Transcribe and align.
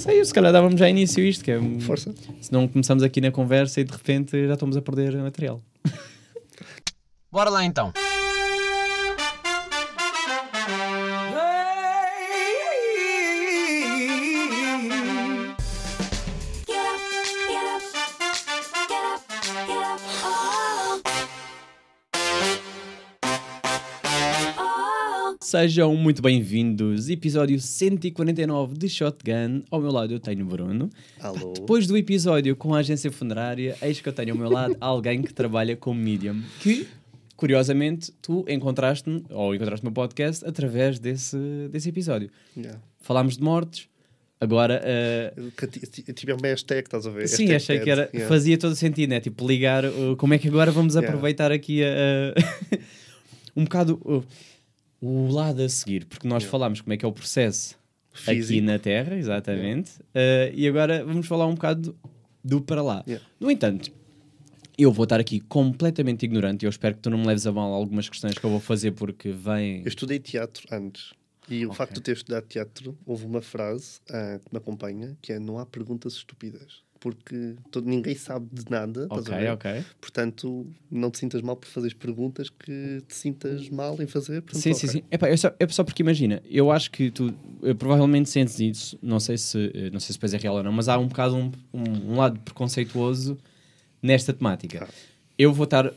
não 0.00 0.04
sei, 0.04 0.24
se 0.24 0.32
calhar 0.32 0.50
dávamos 0.50 0.80
já 0.80 0.88
início 0.88 1.22
a 1.22 1.26
isto, 1.26 1.44
que 1.44 1.50
é... 1.50 1.60
Força. 1.80 2.14
Se 2.40 2.50
não 2.50 2.66
começamos 2.66 3.02
aqui 3.02 3.20
na 3.20 3.30
conversa 3.30 3.82
e 3.82 3.84
de 3.84 3.92
repente 3.92 4.46
já 4.46 4.54
estamos 4.54 4.74
a 4.74 4.80
perder 4.80 5.14
material. 5.16 5.62
Bora 7.30 7.50
lá 7.50 7.62
então. 7.62 7.92
Sejam 25.50 25.96
muito 25.96 26.22
bem-vindos, 26.22 27.08
episódio 27.08 27.58
149 27.58 28.78
de 28.78 28.88
Shotgun. 28.88 29.64
Ao 29.68 29.80
meu 29.80 29.90
lado 29.90 30.14
eu 30.14 30.20
tenho 30.20 30.44
o 30.44 30.48
Bruno. 30.48 30.88
Alô. 31.18 31.54
Depois 31.54 31.88
do 31.88 31.96
episódio 31.96 32.54
com 32.54 32.72
a 32.72 32.78
agência 32.78 33.10
funerária, 33.10 33.76
eis 33.82 34.00
que 34.00 34.08
eu 34.08 34.12
tenho 34.12 34.30
ao 34.30 34.38
meu 34.38 34.48
lado 34.48 34.76
alguém 34.80 35.20
que 35.20 35.34
trabalha 35.34 35.76
como 35.76 36.00
medium. 36.00 36.40
Que, 36.60 36.86
curiosamente, 37.34 38.12
tu 38.22 38.44
encontraste-me, 38.48 39.24
ou 39.28 39.52
encontraste 39.52 39.84
no 39.84 39.90
podcast, 39.90 40.46
através 40.46 41.00
desse, 41.00 41.36
desse 41.72 41.88
episódio. 41.88 42.30
Yeah. 42.56 42.80
Falámos 43.00 43.36
de 43.36 43.42
mortes, 43.42 43.88
agora... 44.40 44.80
eu 45.36 46.14
Tive 46.14 46.32
uma 46.32 46.46
hashtag, 46.46 46.82
estás 46.82 47.08
a 47.08 47.10
ver? 47.10 47.26
Sim, 47.26 47.46
Hashtag 47.46 47.56
achei 47.56 47.80
que 47.80 47.90
era, 47.90 48.08
yeah. 48.14 48.28
fazia 48.28 48.56
todo 48.56 48.76
sentido, 48.76 49.10
né? 49.10 49.18
Tipo, 49.18 49.48
ligar 49.48 49.84
uh, 49.84 50.14
como 50.16 50.32
é 50.32 50.38
que 50.38 50.46
agora 50.46 50.70
vamos 50.70 50.94
Yeah. 50.94 51.08
aproveitar 51.08 51.50
aqui 51.50 51.82
a, 51.82 51.88
a- 51.88 52.78
um 53.56 53.64
bocado 53.64 54.00
uh, 54.04 54.24
o 55.00 55.28
lado 55.32 55.62
a 55.62 55.68
seguir, 55.68 56.04
porque 56.06 56.26
nós 56.28 56.42
Yeah. 56.42 56.50
falámos 56.50 56.80
como 56.80 56.92
é 56.92 56.96
que 56.96 57.04
é 57.04 57.08
o 57.08 57.12
processo 57.12 57.78
aqui 58.26 58.36
Físico. 58.36 58.66
na 58.66 58.78
Terra, 58.78 59.16
exatamente, 59.16 59.92
uh, 60.00 60.52
e 60.54 60.66
agora 60.68 61.04
vamos 61.04 61.26
falar 61.26 61.46
um 61.46 61.54
bocado 61.54 61.92
do, 61.92 61.96
do 62.58 62.60
para 62.60 62.82
lá. 62.82 63.02
Yeah. 63.06 63.24
No 63.38 63.50
entanto, 63.50 63.90
eu 64.76 64.92
vou 64.92 65.04
estar 65.04 65.20
aqui 65.20 65.40
completamente 65.40 66.24
ignorante 66.24 66.64
e 66.64 66.66
eu 66.66 66.70
espero 66.70 66.94
que 66.94 67.00
tu 67.02 67.10
não 67.10 67.18
me 67.18 67.26
leves 67.26 67.46
a 67.46 67.52
mal 67.52 67.72
algumas 67.72 68.08
questões 68.08 68.36
que 68.36 68.44
eu 68.44 68.50
vou 68.50 68.60
fazer 68.60 68.92
porque 68.92 69.30
vem. 69.30 69.80
Eu 69.82 69.88
estudei 69.88 70.18
teatro 70.18 70.66
antes. 70.72 71.12
E 71.48 71.64
o 71.66 71.70
Ok. 71.70 71.78
facto 71.78 71.94
de 71.94 72.00
ter 72.02 72.12
estudado 72.12 72.44
teatro, 72.46 72.96
houve 73.04 73.26
uma 73.26 73.42
frase 73.42 73.98
ah, 74.10 74.38
que 74.44 74.52
me 74.52 74.58
acompanha, 74.58 75.16
que 75.20 75.32
é 75.32 75.38
não 75.38 75.58
há 75.58 75.66
perguntas 75.66 76.12
estúpidas. 76.14 76.82
Porque 77.00 77.56
todo, 77.70 77.88
ninguém 77.88 78.14
sabe 78.14 78.46
de 78.52 78.70
nada, 78.70 79.06
Ok, 79.08 79.48
ok. 79.48 79.84
Portanto, 79.98 80.66
não 80.90 81.10
te 81.10 81.18
sintas 81.18 81.40
mal 81.40 81.56
por 81.56 81.66
fazeres 81.66 81.94
perguntas 81.94 82.50
que 82.50 83.02
te 83.08 83.14
sintas 83.14 83.70
mal 83.70 84.00
em 84.02 84.06
fazer. 84.06 84.42
Portanto, 84.42 84.62
Sim, 84.62 84.74
sim, 84.74 84.86
ok. 84.86 85.00
sim. 85.00 85.06
Epá, 85.10 85.28
é, 85.28 85.36
só, 85.36 85.50
é 85.58 85.66
só 85.68 85.82
porque 85.82 86.02
imagina, 86.02 86.42
eu 86.50 86.70
acho 86.70 86.90
que 86.90 87.10
tu 87.10 87.32
provavelmente 87.78 88.28
sentes 88.28 88.60
isso, 88.60 88.98
não 89.02 89.18
sei 89.18 89.38
se 89.38 89.72
eh, 89.74 89.90
não 89.90 89.98
sei 89.98 90.08
se 90.08 90.18
depois 90.18 90.34
é 90.34 90.36
real 90.36 90.56
ou 90.56 90.62
não, 90.62 90.72
mas 90.72 90.88
há 90.88 90.98
um 90.98 91.08
bocado 91.08 91.36
um, 91.36 91.50
um, 91.72 92.12
um 92.12 92.16
lado 92.16 92.38
preconceituoso 92.40 93.38
nesta 94.02 94.34
temática. 94.34 94.86
Ah. 94.86 94.94
Eu 95.38 95.54
vou 95.54 95.64
estar 95.64 95.90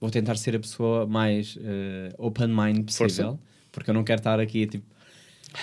vou 0.00 0.10
tentar 0.10 0.36
ser 0.36 0.54
a 0.54 0.60
pessoa 0.60 1.06
mais 1.06 1.58
eh, 1.60 2.14
open 2.18 2.48
mind 2.48 2.84
possível, 2.84 3.38
porque 3.72 3.90
eu 3.90 3.94
não 3.94 4.04
quero 4.04 4.20
estar 4.20 4.38
aqui 4.38 4.64
tipo, 4.66 4.86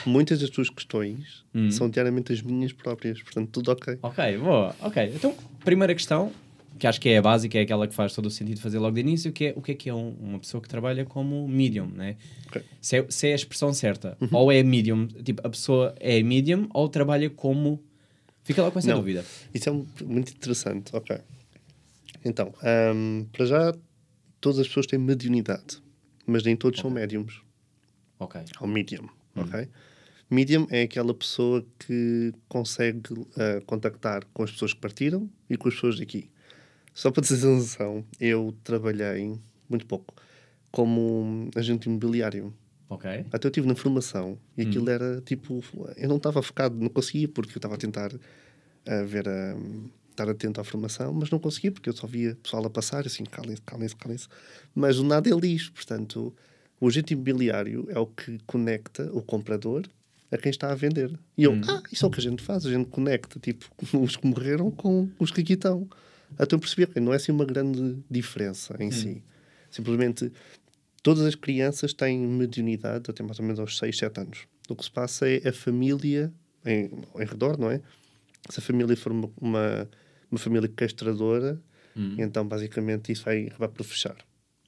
Muitas 0.06 0.40
das 0.40 0.50
tuas 0.50 0.70
questões 0.70 1.46
Hum. 1.56 1.72
são 1.72 1.90
diariamente 1.90 2.32
as 2.34 2.42
minhas 2.42 2.74
próprias. 2.74 3.22
Portanto, 3.22 3.50
tudo 3.52 3.72
ok. 3.72 3.98
ok, 4.02 4.38
boa, 4.38 4.76
ok. 4.82 5.12
Então, 5.16 5.36
primeira 5.64 5.94
questão, 5.96 6.32
que 6.78 6.86
acho 6.86 7.00
que 7.02 7.10
é 7.10 7.18
a 7.18 7.22
básica, 7.22 7.58
é 7.58 7.62
aquela 7.62 7.88
que 7.88 7.94
faz 7.96 8.14
todo 8.14 8.26
o 8.28 8.30
sentido 8.30 8.60
fazer 8.62 8.78
logo 8.80 8.94
de 8.96 9.02
início, 9.02 9.32
que 9.32 9.46
é 9.48 9.54
o 9.56 9.62
que 9.62 9.72
é 9.72 9.76
que 9.76 9.90
é 9.90 9.94
um- 9.94 10.12
uma 10.20 10.40
pessoa 10.40 10.62
que 10.62 10.68
trabalha 10.70 11.06
como 11.06 11.48
medium, 11.48 11.88
né? 11.88 12.18
Ok. 12.48 12.62
Se 12.82 12.98
é, 12.98 13.06
se 13.10 13.28
é 13.30 13.32
a 13.32 13.36
expressão 13.36 13.74
certa, 13.74 14.18
ou 14.32 14.52
é 14.52 14.62
medium, 14.62 15.08
tipo, 15.08 15.42
a 15.46 15.50
pessoa 15.50 15.96
é 16.00 16.22
medium 16.22 16.68
ou 16.74 16.88
trabalha 16.90 17.30
como. 17.30 17.82
Fica 18.44 18.62
lá 18.62 18.70
com 18.72 18.78
essa 18.80 18.90
Não. 18.90 18.98
dúvida. 19.00 19.26
Isso 19.54 19.68
é 19.70 19.72
um- 19.72 19.86
muito 20.06 20.32
interessante. 20.34 20.96
Ok. 20.96 21.18
Então, 22.24 22.54
ahm, 22.62 23.24
para 23.32 23.46
já, 23.46 23.74
todas 24.40 24.60
as 24.60 24.68
pessoas 24.68 24.86
têm 24.86 25.00
mediunidade, 25.00 25.82
mas 26.26 26.44
nem 26.44 26.56
todos 26.56 26.80
são 26.80 26.90
médiums. 26.90 27.42
Ok. 28.20 28.42
Ou 28.62 28.68
medium, 28.68 29.08
ok? 29.42 29.68
Medium 30.30 30.68
é 30.70 30.84
aquela 30.84 31.14
pessoa 31.14 31.66
que 31.80 32.34
consegue 32.50 33.02
ah, 33.38 33.62
contactar 33.66 34.26
com 34.34 34.44
as 34.44 34.52
pessoas 34.52 34.74
que 34.74 34.80
partiram 34.80 35.30
e 35.50 35.56
com 35.56 35.70
as 35.70 35.76
pessoas 35.76 35.98
daqui. 35.98 36.30
Só 36.94 37.12
para 37.12 37.24
teres 37.24 37.44
a 37.46 37.48
noção, 37.48 38.04
eu 38.20 38.56
trabalhei 38.64 39.40
muito 39.70 39.86
pouco 39.86 40.14
como 40.72 41.50
agente 41.56 41.88
imobiliário. 41.88 42.54
Ok. 42.90 43.26
Até 43.32 43.48
eu 43.48 43.50
estive 43.50 43.68
na 43.68 43.76
formação 43.76 44.38
e 44.58 44.64
aquilo 44.64 44.90
era 44.90 45.22
tipo. 45.22 45.64
Eu 45.96 46.10
não 46.10 46.18
estava 46.18 46.42
focado, 46.42 46.76
não 46.76 46.90
conseguia, 46.90 47.28
porque 47.28 47.52
eu 47.52 47.60
estava 47.60 47.76
a 47.76 47.78
tentar 47.78 48.12
a 48.86 49.04
ver 49.04 49.28
a. 49.28 49.56
estar 50.10 50.30
atento 50.30 50.60
à 50.60 50.64
formação, 50.64 51.14
mas 51.14 51.30
não 51.30 51.38
conseguia, 51.38 51.72
porque 51.72 51.90
eu 51.90 51.94
só 51.94 52.08
via 52.08 52.36
pessoal 52.42 52.66
a 52.66 52.70
passar, 52.70 53.06
assim, 53.06 53.24
calem-se, 53.26 53.62
calem-se, 53.62 53.96
calem-se. 53.96 54.28
Mas 54.74 54.98
o 55.00 55.04
nada 55.04 55.30
é 55.30 55.34
lixo, 55.34 55.72
portanto, 55.74 56.34
o 56.80 56.88
agente 56.88 57.14
imobiliário 57.14 57.88
é 57.90 58.00
o 58.00 58.06
que 58.06 58.40
conecta 58.46 59.10
o 59.14 59.22
comprador 59.22 59.84
a 60.32 60.38
quem 60.38 60.50
está 60.50 60.72
a 60.72 60.76
vender. 60.76 61.18
E 61.38 61.44
eu, 61.44 61.54
ah, 61.68 61.82
isso 61.92 62.06
é 62.06 62.08
o 62.08 62.12
que 62.12 62.20
a 62.20 62.24
gente 62.24 62.44
faz, 62.44 62.66
a 62.66 62.70
gente 62.70 62.90
conecta, 62.90 63.40
tipo, 63.40 63.66
os 64.02 64.16
que 64.16 64.28
morreram 64.28 64.70
com 64.72 65.10
os 65.20 65.32
que 65.32 65.42
aqui 65.42 65.54
estão. 65.54 65.88
Até 66.38 66.56
eu 66.56 66.60
percebi 66.60 66.88
não 67.00 67.14
é 67.14 67.16
assim 67.16 67.32
uma 67.32 67.46
grande 67.46 67.98
diferença 68.10 68.76
em 68.80 68.92
si. 68.92 69.24
Simplesmente 69.72 70.32
Todas 71.08 71.24
as 71.24 71.36
crianças 71.36 71.94
têm 71.94 72.20
mediunidade 72.20 73.10
até 73.10 73.24
mais 73.24 73.40
ou 73.40 73.46
menos 73.46 73.62
aos 73.62 73.78
6, 73.78 73.98
7 73.98 74.20
anos. 74.20 74.40
O 74.68 74.76
que 74.76 74.84
se 74.84 74.92
passa 74.92 75.26
é 75.26 75.48
a 75.48 75.54
família 75.54 76.34
em, 76.66 76.90
em 77.16 77.26
redor, 77.26 77.58
não 77.58 77.72
é? 77.72 77.82
Se 78.50 78.60
a 78.60 78.62
família 78.62 78.94
for 78.98 79.14
uma, 79.14 79.32
uma, 79.40 79.90
uma 80.30 80.38
família 80.38 80.68
castradora, 80.68 81.62
então 82.18 82.46
basicamente 82.46 83.14
isso 83.14 83.24
vai 83.24 83.48
acabar 83.48 83.70
por 83.70 83.86
fechar. 83.86 84.18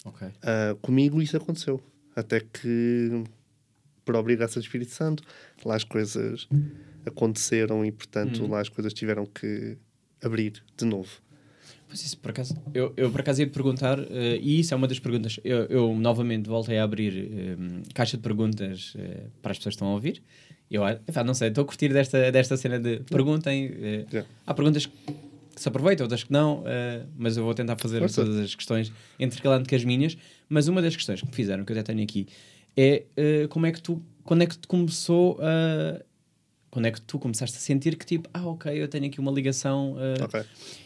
Ok. 0.06 0.30
Ah, 0.42 0.78
comigo 0.82 1.22
isso 1.22 1.36
aconteceu. 1.36 1.84
Até 2.20 2.40
que, 2.42 3.24
por 4.06 4.16
obrigação 4.16 4.60
do 4.62 4.66
Espírito 4.66 4.92
Santo, 4.92 5.24
lá 5.66 5.76
as 5.76 5.84
coisas 5.84 6.48
aconteceram 7.06 7.86
e, 7.86 7.92
portanto, 7.92 8.46
lá 8.48 8.60
as 8.60 8.70
coisas 8.70 8.94
tiveram 8.94 9.26
que 9.26 9.78
abrir 10.24 10.62
de 10.78 10.86
novo. 10.86 11.10
Pois 11.88 12.04
isso, 12.06 12.18
por 12.20 12.30
acaso, 12.30 12.56
eu, 12.72 12.94
eu 12.96 13.10
por 13.10 13.22
acaso 13.22 13.42
ia 13.42 13.48
te 13.48 13.52
perguntar, 13.52 13.98
eh, 14.00 14.38
e 14.40 14.60
isso 14.60 14.74
é 14.76 14.78
uma 14.78 14.88
das 14.88 15.00
perguntas. 15.00 15.40
Eu, 15.44 15.64
eu 15.66 15.96
novamente 15.96 16.48
voltei 16.48 16.78
a 16.78 16.84
abrir 16.84 17.14
eh, 17.18 17.56
caixa 17.96 18.16
de 18.16 18.22
perguntas 18.22 18.94
eh, 18.96 19.24
para 19.42 19.52
as 19.54 19.58
pessoas 19.58 19.74
que 19.74 19.78
estão 19.78 19.88
a 19.88 19.94
ouvir. 19.94 20.22
Eu, 20.70 20.84
ah, 20.86 20.92
epá, 21.08 21.24
não 21.24 21.34
sei, 21.34 21.48
estou 21.48 21.64
a 21.64 21.66
curtir 21.66 21.90
desta, 21.92 22.32
desta 22.32 22.56
cena 22.58 22.80
de 22.80 23.00
perguntem. 23.10 23.72
eh, 23.82 24.06
Yeah. 24.12 24.30
Há 24.46 24.54
perguntas 24.54 24.88
que 25.60 25.64
se 25.64 25.68
aproveitam, 25.68 26.06
outras 26.06 26.24
que 26.24 26.32
não, 26.32 26.64
eh, 26.66 27.06
mas 27.18 27.36
eu 27.36 27.44
vou 27.44 27.54
tentar 27.54 27.76
fazer 27.76 28.00
Força. 28.00 28.24
todas 28.24 28.40
as 28.40 28.56
questões 28.56 28.92
intercalando 29.20 29.68
com 29.68 29.76
as 29.76 29.84
minhas. 29.84 30.18
Mas 30.48 30.70
uma 30.70 30.82
das 30.82 30.96
questões 30.96 31.20
que 31.20 31.28
me 31.28 31.34
fizeram, 31.34 31.66
que 31.66 31.72
eu 31.74 31.78
até 31.78 31.92
tenho 31.92 32.02
aqui, 32.02 32.28
é 32.78 33.04
eh, 33.18 33.48
como 33.50 33.66
é 33.66 33.72
que 33.74 33.82
tu, 33.82 34.02
quando 34.24 34.42
é 34.42 34.48
que 34.48 34.58
te 34.58 34.68
começou 34.68 35.38
a. 35.42 36.02
Quando 36.72 36.86
é 36.86 36.92
que 36.92 37.02
tu 37.02 37.20
começaste 37.20 37.58
a 37.58 37.60
sentir 37.60 37.96
que 37.98 38.06
tipo, 38.06 38.30
ah, 38.34 38.46
ok, 38.48 38.72
eu 38.72 38.88
tenho 38.88 39.08
aqui 39.08 39.20
uma 39.20 39.32
ligação 39.32 39.98
eh, 40.00 40.24
Ok. 40.24 40.42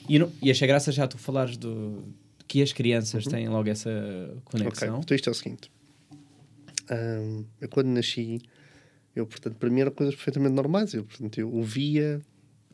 e, 0.10 0.18
não, 0.18 0.32
e 0.42 0.50
achei 0.50 0.68
graça 0.68 0.92
já 0.92 1.06
tu 1.08 1.18
falares 1.18 1.58
do, 1.58 2.02
que 2.48 2.62
as 2.64 2.72
crianças 2.74 3.26
têm 3.26 3.48
logo 3.50 3.70
essa 3.70 3.92
conexão. 4.46 5.02
então 5.02 5.14
isto 5.16 5.30
é 5.30 5.32
o 5.32 5.36
seguinte. 5.36 5.70
Ahm, 6.90 7.44
eu 7.62 7.70
quando 7.70 7.88
nasci, 7.88 8.42
eu, 9.16 9.28
portanto, 9.28 9.56
para 9.56 9.70
mim 9.70 9.82
eram 9.82 9.92
coisas 9.92 10.16
perfeitamente 10.16 10.56
normais. 10.56 10.94
Eu, 10.94 11.04
portanto, 11.04 11.38
eu 11.38 11.54
ouvia 11.54 12.22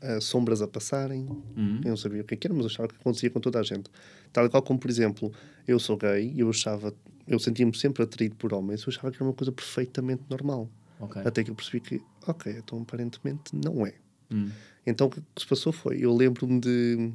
ah, 0.02 0.20
sombras 0.22 0.62
a 0.62 0.68
passarem, 0.68 1.26
Uhum. 1.56 1.82
eu 1.84 1.90
não 1.90 1.98
sabia 1.98 2.22
o 2.22 2.24
que 2.26 2.36
é 2.36 2.40
era, 2.46 2.54
mas 2.54 2.66
achava 2.68 2.88
que 2.88 2.96
acontecia 2.96 3.30
com 3.30 3.40
toda 3.40 3.60
a 3.60 3.64
gente. 3.64 3.90
Tal 4.32 4.46
e 4.46 4.50
qual 4.50 4.62
como, 4.64 4.80
por 4.80 4.90
exemplo, 4.90 5.32
eu 5.68 5.80
sou 5.80 5.98
gay 5.98 6.32
e 6.36 6.40
eu 6.40 6.50
achava, 6.50 6.94
eu 7.28 7.40
sentia-me 7.40 7.76
sempre 7.78 8.04
atraído 8.04 8.36
por 8.36 8.54
homens, 8.54 8.82
eu 8.84 8.90
achava 8.90 9.12
que 9.12 9.18
era 9.18 9.24
uma 9.26 9.34
coisa 9.34 9.52
perfeitamente 9.52 10.24
normal. 10.30 10.70
Ok. 11.00 11.22
Até 11.26 11.44
que 11.44 11.52
eu 11.52 11.56
percebi 11.56 11.80
que, 11.80 12.02
ok, 12.28 12.52
então 12.58 12.82
aparentemente 12.82 13.56
não 13.56 13.86
é. 13.86 13.94
Hum. 14.32 14.50
Então 14.86 15.08
o 15.08 15.09
que 15.09 15.22
se 15.38 15.47
passou 15.47 15.72
foi, 15.72 15.97
eu 16.03 16.14
lembro-me 16.16 16.59
de 16.59 17.12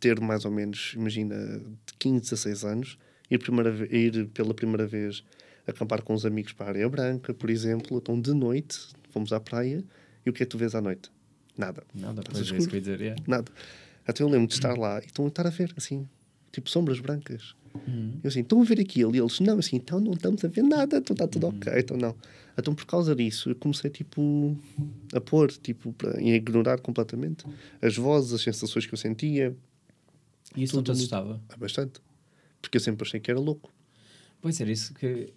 ter 0.00 0.20
mais 0.20 0.44
ou 0.44 0.50
menos, 0.50 0.92
imagina, 0.96 1.34
de 1.86 1.94
15, 1.98 2.20
16 2.22 2.64
anos, 2.64 2.98
ir, 3.30 3.38
primeira 3.38 3.70
ir 3.94 4.26
pela 4.28 4.54
primeira 4.54 4.86
vez 4.86 5.24
acampar 5.66 6.02
com 6.02 6.14
uns 6.14 6.24
amigos 6.24 6.52
para 6.52 6.66
a 6.66 6.68
Areia 6.70 6.88
Branca, 6.88 7.34
por 7.34 7.50
exemplo. 7.50 7.98
Então 7.98 8.20
de 8.20 8.32
noite 8.32 8.78
fomos 9.10 9.32
à 9.32 9.40
praia 9.40 9.84
e 10.24 10.30
o 10.30 10.32
que 10.32 10.42
é 10.42 10.46
que 10.46 10.50
tu 10.50 10.58
vês 10.58 10.74
à 10.74 10.80
noite? 10.80 11.10
Nada. 11.58 11.82
Nada, 11.94 12.22
pois 12.24 12.38
é 12.38 12.42
escuro. 12.42 12.58
isso 12.60 12.68
que 12.68 12.74
eu 12.76 12.78
ia 12.78 12.80
dizer. 12.80 13.00
yeah. 13.00 13.22
Nada. 13.26 13.50
Até 14.06 14.22
eu 14.22 14.28
lembro 14.28 14.46
de 14.46 14.54
estar 14.54 14.78
lá 14.78 15.00
e 15.02 15.06
estão 15.06 15.24
a 15.24 15.28
estar 15.28 15.46
a 15.46 15.50
ver, 15.50 15.74
assim, 15.76 16.08
tipo 16.52 16.70
sombras 16.70 17.00
brancas. 17.00 17.54
Uhum. 17.86 18.18
Eu 18.24 18.28
assim, 18.28 18.40
estão 18.40 18.60
a 18.62 18.64
ver 18.64 18.80
aquilo? 18.80 19.14
E 19.14 19.18
eles, 19.18 19.38
não, 19.40 19.58
assim, 19.58 19.76
então 19.76 20.00
não 20.00 20.12
estamos 20.14 20.42
a 20.44 20.48
ver 20.48 20.62
nada, 20.62 20.96
então 20.98 21.12
está 21.12 21.26
tudo 21.28 21.48
ok, 21.48 21.72
então 21.76 21.96
não. 21.96 22.16
Então 22.56 22.74
por 22.74 22.86
causa 22.86 23.14
disso 23.14 23.50
eu 23.50 23.54
comecei, 23.56 23.90
tipo, 23.90 24.56
a 25.12 25.20
pôr, 25.20 25.50
tipo, 25.52 25.94
a 26.16 26.20
ignorar 26.22 26.78
completamente 26.80 27.44
as 27.82 27.96
vozes, 27.96 28.32
as 28.32 28.40
sensações 28.42 28.86
que 28.86 28.94
eu 28.94 28.98
sentia, 28.98 29.54
E 30.56 30.62
isso 30.62 30.74
não 30.76 30.82
te 30.82 30.90
assustava? 30.90 31.40
há 31.50 31.56
bastante. 31.56 32.00
Porque 32.62 32.78
eu 32.78 32.80
sempre 32.80 33.06
achei 33.06 33.20
que 33.20 33.30
era 33.30 33.38
louco. 33.38 33.70
Pois 34.40 34.60
era 34.60 34.70
isso 34.72 34.94
que. 34.94 35.32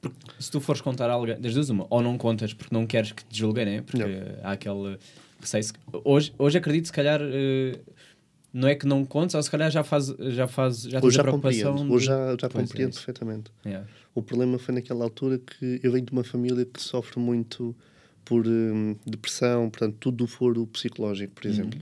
Porque 0.00 0.18
se 0.38 0.50
tu 0.50 0.60
fores 0.60 0.80
contar 0.82 1.08
a 1.08 1.14
alguém, 1.14 1.40
das 1.40 1.54
duas, 1.54 1.70
uma, 1.70 1.86
ou 1.88 2.02
não 2.02 2.18
contas 2.18 2.52
porque 2.52 2.74
não 2.74 2.86
queres 2.86 3.12
que 3.12 3.24
te 3.24 3.38
julguem, 3.38 3.64
né? 3.64 3.80
Porque 3.82 3.98
Não. 4.04 4.08
há 4.42 4.52
aquele 4.52 4.98
receio. 5.40 5.64
Se- 5.64 5.72
Hoje, 6.04 6.32
hoje 6.38 6.58
acredito, 6.58 6.86
se 6.86 6.92
calhar, 6.92 7.20
eh, 7.22 7.78
não 8.52 8.68
é 8.68 8.74
que 8.74 8.86
não 8.86 9.04
contes, 9.04 9.34
ou 9.34 9.42
se 9.42 9.50
calhar 9.50 9.70
já 9.70 9.82
faz, 9.84 10.06
já 10.06 10.46
faz, 10.46 10.82
já 10.82 11.00
tens 11.00 11.04
Hoje 11.04 11.16
a 11.16 11.18
já 11.18 11.22
preocupação. 11.22 11.72
compreendo, 11.72 11.88
de- 11.88 11.92
hoje 11.94 12.06
já, 12.06 12.30
já 12.30 12.36
Pois 12.48 12.54
é 12.64 12.66
compreendo 12.66 12.90
isso. 12.90 12.98
perfeitamente. 13.04 13.50
Yeah. 13.64 13.86
O 14.14 14.22
problema 14.22 14.58
foi 14.58 14.74
naquela 14.74 15.04
altura 15.04 15.38
que 15.38 15.80
eu 15.82 15.92
venho 15.92 16.04
de 16.06 16.12
uma 16.12 16.24
família 16.24 16.64
que 16.64 16.80
sofre 16.80 17.18
muito 17.20 17.76
por 18.24 18.46
hum, 18.46 18.96
depressão, 19.06 19.68
portanto, 19.70 19.96
tudo 20.00 20.16
do 20.18 20.26
foro 20.26 20.66
psicológico, 20.66 21.34
por 21.34 21.46
exemplo. 21.46 21.78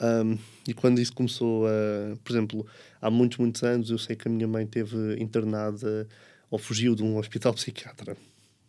Um, 0.00 0.36
e 0.66 0.74
quando 0.74 0.98
isso 1.00 1.12
começou 1.14 1.66
a. 1.68 2.16
Por 2.24 2.32
exemplo, 2.32 2.66
há 3.00 3.08
muitos, 3.08 3.38
muitos 3.38 3.62
anos 3.62 3.90
eu 3.90 3.96
sei 3.98 4.16
que 4.16 4.26
a 4.26 4.30
minha 4.30 4.48
mãe 4.48 4.66
teve 4.66 4.96
internada 5.22 6.08
ou 6.50 6.58
fugiu 6.58 6.96
de 6.96 7.02
um 7.04 7.16
hospital 7.18 7.54
psiquiatra. 7.54 8.16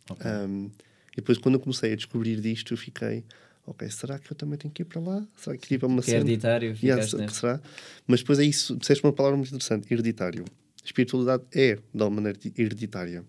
Ok. 0.10 0.24
Um, 0.30 0.70
e 1.14 1.16
depois, 1.16 1.40
quando 1.40 1.56
eu 1.56 1.60
comecei 1.60 1.94
a 1.94 1.96
descobrir 1.96 2.40
disto, 2.40 2.72
eu 2.74 2.78
fiquei. 2.78 3.24
Ok, 3.68 3.90
será 3.90 4.20
que 4.20 4.32
eu 4.32 4.36
também 4.36 4.58
tenho 4.60 4.72
que 4.74 4.84
ir 4.84 4.86
para 4.86 5.02
lá? 5.02 5.28
Será 5.36 5.58
que 5.58 5.68
tipo 5.68 5.86
é 5.86 5.90
uma 5.90 6.02
Que 6.02 6.12
é 6.12 6.14
cena? 6.14 6.26
hereditário, 6.26 6.76
Yeah, 6.82 7.02
nessa. 7.04 7.28
será? 7.34 7.62
Mas 8.06 8.20
depois 8.20 8.38
é 8.40 8.44
isso, 8.44 8.76
disseste 8.78 9.04
uma 9.04 9.12
palavra 9.14 9.36
muito 9.38 9.50
interessante, 9.50 9.92
hereditário. 9.92 10.46
Espiritualidade 10.84 11.44
é 11.52 11.76
de 11.76 11.82
alguma 12.04 12.22
maneira 12.22 12.38
hereditária. 12.58 13.24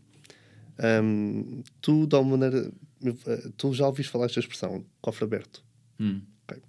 Hum, 1.03 1.63
tu, 1.81 2.07
de 2.07 2.15
alguma 2.15 2.37
maneira, 2.37 2.71
eh, 3.05 3.51
tu 3.57 3.73
já 3.73 3.87
ouviste 3.87 4.13
falar 4.13 4.27
esta 4.27 4.41
expressão, 4.41 4.85
cofre 5.01 5.25
aberto. 5.25 5.65
Hum. 5.99 6.21
Ok. 6.47 6.61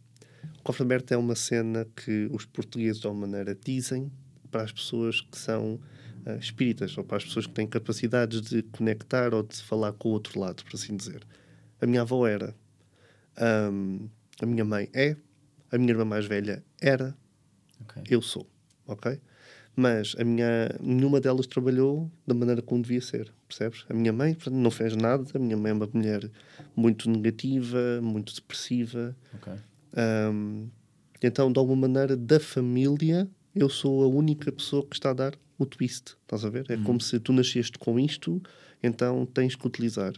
O 0.60 0.64
cofre 0.64 0.84
aberto 0.84 1.12
é 1.12 1.18
uma 1.18 1.36
cena 1.36 1.86
que 1.94 2.30
os 2.32 2.46
portugueses, 2.46 3.02
de 3.02 3.08
alguma 3.08 3.28
maneira, 3.28 3.54
dizem 3.54 4.10
para 4.50 4.64
as 4.64 4.72
pessoas 4.72 5.20
que 5.20 5.38
são 5.38 5.78
ah, 6.26 6.36
espíritas 6.36 6.98
ou 6.98 7.04
para 7.04 7.18
as 7.18 7.26
pessoas 7.26 7.46
que 7.48 7.54
têm 7.54 7.68
capacidades 7.68 8.40
de 8.42 8.64
conectar 8.64 9.34
ou 9.34 9.44
de 9.44 9.58
falar 9.62 9.92
com 9.92 10.08
o 10.08 10.12
outro 10.14 10.40
lado, 10.40 10.64
por 10.64 10.76
assim 10.76 10.96
dizer. 10.96 11.22
A 11.82 11.86
minha 11.86 12.02
avó 12.04 12.26
era. 12.26 12.56
Hum, 13.40 14.08
a 14.42 14.46
minha 14.46 14.66
mãe 14.66 14.90
é. 14.94 15.16
A 15.72 15.78
minha 15.78 15.92
irmã 15.92 16.06
mais 16.06 16.26
velha 16.26 16.64
era. 16.82 17.16
Ok. 17.82 18.04
Eu 18.10 18.22
sou. 18.22 18.48
Ok? 18.88 19.20
Mas 19.76 20.16
a 20.18 20.24
minha, 20.24 20.76
nenhuma 20.82 21.22
delas 21.22 21.46
trabalhou 21.46 22.10
da 22.26 22.34
maneira 22.34 22.64
como 22.64 22.82
devia 22.82 23.02
ser, 23.02 23.32
percebes? 23.48 23.86
A 23.88 23.94
minha 23.94 24.12
mãe 24.12 24.34
portanto, 24.34 24.56
não 24.56 24.72
fez 24.72 24.96
nada, 24.96 25.24
a 25.36 25.40
minha 25.40 25.56
mãe 25.56 25.70
é 25.70 25.74
uma 25.74 25.88
mulher 25.94 26.32
muito 26.76 27.08
negativa, 27.10 28.02
muito 28.02 28.34
depressiva. 28.34 29.16
Ok. 29.36 29.54
Hum, 30.34 30.68
então, 31.22 31.52
de 31.52 31.60
alguma 31.60 31.88
maneira, 31.88 32.16
da 32.16 32.40
família, 32.40 33.30
eu 33.56 33.70
sou 33.70 34.04
a 34.04 34.08
única 34.08 34.52
pessoa 34.52 34.86
que 34.86 34.96
está 34.96 35.12
a 35.12 35.14
dar 35.14 35.34
o 35.58 35.66
twist. 35.66 36.16
Estás 36.24 36.46
a 36.46 36.50
ver? 36.50 36.66
É 36.70 36.78
como 36.78 37.00
se 37.02 37.20
tu 37.20 37.34
nasceste 37.34 37.78
com 37.78 38.00
isto, 38.00 38.42
então 38.82 39.26
tens 39.26 39.56
que 39.56 39.66
utilizar. 39.66 40.14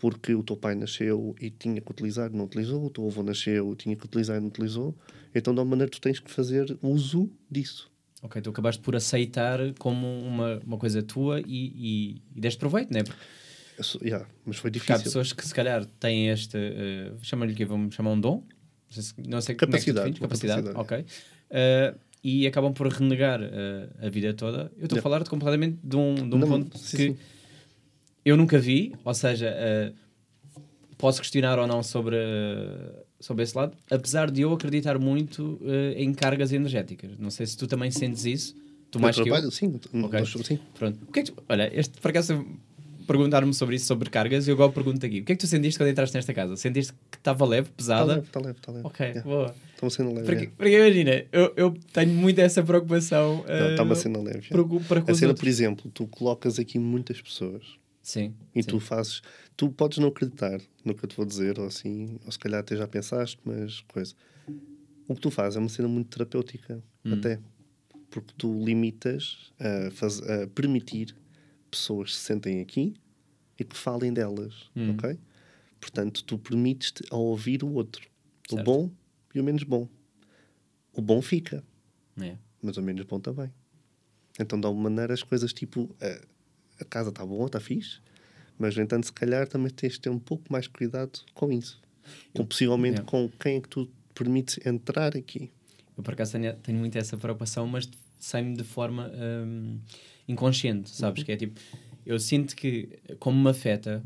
Porque 0.00 0.32
o 0.34 0.42
teu 0.42 0.56
pai 0.56 0.74
nasceu 0.76 1.34
e 1.40 1.50
tinha 1.50 1.80
que 1.80 1.90
utilizar, 1.90 2.30
não 2.32 2.44
utilizou. 2.44 2.86
O 2.86 2.90
teu 2.90 3.06
avô 3.06 3.22
nasceu 3.22 3.72
e 3.72 3.76
tinha 3.76 3.96
que 3.96 4.04
utilizar 4.04 4.36
e 4.36 4.40
não 4.40 4.46
utilizou. 4.48 4.96
Então, 5.34 5.52
de 5.52 5.58
alguma 5.58 5.76
maneira, 5.76 5.90
tu 5.90 6.00
tens 6.00 6.20
que 6.20 6.30
fazer 6.30 6.78
uso 6.80 7.30
disso. 7.50 7.90
Ok, 8.22 8.40
tu 8.40 8.50
acabaste 8.50 8.80
por 8.82 8.94
aceitar 8.96 9.58
como 9.78 10.06
uma, 10.20 10.60
uma 10.64 10.78
coisa 10.78 11.02
tua 11.02 11.40
e, 11.40 11.44
e, 11.46 12.22
e 12.34 12.40
deste 12.40 12.58
proveito, 12.58 12.90
Eu 13.76 13.84
sou- 13.84 14.00
yeah, 14.02 14.26
mas 14.44 14.56
foi 14.56 14.70
porque 14.70 14.90
há 14.90 14.96
difícil. 14.96 15.04
pessoas 15.20 15.32
que 15.32 15.46
se 15.46 15.54
calhar 15.54 15.84
têm 16.00 16.28
este, 16.28 16.56
uh, 16.56 17.16
chama-lhe 17.22 17.54
que 17.54 17.64
vamos 17.64 17.94
chamar 17.94 18.10
um 18.12 18.20
dom, 18.20 18.36
não 18.38 18.90
sei, 18.90 19.02
se- 19.02 19.14
não 19.28 19.40
sei 19.40 19.54
é 19.54 19.56
Capacidade, 19.58 20.10
uma 20.10 20.28
capacidade, 20.28 20.62
capacidade. 20.72 21.04
ok. 21.04 21.94
Uh, 21.94 21.98
e 22.24 22.46
acabam 22.48 22.72
por 22.72 22.88
renegar 22.88 23.40
uh, 23.40 24.06
a 24.06 24.08
vida 24.10 24.34
toda. 24.34 24.70
Eu 24.76 24.84
estou 24.84 24.98
a 24.98 25.02
falar 25.02 25.24
completamente 25.28 25.78
de 25.84 25.96
um, 25.96 26.14
de 26.16 26.34
um 26.34 26.38
Não, 26.38 26.48
ponto 26.48 26.76
sim, 26.78 26.96
que 26.96 27.02
sim. 27.08 27.16
Eu 28.28 28.36
nunca 28.36 28.58
vi, 28.58 28.94
ou 29.04 29.14
seja, 29.14 29.54
uh, 29.54 29.94
posso 30.96 31.20
questionar 31.20 31.58
ou 31.58 31.66
não 31.66 31.82
sobre, 31.82 32.16
uh, 32.16 33.04
sobre 33.20 33.42
esse 33.44 33.56
lado, 33.56 33.76
apesar 33.90 34.30
de 34.30 34.42
eu 34.42 34.52
acreditar 34.52 34.98
muito 34.98 35.58
uh, 35.62 35.92
em 35.96 36.12
cargas 36.12 36.52
energéticas. 36.52 37.12
Não 37.18 37.30
sei 37.30 37.46
se 37.46 37.56
tu 37.56 37.66
também 37.66 37.90
sentes 37.90 38.24
isso, 38.24 38.54
tu 38.90 39.00
mais 39.00 39.14
que 39.16 39.22
eu. 39.22 39.26
trabalho, 39.26 39.50
sim. 39.50 39.78
Ok. 40.02 40.20
nós- 40.20 40.46
sim. 40.46 40.58
Pronto. 40.78 40.98
O 41.08 41.12
que 41.12 41.20
é 41.20 41.22
que 41.22 41.30
tu- 41.32 41.42
olha, 41.48 41.70
este, 41.72 42.00
por 42.00 42.10
acaso, 42.10 42.44
perguntaram-me 43.06 43.54
sobre 43.54 43.76
isso, 43.76 43.86
sobre 43.86 44.10
cargas, 44.10 44.46
e 44.46 44.50
eu 44.50 44.54
agora 44.54 44.70
pergunto 44.72 45.04
aqui. 45.06 45.20
O 45.20 45.24
que 45.24 45.32
é 45.32 45.34
que 45.34 45.40
tu 45.40 45.46
sentiste 45.46 45.78
quando 45.78 45.88
entraste 45.90 46.14
nesta 46.14 46.34
casa? 46.34 46.56
Sentiste 46.56 46.92
que 47.10 47.16
estava 47.16 47.44
leve, 47.46 47.68
Está 47.68 47.76
pesada? 47.76 48.14
leve, 48.16 48.26
está 48.26 48.40
leve, 48.40 48.58
está 48.58 48.72
leve. 48.72 48.86
Ok, 48.86 49.06
Yeah. 49.06 49.22
boa. 49.22 49.54
Está 49.74 49.86
uma 49.86 49.90
cena 49.90 50.08
leve. 50.10 50.22
Porque, 50.26 50.40
yeah. 50.40 50.56
porque 50.56 50.76
imagina, 50.76 51.24
eu, 51.32 51.52
eu 51.56 51.74
tenho 51.92 52.12
muito 52.12 52.38
essa 52.40 52.62
preocupação 52.62 53.44
está 53.70 53.82
uma 53.84 53.92
eh, 53.92 53.96
cena 53.96 54.18
leve. 54.18 54.48
para, 54.48 54.64
para 54.64 55.12
A 55.12 55.14
cena, 55.14 55.28
outros. 55.28 55.40
por 55.40 55.48
exemplo, 55.48 55.90
tu 55.94 56.06
colocas 56.08 56.58
aqui 56.58 56.78
muitas 56.80 57.22
pessoas 57.22 57.62
Sim. 58.08 58.34
e 58.54 58.62
sim. 58.62 58.68
tu 58.70 58.80
fazes. 58.80 59.20
Tu 59.54 59.70
podes 59.70 59.98
não 59.98 60.08
acreditar 60.08 60.58
no 60.82 60.94
que 60.94 61.04
eu 61.04 61.08
te 61.08 61.14
vou 61.14 61.26
dizer, 61.26 61.58
ou 61.58 61.66
assim, 61.66 62.18
ou 62.24 62.32
se 62.32 62.38
calhar 62.38 62.60
até 62.60 62.74
já 62.74 62.88
pensaste, 62.88 63.38
mas 63.44 63.82
coisa. 63.82 64.14
O 65.06 65.14
que 65.14 65.20
tu 65.20 65.30
fazes 65.30 65.56
é 65.56 65.60
uma 65.60 65.68
cena 65.68 65.88
muito 65.88 66.08
terapêutica, 66.08 66.82
Hum. 67.04 67.12
até. 67.12 67.38
Porque 68.08 68.32
tu 68.38 68.64
limitas 68.64 69.52
a, 69.60 69.90
faz, 69.90 70.22
a 70.22 70.46
permitir 70.46 71.14
pessoas 71.70 72.14
se 72.16 72.22
sentem 72.22 72.62
aqui 72.62 72.94
e 73.58 73.64
que 73.64 73.76
falem 73.76 74.10
delas, 74.10 74.70
Hum. 74.74 74.92
ok? 74.92 75.18
Portanto, 75.78 76.24
tu 76.24 76.38
permites-te 76.38 77.04
a 77.10 77.16
ouvir 77.16 77.62
o 77.62 77.70
outro, 77.74 78.08
o 78.50 78.54
Certo. 78.54 78.64
bom 78.64 78.90
e 79.34 79.38
o 79.40 79.44
menos 79.44 79.64
bom. 79.64 79.86
O 80.94 81.02
bom 81.02 81.20
fica, 81.20 81.62
É. 82.18 82.38
mas 82.62 82.78
o 82.78 82.82
menos 82.82 83.04
bom 83.04 83.20
também. 83.20 83.52
Então, 84.40 84.58
de 84.58 84.66
alguma 84.66 84.88
maneira, 84.88 85.12
as 85.12 85.22
coisas 85.22 85.52
tipo 85.52 85.94
a, 86.00 86.26
a 86.80 86.84
casa 86.84 87.10
está 87.10 87.24
boa, 87.24 87.46
está 87.46 87.60
fixe, 87.60 88.00
mas 88.58 88.76
no 88.76 88.82
entanto, 88.82 89.06
se 89.06 89.12
calhar 89.12 89.46
também 89.46 89.70
tens 89.70 89.94
de 89.94 90.00
ter 90.00 90.10
um 90.10 90.18
pouco 90.18 90.44
mais 90.50 90.66
cuidado 90.66 91.20
com 91.34 91.52
isso. 91.52 91.80
Com, 92.34 92.44
possivelmente 92.44 93.00
é. 93.00 93.04
com 93.04 93.28
quem 93.38 93.56
é 93.56 93.60
que 93.60 93.68
tu 93.68 93.88
permites 94.14 94.58
entrar 94.66 95.16
aqui. 95.16 95.50
Eu 95.96 96.02
por 96.02 96.14
acaso 96.14 96.32
tenho, 96.32 96.54
tenho 96.56 96.78
muito 96.78 96.96
essa 96.96 97.16
preocupação, 97.16 97.66
mas 97.66 97.88
sai-me 98.18 98.56
de 98.56 98.64
forma 98.64 99.10
hum, 99.14 99.78
inconsciente, 100.26 100.90
sabes? 100.90 101.22
Que 101.22 101.32
é 101.32 101.36
tipo, 101.36 101.60
eu 102.04 102.18
sinto 102.18 102.56
que, 102.56 102.98
como 103.18 103.40
me 103.40 103.50
afeta, 103.50 104.02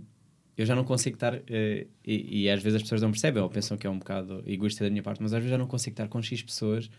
eu 0.56 0.66
já 0.66 0.74
não 0.74 0.84
consigo 0.84 1.16
estar, 1.16 1.34
eh, 1.48 1.86
e, 2.04 2.42
e 2.42 2.50
às 2.50 2.62
vezes 2.62 2.76
as 2.76 2.82
pessoas 2.82 3.00
não 3.00 3.10
percebem 3.10 3.42
ou 3.42 3.48
pensam 3.48 3.76
que 3.76 3.86
é 3.86 3.90
um 3.90 3.98
bocado 3.98 4.42
egoísta 4.46 4.84
da 4.84 4.90
minha 4.90 5.02
parte, 5.02 5.22
mas 5.22 5.32
às 5.32 5.38
vezes 5.38 5.50
já 5.50 5.58
não 5.58 5.66
consigo 5.66 5.94
estar 5.94 6.08
com 6.08 6.20
X 6.20 6.42
pessoas 6.42 6.90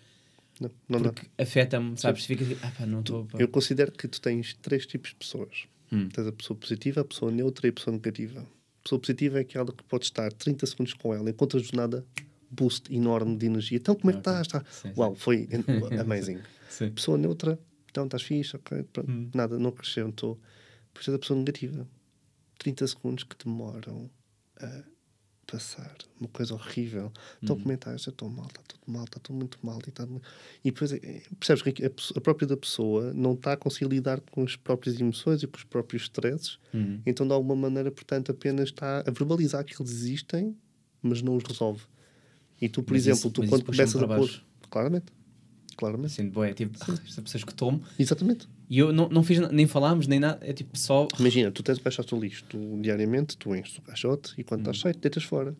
Não, 0.60 0.70
não, 0.88 1.02
porque 1.02 1.28
afeta-me, 1.38 1.98
sabes? 1.98 2.26
Fica 2.26 2.46
tipo, 2.46 2.66
ah 2.66 2.72
pá, 2.78 2.86
não 2.86 3.00
estou. 3.00 3.26
pá." 3.26 3.38
Eu 3.40 3.48
considero 3.48 3.92
que 3.92 4.08
tu 4.08 4.22
tens 4.22 4.54
três 4.62 4.86
tipos 4.86 5.10
de 5.12 5.16
pessoas. 5.16 5.66
Hum. 5.92 6.10
Tens 6.10 6.28
a 6.28 6.32
pessoa 6.32 6.58
positiva, 6.58 7.02
a 7.02 7.06
pessoa 7.06 7.32
neutra 7.32 7.68
e 7.68 7.70
a 7.70 7.74
pessoa 7.74 7.94
negativa. 7.96 8.42
A 8.42 8.84
pessoa 8.84 9.00
positiva 9.00 9.38
é 9.38 9.42
aquela 9.42 9.72
que 9.72 9.84
pode 9.84 10.06
estar 10.06 10.32
30 10.32 10.66
segundos 10.66 10.94
com 10.94 11.14
ela, 11.14 11.30
enquanto 11.30 11.60
do 11.60 11.76
nada, 11.78 12.06
boost 12.52 12.94
enorme 12.94 13.36
de 13.38 13.46
energia. 13.46 13.78
Então, 13.78 13.96
como 13.96 14.10
é 14.12 14.14
que 14.14 14.20
estás? 14.20 14.48
Tá? 14.48 14.64
Sim, 14.70 14.90
sim. 14.90 14.94
Uau, 14.98 15.16
foi 15.16 15.48
amazing. 16.00 16.40
Sim. 16.70 16.92
Pessoa 16.92 17.18
neutra, 17.18 17.60
então 17.90 18.06
estás 18.06 18.22
fixe, 18.24 18.56
ok, 18.56 18.84
pronto, 18.92 19.10
Hum. 19.12 19.30
nada, 19.34 19.58
não 19.58 19.70
acrescentou. 19.70 20.40
Depois 20.88 21.06
tens 21.06 21.16
a 21.16 21.20
pessoa 21.20 21.38
negativa. 21.40 21.88
30 22.60 22.88
segundos 22.88 23.24
que 23.24 23.36
demoram 23.44 24.10
a 24.60 24.84
passar. 25.46 25.96
Uma 26.20 26.30
coisa 26.30 26.54
horrível. 26.54 27.12
É 27.42 27.46
que 27.56 27.74
estás? 27.74 28.06
Eu 28.06 28.12
estou 28.12 28.30
mal, 28.30 28.46
está 28.48 28.62
tudo 28.68 28.82
mal, 28.88 29.04
está 29.04 29.20
tudo 29.20 29.36
muito 29.38 29.58
mal. 29.64 29.80
E, 29.88 29.92
tá... 29.92 30.08
e 30.64 30.72
depois, 30.72 30.92
é- 30.94 30.98
é- 30.98 31.22
percebes 31.40 31.62
que 31.64 31.86
a, 31.86 31.92
a 32.18 32.22
própria 32.22 32.48
da 32.48 32.58
pessoa 32.58 33.14
não 33.14 33.34
está 33.34 33.54
a 33.54 33.58
conseguir 33.58 33.90
lidar 33.90 34.20
com 34.32 34.44
as 34.44 34.56
próprias 34.56 35.00
emoções 35.00 35.44
e 35.44 35.48
com 35.48 35.58
os 35.58 35.64
próprios 35.64 36.04
stresses. 36.04 36.58
Uhum. 36.74 37.02
Então, 37.06 37.28
de 37.28 37.34
alguma 37.34 37.56
maneira, 37.56 37.92
portanto, 37.92 38.32
apenas 38.32 38.66
está 38.70 39.00
a 39.06 39.12
verbalizar 39.12 39.64
que 39.66 39.80
eles 39.82 39.92
existem, 39.92 40.56
mas 41.02 41.22
não 41.22 41.36
os 41.36 41.44
resolve. 41.44 41.84
E 42.62 42.70
tu, 42.70 42.82
por 42.82 42.94
Mas 42.94 43.02
exemplo, 43.04 43.20
isso- 43.20 43.30
tu 43.32 43.48
quando 43.48 43.66
começas 43.66 44.02
a 44.02 44.08
pôr... 44.08 44.44
Claramente. 44.70 45.06
Claramente. 45.76 46.14
Assim, 46.14 46.30
boé, 46.30 46.54
tipo, 46.54 46.78
ah, 46.82 46.94
esta 47.06 47.22
pessoa 47.22 47.40
escutou-me 47.40 47.82
Exatamente. 48.00 48.48
E 48.74 48.80
eu 48.80 48.92
não, 48.92 49.08
não 49.08 49.22
fiz, 49.22 49.38
nem 49.52 49.68
falámos, 49.68 50.08
nem 50.08 50.20
nada, 50.20 50.40
é 50.42 50.52
tipo 50.52 50.76
só. 50.76 51.08
Imagina, 51.20 51.52
tu 51.52 51.62
tens 51.62 51.78
o 51.78 51.82
caixote 51.82 52.16
do 52.16 52.20
lixo, 52.20 52.44
tu, 52.50 52.58
diariamente 52.82 53.38
tu 53.38 53.56
enches 53.56 53.78
o 53.78 53.84
caixote 53.84 54.34
e 54.36 54.44
quando 54.44 54.62
estás 54.62 54.78
cheio, 54.78 54.96
deitas 54.98 55.24
fora. 55.24 55.56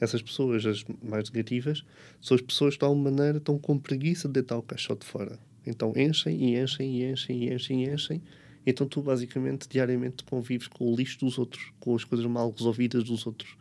Essas 0.00 0.22
pessoas, 0.22 0.64
as 0.64 0.82
mais 1.02 1.30
negativas, 1.30 1.84
são 2.18 2.34
as 2.34 2.40
pessoas 2.40 2.72
que 2.72 2.78
de 2.78 2.86
alguma 2.86 3.10
maneira 3.10 3.36
estão 3.36 3.58
com 3.58 3.78
preguiça 3.78 4.26
de 4.26 4.32
deitar 4.32 4.56
o 4.56 4.62
caixote 4.62 5.04
fora. 5.04 5.38
Então 5.66 5.92
enchem 5.94 6.34
e 6.34 6.58
enchem 6.58 6.98
e 6.98 7.12
enchem 7.12 7.44
e 7.44 7.52
enchem 7.52 7.84
e 7.84 7.90
enchem. 7.90 8.22
Então 8.66 8.86
tu 8.86 9.02
basicamente 9.02 9.68
diariamente 9.68 10.24
convives 10.24 10.66
com 10.66 10.90
o 10.90 10.96
lixo 10.96 11.18
dos 11.20 11.36
outros, 11.36 11.74
com 11.78 11.94
as 11.94 12.04
coisas 12.04 12.24
mal 12.24 12.50
resolvidas 12.50 13.04
dos 13.04 13.26
outros. 13.26 13.54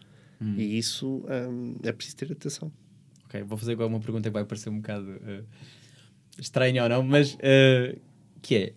E 0.57 0.77
isso 0.77 1.21
hum, 1.49 1.75
é 1.83 1.91
preciso 1.91 2.15
ter 2.15 2.31
atenção. 2.31 2.71
Ok, 3.25 3.43
vou 3.43 3.57
fazer 3.57 3.73
agora 3.73 3.89
uma 3.89 3.99
pergunta 3.99 4.29
que 4.29 4.33
vai 4.33 4.45
parecer 4.45 4.69
um 4.69 4.77
bocado 4.77 5.19
eh, 5.27 5.43
estranha 6.39 6.83
ou 6.83 6.89
não, 6.89 7.03
mas 7.03 7.37
eh, 7.41 7.97
que 8.45 8.55
é, 8.55 8.73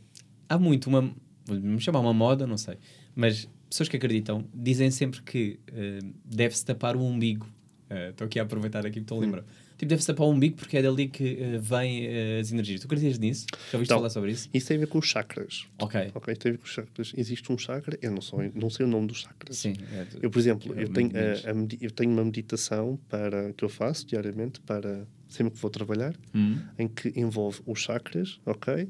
há 0.49 0.59
muito 0.59 0.87
uma, 0.89 1.11
vamos 1.47 1.83
chamar 1.83 2.01
uma 2.01 2.13
moda, 2.15 2.47
não 2.47 2.57
sei, 2.57 2.77
mas 3.15 3.49
pessoas 3.69 3.89
que 3.89 3.97
acreditam 3.97 4.45
dizem 4.55 4.91
sempre 4.91 5.23
que 5.23 5.59
eh, 5.69 5.99
deve-se 6.25 6.65
tapar 6.65 6.97
o 6.97 7.01
umbigo 7.03 7.47
Eh, 7.91 8.11
Estou 8.11 8.27
aqui 8.27 8.39
a 8.39 8.43
aproveitar 8.43 8.85
aqui, 8.85 8.99
estou 8.99 9.17
a 9.17 9.21
lembrar. 9.23 9.43
Tipo, 9.79 9.87
deve 9.89 10.05
ser 10.05 10.13
para 10.13 10.27
o 10.27 10.31
umbigo 10.31 10.57
porque 10.57 10.77
é 10.77 10.83
dali 10.83 11.09
que 11.09 11.39
eh, 11.41 11.59
vêm 11.59 12.05
eh, 12.05 12.39
as 12.39 12.53
energias. 12.53 12.83
Tu 12.83 12.85
acreditas 12.85 13.19
nisso? 13.19 13.47
Já 13.51 13.57
ouviste 13.79 13.85
Então, 13.85 13.97
falar 13.97 14.11
sobre 14.11 14.31
isso? 14.33 14.47
Isso 14.53 14.69
tem 14.69 14.77
a 14.77 14.81
ver 14.81 14.89
com 14.89 14.99
os 14.99 15.07
chakras. 15.07 15.67
Ok. 15.79 16.11
Ok, 16.15 16.37
tem 16.37 16.51
a 16.51 16.53
ver 16.53 16.59
com 16.59 16.67
os 16.67 16.71
chakras. 16.71 17.13
Existe 17.17 17.51
um 17.51 17.57
chakra, 17.57 17.99
eu 18.03 18.11
não, 18.13 18.21
sou, 18.21 18.41
não 18.55 18.69
sei 18.69 18.85
o 18.85 18.89
nome 18.91 19.07
dos 19.07 19.23
chakras. 19.23 19.57
Sim. 19.57 19.73
é 19.91 20.05
Eu, 20.21 20.31
por 20.31 20.39
exemplo, 20.39 20.75
é 20.79 20.83
eu 20.83 20.89
tenho, 20.91 21.11
menos. 21.11 21.47
a- 21.47 21.51
a 21.51 21.55
eu 21.81 21.91
tenho 21.91 22.11
uma 22.13 22.25
meditação 22.27 22.99
para, 23.09 23.55
que 23.55 23.65
eu 23.65 23.71
faço 23.71 24.07
diariamente 24.07 24.61
para 24.61 25.07
sempre 25.27 25.55
que 25.55 25.59
vou 25.59 25.71
trabalhar, 25.71 26.15
Hum, 26.35 26.59
em 26.79 26.89
que 26.89 27.11
envolve 27.19 27.63
os 27.65 27.81
chakras, 27.81 28.39
ok? 28.45 28.87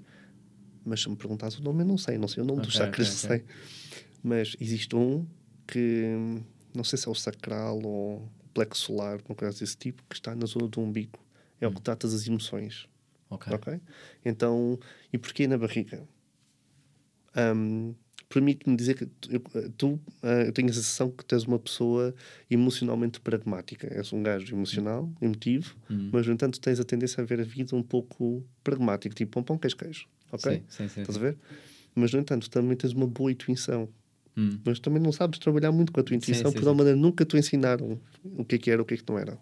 Mas 0.89 1.03
se 1.03 1.09
me 1.09 1.17
perguntares 1.17 1.59
o 1.59 1.63
nome, 1.63 1.83
eu 1.83 1.87
não 1.87 1.99
sei. 1.99 2.19
Não 2.19 2.27
sei 2.29 2.43
o 2.43 2.47
nome 2.47 2.61
dos 2.63 2.75
Ok, 2.75 2.79
chakras, 2.87 3.25
ok, 3.25 3.29
sei. 3.39 3.45
Mas 4.23 4.57
existe 4.61 4.95
um 4.97 5.27
que 5.67 6.05
não 6.75 6.83
sei 6.85 6.99
se 6.99 7.07
é 7.09 7.11
o 7.11 7.15
sacral 7.15 7.81
ou 7.85 8.17
o 8.17 8.29
plexo 8.55 8.83
solar, 8.87 9.21
uma 9.29 9.35
coisa 9.35 9.59
desse 9.59 9.77
tipo, 9.77 10.03
que 10.09 10.15
está 10.17 10.35
na 10.35 10.47
zona 10.47 10.67
do 10.69 10.81
umbigo. 10.81 11.19
É 11.61 11.67
o 11.67 11.73
que 11.73 11.81
trata 11.81 12.09
das 12.09 12.27
emoções. 12.27 12.89
ok. 13.31 13.81
Então, 14.25 14.79
e 15.13 15.19
porquê 15.19 15.47
na 15.47 15.59
barriga? 15.59 16.07
Ahm, 17.35 17.95
Permite-me 18.31 18.77
dizer 18.77 18.93
que 18.95 19.07
tu, 19.07 19.33
eu, 19.33 19.41
tu, 19.73 20.01
ah, 20.23 20.43
eu 20.45 20.53
tenho 20.53 20.69
a 20.69 20.73
sensação 20.73 21.11
que 21.11 21.25
tu 21.25 21.35
és 21.35 21.45
uma 21.45 21.59
pessoa 21.59 22.15
emocionalmente 22.51 23.21
pragmática. 23.23 23.87
És 23.91 24.13
um 24.13 24.23
gajo 24.23 24.55
emocional, 24.55 25.11
emotivo, 25.23 25.75
Hum. 25.91 26.11
mas 26.13 26.27
no 26.27 26.35
entanto 26.35 26.61
tens 26.61 26.79
a 26.79 26.85
tendência 26.85 27.23
a 27.23 27.25
ver 27.25 27.41
a 27.41 27.45
vida 27.45 27.75
um 27.75 27.83
pouco 27.83 28.45
pragmática, 28.63 29.15
tipo 29.15 29.31
pão, 29.33 29.43
pão, 29.43 29.57
queijo, 29.57 29.79
queijo. 29.79 30.07
Ok? 30.33 30.53
Sim, 30.53 30.65
sim, 30.69 30.89
sim. 30.89 31.01
Estás 31.01 31.17
a 31.17 31.21
ver? 31.21 31.37
Mas 31.95 32.13
no 32.13 32.21
entanto 32.21 32.49
também 32.51 32.77
tens 32.77 32.93
uma 32.93 33.07
boa 33.07 33.31
intuição. 33.33 33.89
Hum. 34.37 34.61
Mas 34.65 34.79
também 34.79 35.03
não 35.03 35.11
sabes 35.11 35.39
trabalhar 35.39 35.73
muito 35.73 35.93
com 35.93 36.01
a 36.01 36.03
tua 36.03 36.15
intuição, 36.15 36.45
porque 36.45 36.61
de 36.61 36.69
alguma 36.69 36.85
maneira 36.85 36.99
nunca 36.99 37.25
te 37.25 37.37
ensinaram 37.37 38.01
o 38.25 38.45
que 38.45 38.55
é 38.55 38.59
que 38.59 38.71
era, 38.71 38.81
o 38.81 38.85
que 38.85 38.95
é 38.95 38.97
que 38.97 39.05
não 39.09 39.19
era. 39.19 39.37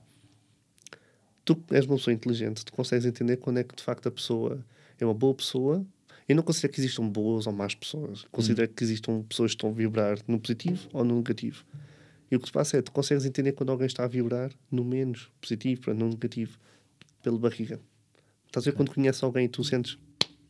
Tu 1.44 1.62
és 1.70 1.84
uma 1.84 1.96
pessoa 1.96 2.14
inteligente, 2.14 2.64
tu 2.64 2.72
consegues 2.72 3.04
entender 3.04 3.36
quando 3.36 3.58
é 3.58 3.64
que 3.64 3.76
de 3.76 3.82
facto 3.82 4.08
a 4.08 4.10
pessoa 4.10 4.64
é 4.98 5.04
uma 5.04 5.14
boa 5.14 5.34
pessoa. 5.34 5.84
Eu 6.28 6.34
não 6.34 6.42
considero 6.42 6.72
que 6.72 6.80
existam 6.80 7.06
boas 7.06 7.46
ou 7.46 7.52
más 7.52 7.74
pessoas. 7.74 8.24
Hum. 8.24 8.28
Considero 8.32 8.68
que 8.68 8.82
existam 8.82 9.22
pessoas 9.28 9.52
que 9.52 9.56
estão 9.56 9.70
a 9.70 9.72
vibrar 9.72 10.18
no 10.26 10.40
positivo 10.40 10.88
ou 10.92 11.04
no 11.04 11.16
negativo. 11.16 11.64
E 12.30 12.36
o 12.36 12.40
que 12.40 12.46
se 12.46 12.52
passa 12.52 12.78
é 12.78 12.82
tu 12.82 12.90
consegues 12.90 13.24
entender 13.24 13.52
quando 13.52 13.70
alguém 13.70 13.86
está 13.86 14.04
a 14.04 14.08
vibrar 14.08 14.50
no 14.70 14.84
menos 14.84 15.30
positivo 15.40 15.82
para 15.82 15.94
no 15.94 16.08
negativo, 16.08 16.58
pela 17.22 17.38
barriga. 17.38 17.78
Estás 18.46 18.66
a 18.66 18.70
ver 18.70 18.76
quando 18.76 18.92
conheces 18.92 19.22
alguém 19.22 19.44
e 19.44 19.48
tu 19.48 19.62
sentes 19.62 19.98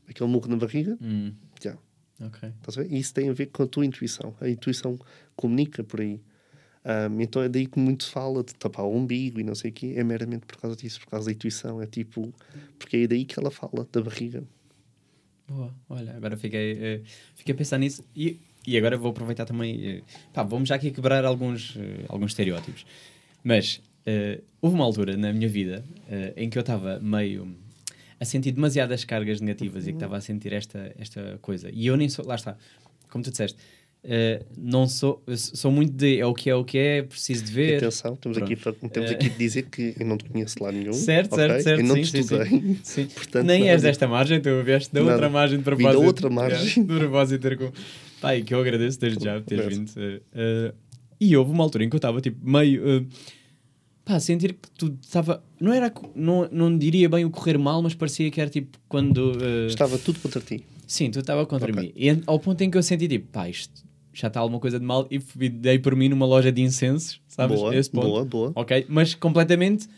aquele 0.08 0.28
murro 0.30 0.48
na 0.48 0.56
barriga? 0.56 0.96
Hum, 1.00 1.32
Já. 1.62 1.76
ok. 2.20 2.48
Estás 2.60 2.78
a 2.78 2.82
ver? 2.82 2.92
E 2.92 2.98
isso 2.98 3.12
tem 3.14 3.28
a 3.28 3.32
ver 3.32 3.46
com 3.46 3.62
a 3.62 3.66
tua 3.66 3.84
intuição. 3.84 4.34
A 4.40 4.48
intuição 4.48 4.98
comunica 5.34 5.82
por 5.84 6.00
aí. 6.00 6.20
Ahm, 6.84 7.20
então 7.20 7.42
é 7.42 7.48
daí 7.48 7.66
que 7.66 7.78
muito 7.80 8.04
se 8.04 8.10
fala 8.10 8.44
de 8.44 8.54
tapar 8.54 8.84
o 8.84 8.94
umbigo 8.94 9.40
e 9.40 9.44
não 9.44 9.54
sei 9.54 9.70
o 9.70 9.74
quê. 9.74 9.94
É 9.96 10.04
meramente 10.04 10.46
por 10.46 10.56
causa 10.56 10.76
disso, 10.76 11.00
por 11.00 11.08
causa 11.08 11.26
da 11.26 11.32
intuição. 11.32 11.82
É 11.82 11.86
tipo... 11.86 12.32
Porque 12.78 12.96
é 12.98 13.06
daí 13.06 13.24
que 13.24 13.38
ela 13.38 13.50
fala, 13.50 13.86
da 13.90 14.00
barriga. 14.00 14.44
Boa, 15.48 15.72
olha, 15.88 16.16
agora 16.16 16.36
fiquei, 16.36 16.72
eh, 16.72 17.00
fiquei 17.36 17.54
a 17.54 17.56
pensar 17.56 17.78
nisso 17.78 18.04
e, 18.16 18.40
e 18.66 18.76
agora 18.76 18.96
vou 18.96 19.10
aproveitar 19.12 19.44
também. 19.44 19.80
eh, 19.86 20.02
pá, 20.32 20.42
vamos 20.42 20.68
já 20.68 20.74
aqui 20.74 20.90
quebrar 20.90 21.24
alguns, 21.24 21.76
eh, 21.76 22.04
alguns 22.08 22.32
estereótipos. 22.32 22.84
Mas 23.44 23.80
houve 24.60 24.74
uma 24.76 24.84
altura 24.84 25.16
na 25.16 25.32
minha 25.32 25.48
vida 25.48 25.84
em 26.36 26.48
que 26.48 26.56
eu 26.56 26.60
estava 26.60 27.00
meio 27.00 27.56
a 28.18 28.24
sentir 28.24 28.52
demasiadas 28.52 29.04
cargas 29.04 29.40
negativas 29.40 29.84
e 29.86 29.90
que 29.90 29.96
estava 29.96 30.16
a 30.16 30.20
sentir 30.20 30.52
esta, 30.52 30.92
esta 30.98 31.38
coisa. 31.42 31.68
E 31.72 31.86
eu 31.86 31.96
nem 31.96 32.08
sou, 32.08 32.24
lá 32.26 32.34
está, 32.34 32.56
como 33.10 33.22
tu 33.22 33.30
disseste, 33.30 33.58
eh, 34.08 34.42
não 34.56 34.86
sou, 34.88 35.22
sou 35.36 35.70
muito 35.72 35.92
de 35.92 36.18
é 36.20 36.24
o 36.24 36.32
que 36.32 36.48
é 36.48 36.54
o 36.54 36.64
que 36.64 36.78
é, 36.78 37.02
preciso 37.02 37.44
de 37.44 37.50
E 37.50 37.54
ver. 37.54 37.76
atenção, 37.78 38.14
temos, 38.16 38.38
aqui, 38.38 38.54
Pronto. 38.56 38.78
Eh, 38.94 39.10
aqui 39.10 39.28
de 39.28 39.36
dizer 39.36 39.62
que 39.64 39.94
eu 39.98 40.06
não 40.06 40.16
te 40.16 40.24
conheço 40.26 40.62
lá 40.62 40.70
nenhum. 40.70 40.92
Certo, 40.92 41.32
ok? 41.34 41.44
certo, 41.46 41.62
certo. 41.62 41.80
Eu 41.80 41.86
não 41.86 41.96
sim, 41.96 42.02
te 42.02 42.18
estudei. 42.20 42.46
sim. 42.46 42.78
Sim. 42.84 43.06
Portanto, 43.06 43.46
Nem 43.46 43.68
és 43.68 43.82
desta 43.82 44.06
margem, 44.06 44.40
tu 44.40 44.62
vieste 44.62 44.94
da 44.94 45.00
Nada. 45.00 45.12
outra 45.14 45.28
margem 45.28 45.58
de 45.58 45.64
Vim 45.64 45.70
da 45.70 45.76
propósito. 45.90 46.06
outra 46.06 46.30
margem. 46.30 46.84
De 46.86 46.94
propósito 46.98 47.40
ter 47.42 47.58
com. 47.58 47.72
Pai, 48.20 48.42
que 48.42 48.54
eu 48.54 48.60
agradeço 48.60 48.98
desde 49.00 49.24
já 49.24 49.34
por 49.40 49.44
teres 49.44 49.76
vindo. 49.76 49.92
eh, 50.34 50.72
e 51.20 51.36
houve 51.36 51.50
uma 51.50 51.64
altura 51.64 51.84
em 51.84 51.88
que 51.90 51.96
eu 51.96 51.98
estava 51.98 52.20
tipo 52.20 52.48
meio. 52.48 52.88
eh, 52.88 53.04
pá, 54.06 54.18
sentir 54.20 54.54
que 54.54 54.70
tu 54.70 54.96
estava. 55.02 55.42
Não 55.60 55.72
era. 55.72 55.92
Não, 56.14 56.48
não 56.50 56.78
diria 56.78 57.08
bem 57.08 57.24
o 57.26 57.30
correr 57.30 57.58
mal, 57.58 57.82
mas 57.82 57.92
parecia 57.94 58.30
que 58.30 58.40
era 58.40 58.48
tipo 58.48 58.78
quando. 58.88 59.32
eh, 59.42 59.66
Estava 59.66 59.98
tudo 59.98 60.18
contra 60.20 60.40
ti. 60.40 60.64
Sim, 60.86 61.10
tu 61.10 61.18
estava 61.18 61.44
contra 61.44 61.70
Ok. 61.70 61.82
mim. 61.82 61.92
E 61.94 62.22
ao 62.26 62.38
ponto 62.38 62.62
em 62.62 62.70
que 62.70 62.78
eu 62.78 62.82
senti 62.82 63.06
tipo, 63.08 63.26
pá, 63.32 63.48
isto 63.48 63.84
já 64.14 64.28
está 64.28 64.40
alguma 64.40 64.58
coisa 64.60 64.78
de 64.80 64.86
mal 64.86 65.06
e 65.10 65.18
fui- 65.20 65.48
dei 65.50 65.78
por 65.78 65.94
mim 65.94 66.08
numa 66.08 66.24
loja 66.24 66.50
de 66.50 66.62
incensos, 66.62 67.20
sabes? 67.28 67.58
Boa, 67.58 67.76
Esse 67.76 67.90
ponto. 67.90 68.06
boa, 68.06 68.24
boa. 68.24 68.52
Ok, 68.54 68.86
mas 68.88 69.14
completamente 69.14 69.88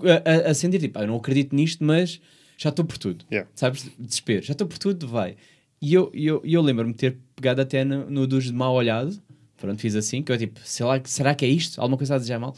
a, 0.00 0.48
a- 0.48 0.50
a 0.50 0.54
sentir 0.54 0.78
tipo, 0.80 0.98
"Ah, 0.98 1.02
eu 1.02 1.06
não 1.08 1.16
acredito 1.16 1.54
nisto, 1.54 1.82
mas 1.84 2.20
já 2.56 2.70
estou 2.70 2.84
por 2.84 2.98
tudo. 2.98 3.24
Yeah. 3.30 3.48
Sabes? 3.54 3.88
Desespero, 3.98 4.44
já 4.44 4.52
estou 4.52 4.66
por 4.66 4.78
tudo, 4.78 5.06
vai. 5.08 5.36
E 5.80 5.94
eu, 5.94 6.10
eu, 6.12 6.42
eu 6.44 6.60
lembro-me 6.60 6.92
de 6.92 6.98
ter 6.98 7.16
pegado 7.36 7.60
até 7.62 7.84
no, 7.84 8.10
no 8.10 8.26
dos 8.26 8.44
de 8.46 8.52
mal 8.52 8.74
olhado. 8.74 9.16
Pronto, 9.56 9.80
fiz 9.80 9.94
assim, 9.96 10.22
que 10.22 10.30
eu 10.30 10.38
tipo, 10.38 10.60
sei 10.64 10.84
lá, 10.84 11.00
será 11.04 11.34
que 11.34 11.44
é 11.44 11.48
isto? 11.48 11.80
Alguma 11.80 11.96
coisa 11.96 12.14
a 12.14 12.18
desejar 12.18 12.38
mal? 12.38 12.54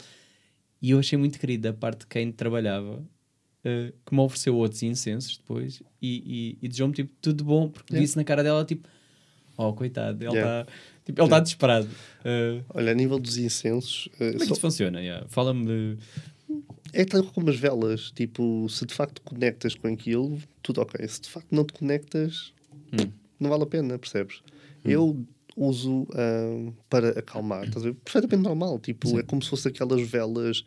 E 0.81 0.91
eu 0.91 0.99
achei 0.99 1.17
muito 1.17 1.39
querido 1.39 1.63
da 1.63 1.73
parte 1.73 1.99
de 2.01 2.07
quem 2.07 2.31
trabalhava 2.31 3.03
eh, 3.63 3.93
que 4.05 4.13
me 4.15 4.19
ofereceu 4.21 4.55
outros 4.55 4.81
incensos 4.83 5.37
depois 5.37 5.81
e, 6.01 6.57
e, 6.61 6.65
e 6.65 6.67
desejou-me 6.67 6.93
tipo, 6.93 7.11
tudo 7.21 7.43
bom, 7.43 7.69
porque 7.69 7.93
Yeah. 7.93 8.03
disse 8.05 8.17
na 8.17 8.23
cara 8.23 8.41
dela 8.43 8.65
tipo, 8.65 8.87
oh 9.57 9.73
coitado, 9.73 10.23
ele 10.23 10.29
está 10.33 10.39
Yeah. 10.39 10.71
tipo, 11.05 11.21
ele 11.21 11.27
está 11.27 11.39
desesperado. 11.39 11.87
Eh, 12.25 12.61
Olha, 12.69 12.91
a 12.91 12.95
nível 12.95 13.19
dos 13.19 13.37
incensos, 13.37 14.09
eh, 14.13 14.17
como 14.17 14.27
é 14.29 14.31
que 14.39 14.45
só- 14.47 14.53
isso 14.53 14.61
funciona? 14.61 14.99
Yeah. 15.01 15.27
Fala-me 15.29 15.65
de. 15.65 15.97
É 16.93 17.05
tal 17.05 17.23
como 17.23 17.49
as 17.49 17.55
velas, 17.57 18.11
tipo, 18.11 18.67
se 18.67 18.85
de 18.85 18.93
facto 18.93 19.21
conectas 19.21 19.75
com 19.75 19.87
aquilo, 19.87 20.37
tudo 20.61 20.81
ok. 20.81 21.07
Se 21.07 21.21
de 21.21 21.29
facto 21.29 21.47
não 21.51 21.63
te 21.63 21.71
conectas, 21.73 22.53
Hum. 22.91 23.09
não 23.39 23.49
vale 23.49 23.63
a 23.63 23.67
pena, 23.67 23.97
percebes? 23.99 24.41
Eu 24.83 25.23
uso 25.55 26.07
para 26.89 27.09
acalmar, 27.19 27.65
estás 27.65 27.85
a 27.85 27.89
ver? 27.89 27.95
Perfeitamente 27.95 28.43
normal, 28.47 28.79
tipo, 28.79 29.07
Sim. 29.07 29.19
é 29.19 29.23
como 29.23 29.41
se 29.41 29.49
fosse 29.49 29.67
aquelas 29.67 30.01
velas. 30.01 30.63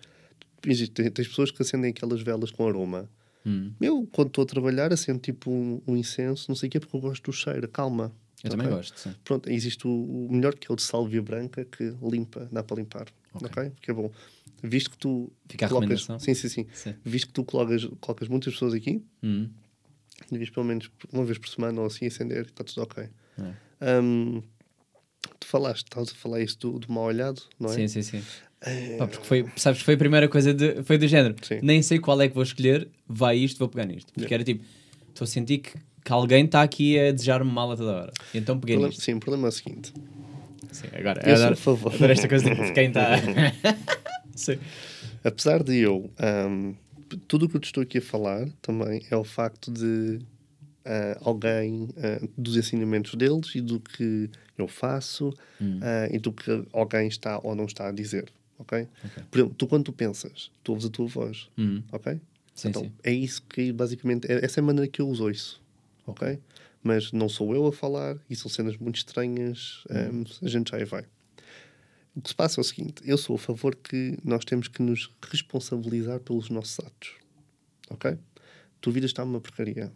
Existem, 0.67 1.11
tens 1.11 1.29
pessoas 1.29 1.51
que 1.51 1.61
acendem 1.63 1.91
aquelas 1.91 2.23
velas 2.23 2.51
com 2.51 2.67
aroma. 2.67 3.09
Hum. 3.47 3.73
Eu, 3.81 4.09
quando 4.11 4.29
estou 4.29 4.43
a 4.45 4.47
trabalhar, 4.47 4.93
acendo 4.93 5.19
tipo 5.19 5.51
um, 5.51 5.81
um 5.87 5.97
incenso, 5.97 6.47
não 6.49 6.57
sei 6.57 6.69
o 6.69 6.73
quê, 6.73 6.81
porque 6.81 6.97
eu 6.97 7.01
gosto 7.01 7.31
do 7.31 7.33
cheiro, 7.37 7.69
calma. 7.69 8.11
Eu 8.43 8.51
também 8.51 8.67
ok? 8.67 8.77
gosto. 8.79 8.99
Sim. 8.99 9.15
Pronto, 9.23 9.51
existe 9.51 9.87
o, 9.87 9.91
o 9.91 10.29
melhor 10.33 10.55
que 10.55 10.71
é 10.71 10.73
o 10.73 10.77
de 10.77 10.83
sálvia 10.83 11.21
branca 11.23 11.65
que 11.65 11.95
limpa, 12.03 12.49
dá 12.51 12.63
para 12.63 12.77
limpar. 12.77 13.07
Ok. 13.35 13.49
Ok? 13.49 13.73
Que 13.83 13.91
é 13.91 13.95
bom. 13.95 14.11
Visto 14.63 14.91
que 14.91 14.99
tu 14.99 15.31
Fica 15.49 15.67
a 15.67 15.69
colocas. 15.69 15.89
recomendação. 16.03 16.19
Sim, 16.19 16.35
sim, 16.35 16.49
sim. 16.49 16.67
Sim. 16.73 16.95
Visto 17.05 17.27
que 17.29 17.33
tu 17.35 17.45
colocas, 17.45 17.85
colocas 18.01 18.29
muitas 18.29 18.55
pessoas 18.55 18.73
aqui, 18.73 19.03
Hum. 19.23 19.49
devias 20.31 20.49
pelo 20.51 20.65
menos 20.65 20.91
uma 21.13 21.25
vez 21.25 21.37
por 21.37 21.49
semana 21.51 21.81
ou 21.81 21.87
assim 21.87 22.07
acender, 22.07 22.47
está 22.47 22.65
tudo 22.65 22.83
ok. 22.83 23.05
É. 23.05 23.53
Tu 23.81 24.45
falaste, 25.55 25.85
estás 25.85 26.09
a 26.11 26.15
falar 26.15 26.41
isso 26.43 26.59
do, 26.59 26.79
do 26.81 26.93
mal 26.93 27.05
olhado, 27.05 27.41
não 27.61 27.71
é? 27.71 27.75
Sim, 27.75 27.87
sim, 27.89 28.03
sim. 28.03 28.23
Pá, 28.99 29.07
porque 29.07 29.25
foi, 29.27 29.47
sabes, 29.57 29.81
foi 29.83 29.95
a 29.95 29.97
primeira 29.97 30.27
coisa 30.29 30.53
de, 30.53 30.83
foi 30.83 30.99
do 30.99 31.07
género. 31.07 31.37
Sim. 31.43 31.61
Nem 31.63 31.81
sei 31.83 31.99
qual 32.01 32.21
é 32.21 32.29
que 32.29 32.35
vou 32.35 32.43
escolher, 32.43 32.89
vai 33.07 33.37
isto, 33.37 33.59
vou 33.59 33.69
pegar 33.69 33.85
nisto. 33.87 34.13
Porque 34.13 34.23
Yeah. 34.35 34.35
era 34.37 34.45
tipo, 34.45 34.65
estou 35.11 35.25
a 35.25 35.29
sentir 35.29 35.59
que, 35.59 35.73
que 36.05 36.13
alguém 36.13 36.45
está 36.47 36.63
aqui 36.63 36.99
a 36.99 37.13
desejar-me 37.13 37.51
mal 37.53 37.71
a 37.71 37.77
toda 37.77 37.93
hora. 37.93 38.13
E 38.33 38.39
então 38.39 38.59
peguei 38.59 38.75
problema, 38.77 38.89
nisto. 38.91 39.03
sim, 39.05 39.15
o 39.15 39.21
problema 39.21 39.47
é 39.47 39.51
o 39.51 39.53
seguinte: 39.53 39.93
Sim, 40.73 40.89
agora, 40.93 41.21
Eu 41.25 41.35
adoro, 41.37 41.57
favor. 41.57 41.95
adoro 41.95 42.13
esta 42.13 42.29
coisa 42.29 42.51
de 42.53 42.73
quem 42.73 42.89
está. 42.89 43.11
sim. 44.35 44.59
apesar 45.23 45.63
de 45.63 45.79
eu, 45.79 46.11
hum, 46.51 46.75
tudo 47.29 47.47
o 47.47 47.49
que 47.49 47.57
eu 47.57 47.61
te 47.61 47.67
estou 47.67 47.83
aqui 47.83 47.99
a 47.99 48.03
falar 48.03 48.49
também 48.61 49.03
é 49.11 49.17
o 49.17 49.23
facto 49.25 49.71
de 49.71 50.19
ah, 50.85 51.19
alguém, 51.23 51.89
ah, 51.97 52.27
dos 52.37 52.57
ensinamentos 52.57 53.15
deles 53.15 53.55
e 53.55 53.61
do 53.61 53.81
que 53.81 54.31
eu 54.59 54.69
faço 54.69 55.33
Hum. 55.61 55.81
ah, 55.83 56.09
e 56.13 56.19
do 56.19 56.33
que 56.33 56.67
alguém 56.73 57.09
está 57.09 57.39
ou 57.43 57.55
não 57.55 57.65
está 57.67 57.89
a 57.89 57.93
dizer. 57.93 58.33
Ok? 58.59 58.87
Por 59.31 59.39
exemplo, 59.39 59.55
tu 59.57 59.67
quando 59.67 59.85
tu 59.85 59.93
pensas, 59.93 60.51
tu 60.63 60.73
ouves 60.73 60.87
a 60.87 60.91
tua 60.91 61.07
voz, 61.07 61.49
Hum. 61.59 61.83
ok? 61.93 62.21
Sim, 62.55 62.69
então 62.69 62.83
sim. 62.83 62.93
é 63.03 63.13
isso 63.13 63.43
que 63.43 63.73
basicamente, 63.73 64.31
é, 64.31 64.45
essa 64.45 64.61
é 64.61 64.63
a 64.63 64.65
maneira 64.65 64.89
que 64.89 65.01
eu 65.03 65.09
uso 65.09 65.29
isso, 65.29 65.61
ok? 66.07 66.39
Mas 66.83 67.11
não 67.13 67.29
sou 67.29 67.53
eu 67.55 67.67
a 67.67 67.73
falar 67.73 68.17
e 68.31 68.37
são 68.37 68.49
cenas 68.51 68.77
muito 68.77 68.97
estranhas, 68.97 69.83
hum, 69.91 70.23
a 70.43 70.49
gente 70.49 70.71
já 70.71 70.77
aí 70.77 70.85
vai. 70.85 71.05
O 72.15 72.21
que 72.21 72.29
se 72.29 72.35
passa 72.35 72.61
é 72.61 72.63
o 72.63 72.65
seguinte: 72.65 73.03
eu 73.05 73.19
sou 73.19 73.35
a 73.35 73.39
favor 73.39 73.75
que 73.75 74.17
nós 74.23 74.45
temos 74.45 74.69
que 74.69 74.81
nos 74.83 75.11
responsabilizar 75.29 76.21
pelos 76.21 76.49
nossos 76.49 76.79
atos. 76.79 77.15
Ok? 77.91 78.17
Tu 78.81 78.91
vida 78.93 79.07
está 79.07 79.25
uma 79.25 79.41
porcaria. 79.41 79.91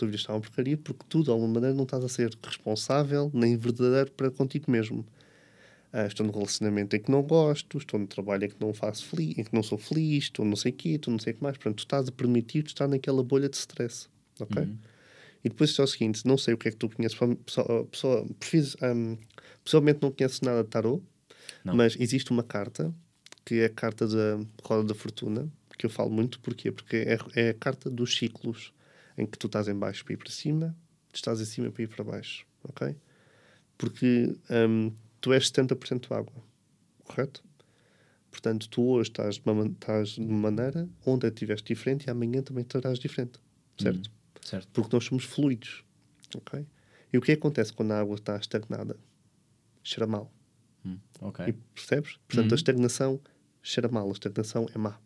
Tu 0.00 0.06
vida 0.06 0.16
está 0.16 0.32
uma 0.32 0.40
porcaria 0.40 0.78
porque 0.78 1.04
tu, 1.10 1.22
de 1.22 1.28
alguma 1.28 1.52
maneira, 1.52 1.74
não 1.76 1.84
estás 1.84 2.02
a 2.02 2.08
ser 2.08 2.30
responsável 2.42 3.30
nem 3.34 3.54
verdadeiro 3.54 4.10
para 4.12 4.30
contigo 4.30 4.70
mesmo. 4.70 5.04
Ah, 5.92 6.06
estou 6.06 6.24
num 6.24 6.32
relacionamento 6.32 6.96
em 6.96 7.00
que 7.00 7.10
não 7.10 7.22
gosto, 7.22 7.76
estou 7.76 8.00
no 8.00 8.06
trabalho 8.06 8.46
em 8.46 8.48
que 8.48 8.56
não 8.58 8.72
faço 8.72 9.04
feliz, 9.04 9.36
em 9.36 9.44
que 9.44 9.54
não 9.54 9.62
sou 9.62 9.76
feliz, 9.76 10.24
estou 10.24 10.42
não 10.42 10.56
sei 10.56 10.72
o 10.72 10.74
quê, 10.74 10.88
estou 10.90 11.12
não 11.12 11.18
sei 11.18 11.34
o 11.34 11.36
que 11.36 11.42
mais. 11.42 11.58
Portanto, 11.58 11.76
tu 11.76 11.80
estás 11.80 12.08
a 12.08 12.12
permitir 12.12 12.64
estar 12.64 12.88
naquela 12.88 13.22
bolha 13.22 13.46
de 13.46 13.58
stress. 13.58 14.08
Ok? 14.40 14.62
E 15.44 15.50
depois 15.50 15.78
é 15.78 15.82
o 15.82 15.86
seguinte: 15.86 16.26
não 16.26 16.38
sei 16.38 16.54
o 16.54 16.56
que 16.56 16.68
é 16.68 16.70
que 16.70 16.78
tu 16.78 16.88
conheces. 16.88 17.18
Pessoa, 17.44 17.84
pessoa, 17.84 18.26
hum, 18.96 19.18
pessoalmente 19.62 19.98
não 20.00 20.10
conheço 20.10 20.42
nada 20.46 20.64
de 20.64 20.70
tarot, 20.70 21.02
Não. 21.62 21.74
mas 21.74 21.94
existe 22.00 22.30
uma 22.30 22.42
carta 22.42 22.90
que 23.44 23.56
é 23.56 23.66
a 23.66 23.68
carta 23.70 24.08
da 24.08 24.40
roda 24.64 24.84
da 24.84 24.94
fortuna, 24.94 25.46
que 25.76 25.84
eu 25.84 25.90
falo 25.90 26.08
muito, 26.08 26.40
porquê? 26.40 26.72
Porque 26.72 26.96
é, 26.96 27.18
é 27.34 27.50
a 27.50 27.54
carta 27.54 27.90
dos 27.90 28.16
ciclos, 28.16 28.72
em 29.20 29.26
que 29.26 29.38
tu 29.38 29.46
estás 29.46 29.68
em 29.68 29.74
baixo 29.74 30.04
para 30.04 30.14
ir 30.14 30.16
para 30.16 30.30
cima, 30.30 30.76
tu 31.12 31.16
estás 31.16 31.40
em 31.40 31.44
cima 31.44 31.70
para 31.70 31.82
ir 31.82 31.88
para 31.88 32.02
baixo, 32.02 32.46
ok? 32.64 32.96
Porque 33.76 34.34
hum, 34.50 34.92
tu 35.20 35.32
és 35.32 35.50
70% 35.50 36.10
água, 36.12 36.42
correto? 37.04 37.44
Portanto, 38.30 38.68
tu 38.68 38.82
hoje 38.82 39.10
estás 39.10 39.36
de 39.36 39.50
uma, 39.50 39.66
estás 39.66 40.08
de 40.10 40.20
uma 40.20 40.50
maneira, 40.50 40.88
ontem 41.04 41.26
estiveste 41.28 41.74
diferente 41.74 42.06
e 42.06 42.10
amanhã 42.10 42.42
também 42.42 42.62
estarás 42.62 42.98
diferente, 42.98 43.38
certo? 43.78 44.10
Certo. 44.40 44.68
Porque 44.72 44.94
nós 44.94 45.04
somos 45.04 45.24
fluidos, 45.24 45.84
ok? 46.34 46.66
E 47.12 47.18
o 47.18 47.20
que 47.20 47.32
acontece 47.32 47.72
quando 47.72 47.92
a 47.92 48.00
água 48.00 48.14
está 48.14 48.36
estagnada? 48.36 48.96
Cheira 49.82 50.06
mal. 50.06 50.32
Hum, 50.84 50.98
ok. 51.20 51.46
E 51.48 51.52
percebes? 51.52 52.18
Portanto, 52.26 52.52
a 52.52 52.54
estagnação 52.54 53.20
cheira 53.62 53.88
mal, 53.88 54.08
a 54.08 54.12
estagnação 54.12 54.66
é 54.74 54.78
má. 54.78 54.98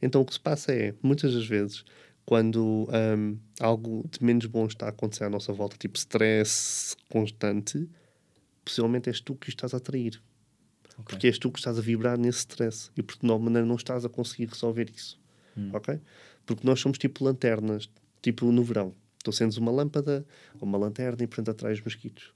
Então, 0.00 0.20
o 0.20 0.24
que 0.24 0.32
se 0.32 0.40
passa 0.40 0.72
é, 0.72 0.94
muitas 1.02 1.34
das 1.34 1.46
vezes, 1.46 1.84
quando 2.28 2.86
hum, 2.92 3.38
algo 3.58 4.06
de 4.10 4.22
menos 4.22 4.44
bom 4.44 4.66
está 4.66 4.84
a 4.84 4.88
acontecer 4.90 5.24
à 5.24 5.30
nossa 5.30 5.50
volta, 5.50 5.78
tipo 5.78 5.96
stress 5.96 6.94
constante, 7.08 7.88
possivelmente 8.62 9.08
és 9.08 9.18
tu 9.18 9.34
que 9.34 9.48
o 9.48 9.50
estás 9.50 9.72
a 9.72 9.78
atrair. 9.78 10.20
ok. 10.98 11.04
Porque 11.06 11.26
és 11.26 11.38
tu 11.38 11.50
que 11.50 11.58
estás 11.58 11.78
a 11.78 11.80
vibrar 11.80 12.18
nesse 12.18 12.40
stress 12.40 12.90
e 12.94 13.02
porque 13.02 13.26
de 13.26 13.32
alguma 13.32 13.48
maneira 13.48 13.66
não 13.66 13.76
estás 13.76 14.04
a 14.04 14.10
conseguir 14.10 14.44
resolver 14.44 14.90
isso. 14.94 15.18
Ok? 15.72 15.98
Porque 16.44 16.66
nós 16.66 16.78
somos 16.80 16.98
tipo 16.98 17.24
lanternas, 17.24 17.88
tipo 18.20 18.52
no 18.52 18.62
verão. 18.62 18.94
Tu 19.24 19.30
acendes 19.30 19.56
uma 19.56 19.72
lâmpada 19.72 20.22
ou 20.60 20.68
uma 20.68 20.76
lanterna 20.76 21.24
e 21.24 21.26
portanto 21.26 21.48
atrás 21.48 21.80
mosquitos. 21.80 22.34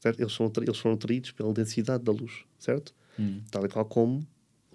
Certo? 0.00 0.20
Eles, 0.20 0.32
são, 0.32 0.50
eles 0.56 0.78
foram 0.78 0.94
atraídos 0.94 1.32
pela 1.32 1.52
densidade 1.52 2.02
da 2.02 2.12
luz, 2.12 2.46
certo? 2.58 2.94
Tal 3.50 3.66
e 3.66 3.68
qual 3.68 3.84
como 3.84 4.26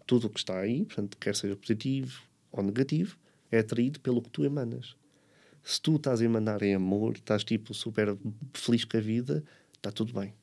tudo 0.06 0.28
o 0.28 0.30
que 0.30 0.38
está 0.38 0.60
aí, 0.60 0.86
portanto, 0.86 1.18
quer 1.18 1.36
seja 1.36 1.56
positivo 1.56 2.22
ou 2.52 2.62
negativo, 2.62 3.18
é 3.52 3.60
atraído 3.60 4.00
pelo 4.00 4.22
que 4.22 4.30
tu 4.30 4.44
emanas. 4.44 4.96
Se 5.64 5.82
tu 5.82 5.96
estás 5.96 6.22
a 6.22 6.26
emanar 6.26 6.64
em 6.64 6.74
amor, 6.74 7.16
estás 7.16 7.44
tipo 7.44 7.74
super 7.74 8.18
feliz 8.54 8.86
com 8.86 8.98
a 8.98 9.02
vida, 9.02 9.44
está 9.76 9.92
tudo 9.92 10.14
bem. 10.14 10.34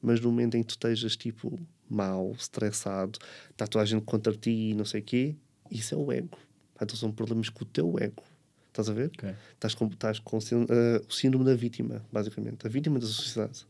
Mas 0.00 0.20
no 0.20 0.30
momento 0.30 0.56
em 0.56 0.62
que 0.62 0.68
tu 0.68 0.70
estejas 0.72 1.16
tipo 1.16 1.58
mal, 1.88 2.32
estressado, 2.32 3.18
está 3.50 3.66
toda 3.66 3.82
a 3.82 3.86
gente 3.86 4.04
contra 4.04 4.32
ti 4.32 4.70
e 4.70 4.74
não 4.74 4.84
sei 4.84 5.00
o 5.00 5.04
quê, 5.04 5.36
isso 5.70 5.94
é 5.94 5.98
o 5.98 6.10
ego. 6.10 6.38
Então 6.80 6.96
são 6.96 7.12
problemas 7.12 7.48
com 7.48 7.64
o 7.64 7.66
teu 7.66 7.96
ego. 7.98 8.24
Estás 8.68 8.88
a 8.88 8.92
ver? 8.92 9.10
Ok. 9.18 9.34
Estás 9.52 9.74
com, 9.74 9.86
estás 9.86 10.18
com 10.18 10.38
eh, 10.38 11.02
o 11.06 11.12
síndrome 11.12 11.44
da 11.44 11.54
vítima, 11.54 12.02
basicamente. 12.10 12.66
A 12.66 12.70
vítima 12.70 12.98
da 12.98 13.06
sociedade. 13.06 13.66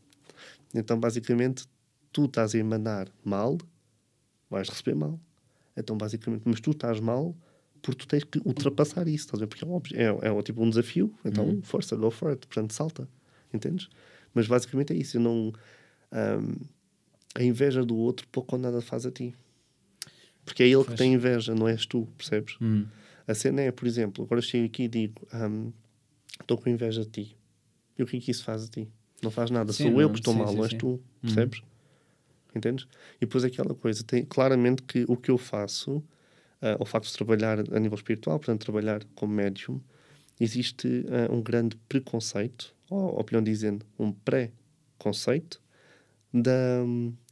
Então, 0.73 0.97
basicamente, 0.97 1.65
tu 2.11 2.25
estás 2.25 2.55
a 2.55 2.57
emanar 2.57 3.09
mal, 3.23 3.57
vais 4.49 4.69
receber 4.69 4.95
mal. 4.95 5.19
Então, 5.75 5.97
basicamente, 5.97 6.43
mas 6.45 6.61
tu 6.61 6.71
estás 6.71 7.01
mal 7.01 7.35
porque 7.83 7.99
tu 8.03 8.07
tens 8.07 8.23
que 8.23 8.39
ultrapassar 8.43 9.07
isso, 9.07 9.25
estás 9.25 9.39
a 9.41 9.45
ver? 9.45 9.47
Porque 9.47 9.63
é, 9.95 10.11
um, 10.11 10.19
é, 10.21 10.39
é 10.39 10.41
tipo 10.41 10.63
um 10.63 10.69
desafio, 10.69 11.13
então 11.23 11.61
força, 11.61 11.95
go 11.95 12.09
for 12.09 12.31
it, 12.31 12.47
portanto, 12.47 12.73
salta, 12.73 13.07
entendes? 13.53 13.87
Mas 14.33 14.47
basicamente 14.47 14.93
é 14.93 14.95
isso, 14.95 15.17
eu 15.17 15.21
não. 15.21 15.53
ahm, 16.11 16.55
a 17.35 17.43
inveja 17.43 17.83
do 17.85 17.95
outro 17.95 18.27
pouco 18.29 18.55
ou 18.55 18.61
nada 18.61 18.81
faz 18.81 19.05
a 19.05 19.11
ti. 19.11 19.35
Porque 20.45 20.63
é 20.63 20.67
ele 20.67 20.81
que 20.81 20.87
Pois. 20.87 20.97
tem 20.97 21.13
inveja, 21.13 21.53
não 21.53 21.67
és 21.67 21.85
tu, 21.85 22.07
percebes? 22.17 22.55
Hum. 22.61 22.85
A 23.27 23.33
cena 23.35 23.61
é, 23.61 23.71
por 23.71 23.87
exemplo, 23.87 24.23
agora 24.25 24.39
eu 24.39 24.43
chego 24.43 24.65
aqui 24.65 24.83
e 24.83 24.87
digo: 24.87 25.27
ahm, 25.31 25.69
Estou 26.41 26.57
com 26.57 26.69
inveja 26.69 27.03
de 27.03 27.09
ti. 27.09 27.37
E 27.97 28.03
o 28.03 28.05
que 28.07 28.17
é 28.17 28.19
que 28.19 28.31
isso 28.31 28.43
faz 28.43 28.63
a 28.65 28.67
ti? 28.67 28.89
Não 29.21 29.29
faz 29.31 29.49
nada. 29.51 29.71
Sim, 29.71 29.83
Sou 29.83 30.01
eu 30.01 30.07
não- 30.07 30.13
que 30.13 30.19
estou 30.19 30.33
sim, 30.33 30.39
mal, 30.39 30.47
sim, 30.49 30.55
não 30.57 30.63
és 30.65 30.73
tu. 30.73 30.99
Percebes? 31.21 31.61
Entendes? 32.55 32.85
E 33.17 33.21
depois 33.21 33.43
aquela 33.43 33.73
coisa, 33.73 34.03
tem 34.03 34.23
claramente 34.25 34.83
que 34.83 35.05
o 35.07 35.15
que 35.15 35.31
eu 35.31 35.37
faço, 35.37 36.03
o 36.79 36.85
facto 36.85 37.07
de 37.07 37.13
trabalhar 37.13 37.59
a 37.59 37.79
nível 37.79 37.95
espiritual, 37.95 38.39
portanto, 38.39 38.61
trabalhar 38.61 39.03
como 39.15 39.33
médium, 39.33 39.81
existe 40.39 41.05
ah, 41.09 41.31
um 41.31 41.41
grande 41.41 41.75
preconceito, 41.87 42.73
ou 42.89 43.19
opinião 43.19 43.43
dizendo, 43.43 43.85
um 43.97 44.11
pré-conceito 44.11 45.61
da, 46.33 46.83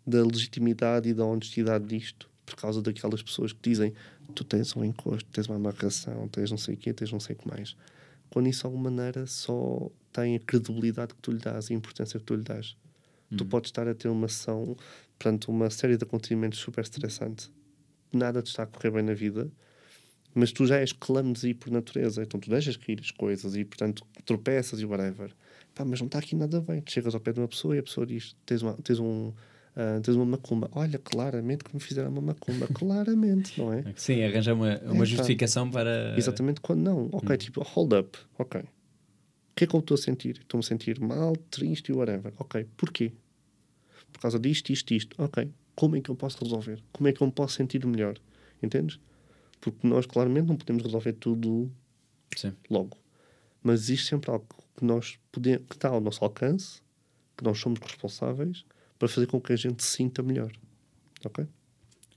da 0.06 0.24
legitimidade 0.24 1.10
e 1.10 1.14
da 1.14 1.26
honestidade 1.26 1.86
disto, 1.86 2.30
por 2.46 2.56
causa 2.56 2.82
daquelas 2.82 3.24
pessoas 3.24 3.54
que 3.54 3.60
dizem 3.62 3.94
tu 4.36 4.44
tens 4.44 4.76
um 4.76 4.84
encosto, 4.84 5.30
tens 5.32 5.48
uma 5.48 5.56
amarração, 5.56 6.28
tens 6.28 6.52
não 6.52 6.58
sei 6.58 6.76
o 6.76 6.78
quê, 6.78 6.94
tens 6.94 7.12
não 7.12 7.20
sei 7.20 7.36
o 7.36 7.40
que 7.40 7.48
mais. 7.48 7.76
Quando 8.30 8.48
isso, 8.48 8.62
de 8.62 8.66
alguma 8.66 8.90
maneira, 8.90 9.28
só 9.28 9.90
tem 10.12 10.36
a 10.36 10.40
credibilidade 10.40 11.14
que 11.14 11.22
tu 11.22 11.32
lhe 11.32 11.38
dás 11.38 11.70
e 11.70 11.74
a 11.74 11.76
importância 11.76 12.20
que 12.20 12.26
tu 12.26 12.36
lhe 12.36 12.44
dás. 12.44 12.78
Tu 13.36 13.46
podes 13.46 13.70
estar 13.70 13.88
a 13.88 13.94
ter 13.94 14.10
uma 14.10 14.28
sessão 14.28 14.76
perante 15.18 15.50
uma 15.50 15.70
série 15.70 15.98
de 15.98 16.04
acontecimentos 16.04 16.60
super 16.60 16.84
estressantes. 16.84 17.50
Nada 18.14 18.42
te 18.42 18.48
está 18.48 18.64
a 18.64 18.66
correr 18.68 18.92
bem 18.92 19.04
na 19.04 19.14
vida, 19.14 19.50
mas 20.34 20.52
tu 20.52 20.66
já 20.66 20.78
és 20.78 20.92
clumsy 20.92 21.54
por 21.54 21.72
natureza, 21.72 22.24
então 22.24 22.40
tu 22.40 22.50
deixas 22.50 22.76
cair 22.78 23.00
as 23.00 23.12
coisas 23.12 23.56
e, 23.56 23.64
portanto, 23.66 24.04
tropeças 24.26 24.80
e 24.80 24.86
whatever. 24.86 25.34
Pá, 25.74 25.86
mas 25.86 26.00
não 26.00 26.08
está 26.08 26.20
aqui 26.20 26.36
nada 26.36 26.60
bem. 26.62 26.82
Tu 26.82 26.92
chegas 26.92 27.14
ao 27.16 27.22
pé 27.22 27.32
de 27.32 27.40
uma 27.40 27.48
pessoa 27.48 27.76
e 27.76 27.80
a 27.80 27.84
pessoa 27.84 28.06
diz: 28.06 28.36
tens 28.46 28.62
uma, 28.62 28.74
tens 28.84 29.00
um. 29.00 29.32
ah, 29.76 30.00
tens 30.04 30.16
uma 30.16 30.26
macumba. 30.26 30.70
Olha, 30.74 31.00
claramente 31.00 31.64
que 31.64 31.74
me 31.74 31.80
fizeram 31.80 32.10
uma 32.10 32.22
macumba. 32.22 32.68
claramente, 32.76 33.58
não 33.58 33.72
é? 33.72 33.86
Sim, 33.96 34.22
arranjar 34.24 34.54
uma, 34.54 34.78
uma 34.80 35.04
É, 35.04 35.06
justificação 35.06 35.72
para. 35.72 36.14
Exatamente 36.18 36.60
quando 36.60 36.82
não. 36.82 37.10
Ok, 37.14 37.38
tipo, 37.38 37.62
hold 37.64 37.94
up. 37.94 38.18
Ok. 38.38 38.60
O 38.62 39.54
que 39.56 39.64
é 39.64 39.68
que 39.68 39.74
eu 39.76 39.80
estou 39.80 39.96
a 39.96 39.98
sentir? 39.98 40.38
Estou-me 40.42 40.64
a 40.66 40.68
sentir 40.68 41.00
mal, 41.00 41.36
triste 41.50 41.90
e 41.90 41.94
whatever. 41.94 42.34
Ok, 42.38 42.66
porquê? 42.76 43.12
Por 44.12 44.20
causa 44.22 44.38
disto, 44.40 44.72
isto, 44.72 44.94
isto. 44.94 45.16
Ok, 45.22 45.50
como 45.76 45.96
é 45.96 46.02
que 46.02 46.10
eu 46.10 46.16
posso 46.16 46.44
resolver? 46.44 46.82
Como 46.92 47.08
é 47.08 47.14
que 47.14 47.22
eu 47.22 47.28
me 47.28 47.34
posso 47.34 47.56
sentir 47.56 47.86
melhor? 47.86 48.18
Entendes? 48.62 49.00
Porque 49.60 49.88
nós, 49.88 50.06
claramente, 50.06 50.48
não 50.48 50.56
podemos 50.58 50.84
resolver 50.84 51.14
tudo 51.14 51.72
Sim. 52.36 52.54
logo. 52.70 52.98
Mas 53.64 53.82
existe 53.82 54.08
sempre 54.10 54.32
algo 54.32 54.46
que, 54.76 54.84
nós 54.86 55.20
podemos, 55.32 55.66
que 55.68 55.76
está 55.76 55.90
ao 55.90 56.02
nosso 56.02 56.24
alcance, 56.24 56.82
que 57.38 57.44
nós 57.44 57.60
somos 57.60 57.80
responsáveis 57.80 58.66
para 58.98 59.08
fazer 59.08 59.28
com 59.28 59.40
que 59.40 59.54
a 59.54 59.56
gente 59.56 59.84
se 59.84 59.98
sinta 59.98 60.22
melhor. 60.24 60.52
Ok? 61.26 61.46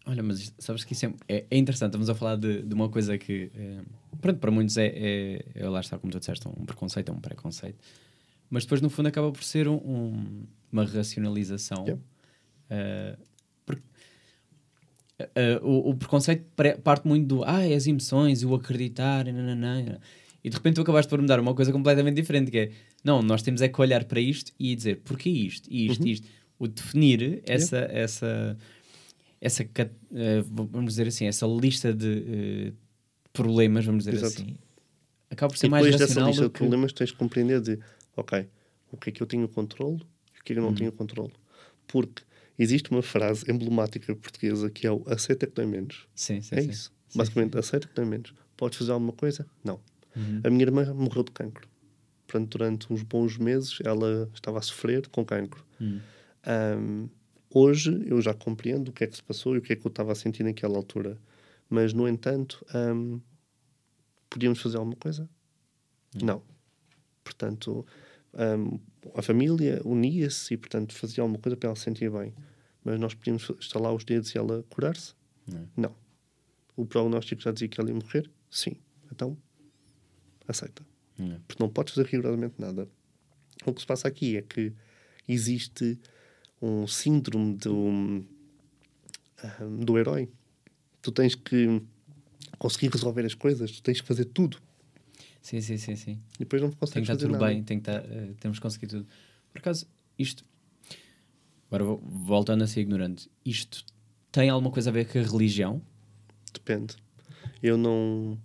Olha, 0.06 0.22
mas 0.22 0.52
sabes 0.58 0.84
que 0.84 0.92
isso 0.92 1.06
é, 1.06 1.14
é, 1.28 1.46
é 1.50 1.56
interessante. 1.56 1.90
Estamos 1.90 2.10
a 2.10 2.14
falar 2.14 2.36
de, 2.36 2.62
de 2.62 2.74
uma 2.74 2.88
coisa 2.90 3.16
que, 3.16 3.50
é, 3.54 3.80
pronto, 4.20 4.38
para 4.38 4.50
muitos 4.50 4.76
é, 4.76 4.86
é, 4.86 5.44
é, 5.54 5.68
lá 5.68 5.80
está, 5.80 5.98
como 5.98 6.10
tu 6.12 6.18
disseste, 6.18 6.46
um 6.46 6.64
preconceito, 6.66 7.10
é 7.10 7.12
um 7.12 7.20
preconceito. 7.20 7.78
Mas 8.50 8.64
depois, 8.64 8.80
no 8.82 8.90
fundo, 8.90 9.08
acaba 9.08 9.32
por 9.32 9.42
ser 9.42 9.66
um- 9.66 9.76
um- 9.76 10.46
uma 10.70 10.84
racionalização. 10.84 11.84
Yeah. 11.84 12.02
eh, 12.70 13.18
eh, 15.34 15.60
o, 15.62 15.90
o 15.90 15.94
preconceito 15.94 16.44
pre- 16.56 16.76
parte 16.76 17.06
muito 17.06 17.26
do 17.26 17.44
ah, 17.44 17.66
é 17.66 17.74
as 17.74 17.86
emoções, 17.86 18.42
o 18.42 18.54
acreditar, 18.54 19.26
e 19.26 19.32
nananã. 19.32 19.98
E 20.42 20.50
de 20.50 20.56
repente 20.56 20.74
tu 20.74 20.82
acabaste 20.82 21.08
por 21.08 21.20
me 21.20 21.26
dar 21.26 21.40
uma 21.40 21.54
coisa 21.54 21.72
completamente 21.72 22.16
diferente, 22.16 22.50
que 22.50 22.58
é 22.58 22.70
não, 23.02 23.22
nós 23.22 23.42
temos 23.42 23.62
é 23.62 23.68
que 23.68 23.80
olhar 23.80 24.04
para 24.04 24.20
isto 24.20 24.52
e 24.58 24.74
dizer 24.74 25.00
porquê 25.04 25.30
isto, 25.30 25.68
e 25.70 25.86
isto, 25.86 26.06
e 26.06 26.12
isto. 26.12 26.28
O 26.58 26.68
definir 26.68 27.42
essa, 27.46 27.78
essa, 27.90 28.56
essa, 29.40 29.64
ca- 29.64 29.90
eh, 30.14 30.42
vamos 30.46 30.92
dizer 30.92 31.08
assim, 31.08 31.26
essa 31.26 31.46
lista 31.46 31.92
de 31.92 32.24
eh, 32.68 32.72
problemas, 33.32 33.84
vamos 33.84 34.04
dizer 34.04 34.16
Exato. 34.16 34.42
assim, 34.42 34.56
acaba 35.28 35.50
por 35.52 35.58
ser 35.58 35.66
E 35.66 35.70
mais 35.70 35.84
depois 35.84 36.00
dessa 36.00 36.12
racional 36.12 36.30
lista 36.30 36.44
de 36.44 36.50
que... 36.50 36.58
problemas 36.58 36.92
tens 36.92 37.10
de 37.10 37.16
compreender 37.16 37.60
de, 37.60 37.78
ok, 38.16 38.46
o 38.92 38.96
que 38.96 39.10
é 39.10 39.12
que 39.12 39.20
eu 39.22 39.26
tenho 39.26 39.48
controle 39.48 40.00
e 40.36 40.40
o 40.40 40.44
que 40.44 40.52
é 40.52 40.54
que 40.54 40.60
eu 40.60 40.62
não 40.62 40.74
tenho 40.74 40.92
controle. 40.92 41.32
Porque 41.88 42.22
existe 42.58 42.90
uma 42.90 43.02
frase 43.02 43.44
emblemática 43.50 44.14
portuguesa 44.14 44.70
que 44.70 44.86
é 44.86 44.92
o 44.92 45.02
aceita 45.06 45.46
que 45.46 45.60
é 45.60 45.66
menos. 45.66 46.06
Sim, 46.14 46.40
sim, 46.40 46.54
é 46.54 46.62
sim. 46.62 46.70
isso. 46.70 46.92
Sim, 47.08 47.18
Basicamente, 47.18 47.58
aceita 47.58 47.88
que 47.88 48.00
é 48.00 48.04
menos. 48.04 48.34
Podes 48.56 48.78
fazer 48.78 48.92
alguma 48.92 49.12
coisa? 49.12 49.46
Não. 49.62 49.80
Uhum. 50.16 50.40
A 50.44 50.50
minha 50.50 50.62
irmã 50.62 50.92
morreu 50.94 51.22
de 51.22 51.32
cancro. 51.32 51.68
Portanto, 52.26 52.58
durante 52.58 52.92
uns 52.92 53.02
bons 53.02 53.36
meses 53.36 53.78
ela 53.84 54.30
estava 54.34 54.58
a 54.58 54.62
sofrer 54.62 55.08
com 55.08 55.24
cancro. 55.24 55.64
Hum. 55.80 56.00
Ahm, 56.44 57.08
hoje 57.50 58.02
eu 58.06 58.20
já 58.20 58.34
compreendo 58.34 58.88
o 58.88 58.92
que 58.92 59.04
é 59.04 59.06
que 59.06 59.16
se 59.16 59.22
passou 59.22 59.54
e 59.54 59.58
o 59.58 59.62
que 59.62 59.72
é 59.72 59.76
que 59.76 59.86
eu 59.86 59.90
estava 59.90 60.12
a 60.12 60.14
sentir 60.14 60.42
naquela 60.42 60.76
altura. 60.76 61.18
Mas, 61.68 61.92
no 61.92 62.08
entanto, 62.08 62.64
ahm, 62.74 63.18
podíamos 64.28 64.60
fazer 64.60 64.76
alguma 64.76 64.96
coisa? 64.96 65.28
Não. 66.22 66.42
Portanto, 67.22 67.86
ahm, 68.36 68.78
a 69.14 69.22
família 69.22 69.80
unia-se 69.84 70.54
e, 70.54 70.56
portanto, 70.56 70.94
fazia 70.94 71.22
alguma 71.22 71.38
coisa 71.38 71.56
para 71.56 71.68
ela 71.68 71.76
se 71.76 71.82
sentir 71.82 72.10
bem. 72.10 72.32
Mas 72.84 72.98
nós 73.00 73.14
podíamos 73.14 73.50
estalar 73.60 73.94
os 73.94 74.04
dedos 74.04 74.34
e 74.34 74.38
ela 74.38 74.64
curar-se? 74.68 75.14
Não. 75.46 75.68
Não. 75.76 75.96
O 76.76 76.84
prognóstico 76.84 77.42
já 77.42 77.52
dizia 77.52 77.68
que 77.68 77.80
ela 77.80 77.88
ia 77.88 77.94
morrer? 77.94 78.30
Sim. 78.50 78.76
Então, 79.10 79.36
aceita. 80.46 80.84
Não. 81.18 81.40
Porque 81.46 81.62
não 81.62 81.70
podes 81.70 81.94
fazer 81.94 82.08
rigorosamente 82.08 82.54
nada. 82.58 82.88
O 83.64 83.72
que 83.72 83.80
se 83.80 83.86
passa 83.86 84.08
aqui 84.08 84.36
é 84.36 84.42
que 84.42 84.72
existe 85.28 85.98
um 86.60 86.86
síndrome 86.86 87.56
do, 87.56 88.24
ah, 89.42 89.64
do 89.64 89.98
herói. 89.98 90.28
Tu 91.00 91.12
tens 91.12 91.34
que 91.34 91.82
conseguir 92.58 92.88
resolver 92.88 93.24
as 93.24 93.34
coisas, 93.34 93.70
tu 93.70 93.82
tens 93.82 94.00
que 94.00 94.06
fazer 94.06 94.24
tudo. 94.26 94.58
Sim, 95.44 95.60
sim, 95.60 95.76
sim, 95.76 95.94
sim. 95.94 96.22
E 96.36 96.38
depois 96.38 96.62
não 96.62 96.70
Tem 96.70 96.74
que 96.74 96.80
consegues 96.80 97.02
estar 97.04 97.14
fazer 97.16 97.26
tudo 97.26 97.32
nada. 97.38 97.52
bem, 97.52 97.62
tem 97.62 97.78
que 97.78 97.90
estar, 97.90 98.02
eh, 98.10 98.32
temos 98.40 98.58
que 98.58 98.62
conseguir 98.62 98.86
tudo. 98.86 99.06
Por 99.52 99.58
acaso, 99.58 99.86
isto. 100.18 100.42
Agora 101.68 101.84
vou- 101.84 101.98
voltando 102.02 102.64
a 102.64 102.66
ser 102.66 102.80
ignorante, 102.80 103.30
isto 103.44 103.84
tem 104.32 104.48
alguma 104.48 104.70
coisa 104.70 104.88
a 104.88 104.92
ver 104.92 105.06
com 105.06 105.18
a 105.18 105.22
religião? 105.22 105.82
Depende. 106.50 106.96
Eu 107.62 107.76
não. 107.76 108.38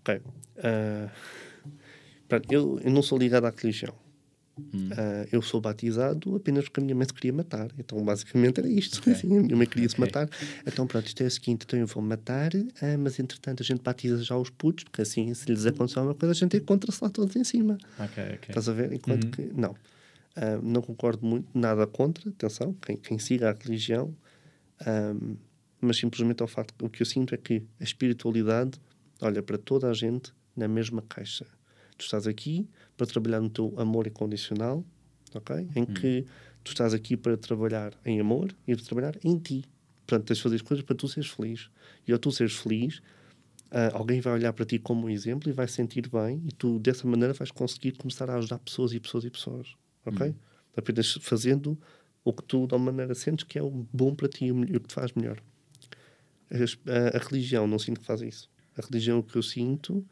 Ok. 0.00 0.20
Ah, 0.58 1.10
pronto, 2.28 2.52
eu, 2.52 2.78
eu 2.80 2.90
não 2.90 3.00
sou 3.02 3.16
ligado 3.16 3.46
à 3.46 3.50
religião. 3.50 3.94
Ah, 4.92 5.26
eu 5.32 5.42
sou 5.42 5.60
batizado 5.60 6.36
apenas 6.36 6.64
porque 6.64 6.80
a 6.80 6.82
minha 6.82 6.94
mãe 6.94 7.06
se 7.06 7.12
queria 7.12 7.32
matar. 7.32 7.68
Então, 7.78 8.02
basicamente, 8.04 8.60
era 8.60 8.68
isto. 8.68 8.98
Ok. 9.00 9.12
Assim, 9.14 9.38
a 9.38 9.42
minha 9.42 9.56
mãe 9.56 9.66
queria 9.66 9.88
se 9.88 9.94
Ok. 9.94 10.06
matar. 10.06 10.28
Então, 10.66 10.86
pronto, 10.86 11.06
isto 11.06 11.22
é 11.22 11.26
o 11.26 11.30
seguinte: 11.30 11.64
então 11.66 11.78
eu 11.78 11.86
vou 11.86 12.02
matar, 12.02 12.50
ah, 12.54 12.98
mas 12.98 13.18
entretanto 13.18 13.62
a 13.62 13.66
gente 13.66 13.82
batiza 13.82 14.22
já 14.22 14.36
os 14.36 14.50
putos, 14.50 14.84
porque 14.84 15.02
assim, 15.02 15.32
se 15.34 15.50
lhes 15.50 15.66
acontecer 15.66 15.98
alguma 15.98 16.14
coisa, 16.14 16.32
a 16.32 16.36
gente 16.36 16.56
encontra-se 16.56 17.02
lá 17.02 17.10
todos 17.10 17.34
em 17.34 17.44
cima. 17.44 17.78
Ok, 17.98 18.22
ok. 18.22 18.38
Estás 18.48 18.68
a 18.68 18.72
ver? 18.72 18.92
Enquanto 18.92 19.26
que. 19.28 19.42
Não. 19.54 19.74
Ah, 20.36 20.58
não 20.62 20.82
concordo 20.82 21.24
muito, 21.26 21.48
nada 21.54 21.86
contra, 21.86 22.28
atenção, 22.28 22.72
quem, 22.74 22.96
quem 22.96 23.18
siga 23.18 23.50
a 23.50 23.52
religião, 23.52 24.12
mas 25.80 25.96
simplesmente 25.98 26.42
ao 26.42 26.48
facto 26.48 26.74
o 26.84 26.88
que 26.88 27.02
eu 27.02 27.06
sinto 27.06 27.34
é 27.34 27.38
que 27.38 27.62
a 27.80 27.84
espiritualidade 27.84 28.80
olha 29.20 29.42
para 29.42 29.56
toda 29.58 29.88
a 29.88 29.92
gente 29.92 30.32
na 30.56 30.66
mesma 30.68 31.02
caixa. 31.02 31.46
Tu 31.96 32.04
estás 32.04 32.26
aqui 32.26 32.68
para 32.96 33.06
trabalhar 33.06 33.40
no 33.40 33.50
teu 33.50 33.74
amor 33.78 34.06
incondicional, 34.06 34.84
ok? 35.34 35.68
Em 35.74 35.84
que 35.84 36.24
tu 36.62 36.72
estás 36.72 36.94
aqui 36.94 37.16
para 37.16 37.36
trabalhar 37.36 37.92
em 38.04 38.20
amor 38.20 38.54
e 38.66 38.74
para 38.74 38.84
trabalhar 38.84 39.16
em 39.22 39.38
ti. 39.38 39.64
Portanto, 40.06 40.26
tens 40.26 40.36
de 40.36 40.42
fazer 40.42 40.56
as 40.56 40.62
coisas 40.62 40.84
para 40.84 40.94
tu 40.94 41.08
seres 41.08 41.30
feliz. 41.30 41.70
E 42.06 42.12
ao 42.12 42.18
tu 42.18 42.30
seres 42.30 42.54
feliz, 42.54 43.02
ah, 43.70 43.90
alguém 43.92 44.20
vai 44.20 44.32
olhar 44.34 44.52
para 44.52 44.64
ti 44.64 44.78
como 44.78 45.06
um 45.06 45.10
exemplo 45.10 45.48
e 45.50 45.52
vai 45.52 45.66
se 45.66 45.74
sentir 45.74 46.08
bem 46.08 46.42
e 46.46 46.52
tu 46.52 46.78
dessa 46.78 47.06
maneira 47.08 47.32
vais 47.34 47.50
conseguir 47.50 47.92
começar 47.92 48.30
a 48.30 48.36
ajudar 48.36 48.58
pessoas 48.60 48.92
e 48.92 49.00
pessoas 49.00 49.24
e 49.24 49.30
pessoas, 49.30 49.74
ok? 50.06 50.34
Apenas 50.76 51.18
fazendo 51.20 51.78
o 52.24 52.32
que 52.32 52.42
tu 52.44 52.66
de 52.66 52.74
uma 52.74 52.92
maneira 52.92 53.14
sentes 53.14 53.44
que 53.44 53.58
é 53.58 53.62
o 53.62 53.86
bom 53.92 54.14
para 54.14 54.28
ti 54.28 54.46
e 54.46 54.52
o 54.52 54.80
que 54.80 54.88
te 54.88 54.94
faz 54.94 55.12
melhor. 55.12 55.42
A, 56.50 57.16
a 57.16 57.20
religião 57.20 57.66
não 57.66 57.78
sinto 57.78 58.00
que 58.00 58.06
faz 58.06 58.22
isso. 58.22 58.48
A 58.76 58.82
religião 58.86 59.18
o 59.18 59.22
que 59.22 59.36
eu 59.36 59.42
sinto, 59.42 60.04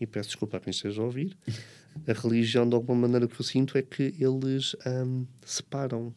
e 0.00 0.06
peço 0.06 0.30
desculpa 0.30 0.56
a 0.56 0.60
quem 0.60 0.70
esteja 0.70 1.02
a 1.02 1.04
ouvir, 1.04 1.36
a 2.06 2.12
religião 2.12 2.68
de 2.68 2.74
alguma 2.74 3.00
maneira 3.02 3.26
que 3.26 3.40
eu 3.40 3.44
sinto 3.44 3.76
é 3.76 3.82
que 3.82 4.14
eles 4.18 4.74
ahm, 4.86 5.24
separam, 5.44 6.14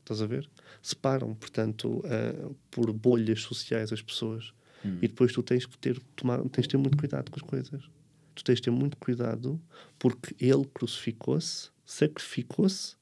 estás 0.00 0.20
a 0.20 0.26
ver? 0.26 0.48
Separam, 0.82 1.34
portanto, 1.34 2.02
ah, 2.04 2.50
por 2.70 2.92
bolhas 2.92 3.42
sociais 3.42 3.92
as 3.92 4.02
pessoas. 4.02 4.52
E 4.84 5.06
depois 5.08 5.32
tu 5.32 5.42
tens 5.42 5.64
que 5.64 5.78
ter, 5.78 6.00
tomar, 6.16 6.42
tens 6.48 6.64
de 6.64 6.70
ter 6.70 6.76
muito 6.76 6.96
cuidado 6.96 7.30
com 7.30 7.38
as 7.38 7.42
coisas. 7.42 7.88
Tu 8.34 8.42
tens 8.42 8.56
de 8.56 8.62
ter 8.62 8.70
muito 8.70 8.96
cuidado 8.96 9.60
porque 9.98 10.34
ele 10.44 10.64
crucificou-se, 10.64 11.70
sacrificou-se 11.84 12.96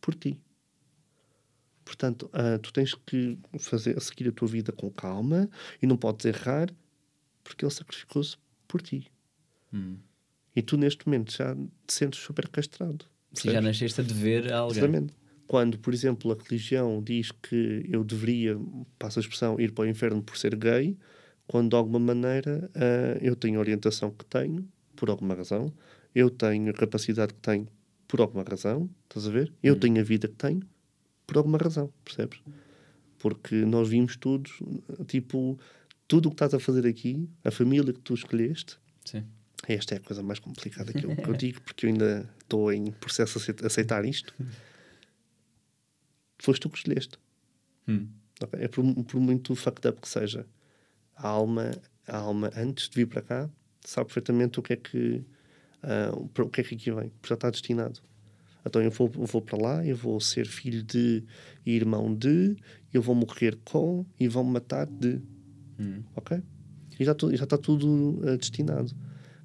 por 0.00 0.14
ti. 0.14 0.40
Portanto, 1.84 2.30
ah, 2.32 2.58
tu 2.58 2.72
tens 2.72 2.94
que 2.94 3.38
fazer, 3.58 4.00
seguir 4.00 4.28
a 4.28 4.32
tua 4.32 4.48
vida 4.48 4.72
com 4.72 4.90
calma 4.90 5.50
e 5.82 5.86
não 5.86 5.96
podes 5.96 6.24
errar 6.24 6.72
porque 7.44 7.64
ele 7.64 7.72
sacrificou-se 7.72 8.36
por 8.66 8.80
ti. 8.80 9.10
Hum. 9.72 9.98
E 10.58 10.62
tu, 10.62 10.76
neste 10.76 11.06
momento, 11.06 11.32
já 11.32 11.54
te 11.54 11.94
sentes 11.94 12.18
super 12.18 12.48
castrado. 12.48 13.04
Se 13.32 13.48
já 13.48 13.60
nasceste 13.60 14.00
a 14.00 14.04
dever 14.04 14.52
a 14.52 14.58
alguém. 14.58 14.78
Exatamente. 14.78 15.14
Quando, 15.46 15.78
por 15.78 15.94
exemplo, 15.94 16.32
a 16.32 16.42
religião 16.42 17.00
diz 17.00 17.30
que 17.30 17.86
eu 17.88 18.02
deveria, 18.02 18.58
passa 18.98 19.20
a 19.20 19.22
expressão, 19.22 19.60
ir 19.60 19.70
para 19.70 19.84
o 19.84 19.86
inferno 19.86 20.20
por 20.20 20.36
ser 20.36 20.56
gay, 20.56 20.98
quando 21.46 21.70
de 21.70 21.76
alguma 21.76 22.00
maneira 22.00 22.68
ah, 22.74 23.18
eu 23.22 23.36
tenho 23.36 23.58
a 23.58 23.60
orientação 23.60 24.10
que 24.10 24.24
tenho, 24.24 24.68
por 24.96 25.08
alguma 25.10 25.32
razão, 25.32 25.72
eu 26.12 26.28
tenho 26.28 26.70
a 26.70 26.72
capacidade 26.72 27.34
que 27.34 27.40
tenho, 27.40 27.68
por 28.08 28.20
alguma 28.20 28.42
razão, 28.42 28.90
estás 29.04 29.28
a 29.28 29.30
ver? 29.30 29.52
Eu 29.62 29.76
tenho 29.78 30.00
a 30.00 30.02
vida 30.02 30.26
que 30.26 30.34
tenho, 30.34 30.62
por 31.24 31.36
alguma 31.36 31.56
razão, 31.56 31.92
percebes? 32.04 32.40
Porque 33.16 33.54
nós 33.54 33.88
vimos 33.88 34.16
todos, 34.16 34.58
tipo, 35.06 35.56
tudo 36.08 36.26
o 36.26 36.30
que 36.30 36.34
estás 36.34 36.52
a 36.52 36.58
fazer 36.58 36.84
aqui, 36.84 37.30
a 37.44 37.52
família 37.52 37.92
que 37.92 38.00
tu 38.00 38.12
escolheste, 38.12 38.76
Sim. 39.04 39.24
Esta 39.66 39.94
é 39.94 39.98
a 39.98 40.00
coisa 40.00 40.22
mais 40.22 40.38
complicada 40.38 40.92
que 40.92 41.04
eu, 41.04 41.14
que 41.16 41.28
eu 41.28 41.34
digo, 41.36 41.60
porque 41.62 41.86
eu 41.86 41.90
ainda 41.90 42.28
estou 42.40 42.72
em 42.72 42.90
processo 42.92 43.38
de 43.38 43.42
aceit- 43.44 43.64
aceitar 43.64 44.04
isto. 44.04 44.34
Foste 46.38 46.60
tu 46.62 46.70
que 46.70 46.78
escolheste. 46.78 47.18
Hum. 47.88 48.08
ok? 48.40 48.60
É 48.62 48.68
por, 48.68 48.84
por 49.04 49.20
muito 49.20 49.54
fucked 49.54 49.88
up 49.88 50.00
que 50.00 50.08
seja. 50.08 50.46
A 51.16 51.28
alma, 51.28 51.72
a 52.06 52.16
alma, 52.16 52.50
antes 52.56 52.88
de 52.88 52.94
vir 52.96 53.06
para 53.06 53.22
cá, 53.22 53.50
sabe 53.84 54.06
perfeitamente 54.06 54.60
o 54.60 54.62
que 54.62 54.74
é 54.74 54.76
que, 54.76 55.24
para 56.32 56.44
o 56.44 56.48
que 56.48 56.60
é 56.60 56.64
que 56.64 56.74
aqui 56.76 56.90
vem. 56.92 57.08
porque 57.10 57.28
Já 57.28 57.34
está 57.34 57.50
destinado. 57.50 58.00
Então 58.64 58.82
eu 58.82 58.90
vou, 58.90 59.10
eu 59.14 59.26
vou 59.26 59.40
para 59.42 59.60
lá, 59.60 59.86
eu 59.86 59.96
vou 59.96 60.20
ser 60.20 60.46
filho 60.46 60.82
de 60.82 61.24
e 61.64 61.72
irmão 61.74 62.14
de, 62.14 62.56
eu 62.92 63.00
vou 63.02 63.14
morrer 63.14 63.56
com 63.64 64.04
e 64.20 64.28
vão 64.28 64.44
me 64.44 64.52
matar 64.52 64.86
de. 64.86 65.20
Hum. 65.78 66.02
Ok? 66.14 66.40
E 67.00 67.04
já, 67.04 67.16
já 67.32 67.44
está 67.44 67.56
tudo 67.56 68.20
ah, 68.24 68.36
destinado. 68.36 68.94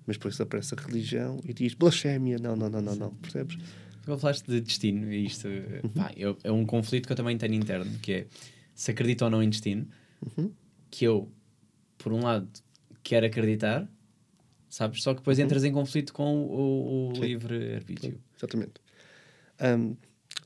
Mas 0.06 0.18
depois 0.18 0.40
aparece 0.42 0.76
a 0.76 0.82
religião 0.82 1.40
e 1.46 1.54
diz 1.54 1.74
blasfémia. 1.74 2.38
Não, 2.38 2.56
não, 2.56 2.70
não, 2.70 2.82
não, 2.82 2.96
não. 2.96 3.14
Percebes? 3.16 3.58
Tu 4.04 4.18
falaste 4.18 4.46
de 4.46 4.60
destino 4.60 5.12
e 5.12 5.26
isto 5.26 5.48
Uhum. 5.48 5.90
pá, 5.94 6.12
eu- 6.18 6.38
é 6.44 6.52
um 6.52 6.66
conflito 6.66 7.06
que 7.08 7.14
eu 7.14 7.16
também 7.16 7.38
tenho 7.38 7.54
interno, 7.54 8.00
que 8.00 8.12
é 8.12 8.28
se 8.76 8.92
acredito 8.92 9.24
ou 9.24 9.30
não 9.32 9.42
em 9.42 9.50
destino, 9.50 9.88
Uhum. 10.38 10.52
que 10.92 11.06
eu, 11.06 11.32
por 11.98 12.12
um 12.12 12.22
lado, 12.22 12.50
quero 13.02 13.26
acreditar, 13.26 13.90
sabes? 14.70 15.02
Só 15.04 15.14
que 15.14 15.20
depois 15.22 15.40
entras 15.40 15.64
em 15.64 15.72
conflito 15.72 16.12
com 16.14 16.36
o, 16.36 16.52
o 16.52 17.14
Uhum. 17.16 17.22
Livre-arbítrio. 17.24 18.20
Exatamente. 18.38 18.74
Ahm, 19.60 19.94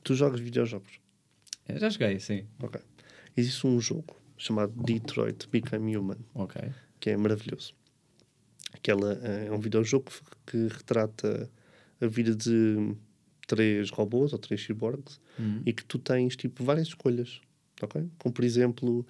tu 0.04 0.14
jogas 0.14 0.38
videojogos. 0.40 1.00
Eu 1.68 1.78
Já 1.80 1.88
joguei, 1.90 2.20
sim. 2.20 2.44
Ok. 2.62 2.80
Existe 3.36 3.66
um 3.66 3.80
jogo 3.80 4.16
chamado 4.36 4.72
Detroit 4.84 5.48
Become 5.50 5.96
Human, 5.96 6.18
que 7.00 7.10
é 7.10 7.16
maravilhoso. 7.16 7.74
Aquela, 8.72 9.18
eh, 9.22 9.46
é 9.46 9.52
um 9.52 9.58
videojogo 9.60 10.06
que, 10.06 10.68
que 10.68 10.74
retrata 10.74 11.50
a 12.00 12.06
vida 12.06 12.34
de 12.34 12.94
três 13.46 13.90
robôs 13.90 14.32
ou 14.32 14.38
três 14.38 14.60
cyborgs 14.62 15.20
Hum. 15.40 15.62
e 15.64 15.72
que 15.72 15.84
tu 15.84 15.98
tens 15.98 16.36
tipo 16.36 16.62
várias 16.64 16.88
escolhas, 16.88 17.40
ok? 17.80 18.08
Como 18.18 18.34
por 18.34 18.44
exemplo, 18.44 19.06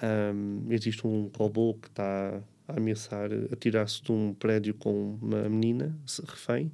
ahm, 0.00 0.70
existe 0.70 1.06
um 1.06 1.30
robô 1.36 1.74
que 1.74 1.88
está 1.88 2.42
a 2.68 2.76
ameaçar 2.76 3.30
atirar-se 3.52 4.02
de 4.02 4.12
um 4.12 4.32
prédio 4.34 4.74
com 4.74 5.18
uma 5.20 5.48
menina 5.48 5.96
refém. 6.28 6.70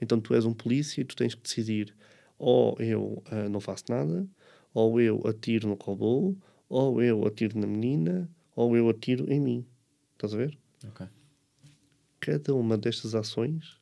Então 0.00 0.20
tu 0.20 0.34
és 0.34 0.44
um 0.44 0.52
polícia 0.54 1.00
e 1.00 1.04
tu 1.04 1.16
tens 1.16 1.34
que 1.34 1.42
decidir 1.42 1.94
ou 2.38 2.76
eu 2.80 3.22
ah, 3.30 3.48
não 3.48 3.60
faço 3.60 3.84
nada, 3.88 4.26
ou 4.72 5.00
eu 5.00 5.26
atiro 5.26 5.68
no 5.68 5.74
robô, 5.74 6.36
ou 6.68 7.02
eu 7.02 7.26
atiro 7.26 7.58
na 7.58 7.66
menina, 7.66 8.30
ou 8.54 8.76
eu 8.76 8.88
atiro 8.88 9.30
em 9.32 9.40
mim. 9.40 9.66
Estás 10.14 10.34
a 10.34 10.36
ver? 10.36 10.56
Ok. 10.86 11.06
Cada 12.28 12.54
uma 12.54 12.76
destas 12.76 13.14
ações, 13.14 13.80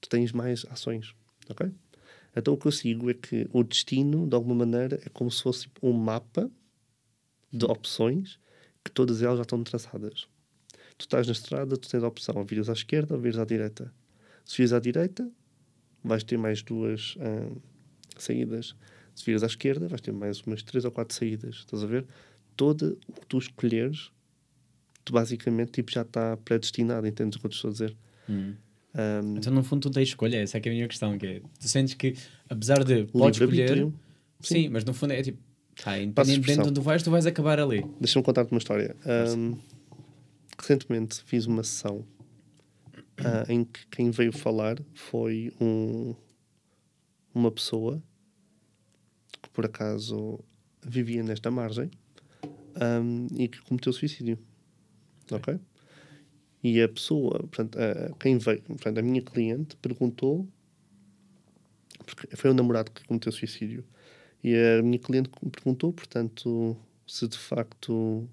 tu 0.00 0.08
tens 0.08 0.32
mais 0.32 0.66
ações, 0.68 1.14
ok? 1.48 1.70
Então 2.34 2.54
o 2.54 2.56
que 2.56 2.66
eu 2.66 2.72
sigo 2.72 3.08
é 3.08 3.14
que 3.14 3.48
o 3.52 3.62
destino, 3.62 4.26
de 4.26 4.34
alguma 4.34 4.66
maneira, 4.66 5.00
é 5.04 5.08
como 5.10 5.30
se 5.30 5.44
fosse 5.44 5.68
um 5.80 5.92
mapa 5.92 6.50
de 7.52 7.64
opções 7.66 8.40
que 8.84 8.90
todas 8.90 9.22
elas 9.22 9.36
já 9.36 9.42
estão 9.42 9.62
traçadas. 9.62 10.26
Tu 10.98 11.02
estás 11.02 11.28
na 11.28 11.32
estrada, 11.32 11.76
tu 11.76 11.88
tens 11.88 12.02
a 12.02 12.08
opção 12.08 12.34
ou 12.36 12.44
viras 12.44 12.68
à 12.68 12.72
esquerda 12.72 13.14
ou 13.14 13.20
viras 13.20 13.38
à 13.38 13.44
direita. 13.44 13.94
Se 14.44 14.56
vires 14.56 14.72
à 14.72 14.80
direita, 14.80 15.30
vais 16.02 16.24
ter 16.24 16.36
mais 16.36 16.62
duas 16.62 17.16
ah, 17.20 17.48
saídas. 18.18 18.74
Se 19.14 19.24
viras 19.24 19.44
à 19.44 19.46
esquerda, 19.46 19.86
vais 19.86 20.00
ter 20.00 20.12
mais 20.12 20.40
umas 20.40 20.64
três 20.64 20.84
ou 20.84 20.90
quatro 20.90 21.14
saídas. 21.14 21.56
Estás 21.56 21.84
a 21.84 21.86
ver? 21.86 22.06
Todo 22.56 22.98
o 23.06 23.12
que 23.12 23.26
tu 23.26 23.38
escolheres 23.38 24.10
tu 25.04 25.12
basicamente 25.12 25.72
tipo, 25.72 25.90
já 25.90 26.02
está 26.02 26.36
predestinado, 26.36 27.06
entendes 27.06 27.36
o 27.36 27.40
que 27.40 27.46
eu 27.46 27.50
estou 27.50 27.70
a 27.70 27.72
dizer? 27.72 27.96
Hum. 28.28 28.54
Um, 28.94 29.36
Então, 29.36 29.52
no 29.52 29.64
fundo, 29.64 29.82
tu 29.82 29.90
tens 29.90 30.08
escolha, 30.08 30.36
essa 30.36 30.58
é 30.58 30.60
que 30.60 30.68
é 30.68 30.72
a 30.72 30.74
minha 30.74 30.88
questão, 30.88 31.16
que 31.16 31.26
é, 31.26 31.40
tu 31.58 31.68
sentes 31.68 31.94
que, 31.94 32.14
apesar 32.48 32.84
de 32.84 33.04
podes 33.06 33.40
escolher, 33.40 33.70
livre-arbítrio. 33.70 33.94
sim, 34.40 34.68
mas 34.68 34.84
no 34.84 34.92
fundo 34.92 35.12
é 35.12 35.22
tipo, 35.22 35.38
tá, 35.82 35.98
independentemente 35.98 36.62
de 36.62 36.68
onde 36.68 36.80
vais, 36.80 37.02
tu 37.02 37.10
vais 37.10 37.26
acabar 37.26 37.58
ali. 37.58 37.84
Deixa-me 38.00 38.24
contar-te 38.24 38.50
uma 38.50 38.58
história. 38.58 38.94
Um, 39.36 39.56
recentemente 40.58 41.22
fiz 41.24 41.46
uma 41.46 41.62
sessão 41.62 42.04
ah, 43.18 43.44
em 43.48 43.64
que 43.64 43.86
quem 43.88 44.10
veio 44.10 44.32
falar 44.32 44.78
foi 44.94 45.52
um, 45.60 46.14
uma 47.34 47.50
pessoa 47.50 48.02
que 49.40 49.48
por 49.50 49.64
acaso 49.64 50.40
vivia 50.84 51.22
nesta 51.22 51.50
margem 51.50 51.90
um, 52.76 53.26
e 53.36 53.48
que 53.48 53.60
cometeu 53.62 53.92
suicídio. 53.92 54.38
Ok? 55.32 55.58
E 56.62 56.80
a 56.80 56.88
pessoa, 56.88 57.38
portanto, 57.40 57.76
a- 57.78 58.14
quem 58.20 58.38
veio, 58.38 58.62
portanto, 58.62 58.98
a 58.98 59.02
minha 59.02 59.22
cliente 59.22 59.76
perguntou, 59.76 60.48
porque 62.06 62.36
foi 62.36 62.50
o 62.50 62.54
namorado 62.54 62.90
que 62.90 63.04
cometeu 63.04 63.32
suicídio, 63.32 63.84
e 64.44 64.54
a 64.56 64.82
minha 64.82 64.98
cliente 64.98 65.30
perguntou, 65.50 65.92
portanto, 65.92 66.76
se 67.06 67.26
de 67.28 67.38
facto 67.38 68.28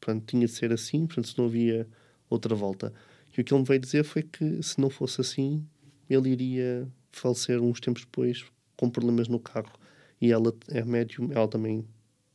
portanto, 0.00 0.24
tinha 0.26 0.46
de 0.46 0.52
ser 0.52 0.72
assim, 0.72 1.06
portanto, 1.06 1.28
se 1.28 1.38
não 1.38 1.46
havia 1.46 1.86
outra 2.28 2.54
volta. 2.54 2.92
E 3.36 3.40
o 3.40 3.44
que 3.44 3.52
ele 3.52 3.60
me 3.60 3.66
veio 3.66 3.80
dizer 3.80 4.02
foi 4.04 4.22
que 4.22 4.62
se 4.62 4.80
não 4.80 4.90
fosse 4.90 5.20
assim, 5.20 5.64
ele 6.08 6.30
iria 6.30 6.88
falecer 7.12 7.60
uns 7.60 7.80
tempos 7.80 8.04
depois 8.04 8.44
com 8.76 8.88
problemas 8.90 9.28
no 9.28 9.38
carro. 9.38 9.72
E 10.20 10.32
ela 10.32 10.54
é 10.68 10.82
médium, 10.84 11.30
ela 11.32 11.46
também 11.48 11.84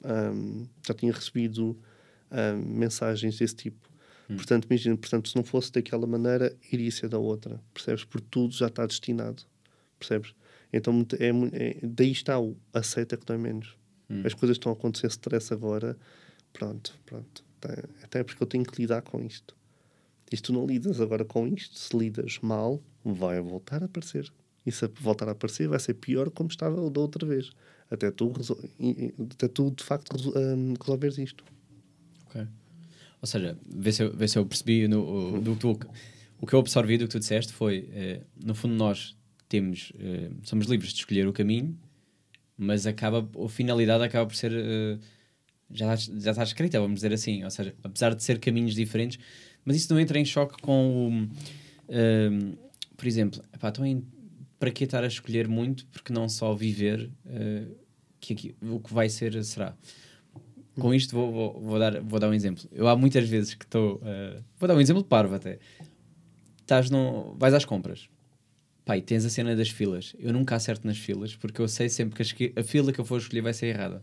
ahm, 0.04 0.66
já 0.86 0.94
tinha 0.94 1.12
recebido 1.12 1.78
ahm, 2.32 2.58
mensagens 2.62 3.38
desse 3.38 3.56
tipo. 3.56 3.90
Portanto, 4.28 4.66
imagina, 4.70 4.98
portanto, 4.98 5.30
se 5.30 5.36
não 5.36 5.44
fosse 5.44 5.72
daquela 5.72 6.08
maneira, 6.08 6.56
iria 6.72 6.90
ser 6.92 7.08
da 7.10 7.20
outra, 7.20 7.62
percebes? 7.74 8.04
Porque 8.04 8.26
tudo 8.32 8.54
já 8.56 8.68
está 8.68 8.86
destinado, 8.86 9.44
percebes? 10.00 10.34
Então, 10.74 11.06
é, 11.20 11.30
é- 11.54 11.80
daí 11.84 12.12
está 12.12 12.40
o 12.40 12.58
aceita 12.74 13.16
que 13.18 13.26
dói 13.26 13.38
menos. 13.38 13.78
As 14.26 14.34
coisas 14.34 14.56
estão 14.56 14.72
a 14.72 14.76
acontecer 14.76 15.08
stress 15.08 15.54
agora, 15.54 15.96
pronto, 16.54 16.98
pronto. 17.06 17.44
Tá- 17.62 17.84
Até 18.04 18.24
porque 18.24 18.42
eu 18.42 18.48
tenho 18.48 18.64
que 18.64 18.82
lidar 18.82 19.02
com 19.04 19.22
isto. 19.22 19.56
E 20.32 20.36
se 20.38 20.42
tu 20.42 20.52
não 20.54 20.66
lidas 20.66 21.00
agora 21.00 21.24
com 21.24 21.48
isto, 21.48 21.78
se 21.78 21.96
lidas 21.96 22.40
mal, 22.42 22.82
vai 23.04 23.40
voltar 23.40 23.84
a 23.84 23.86
aparecer. 23.86 24.32
E 24.66 24.72
se 24.72 24.88
voltar 25.00 25.28
a 25.30 25.34
aparecer, 25.34 25.68
vai 25.68 25.80
ser 25.80 25.94
pior 25.94 26.32
como 26.32 26.50
estava 26.50 26.90
da 26.90 27.00
outra 27.00 27.28
vez. 27.28 27.52
Até 27.92 28.10
tu, 28.10 28.34
até 29.34 29.48
tu 29.48 29.70
de 29.72 29.84
facto, 29.84 30.16
hum, 30.36 30.74
resolveres 30.82 31.18
isto. 31.20 31.44
Ou 33.22 33.28
seja, 33.28 33.58
vê 33.68 33.92
se 33.92 34.04
eu, 34.04 34.16
vê 34.16 34.28
se 34.28 34.38
eu 34.38 34.46
percebi 34.46 34.88
no, 34.88 35.36
o, 35.38 35.42
do 35.42 35.54
que 35.54 35.60
tu, 35.60 35.80
o 36.42 36.46
que 36.46 36.54
eu 36.54 36.60
absorvi 36.60 36.98
do 36.98 37.06
que 37.06 37.12
tu 37.12 37.20
disseste 37.20 37.52
foi, 37.54 37.90
eh, 37.94 38.22
no 38.44 38.54
fundo 38.54 38.76
nós 38.76 39.16
temos, 39.50 39.92
eh, 40.00 40.30
somos 40.44 40.68
livres 40.68 40.92
de 40.94 41.00
escolher 41.00 41.28
o 41.28 41.34
caminho, 41.34 41.78
mas 42.58 42.86
acaba, 42.86 43.28
a 43.44 43.50
finalidade 43.50 44.04
acaba 44.04 44.26
por 44.28 44.36
ser, 44.36 44.52
eh, 44.54 44.98
já, 45.72 45.96
já 45.96 46.32
está 46.32 46.44
escrita, 46.44 46.80
vamos 46.80 46.96
dizer 46.96 47.14
assim, 47.14 47.44
ou 47.44 47.50
seja, 47.50 47.74
apesar 47.84 48.14
de 48.14 48.24
ser 48.24 48.40
caminhos 48.40 48.76
diferentes, 48.76 49.18
mas 49.64 49.76
isso 49.78 49.92
não 49.92 50.00
entra 50.00 50.20
em 50.20 50.26
choque 50.26 50.62
com 50.62 51.10
o, 51.10 51.30
eh, 51.90 52.30
por 52.96 53.08
exemplo, 53.08 53.42
epá, 53.54 53.70
então 53.70 53.86
em- 53.86 54.06
para 54.60 54.72
que 54.72 54.84
estar 54.84 55.04
a 55.04 55.08
escolher 55.08 55.48
muito, 55.48 55.86
porque 55.88 56.14
não 56.14 56.30
só 56.30 56.54
viver 56.54 57.10
eh, 57.26 57.66
que 58.20 58.56
o 58.62 58.80
que 58.80 58.94
vai 58.94 59.10
ser 59.10 59.44
será. 59.44 59.76
Com 60.80 60.94
isto 60.94 61.16
vou, 61.16 61.32
vou, 61.32 61.62
vou 61.62 61.80
dar, 61.80 62.02
vou 62.02 62.20
dar 62.20 62.30
um 62.30 62.34
exemplo. 62.34 62.64
Eu 62.72 62.88
há 62.88 62.96
muitas 62.96 63.28
vezes 63.28 63.54
que 63.54 63.66
estou. 63.66 64.02
eh, 64.04 64.40
vou 64.60 64.68
dar 64.68 64.76
um 64.76 64.82
exemplo 64.82 65.02
de 65.02 65.08
parvo 65.08 65.36
até. 65.36 65.60
Estás 66.62 66.90
no, 66.90 67.36
vais 67.38 67.54
às 67.54 67.64
compras. 67.64 68.10
Pai, 68.84 69.02
tens 69.02 69.26
a 69.26 69.30
cena 69.30 69.56
das 69.56 69.70
filas. 69.70 70.16
Eu 70.20 70.34
nunca 70.34 70.56
acerto 70.56 70.86
nas 70.86 70.98
filas 70.98 71.36
porque 71.36 71.62
eu 71.62 71.68
sei 71.68 71.90
sempre 71.90 72.24
que 72.24 72.54
a, 72.60 72.64
fila 72.64 72.92
que 72.92 73.00
eu 73.00 73.06
for 73.06 73.18
escolher 73.20 73.42
vai 73.42 73.54
ser 73.54 73.68
errada. 73.68 73.98
Ou 73.98 74.02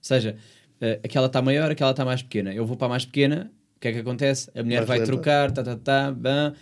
seja, 0.00 0.36
eh, 0.80 1.00
aquela 1.04 1.26
está 1.26 1.42
maior, 1.42 1.70
aquela 1.70 1.90
está 1.90 2.04
mais 2.04 2.22
pequena. 2.22 2.52
Eu 2.54 2.64
vou 2.64 2.76
para 2.76 2.86
a 2.86 2.90
mais 2.90 3.04
pequena, 3.04 3.50
o 3.76 3.80
que 3.80 3.88
é 3.88 3.92
que 3.92 3.98
acontece? 3.98 4.50
A 4.54 4.62
mulher 4.62 4.78
Mais 4.78 4.88
vai 4.88 4.98
lenta. 4.98 5.10
trocar, 5.10 5.50
tá, 5.50 5.62
tá, 5.62 5.76
tá, 5.76 6.12
bam. 6.12 6.54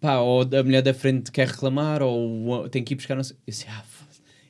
Pá, 0.00 0.18
ou 0.18 0.42
a 0.42 0.62
mulher 0.62 0.82
da 0.82 0.94
frente 0.94 1.30
quer 1.30 1.46
reclamar, 1.48 2.02
ou 2.02 2.68
tem 2.68 2.82
que 2.82 2.94
ir 2.94 2.96
buscar. 2.96 3.14
Não 3.14 3.22
sei. 3.22 3.36
Eu 3.46 3.52
sei, 3.52 3.68
ah, 3.70 3.84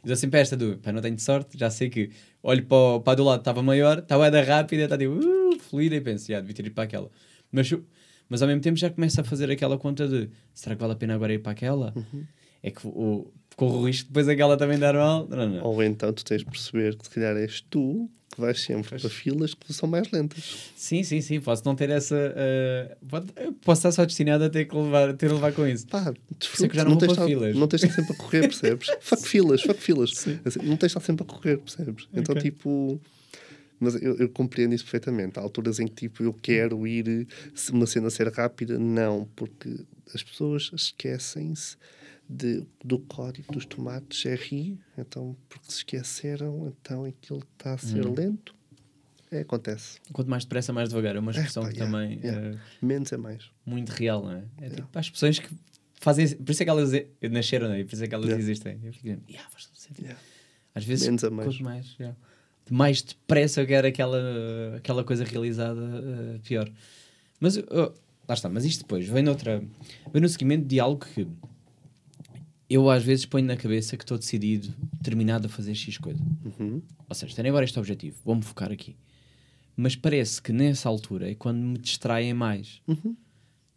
dou 0.04 0.16
sempre 0.16 0.40
esta 0.40 0.56
do, 0.56 0.78
pá, 0.78 0.92
não 0.92 1.00
tenho 1.02 1.18
sorte, 1.18 1.58
já 1.58 1.70
sei 1.70 1.88
que 1.90 2.10
olho 2.42 2.64
para, 2.64 2.76
o- 2.76 3.00
para 3.00 3.12
a 3.12 3.16
do 3.16 3.24
lado, 3.24 3.40
estava 3.40 3.62
maior, 3.62 3.98
estava 3.98 4.30
da 4.30 4.42
rápida, 4.42 4.84
está 4.84 4.96
tipo, 4.98 5.12
uh, 5.14 5.58
fluida, 5.58 5.96
e 5.96 6.00
penso, 6.00 6.26
já, 6.28 6.40
devia 6.40 6.54
ter 6.54 6.66
ido 6.66 6.74
para 6.74 6.84
aquela. 6.84 7.10
Mas, 7.52 7.70
mas 8.28 8.42
ao 8.42 8.48
mesmo 8.48 8.60
tempo 8.62 8.78
já 8.78 8.88
começa 8.90 9.20
a 9.20 9.24
fazer 9.24 9.50
aquela 9.50 9.76
conta 9.78 10.06
de, 10.08 10.30
será 10.54 10.74
que 10.74 10.80
vale 10.80 10.92
a 10.92 10.96
pena 10.96 11.14
agora 11.14 11.32
ir 11.32 11.38
para 11.40 11.52
aquela? 11.52 11.92
É 12.62 12.70
que 12.70 12.86
o, 12.86 13.32
corro 13.56 13.78
o 13.80 13.86
risco 13.86 14.08
depois 14.08 14.28
aquela 14.28 14.56
também 14.56 14.78
dar 14.78 14.94
mal. 14.94 15.26
Não, 15.28 15.48
não. 15.48 15.64
Ou 15.64 15.82
então 15.82 16.12
tu 16.12 16.24
tens 16.24 16.40
de 16.40 16.44
perceber 16.46 16.96
que 16.96 17.04
se 17.04 17.10
calhar 17.10 17.36
és 17.36 17.60
tu 17.62 18.10
que 18.32 18.40
vais 18.40 18.60
sempre 18.60 18.98
para 18.98 19.10
filas 19.10 19.54
que 19.54 19.72
são 19.72 19.88
mais 19.88 20.10
lentas. 20.10 20.70
Sim, 20.76 21.02
sim, 21.02 21.20
sim, 21.20 21.40
posso 21.40 21.62
não 21.64 21.74
ter 21.74 21.90
essa. 21.90 22.16
pode- 23.08 23.32
posso 23.64 23.80
estar 23.80 23.92
só 23.92 24.04
destinado 24.04 24.44
a 24.44 24.50
ter 24.50 24.66
que 24.66 24.74
levar, 24.76 25.12
ter 25.14 25.32
levar 25.32 25.52
com 25.52 25.66
isso. 25.66 25.86
Pá, 25.88 26.12
é 26.12 26.68
que 26.68 26.76
já 26.76 26.84
não 26.84 26.92
não, 26.92 26.98
vou 26.98 27.14
para 27.14 27.26
filas. 27.26 27.56
não 27.56 27.66
tens 27.66 27.80
de 27.80 27.86
estar 27.88 28.02
sempre 28.02 28.12
a 28.12 28.16
correr, 28.16 28.40
percebes? 28.42 28.88
fuck 29.00 29.26
filas, 29.26 29.62
fuck 29.62 29.80
filas. 29.80 30.12
Assim, 30.44 30.58
Não 30.62 30.76
tens 30.76 30.78
de 30.78 30.86
estar 30.86 31.00
sempre 31.00 31.24
a 31.24 31.26
correr, 31.26 31.58
percebes? 31.58 32.08
Então, 32.14 32.34
tipo. 32.36 33.00
Mas 33.82 33.94
eu, 34.00 34.14
eu 34.18 34.28
compreendo 34.28 34.74
isso 34.74 34.84
perfeitamente. 34.84 35.38
Há 35.38 35.42
alturas 35.42 35.80
em 35.80 35.86
que, 35.88 35.94
tipo, 35.94 36.22
eu 36.22 36.34
quero 36.34 36.86
ir, 36.86 37.26
se 37.54 37.72
uma 37.72 37.86
cena 37.86 38.10
ser 38.10 38.28
rápida, 38.28 38.78
não, 38.78 39.26
porque 39.34 39.74
as 40.14 40.22
pessoas 40.22 40.70
esquecem-se 40.74 41.76
de, 42.32 42.64
do 42.84 42.98
código 43.00 43.52
dos 43.52 43.66
tomates 43.66 44.22
RI, 44.24 44.78
então, 44.96 45.36
porque 45.48 45.66
se 45.70 45.78
esqueceram, 45.78 46.68
então 46.68 47.04
aquilo 47.04 47.42
está 47.58 47.74
a 47.74 47.78
ser 47.78 48.06
Hum. 48.06 48.14
lento. 48.16 48.54
É, 49.32 49.40
acontece. 49.40 49.98
Quanto 50.12 50.28
mais 50.28 50.44
depressa, 50.44 50.72
mais 50.72 50.88
devagar. 50.88 51.14
É 51.16 51.18
uma 51.20 51.30
expressão 51.30 51.62
pá, 51.62 51.68
que 51.70 51.76
yeah, 51.76 51.98
também 51.98 52.18
yeah. 52.18 52.48
eh, 52.56 52.58
Menos 52.82 53.12
é 53.12 53.16
mais. 53.16 53.50
muito 53.64 53.90
real, 53.90 54.22
não 54.24 54.32
é? 54.32 54.44
É 54.60 54.70
tipo 54.70 54.88
as 54.98 55.08
pessoas 55.08 55.38
que 55.38 55.48
fazem. 56.00 56.28
Por 56.36 56.50
isso 56.50 56.62
é 56.62 56.66
que 56.66 56.70
elas 56.70 56.90
nasceram, 57.30 57.68
não 57.68 57.74
é? 57.76 57.84
Por 57.84 57.94
isso 57.94 58.02
é 58.04 58.08
que 58.08 58.14
elas 58.14 58.26
Yeah. 58.26 58.42
existem. 58.42 58.80
Eu 58.82 58.92
fico 58.92 59.04
dizendo, 59.04 59.22
yeah, 59.28 59.48
faz 59.50 59.66
todo 59.66 59.76
sentido. 59.76 60.04
Yeah. 60.06 60.20
Às 60.74 60.84
vezes, 60.84 61.06
Menos 61.06 61.22
a 61.24 61.30
mais. 61.30 61.48
quanto 61.48 61.62
mais, 61.64 61.94
yeah. 61.98 62.16
De 62.66 62.72
mais 62.72 63.02
depressa 63.02 63.60
eu 63.60 63.66
quero 63.68 63.86
aquela, 63.86 64.18
aquela 64.76 65.04
coisa 65.04 65.22
realizada, 65.24 65.80
eh, 65.80 66.38
pior. 66.42 66.68
Mas, 67.38 67.56
oh, 67.56 67.92
lá 68.28 68.34
está, 68.34 68.48
mas 68.48 68.64
isto 68.64 68.80
depois 68.80 69.06
vem, 69.08 69.22
noutra, 69.22 69.62
vem 70.12 70.22
no 70.22 70.28
seguimento 70.28 70.66
de 70.66 70.78
algo 70.80 71.04
que 71.04 71.26
eu 72.70 72.88
às 72.88 73.02
vezes 73.02 73.26
ponho 73.26 73.44
na 73.46 73.56
cabeça 73.56 73.96
que 73.96 74.04
estou 74.04 74.16
decidido, 74.16 74.72
terminado 75.02 75.46
a 75.46 75.50
fazer 75.50 75.74
X 75.74 75.98
coisa. 75.98 76.22
Uhum. 76.44 76.80
Ou 77.08 77.14
seja, 77.14 77.34
tenho 77.34 77.48
agora 77.48 77.64
este 77.64 77.78
objetivo, 77.78 78.16
vou-me 78.24 78.42
focar 78.42 78.70
aqui. 78.70 78.96
Mas 79.76 79.96
parece 79.96 80.40
que 80.40 80.52
nessa 80.52 80.88
altura 80.88 81.30
é 81.30 81.34
quando 81.34 81.58
me 81.58 81.76
distraem 81.78 82.32
mais. 82.32 82.80
Uhum. 82.86 83.16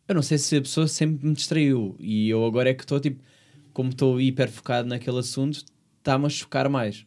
Eu 0.08 0.16
não 0.16 0.22
sei 0.22 0.38
se 0.38 0.56
a 0.58 0.62
pessoa 0.62 0.88
sempre 0.88 1.26
me 1.26 1.34
distraiu 1.34 1.96
e 2.00 2.30
eu 2.30 2.46
agora 2.46 2.70
é 2.70 2.74
que 2.74 2.84
estou 2.84 3.00
tipo, 3.00 3.24
como 3.74 3.90
estou 3.90 4.20
hiper 4.22 4.52
focado 4.52 4.88
naquele 4.88 5.18
assunto, 5.20 5.64
está-me 5.98 6.26
a 6.26 6.30
chocar 6.30 6.70
mais. 6.70 7.06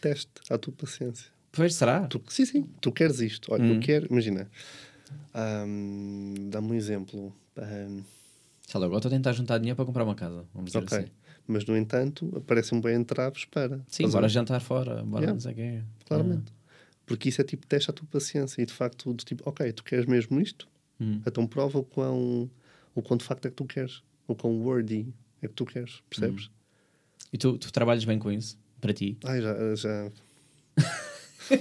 Teste 0.00 0.30
à 0.50 0.56
tua 0.58 0.72
paciência. 0.74 1.26
Pois 1.50 1.74
será? 1.74 2.06
Tu, 2.06 2.22
sim, 2.28 2.44
sim, 2.44 2.66
tu 2.80 2.92
queres 2.92 3.20
isto. 3.20 3.52
Olha, 3.52 3.64
Hum. 3.64 3.74
eu 3.74 3.80
quero, 3.80 4.06
imagina, 4.10 4.48
ahm, 5.34 6.50
dá-me 6.50 6.68
um 6.72 6.74
exemplo. 6.74 7.34
Ahm, 7.56 8.02
Sei 8.66 8.78
lá, 8.80 8.86
agora 8.86 8.98
estou 8.98 9.08
a 9.10 9.14
tentar 9.14 9.32
juntar 9.32 9.58
dinheiro 9.58 9.76
para 9.76 9.84
comprar 9.86 10.04
uma 10.04 10.14
casa. 10.14 10.44
Vamos 10.52 10.72
dizer 10.72 10.84
ok, 10.84 10.98
assim. 10.98 11.08
mas 11.46 11.64
no 11.64 11.76
entanto, 11.76 12.30
aparecem 12.36 12.80
bem 12.80 12.96
entraves 12.96 13.44
para. 13.46 13.80
Sim, 13.88 14.04
a 14.04 14.08
bora 14.08 14.26
ver? 14.26 14.32
jantar 14.34 14.60
fora, 14.60 15.02
bora 15.04 15.22
Yeah. 15.22 15.32
não 15.32 15.40
sei 15.40 15.52
o 15.52 15.54
quê. 15.54 15.82
Claramente. 16.04 16.52
Porque 17.06 17.28
isso 17.28 17.40
é 17.40 17.44
tipo, 17.44 17.64
teste 17.66 17.88
à 17.88 17.92
tua 17.94 18.06
paciência 18.10 18.60
e 18.60 18.66
de 18.66 18.72
facto, 18.72 19.14
do 19.14 19.24
tipo, 19.24 19.48
ok, 19.48 19.72
tu 19.72 19.84
queres 19.84 20.04
mesmo 20.06 20.40
isto? 20.40 20.68
Hum. 21.00 21.22
Então 21.24 21.46
prova 21.46 21.78
o 21.78 21.84
quão, 21.84 22.50
o 22.94 23.00
quão 23.02 23.16
de 23.16 23.24
facto 23.24 23.46
é 23.46 23.50
que 23.50 23.54
tu 23.56 23.64
queres. 23.64 24.02
O 24.26 24.34
quão 24.34 24.60
worthy 24.60 25.14
é 25.40 25.46
que 25.46 25.54
tu 25.54 25.64
queres, 25.64 26.02
percebes? 26.10 26.50
E 27.32 27.38
tu, 27.38 27.56
tu 27.58 27.72
trabalhas 27.72 28.04
bem 28.04 28.18
com 28.18 28.32
isso? 28.32 28.58
Para 28.80 28.92
ti? 28.92 29.16
Ai, 29.24 29.40
já, 29.40 29.74
já. 29.76 30.10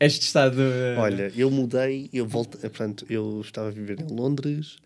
Este 0.00 0.24
estado. 0.26 0.60
eh, 0.60 0.96
Olha, 0.98 1.32
eu 1.36 1.48
mudei, 1.50 2.10
eu 2.12 2.26
voltei, 2.26 2.60
portanto, 2.62 3.06
eu 3.08 3.40
estava 3.40 3.68
a 3.68 3.70
viver 3.70 4.00
em 4.00 4.08
Londres, 4.12 4.78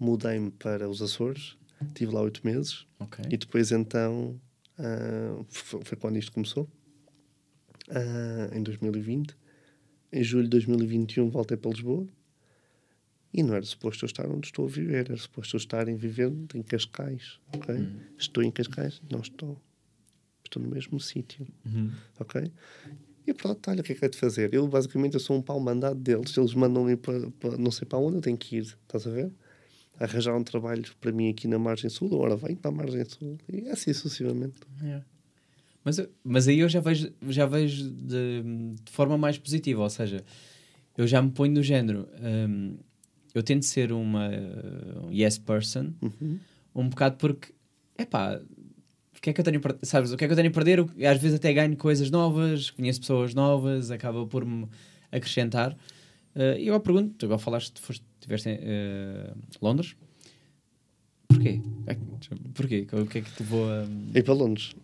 mudei-me 0.00 0.50
para 0.50 0.88
os 0.88 1.00
Açores, 1.02 1.56
estive 1.86 2.12
lá 2.12 2.20
oito 2.22 2.40
meses 2.44 2.86
Ok. 2.98 3.24
e 3.30 3.36
depois 3.36 3.70
então 3.72 4.40
ah, 4.78 5.44
foi, 5.48 5.80
foi 5.84 5.96
quando 5.98 6.16
isto 6.18 6.32
começou, 6.32 6.68
ah, 7.90 8.50
em 8.56 8.62
2020. 8.62 9.36
Em 10.10 10.22
julho 10.24 10.44
de 10.44 10.50
2021 10.50 11.28
voltei 11.28 11.56
para 11.56 11.70
Lisboa 11.70 12.06
e 13.32 13.42
não 13.42 13.54
era 13.54 13.64
suposto 13.64 14.04
eu 14.04 14.06
estar 14.06 14.26
onde 14.26 14.46
estou 14.46 14.64
a 14.64 14.68
viver, 14.68 15.10
era 15.10 15.16
suposto 15.18 15.54
eu 15.56 15.58
estar 15.58 15.86
em 15.86 15.96
viver 15.96 16.32
em 16.54 16.62
Cascais, 16.62 17.38
ok? 17.54 17.74
Estou 18.16 18.42
em 18.42 18.50
Cascais? 18.50 19.02
Não 19.10 19.20
estou. 19.20 19.60
Estou 20.42 20.62
no 20.62 20.70
mesmo 20.70 20.98
sítio, 20.98 21.46
Uhum. 21.66 21.92
ok? 22.18 22.50
E 23.28 23.34
pronto, 23.34 23.70
olha, 23.70 23.80
o 23.80 23.84
que 23.84 23.92
é 23.92 23.94
que 23.94 24.04
é 24.04 24.08
de 24.08 24.16
fazer? 24.16 24.54
Eu, 24.54 24.66
basicamente, 24.66 25.12
eu 25.14 25.20
sou 25.20 25.36
um 25.36 25.42
pau 25.42 25.60
mandado 25.60 26.00
deles. 26.00 26.34
Eles 26.36 26.54
mandam 26.54 26.88
ir 26.90 26.96
para, 26.96 27.30
para 27.38 27.58
não 27.58 27.70
sei 27.70 27.86
para 27.86 27.98
onde, 27.98 28.16
eu 28.16 28.20
tenho 28.22 28.38
que 28.38 28.56
ir. 28.56 28.62
Estás 28.62 29.06
a 29.06 29.10
ver? 29.10 29.30
Arranjar 30.00 30.34
um 30.34 30.42
trabalho 30.42 30.84
para 31.00 31.12
mim 31.12 31.28
aqui 31.28 31.46
na 31.46 31.58
Margem 31.58 31.90
Sul, 31.90 32.08
agora 32.14 32.36
vem 32.36 32.56
para 32.56 32.70
a 32.70 32.74
Margem 32.74 33.04
Sul. 33.04 33.36
E 33.52 33.68
assim 33.68 33.92
sucessivamente. 33.92 34.60
É. 34.82 35.02
Mas, 35.84 36.00
mas 36.24 36.48
aí 36.48 36.60
eu 36.60 36.68
já 36.68 36.80
vejo, 36.80 37.12
já 37.28 37.44
vejo 37.46 37.90
de, 37.90 38.42
de 38.82 38.92
forma 38.92 39.18
mais 39.18 39.36
positiva, 39.38 39.82
ou 39.82 39.90
seja, 39.90 40.24
eu 40.96 41.06
já 41.06 41.20
me 41.20 41.30
ponho 41.30 41.52
no 41.52 41.62
género. 41.62 42.08
hum, 42.48 42.76
eu 43.34 43.42
tento 43.42 43.64
ser 43.64 43.92
uma 43.92 44.28
uh, 44.30 45.12
yes 45.12 45.36
person, 45.38 45.92
Uhum. 46.00 46.38
um 46.74 46.88
bocado 46.88 47.16
porque, 47.18 47.52
epá, 47.98 48.40
o 49.18 49.20
que 49.20 49.30
é 49.30 49.32
que 49.32 49.40
eu 49.40 49.44
tenho 49.44 49.60
a 49.62 49.86
sabes, 49.86 50.12
o 50.12 50.16
que 50.16 50.24
é 50.24 50.26
que 50.26 50.32
eu 50.32 50.36
tenho 50.36 50.48
a 50.48 50.52
perder? 50.52 50.80
Às 50.80 51.20
vezes 51.20 51.34
até 51.34 51.52
ganho 51.52 51.76
coisas 51.76 52.10
novas, 52.10 52.70
conheço 52.70 53.00
pessoas 53.00 53.34
novas, 53.34 53.90
acaba 53.90 54.26
por 54.26 54.44
me 54.44 54.66
acrescentar. 55.12 55.72
Uh, 56.34 56.58
E 56.58 56.68
eu 56.68 56.78
pergunto, 56.80 57.14
tu 57.18 57.26
agora 57.26 57.38
falaste, 57.38 57.80
foste, 57.80 58.04
estiveste 58.20 58.48
em 58.48 58.54
uh, 58.56 59.36
Londres? 59.60 59.96
Porquê? 61.26 61.60
Porquê? 62.54 62.86
O 62.92 63.06
que 63.06 63.18
é 63.18 63.20
que 63.20 63.30
te 63.30 63.40
levou 63.40 63.68
a... 63.70 63.86
E 64.14 64.22
para 64.22 64.34
Londres. 64.34 64.74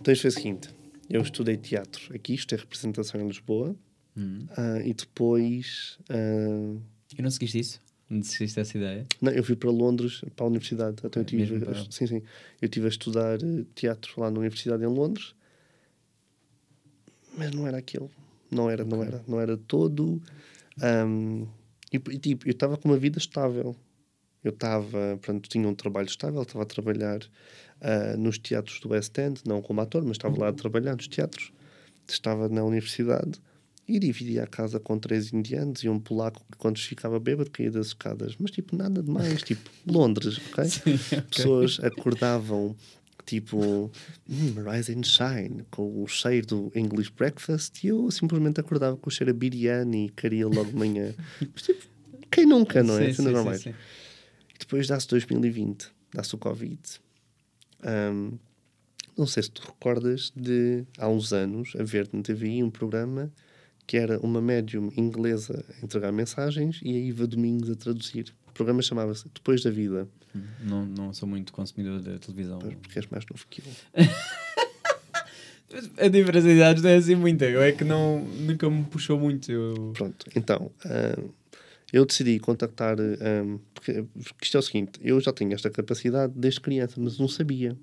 Então 0.00 0.12
isto 0.12 0.22
foi 0.22 0.30
o 0.30 0.32
seguinte. 0.32 0.70
Eu 1.08 1.22
estudei 1.22 1.56
teatro 1.56 2.14
aqui, 2.14 2.34
isto 2.34 2.54
é 2.54 2.58
representação 2.58 3.20
em 3.20 3.26
Lisboa. 3.26 3.76
Hum. 4.16 4.46
ah, 4.56 4.80
e 4.84 4.94
depois... 4.94 5.98
ah, 6.08 6.76
E 7.18 7.22
não 7.22 7.30
seguiste 7.30 7.58
isso? 7.58 7.82
Desististe 8.10 8.56
dessa 8.56 8.76
ideia? 8.76 9.06
não, 9.22 9.30
eu 9.30 9.44
fui 9.44 9.54
para 9.54 9.70
Londres, 9.70 10.20
para 10.34 10.44
a 10.44 10.48
universidade. 10.48 10.96
Então 11.04 11.10
eu 11.14 11.22
Ah, 11.22 11.24
tive, 11.24 11.60
para- 11.60 11.74
sim, 11.90 12.06
sim. 12.08 12.22
Eu 12.60 12.66
estive 12.66 12.86
a 12.86 12.88
estudar 12.88 13.40
eh, 13.42 13.64
teatro 13.74 14.20
lá 14.20 14.30
na 14.30 14.38
universidade 14.40 14.82
em 14.82 14.86
Londres. 14.88 15.34
mas 17.36 17.50
não 17.52 17.66
era 17.66 17.78
aquilo. 17.78 18.10
Não 18.50 18.68
era, 18.68 18.84
não 18.84 19.02
era, 19.02 19.22
não 19.28 19.40
era 19.40 19.56
todo. 19.56 20.20
Um, 20.82 21.46
e, 21.92 21.96
e, 21.96 22.18
tipo, 22.18 22.46
eu 22.48 22.50
estava 22.50 22.76
com 22.76 22.88
uma 22.88 22.96
vida 22.98 23.18
estável. 23.18 23.76
Eu 24.42 24.50
estava, 24.50 25.18
pronto, 25.22 25.48
tinha 25.48 25.68
um 25.68 25.74
trabalho 25.74 26.08
estável, 26.08 26.42
estava 26.42 26.62
a 26.64 26.66
trabalhar 26.66 27.20
uh, 27.22 28.16
nos 28.18 28.38
teatros 28.38 28.80
do 28.80 28.88
West 28.90 29.16
End, 29.18 29.40
não 29.46 29.62
como 29.62 29.80
ator, 29.80 30.02
mas 30.02 30.12
estava 30.16 30.36
lá 30.38 30.48
a 30.48 30.52
trabalhar 30.52 30.96
nos 30.96 31.06
teatros. 31.06 31.52
Estava 32.08 32.48
na 32.48 32.64
universidade 32.64 33.40
e 33.86 33.98
dividia 33.98 34.44
a 34.44 34.46
casa 34.46 34.78
com 34.78 34.98
três 34.98 35.32
indianos 35.32 35.82
e 35.82 35.88
um 35.88 35.98
polaco 35.98 36.44
que 36.50 36.56
quando 36.58 36.78
ficava 36.78 37.18
bêbado 37.18 37.50
caía 37.50 37.70
das 37.70 37.88
escadas. 37.88 38.36
Mas 38.38 38.50
tipo, 38.50 38.76
nada 38.76 39.02
demais, 39.02 39.42
tipo, 39.42 39.68
Londres, 39.86 40.38
ok? 40.52 40.64
Sim, 40.64 40.94
ok. 40.94 41.22
Pessoas 41.30 41.80
acordavam 41.82 42.76
tipo 43.26 43.90
hum, 44.28 44.70
Rise 44.70 44.92
and 44.92 45.02
Shine 45.04 45.64
com 45.70 46.02
o 46.02 46.06
cheiro 46.06 46.46
do 46.46 46.72
English 46.74 47.12
Breakfast 47.16 47.84
e 47.84 47.88
eu 47.88 48.10
simplesmente 48.10 48.60
acordava 48.60 48.96
com 48.96 49.08
o 49.08 49.12
cheiro 49.12 49.30
a 49.30 49.34
biryani 49.34 50.06
e 50.06 50.08
queria 50.10 50.46
logo 50.46 50.70
de 50.70 50.76
manhã. 50.76 51.14
Mas 51.52 51.62
tipo, 51.62 51.84
quem 52.30 52.46
nunca, 52.46 52.82
não 52.82 52.96
é? 52.98 53.08
Sim, 53.08 53.14
Cenas 53.14 53.16
sim, 53.16 53.36
normais. 53.36 53.62
sim, 53.62 53.72
sim. 53.72 53.78
Depois 54.58 54.86
dá-se 54.86 55.08
2020, 55.08 55.88
dá-se 56.14 56.34
o 56.34 56.38
Covid. 56.38 56.80
Ahm, 57.82 58.38
não 59.16 59.26
sei 59.26 59.42
se 59.42 59.50
tu 59.50 59.62
recordas 59.62 60.32
de 60.36 60.84
há 60.98 61.08
uns 61.08 61.32
anos 61.32 61.74
haver 61.78 62.08
na 62.12 62.22
TVI 62.22 62.62
um 62.62 62.70
programa 62.70 63.32
que 63.90 63.96
era 63.96 64.20
uma 64.20 64.40
médium 64.40 64.92
inglesa 64.96 65.64
a 65.68 65.84
entregar 65.84 66.12
mensagens 66.12 66.78
e 66.84 66.94
a 66.94 66.98
Iva 67.00 67.26
Domingos 67.26 67.68
a 67.68 67.74
traduzir. 67.74 68.32
O 68.46 68.52
programa 68.52 68.80
chamava-se 68.82 69.28
Depois 69.34 69.64
da 69.64 69.70
Vida, 69.72 70.06
Não, 70.62 70.86
não 70.86 71.12
sou 71.12 71.28
muito 71.28 71.52
consumidor 71.52 72.00
da 72.00 72.16
televisão. 72.20 72.60
porque 72.60 73.00
és 73.00 73.06
mais 73.08 73.24
novo 73.28 73.44
que 73.50 73.60
eu. 73.60 74.04
A 75.98 76.06
diferença 76.06 76.46
de 76.46 76.54
idades 76.54 76.82
não 76.84 76.90
é 76.90 76.96
assim 76.96 77.16
muita. 77.16 77.46
Eu 77.46 77.60
é 77.62 77.72
que 77.72 77.82
não, 77.82 78.24
nunca 78.24 78.70
me 78.70 78.84
puxou 78.84 79.18
muito. 79.18 79.50
Eu... 79.50 79.92
Pronto, 79.92 80.24
então 80.36 80.70
ahm, 80.84 81.28
eu 81.92 82.06
decidi 82.06 82.38
contactar. 82.38 82.96
ahm, 83.00 83.58
porque, 83.74 84.04
porque 84.14 84.44
isto 84.44 84.56
é 84.56 84.60
o 84.60 84.62
seguinte: 84.62 85.00
eu 85.02 85.20
já 85.20 85.32
tenho 85.32 85.52
esta 85.52 85.68
capacidade 85.68 86.32
desde 86.36 86.60
criança, 86.60 86.94
mas 86.98 87.18
não 87.18 87.26
sabia. 87.26 87.76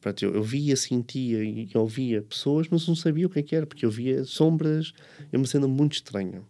Pronto, 0.00 0.24
eu, 0.24 0.34
eu 0.34 0.42
via, 0.42 0.76
sentia 0.76 1.42
e 1.42 1.68
ouvia 1.74 2.22
pessoas, 2.22 2.68
mas 2.70 2.86
não 2.86 2.94
sabia 2.94 3.26
o 3.26 3.30
que 3.30 3.40
é 3.40 3.42
que 3.42 3.56
era, 3.56 3.66
porque 3.66 3.84
eu 3.84 3.90
via 3.90 4.24
sombras, 4.24 4.92
eu 5.32 5.40
me 5.40 5.46
sendo 5.46 5.68
muito 5.68 5.94
estranho. 5.94 6.46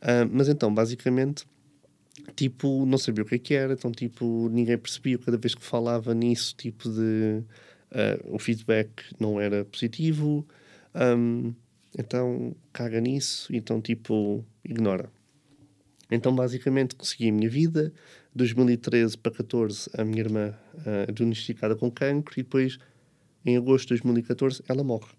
Ah, 0.00 0.26
mas 0.30 0.48
então, 0.48 0.74
basicamente, 0.74 1.46
tipo, 2.34 2.84
não 2.86 2.98
sabia 2.98 3.22
o 3.22 3.26
que 3.26 3.36
é 3.36 3.38
que 3.38 3.54
era, 3.54 3.74
então, 3.74 3.92
tipo, 3.92 4.48
ninguém 4.50 4.76
percebia 4.76 5.18
cada 5.18 5.36
vez 5.38 5.54
que 5.54 5.64
falava 5.64 6.12
nisso, 6.12 6.54
tipo 6.56 6.88
de. 6.90 7.42
ah, 7.92 8.18
o 8.26 8.38
feedback 8.38 8.90
não 9.18 9.40
era 9.40 9.64
positivo, 9.64 10.46
ahm, 10.92 11.52
então 11.96 12.54
caga 12.72 13.00
nisso, 13.00 13.54
então, 13.54 13.80
tipo, 13.80 14.44
ignora. 14.64 15.08
Então, 16.10 16.34
basicamente, 16.34 16.94
consegui 16.94 17.30
a 17.30 17.32
minha 17.32 17.48
vida. 17.48 17.92
2013 18.34 19.18
para 19.18 19.32
14, 19.32 19.90
a 19.96 20.04
minha 20.04 20.20
irmã 20.20 20.54
uh, 20.74 21.12
diagnosticada 21.12 21.76
com 21.76 21.90
cancro. 21.90 22.34
E 22.38 22.42
depois, 22.42 22.78
em 23.44 23.56
agosto 23.56 23.88
de 23.88 24.00
2014, 24.02 24.62
ela 24.68 24.82
morre. 24.82 25.12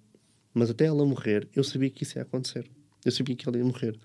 Mas 0.53 0.69
até 0.69 0.85
ela 0.85 1.05
morrer, 1.05 1.47
eu 1.55 1.63
sabia 1.63 1.89
que 1.89 2.03
isso 2.03 2.17
ia 2.17 2.23
acontecer. 2.23 2.69
Eu 3.03 3.11
sabia 3.11 3.35
que 3.35 3.47
ela 3.47 3.57
ia 3.57 3.63
morrer. 3.63 3.97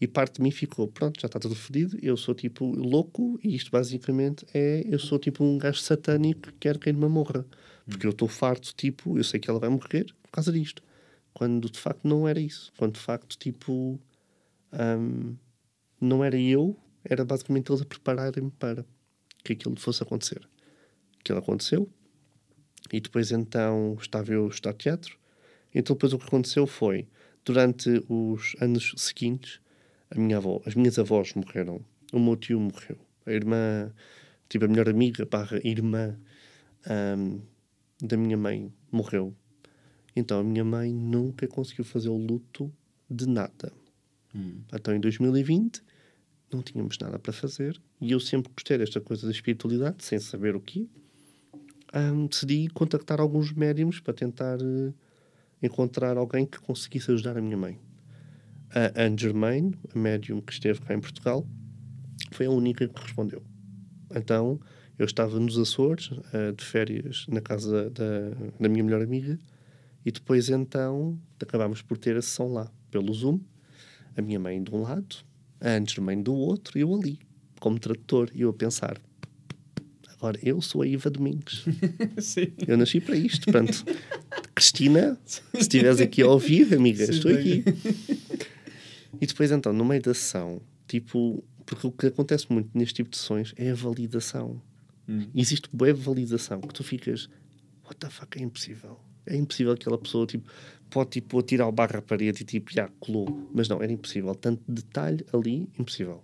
E 0.00 0.06
parte 0.06 0.36
de 0.36 0.42
mim 0.42 0.50
ficou, 0.50 0.88
pronto, 0.88 1.20
já 1.20 1.26
está 1.26 1.38
tudo 1.38 1.54
fodido. 1.54 1.96
Eu 2.02 2.16
sou 2.16 2.34
tipo 2.34 2.66
louco. 2.66 3.38
E 3.42 3.54
isto 3.54 3.70
basicamente 3.70 4.44
é, 4.52 4.84
eu 4.88 4.98
sou 4.98 5.18
tipo 5.18 5.44
um 5.44 5.58
gajo 5.58 5.78
satânico 5.78 6.40
que 6.48 6.52
quer 6.58 6.78
que 6.78 6.88
a 6.88 6.92
irmã 6.92 7.08
morra. 7.08 7.46
Porque 7.86 8.06
eu 8.06 8.10
estou 8.10 8.28
farto, 8.28 8.74
tipo, 8.74 9.16
eu 9.16 9.24
sei 9.24 9.38
que 9.38 9.48
ela 9.48 9.58
vai 9.58 9.68
morrer 9.68 10.06
por 10.22 10.30
causa 10.32 10.52
disto. 10.52 10.82
Quando 11.32 11.70
de 11.70 11.78
facto 11.78 12.06
não 12.06 12.26
era 12.28 12.40
isso. 12.40 12.72
Quando 12.76 12.94
de 12.94 13.00
facto, 13.00 13.38
tipo, 13.38 13.98
hum, 14.72 15.36
não 16.00 16.24
era 16.24 16.36
eu, 16.36 16.76
era 17.04 17.24
basicamente 17.24 17.70
eles 17.70 17.82
a 17.82 17.84
prepararem-me 17.84 18.50
para 18.50 18.84
que 19.44 19.52
aquilo 19.52 19.78
fosse 19.78 20.02
acontecer. 20.02 20.48
Aquilo 21.20 21.38
aconteceu, 21.38 21.88
e 22.92 23.00
depois 23.00 23.30
então 23.30 23.96
estava 24.00 24.32
eu 24.32 24.46
a 24.46 24.48
estudar 24.48 24.74
teatro. 24.74 25.18
Então 25.74 25.94
depois 25.94 26.12
o 26.12 26.18
que 26.18 26.26
aconteceu 26.26 26.66
foi, 26.66 27.06
durante 27.44 28.04
os 28.08 28.54
anos 28.60 28.94
seguintes, 28.96 29.60
a 30.10 30.18
minha 30.18 30.36
avó, 30.36 30.60
as 30.66 30.74
minhas 30.74 30.98
avós 30.98 31.32
morreram, 31.34 31.80
o 32.12 32.18
meu 32.18 32.36
tio 32.36 32.60
morreu, 32.60 32.98
a 33.24 33.32
irmã, 33.32 33.92
tipo 34.48 34.64
a 34.64 34.68
melhor 34.68 34.88
amiga 34.88 35.24
barra 35.24 35.58
irmã 35.64 36.18
hum, 37.16 37.40
da 38.00 38.16
minha 38.16 38.36
mãe 38.36 38.72
morreu. 38.90 39.34
Então 40.14 40.40
a 40.40 40.44
minha 40.44 40.64
mãe 40.64 40.92
nunca 40.92 41.48
conseguiu 41.48 41.84
fazer 41.84 42.10
o 42.10 42.16
luto 42.16 42.70
de 43.08 43.26
nada. 43.26 43.72
Então 44.72 44.94
em 44.94 45.00
2020 45.00 45.82
não 46.52 46.62
tínhamos 46.62 46.96
nada 46.98 47.18
para 47.18 47.32
fazer 47.32 47.80
e 48.00 48.12
eu 48.12 48.20
sempre 48.20 48.52
gostei 48.54 48.78
desta 48.78 49.00
coisa 49.00 49.26
da 49.26 49.32
espiritualidade, 49.32 50.04
sem 50.04 50.18
saber 50.18 50.54
o 50.54 50.60
que. 50.60 50.88
decidi 52.28 52.68
contactar 52.68 53.20
alguns 53.20 53.52
médiums 53.52 54.00
para 54.00 54.14
tentar 54.14 54.58
eh, 54.60 54.92
encontrar 55.62 56.16
alguém 56.16 56.46
que 56.46 56.58
conseguisse 56.60 57.10
ajudar 57.10 57.36
a 57.36 57.40
minha 57.40 57.56
mãe. 57.56 57.78
A 58.70 59.04
Anne 59.04 59.16
Germain, 59.18 59.72
a 59.94 59.98
médium 59.98 60.40
que 60.40 60.52
esteve 60.52 60.80
cá 60.80 60.94
em 60.94 61.00
Portugal, 61.00 61.46
foi 62.32 62.46
a 62.46 62.50
única 62.50 62.88
que 62.88 63.00
respondeu. 63.00 63.42
Então 64.14 64.60
eu 64.98 65.06
estava 65.06 65.38
nos 65.38 65.58
Açores, 65.58 66.10
eh, 66.32 66.52
de 66.52 66.64
férias, 66.64 67.26
na 67.28 67.40
casa 67.40 67.90
da, 67.90 68.30
da 68.60 68.68
minha 68.68 68.84
melhor 68.84 69.02
amiga, 69.02 69.38
e 70.04 70.10
depois 70.10 70.48
então 70.48 71.18
acabámos 71.40 71.82
por 71.82 71.98
ter 71.98 72.16
a 72.16 72.22
sessão 72.22 72.52
lá, 72.52 72.70
pelo 72.90 73.12
Zoom, 73.12 73.40
a 74.16 74.22
minha 74.22 74.38
mãe 74.38 74.62
de 74.62 74.74
um 74.74 74.82
lado, 74.82 75.16
a 75.62 75.76
Anne 75.76 75.86
Germain 75.88 76.22
do 76.22 76.34
outro, 76.34 76.78
eu 76.78 76.92
ali, 76.94 77.18
como 77.60 77.78
tradutor, 77.78 78.30
eu 78.34 78.50
a 78.50 78.52
pensar, 78.52 79.00
agora 80.08 80.38
eu 80.42 80.60
sou 80.60 80.82
a 80.82 80.86
Iva 80.86 81.08
Domingos. 81.08 81.64
Sim. 82.20 82.52
Eu 82.66 82.76
nasci 82.76 83.00
para 83.00 83.16
isto, 83.16 83.44
portanto. 83.44 83.84
Cristina, 84.54 85.18
se 85.24 85.40
estiveres 85.54 86.00
aqui 86.00 86.22
a 86.22 86.26
ouvir, 86.26 86.74
amiga, 86.74 87.06
Sim, 87.06 87.12
estou 87.12 87.32
bem. 87.32 87.60
aqui. 87.60 87.64
E 89.20 89.26
depois, 89.26 89.52
então, 89.52 89.72
no 89.72 89.84
meio 89.84 90.02
da 90.02 90.12
sessão, 90.12 90.60
tipo, 90.88 91.44
porque 91.64 91.86
o 91.86 91.92
que 91.92 92.06
acontece 92.06 92.46
muito 92.50 92.70
neste 92.76 92.94
tipo 92.94 93.10
de 93.10 93.16
sessões 93.16 93.54
é 93.56 93.70
a 93.70 93.74
validação. 93.74 94.60
Hum. 95.08 95.28
Existe 95.34 95.68
boa 95.72 95.94
validação 95.94 96.60
que 96.60 96.74
tu 96.74 96.82
ficas, 96.82 97.28
what 97.84 97.96
the 97.96 98.10
fuck, 98.10 98.38
é 98.38 98.42
impossível. 98.42 98.98
É 99.24 99.36
impossível 99.36 99.74
que 99.76 99.82
aquela 99.82 99.98
pessoa, 99.98 100.26
tipo, 100.26 100.50
pode, 100.92 101.10
tipo, 101.10 101.38
atirar 101.38 101.66
o 101.66 101.72
barro 101.72 101.98
à 101.98 102.02
parede 102.02 102.42
e, 102.42 102.44
tipo, 102.44 102.72
já 102.72 102.88
colou. 103.00 103.48
Mas 103.52 103.68
não, 103.68 103.82
era 103.82 103.90
impossível. 103.90 104.34
Tanto 104.34 104.62
detalhe 104.68 105.24
ali, 105.32 105.68
impossível. 105.78 106.22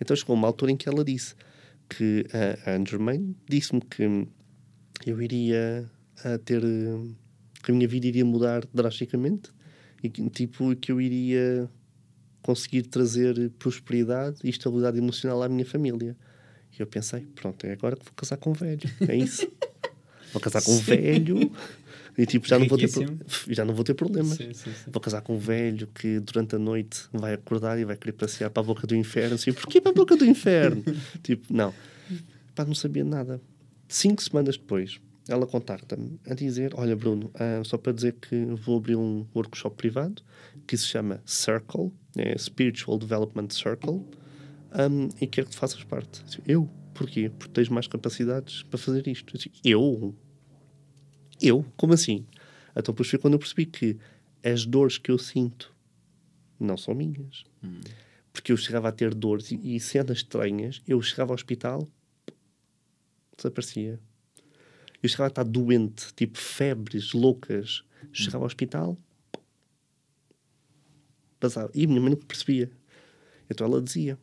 Então 0.00 0.16
chegou 0.16 0.34
uma 0.34 0.48
altura 0.48 0.72
em 0.72 0.76
que 0.76 0.88
ela 0.88 1.04
disse 1.04 1.34
que 1.88 2.26
a 2.32 2.70
a 2.70 2.74
Anne 2.74 2.86
Germain 2.88 3.36
disse-me 3.48 3.80
que 3.80 4.26
eu 5.06 5.22
iria 5.22 5.88
a 6.24 6.38
ter 6.38 6.62
que 7.62 7.70
a 7.70 7.74
minha 7.74 7.86
vida 7.86 8.06
iria 8.06 8.24
mudar 8.24 8.66
drasticamente 8.74 9.50
e 10.02 10.08
que, 10.08 10.28
tipo 10.30 10.74
que 10.76 10.90
eu 10.90 11.00
iria 11.00 11.70
conseguir 12.42 12.82
trazer 12.82 13.50
prosperidade 13.58 14.38
e 14.42 14.50
estabilidade 14.50 14.98
emocional 14.98 15.42
à 15.42 15.48
minha 15.48 15.64
família. 15.64 16.16
E 16.76 16.80
eu 16.80 16.86
pensei, 16.86 17.20
pronto, 17.36 17.64
é 17.64 17.72
agora 17.72 17.94
que 17.94 18.04
vou 18.04 18.14
casar 18.16 18.36
com 18.38 18.50
um 18.50 18.54
velho. 18.54 18.90
É 19.06 19.14
isso. 19.14 19.46
vou 20.32 20.42
casar 20.42 20.62
com 20.62 20.72
um 20.72 20.78
velho 20.78 21.52
e 22.16 22.26
tipo 22.26 22.46
já 22.46 22.58
não 22.58 22.66
vou 22.66 22.78
ter 22.78 22.88
já 23.48 23.64
não 23.64 23.74
vou 23.74 23.84
ter 23.84 23.94
problemas. 23.94 24.36
Sim, 24.36 24.52
sim, 24.52 24.70
sim. 24.72 24.90
Vou 24.90 25.00
casar 25.00 25.22
com 25.22 25.34
um 25.34 25.38
velho 25.38 25.86
que 25.88 26.20
durante 26.20 26.56
a 26.56 26.58
noite 26.58 27.04
vai 27.12 27.34
acordar 27.34 27.78
e 27.78 27.84
vai 27.84 27.96
querer 27.96 28.12
passear 28.12 28.50
para 28.50 28.62
a 28.62 28.66
boca 28.66 28.86
do 28.86 28.94
inferno. 28.94 29.34
Assim, 29.34 29.52
porquê 29.52 29.80
para 29.80 29.92
a 29.92 29.94
boca 29.94 30.16
do 30.16 30.24
inferno? 30.24 30.82
tipo, 31.22 31.52
não. 31.52 31.72
Pá, 32.54 32.64
não 32.64 32.74
sabia 32.74 33.04
nada. 33.04 33.40
Cinco 33.88 34.22
semanas 34.22 34.56
depois, 34.56 35.00
ela 35.28 35.46
contacta-me 35.46 36.18
a 36.26 36.34
dizer: 36.34 36.72
Olha, 36.74 36.96
Bruno, 36.96 37.30
ah, 37.34 37.62
só 37.64 37.78
para 37.78 37.92
dizer 37.92 38.16
que 38.20 38.44
vou 38.56 38.78
abrir 38.78 38.96
um 38.96 39.26
workshop 39.34 39.76
privado 39.76 40.22
que 40.66 40.76
se 40.76 40.86
chama 40.86 41.22
Circle, 41.24 41.92
é 42.16 42.36
Spiritual 42.36 42.98
Development 42.98 43.48
Circle, 43.50 44.04
um, 44.74 45.08
e 45.20 45.26
quero 45.26 45.46
que 45.46 45.52
tu 45.52 45.58
faças 45.58 45.82
parte. 45.84 46.22
Eu? 46.46 46.68
Porquê? 46.94 47.30
Porque 47.38 47.52
tens 47.52 47.68
mais 47.68 47.86
capacidades 47.86 48.62
para 48.64 48.78
fazer 48.78 49.06
isto. 49.08 49.38
Eu? 49.64 50.14
Eu? 51.42 51.64
Como 51.76 51.92
assim? 51.92 52.26
Então, 52.70 52.92
depois 52.92 53.08
foi 53.08 53.18
quando 53.18 53.34
eu 53.34 53.38
percebi 53.38 53.66
que 53.66 53.98
as 54.42 54.64
dores 54.64 54.98
que 54.98 55.10
eu 55.10 55.18
sinto 55.18 55.74
não 56.58 56.76
são 56.76 56.94
minhas. 56.94 57.44
Porque 58.32 58.52
eu 58.52 58.56
chegava 58.56 58.88
a 58.88 58.92
ter 58.92 59.14
dores 59.14 59.50
e, 59.50 59.76
e 59.76 59.80
cenas 59.80 60.18
estranhas, 60.18 60.80
eu 60.86 61.00
chegava 61.02 61.32
ao 61.32 61.34
hospital, 61.34 61.86
desaparecia. 63.36 64.00
Eu 65.02 65.08
chegava 65.08 65.26
a 65.26 65.32
estar 65.32 65.44
doente, 65.44 66.14
tipo 66.14 66.38
febres 66.38 67.12
loucas. 67.12 67.84
Chegava 68.12 68.44
ao 68.44 68.46
hospital, 68.46 68.96
passava. 71.38 71.70
E 71.74 71.84
a 71.84 71.88
minha 71.88 72.00
mãe 72.00 72.10
não 72.10 72.16
percebia. 72.16 72.70
Então 73.50 73.66
ela 73.66 73.82
dizia. 73.82 74.18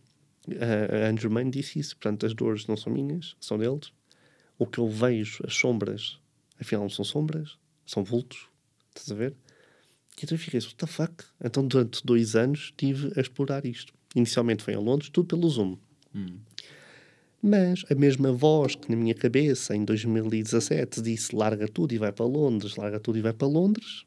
A, 0.50 1.06
a 1.06 1.10
Anne 1.10 1.20
Germain 1.20 1.50
disse 1.50 1.80
isso. 1.80 1.96
Portanto, 1.96 2.26
as 2.26 2.34
dores 2.34 2.66
não 2.68 2.78
são 2.78 2.92
minhas, 2.92 3.36
são 3.40 3.58
deles. 3.58 3.92
O 4.58 4.66
que 4.66 4.80
eu 4.80 4.90
vejo, 4.90 5.44
as 5.46 5.54
sombras, 5.54 6.20
afinal 6.60 6.84
não 6.84 6.90
são 6.90 7.06
sombras, 7.06 7.58
são 7.86 8.04
vultos. 8.04 8.48
Estás 8.90 9.12
a 9.12 9.16
ver? 9.16 9.36
E 10.18 10.26
então 10.26 10.36
eu 10.36 10.40
fiquei, 10.40 10.60
what 10.60 10.76
the 10.76 10.88
fuck? 10.88 11.24
Então 11.44 11.66
durante 11.66 12.06
dois 12.06 12.36
anos 12.36 12.66
estive 12.66 13.14
a 13.16 13.22
explorar 13.22 13.66
isto. 13.66 13.94
Inicialmente 14.16 14.64
foi 14.64 14.74
em 14.74 14.78
Londres, 14.78 15.10
tudo 15.10 15.28
pelo 15.28 15.50
Zoom. 15.50 15.78
Mas 17.42 17.86
a 17.90 17.96
mesma 17.96 18.34
voz 18.34 18.76
que 18.76 18.90
na 18.90 18.98
minha 18.98 19.16
cabeça 19.16 19.74
em 19.76 19.86
2017 19.86 21.02
disse 21.02 21.34
larga 21.34 21.68
tudo 21.70 21.94
e 21.94 21.98
vai 21.98 22.12
para 22.12 22.26
Londres, 22.26 22.76
larga 22.76 23.00
tudo 23.00 23.18
e 23.18 23.22
vai 23.22 23.32
para 23.32 23.48
Londres, 23.48 24.04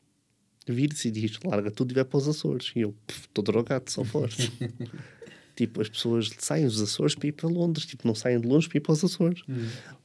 vira-se 0.66 1.08
e 1.08 1.10
diz 1.10 1.38
larga 1.42 1.70
tudo 1.70 1.92
e 1.92 1.94
vai 1.94 2.04
para 2.04 2.18
os 2.18 2.28
Açores. 2.28 2.72
E 2.76 2.80
eu, 2.80 2.94
estou 3.08 3.42
drogado, 3.42 3.90
só 3.90 4.04
forte. 4.04 4.52
tipo, 5.54 5.80
as 5.80 5.88
pessoas 5.88 6.30
saem 6.38 6.64
dos 6.64 6.80
Açores 6.80 7.14
para 7.14 7.28
ir 7.28 7.32
para 7.32 7.48
Londres, 7.48 7.86
tipo, 7.86 8.06
não 8.06 8.14
saem 8.14 8.40
de 8.40 8.46
longe 8.46 8.68
para 8.68 8.78
ir 8.78 8.80
para 8.80 8.92
os 8.92 9.04
Açores. 9.04 9.42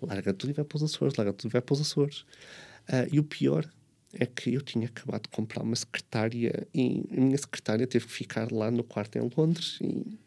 Larga 0.02 0.34
tudo 0.34 0.50
e 0.52 0.54
vai 0.54 0.66
para 0.66 0.76
os 0.78 0.84
Açores, 0.84 1.16
larga 1.16 1.34
tudo 1.34 1.50
e 1.50 1.54
vai 1.54 1.62
para 1.62 1.74
os 1.74 1.82
Açores. 1.82 2.26
Ah, 2.88 3.08
e 3.12 3.20
o 3.20 3.24
pior 3.24 3.70
é 4.14 4.26
que 4.26 4.54
eu 4.54 4.62
tinha 4.62 4.88
acabado 4.88 5.24
de 5.24 5.30
comprar 5.30 5.64
uma 5.64 5.76
secretária 5.76 6.68
e 6.74 7.04
a 7.12 7.20
minha 7.20 7.38
secretária 7.38 7.86
teve 7.86 8.06
que 8.06 8.12
ficar 8.12 8.52
lá 8.52 8.72
no 8.72 8.84
quarto 8.84 9.18
em 9.18 9.30
Londres 9.36 9.78
e 9.82 10.18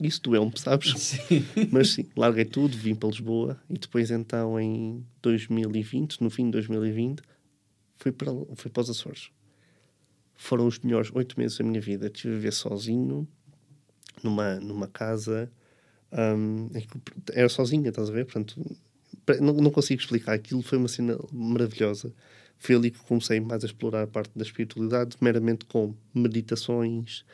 isso 0.00 0.20
doeu-me, 0.22 0.52
sabes? 0.56 0.92
Sim. 0.98 1.44
Mas 1.70 1.90
sim, 1.90 2.06
larguei 2.16 2.44
tudo, 2.44 2.76
vim 2.76 2.94
para 2.94 3.08
Lisboa 3.08 3.60
e 3.70 3.78
depois 3.78 4.10
então 4.10 4.58
em 4.58 5.04
2020, 5.22 6.20
no 6.20 6.30
fim 6.30 6.46
de 6.46 6.52
2020, 6.52 7.22
fui 7.96 8.12
para, 8.12 8.30
fui 8.56 8.70
para 8.70 8.82
os 8.82 8.90
Açores. 8.90 9.30
Foram 10.34 10.66
os 10.66 10.78
melhores 10.80 11.10
oito 11.14 11.38
meses 11.38 11.56
da 11.58 11.64
minha 11.64 11.80
vida. 11.80 12.06
Estive 12.06 12.34
a 12.34 12.36
viver 12.36 12.52
sozinho, 12.52 13.26
numa, 14.22 14.56
numa 14.56 14.86
casa. 14.88 15.50
hum, 16.12 16.70
em 16.74 16.80
que 16.80 16.98
era 17.32 17.48
sozinha, 17.48 17.88
estás 17.88 18.08
a 18.08 18.12
ver? 18.12 18.24
Portanto, 18.24 18.60
não, 19.40 19.54
não 19.54 19.70
consigo 19.70 20.00
explicar. 20.00 20.34
Aquilo 20.34 20.62
foi 20.62 20.78
uma 20.78 20.88
cena 20.88 21.18
maravilhosa. 21.32 22.12
Foi 22.58 22.74
ali 22.74 22.90
que 22.90 22.98
comecei 23.00 23.40
mais 23.40 23.64
a 23.64 23.66
explorar 23.66 24.02
a 24.02 24.06
parte 24.06 24.30
da 24.36 24.44
espiritualidade, 24.44 25.16
meramente 25.20 25.64
com 25.66 25.94
meditações, 26.14 27.24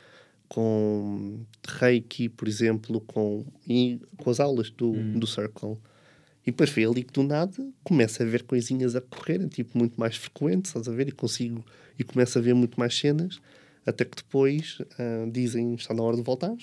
com 0.49 1.45
reiki, 1.65 2.27
por 2.27 2.47
exemplo, 2.47 2.99
com, 3.01 3.45
e 3.67 3.99
com 4.17 4.29
as 4.29 4.39
aulas 4.39 4.69
do, 4.69 4.93
do 5.17 5.25
Circle. 5.25 5.77
E 6.45 6.51
depois 6.51 6.69
foi 6.69 6.83
ali 6.83 7.03
que 7.03 7.13
do 7.13 7.23
nada 7.23 7.65
começa 7.83 8.23
a 8.23 8.25
ver 8.25 8.43
coisinhas 8.43 8.95
a 8.95 9.01
correrem, 9.01 9.47
tipo, 9.47 9.77
muito 9.77 9.99
mais 9.99 10.17
frequentes, 10.17 10.69
estás 10.69 10.87
a 10.87 10.91
ver? 10.91 11.07
E 11.07 11.11
consigo, 11.11 11.63
e 11.97 12.03
começo 12.03 12.37
a 12.37 12.41
ver 12.41 12.53
muito 12.55 12.79
mais 12.79 12.97
cenas, 12.97 13.39
até 13.85 14.05
que 14.05 14.15
depois 14.15 14.77
ah, 14.97 15.29
dizem 15.31 15.73
está 15.73 15.93
na 15.93 16.03
hora 16.03 16.17
de 16.17 16.23
voltar. 16.23 16.55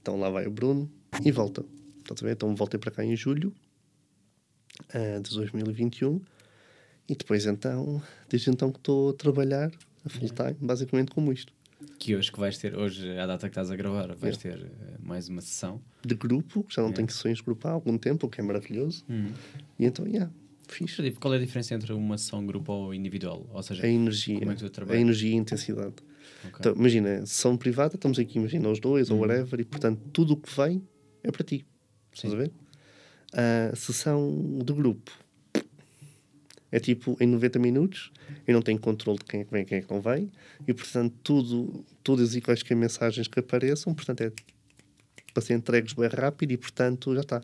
Então 0.00 0.18
lá 0.18 0.30
vai 0.30 0.46
o 0.46 0.50
Bruno 0.50 0.90
e 1.24 1.30
volta. 1.30 1.64
Estás 2.00 2.22
a 2.22 2.26
ver? 2.26 2.32
Então 2.32 2.54
voltei 2.54 2.78
para 2.78 2.90
cá 2.90 3.04
em 3.04 3.16
julho 3.16 3.54
ah, 4.94 5.20
de 5.20 5.34
2021 5.34 6.20
e 7.08 7.14
depois 7.14 7.46
então, 7.46 8.02
desde 8.28 8.50
então 8.50 8.70
que 8.70 8.78
estou 8.78 9.10
a 9.10 9.14
trabalhar 9.14 9.70
a 10.04 10.08
full 10.08 10.28
time, 10.28 10.56
basicamente 10.60 11.12
como 11.12 11.32
isto. 11.32 11.52
Que 11.98 12.14
hoje 12.14 12.30
que 12.30 12.38
vais 12.38 12.56
ter, 12.58 12.76
hoje, 12.76 13.18
à 13.18 13.26
data 13.26 13.48
que 13.48 13.52
estás 13.52 13.70
a 13.70 13.76
gravar, 13.76 14.14
vais 14.14 14.36
ter 14.36 14.56
eh, 14.56 14.96
mais 15.00 15.28
uma 15.28 15.40
sessão. 15.40 15.80
De 16.04 16.14
grupo, 16.14 16.62
que 16.62 16.74
já 16.74 16.80
não 16.80 16.92
tenho 16.92 17.10
sessões 17.10 17.38
de 17.38 17.44
grupo 17.44 17.66
há 17.66 17.72
algum 17.72 17.98
tempo, 17.98 18.26
o 18.26 18.30
que 18.30 18.40
é 18.40 18.44
maravilhoso. 18.44 19.04
E 19.78 19.84
então, 19.84 20.06
yeah, 20.06 20.30
fixe. 20.72 21.02
Tipo, 21.02 21.20
Qual 21.20 21.32
é 21.34 21.36
a 21.36 21.40
diferença 21.40 21.74
entre 21.74 21.92
uma 21.92 22.16
sessão 22.18 22.44
grupo 22.44 22.72
ou 22.72 22.94
individual? 22.94 23.46
Ou 23.52 23.62
seja, 23.62 23.84
A 23.84 23.88
energia, 23.88 24.38
como 24.38 24.50
é 24.50 24.54
que 24.54 24.60
tu 24.60 24.66
a 24.66 24.70
trabalhas? 24.70 25.00
energia 25.00 25.30
e 25.30 25.34
a 25.34 25.36
intensidade. 25.36 25.94
Ok. 26.44 26.56
Então, 26.58 26.74
imagina, 26.74 27.24
sessão 27.26 27.56
privada, 27.56 27.94
estamos 27.96 28.18
aqui, 28.18 28.38
imagina, 28.38 28.68
os 28.68 28.80
dois 28.80 29.10
ou 29.10 29.18
whatever, 29.20 29.60
e 29.60 29.64
portanto 29.64 30.00
tudo 30.12 30.34
o 30.34 30.36
que 30.36 30.54
vem 30.56 30.82
é 31.22 31.30
para 31.30 31.44
ti. 31.44 31.64
Estás 32.12 32.34
a 32.34 32.36
ver? 32.36 32.50
A 33.32 33.74
sessão 33.76 34.58
de 34.64 34.72
grupo 34.72 35.10
é 36.70 36.78
tipo 36.80 37.16
em 37.20 37.26
90 37.26 37.58
minutos, 37.58 38.10
eu 38.46 38.54
não 38.54 38.62
tenho 38.62 38.78
controle 38.78 39.18
de 39.18 39.24
quem 39.24 39.40
é 39.40 39.44
que 39.44 39.50
vem 39.52 39.62
e 39.62 39.64
quem 39.64 39.78
é 39.78 39.82
que 39.82 39.90
não 39.92 40.00
vem, 40.00 40.30
e 40.66 40.72
portanto 40.74 41.14
tudo, 41.22 41.84
todas 42.02 42.34
e 42.34 42.40
quaisquer 42.40 42.76
mensagens 42.76 43.28
que 43.28 43.38
apareçam, 43.40 43.94
portanto 43.94 44.22
é 44.22 44.32
para 45.32 45.42
ser 45.42 45.54
entregues 45.54 45.92
bem 45.94 46.08
rápido 46.08 46.52
e 46.52 46.56
portanto 46.56 47.14
já 47.14 47.20
está. 47.20 47.42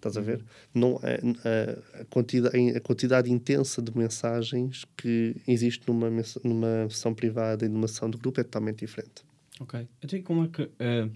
Estás 0.00 0.16
a 0.16 0.20
ver? 0.22 0.42
Não, 0.74 0.96
a, 1.02 1.98
a, 1.98 2.00
a 2.00 2.04
quantidade, 2.06 2.56
a 2.76 2.80
quantidade 2.80 3.30
intensa 3.30 3.82
de 3.82 3.94
mensagens 3.96 4.86
que 4.96 5.36
existe 5.46 5.86
numa, 5.86 6.08
numa 6.42 6.88
sessão 6.88 7.12
privada 7.14 7.66
e 7.66 7.68
numa 7.68 7.86
sessão 7.86 8.08
de 8.08 8.16
grupo 8.16 8.40
é 8.40 8.44
totalmente 8.44 8.78
diferente. 8.78 9.22
Ok. 9.60 9.86
Então, 10.02 10.22
como 10.22 10.44
é 10.44 10.48
que. 10.48 10.70
eh, 10.78 11.08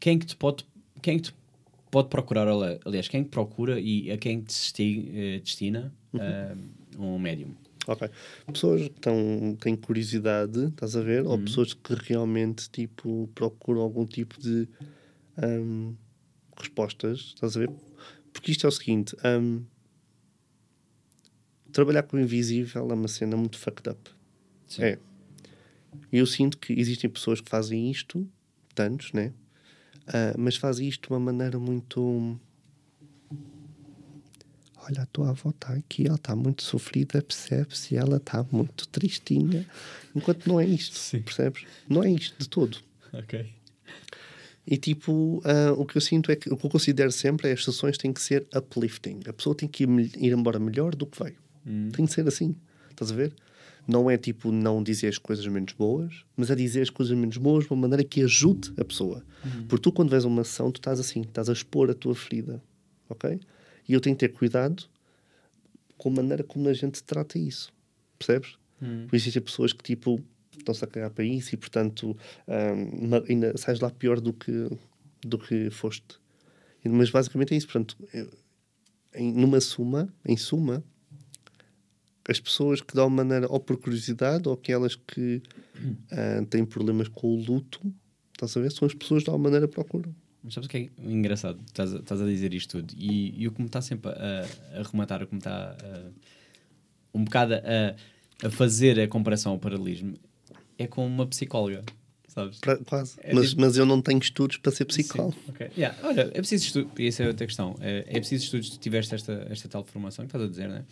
quem 0.00 0.16
é 0.16 0.18
que 0.18 0.26
te 0.26 0.36
pode. 0.36 0.66
Quem 1.00 1.14
é 1.14 1.18
que 1.18 1.24
te 1.30 1.34
pode 1.90 2.08
procurar? 2.08 2.48
ali- 2.48 2.80
Aliás, 2.84 3.06
quem 3.06 3.20
é 3.20 3.24
procura 3.24 3.78
e 3.78 4.10
a 4.10 4.18
quem 4.18 4.40
te 4.40 4.46
desti- 4.46 5.10
eh, 5.14 5.38
destina 5.38 5.92
eh, 6.18 6.56
um 6.98 7.18
médium? 7.20 7.54
Ok. 7.86 8.08
Pessoas 8.52 8.88
que 8.88 9.00
têm 9.60 9.76
curiosidade, 9.76 10.66
estás 10.66 10.96
a 10.96 11.02
ver? 11.02 11.24
Ou 11.26 11.38
pessoas 11.38 11.72
que 11.74 11.94
realmente 11.94 12.68
tipo, 12.70 13.28
procuram 13.34 13.80
algum 13.82 14.06
tipo 14.06 14.40
de 14.40 14.66
hum, 15.38 15.94
respostas, 16.56 17.18
estás 17.34 17.56
a 17.56 17.60
ver? 17.60 17.70
Porque 18.32 18.50
isto 18.50 18.66
é 18.66 18.68
o 18.68 18.72
seguinte: 18.72 19.16
hum, 19.24 19.64
trabalhar 21.72 22.02
com 22.04 22.16
o 22.16 22.20
invisível 22.20 22.90
é 22.90 22.94
uma 22.94 23.08
cena 23.08 23.36
muito 23.36 23.58
fucked 23.58 23.90
up. 23.90 24.10
Sim. 24.66 24.82
É. 24.82 24.98
E 26.12 26.18
eu 26.18 26.26
sinto 26.26 26.58
que 26.58 26.72
existem 26.72 27.08
pessoas 27.08 27.40
que 27.40 27.48
fazem 27.48 27.90
isto, 27.90 28.28
tantos, 28.74 29.12
né? 29.12 29.32
Ah, 30.06 30.34
mas 30.38 30.56
fazem 30.56 30.88
isto 30.88 31.08
de 31.08 31.12
uma 31.12 31.20
maneira 31.20 31.58
muito. 31.58 32.38
Olha, 34.76 35.02
a 35.02 35.06
tua 35.06 35.30
avó 35.30 35.48
está 35.50 35.72
aqui, 35.72 36.06
ela 36.06 36.16
está 36.16 36.36
muito 36.36 36.62
sofrida, 36.62 37.22
percebes? 37.22 37.90
E 37.90 37.96
ela 37.96 38.18
está 38.18 38.44
muito 38.52 38.86
tristinha. 38.88 39.66
Enquanto 40.14 40.46
não 40.46 40.60
é 40.60 40.66
isto, 40.66 40.98
Sim. 40.98 41.22
percebes? 41.22 41.64
Não 41.88 42.02
é 42.02 42.10
isto 42.10 42.38
de 42.38 42.48
todo. 42.48 42.78
Ok. 43.12 43.50
E 44.66 44.76
tipo, 44.76 45.42
ah, 45.44 45.72
o 45.76 45.84
que 45.84 45.96
eu 45.96 46.00
sinto 46.00 46.30
é 46.32 46.36
que 46.36 46.52
o 46.52 46.56
que 46.56 46.64
eu 46.64 46.70
considero 46.70 47.12
sempre 47.12 47.48
é 47.48 47.52
as 47.52 47.64
sessões 47.64 47.98
têm 47.98 48.12
que 48.12 48.20
ser 48.20 48.46
uplifting. 48.54 49.20
A 49.26 49.32
pessoa 49.32 49.54
tem 49.54 49.68
que 49.68 49.84
ir, 49.84 49.88
ir 50.16 50.32
embora 50.32 50.58
melhor 50.58 50.94
do 50.94 51.06
que 51.06 51.22
veio. 51.22 51.36
Tem 51.92 52.06
que 52.06 52.12
ser 52.12 52.26
assim. 52.26 52.54
Estás 52.90 53.12
a 53.12 53.14
ver? 53.14 53.34
Não 53.86 54.10
é 54.10 54.16
tipo 54.16 54.50
não 54.50 54.82
dizer 54.82 55.08
as 55.08 55.18
coisas 55.18 55.46
menos 55.46 55.74
boas, 55.74 56.24
mas 56.36 56.50
é 56.50 56.54
dizer 56.54 56.80
as 56.80 56.90
coisas 56.90 57.16
menos 57.16 57.36
boas 57.36 57.64
de 57.64 57.70
uma 57.70 57.82
maneira 57.82 58.02
que 58.02 58.22
ajude 58.22 58.72
a 58.78 58.84
pessoa. 58.84 59.22
Porque 59.68 59.82
tu, 59.82 59.92
quando 59.92 60.14
a 60.14 60.26
uma 60.26 60.44
sessão, 60.44 60.70
tu 60.70 60.78
estás 60.78 60.98
assim, 60.98 61.20
estás 61.20 61.50
a 61.50 61.52
expor 61.52 61.90
a 61.90 61.94
tua 61.94 62.14
ferida. 62.14 62.62
Ok? 63.08 63.38
E 63.86 63.92
eu 63.92 64.00
tenho 64.00 64.16
que 64.16 64.26
ter 64.26 64.32
cuidado 64.32 64.84
com 65.98 66.08
a 66.08 66.12
maneira 66.12 66.42
como 66.42 66.68
a 66.68 66.72
gente 66.72 67.02
trata 67.02 67.38
isso. 67.38 67.70
Percebes? 68.18 68.56
Isso 69.06 69.16
existem 69.28 69.42
pessoas 69.42 69.72
que 69.72 69.82
tipo 69.82 70.20
estão-se 70.58 70.84
a 70.84 70.86
cagar 70.88 71.10
para 71.10 71.24
isso 71.24 71.54
e 71.54 71.58
portanto 71.58 72.16
ma- 73.08 73.22
ainda 73.28 73.56
sais 73.56 73.80
lá 73.80 73.90
pior 73.90 74.20
do 74.20 74.32
que, 74.32 74.68
do 75.22 75.38
que 75.38 75.70
foste. 75.70 76.18
Mas 76.84 77.10
basicamente 77.10 77.54
é 77.54 77.56
isso. 77.56 77.66
Portanto, 77.66 77.96
eu- 78.12 78.30
em, 79.14 79.32
numa 79.32 79.60
suma, 79.60 80.12
em 80.26 80.36
suma, 80.36 80.82
as 82.28 82.40
pessoas 82.40 82.80
que 82.80 82.94
dão 82.94 83.08
maneira 83.10 83.46
ou 83.50 83.60
por 83.60 83.76
curiosidade 83.76 84.48
ou 84.48 84.54
aquelas 84.54 84.96
que 84.96 85.42
ah, 86.10 86.44
têm 86.48 86.64
problemas 86.64 87.08
com 87.08 87.26
o 87.28 87.36
luto, 87.36 87.80
estás 88.32 88.56
a 88.56 88.60
ver? 88.60 88.72
São 88.72 88.86
as 88.86 88.94
pessoas 88.94 89.22
que 89.22 89.26
de 89.26 89.30
alguma 89.30 89.48
maneira 89.50 89.68
procuram. 89.68 90.14
Mas 90.42 90.54
sabes 90.54 90.66
o 90.66 90.70
que 90.70 90.76
é 90.76 90.90
engraçado? 91.02 91.60
Estás 91.66 91.94
a, 91.94 91.98
estás 91.98 92.20
a 92.20 92.24
dizer 92.26 92.52
isto 92.54 92.80
tudo 92.80 92.94
e, 92.98 93.42
e 93.42 93.48
o 93.48 93.52
que 93.52 93.60
me 93.60 93.66
está 93.66 93.80
sempre 93.80 94.10
a, 94.10 94.80
a 94.80 94.82
rematar, 94.82 95.22
o 95.22 95.26
que 95.26 95.34
me 95.34 95.38
está 95.38 95.70
a- 95.72 96.10
um 97.14 97.24
bocado 97.24 97.54
a, 97.54 98.46
a 98.46 98.50
fazer 98.50 98.98
a 99.00 99.06
comparação 99.08 99.52
ao 99.52 99.58
paralelismo 99.58 100.16
é 100.78 100.86
com 100.86 101.06
uma 101.06 101.26
psicóloga, 101.26 101.84
sabes? 102.28 102.58
Pra- 102.58 102.76
quase. 102.78 103.16
É 103.22 103.32
mas, 103.34 103.50
tipo- 103.50 103.60
mas 103.60 103.76
eu 103.76 103.86
não 103.86 104.00
tenho 104.02 104.18
estudos 104.18 104.56
para 104.58 104.72
ser 104.72 104.84
psicólogo. 104.86 105.36
Sim. 105.46 105.64
Yeah, 105.76 105.98
Olha, 106.06 106.22
é 106.22 106.38
preciso 106.40 106.64
estudo, 106.66 106.90
e 107.00 107.06
essa 107.06 107.22
é 107.22 107.28
outra 107.28 107.46
questão. 107.46 107.76
É, 107.80 108.04
é 108.06 108.12
preciso 108.20 108.44
estudos 108.44 108.72
se 108.72 108.78
tiveste 108.78 109.14
esta, 109.14 109.46
esta 109.50 109.68
tal 109.68 109.84
formação 109.84 110.24
que 110.24 110.28
estás 110.28 110.44
a 110.44 110.48
dizer, 110.48 110.68
não 110.68 110.76
é? 110.76 110.84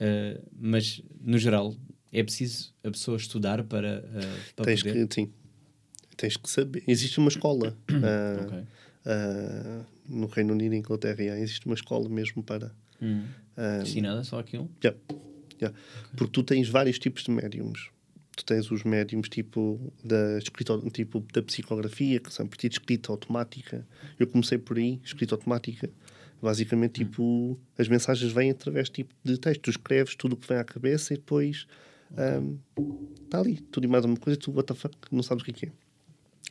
Eh, 0.00 0.40
mas, 0.58 1.00
no 1.20 1.38
geral, 1.38 1.74
é 2.12 2.22
preciso 2.22 2.72
a 2.82 2.90
pessoa 2.90 3.16
estudar 3.16 3.62
para, 3.64 4.04
eh, 4.14 4.40
para 4.56 4.64
Tens 4.64 4.82
poder. 4.82 5.06
que, 5.06 5.14
sim. 5.14 5.30
Tens 6.16 6.36
que 6.36 6.50
saber. 6.50 6.82
Existe 6.88 7.18
uma 7.18 7.28
escola. 7.28 7.76
ah, 7.88 8.42
Ok. 8.46 8.58
ah, 9.06 9.84
no 10.08 10.26
Reino 10.26 10.52
Unido 10.52 10.74
e 10.74 10.78
Inglaterra, 10.78 11.20
yeah, 11.22 11.40
existe 11.40 11.64
uma 11.66 11.74
escola 11.74 12.08
mesmo 12.08 12.42
para. 12.42 12.72
Hum. 13.00 13.24
ah, 13.56 13.78
Destinada 13.78 14.24
só 14.24 14.38
aquilo? 14.40 14.70
Yeah. 14.82 14.98
Yeah. 15.60 15.78
Porque 16.16 16.32
tu 16.32 16.42
tens 16.42 16.68
vários 16.68 16.98
tipos 16.98 17.22
de 17.22 17.30
médiums. 17.30 17.88
Tu 18.36 18.44
tens 18.44 18.70
os 18.70 18.82
médiums 18.82 19.28
tipo 19.28 19.92
da, 20.02 20.38
escrita, 20.38 20.78
tipo 20.90 21.20
da 21.32 21.42
psicografia, 21.42 22.18
que 22.18 22.32
são 22.32 22.46
a 22.46 22.48
partir 22.48 22.68
de 22.68 22.76
escrita 22.76 23.12
automática. 23.12 23.86
Eu 24.18 24.26
comecei 24.26 24.58
por 24.58 24.78
aí, 24.78 25.00
escrita 25.04 25.34
automática. 25.34 25.90
Basicamente, 26.40 27.04
tipo, 27.04 27.58
as 27.78 27.88
mensagens 27.88 28.32
vêm 28.32 28.50
através 28.50 28.88
tipo, 28.88 29.14
de 29.22 29.38
texto. 29.38 29.60
Tu 29.60 29.70
escreves 29.70 30.14
tudo 30.16 30.32
o 30.32 30.36
que 30.36 30.48
vem 30.48 30.58
à 30.58 30.64
cabeça 30.64 31.12
e 31.14 31.16
depois 31.16 31.66
está 33.24 33.38
ali. 33.38 33.60
Tudo 33.70 33.84
e 33.84 33.88
mais 33.88 34.04
uma 34.04 34.16
coisa 34.16 34.38
tu, 34.38 34.50
what 34.50 34.66
the 34.66 34.74
fuck, 34.74 34.96
não 35.10 35.22
sabes 35.22 35.42
o 35.42 35.46
que 35.46 35.66
é 35.66 35.68
é. 35.68 35.72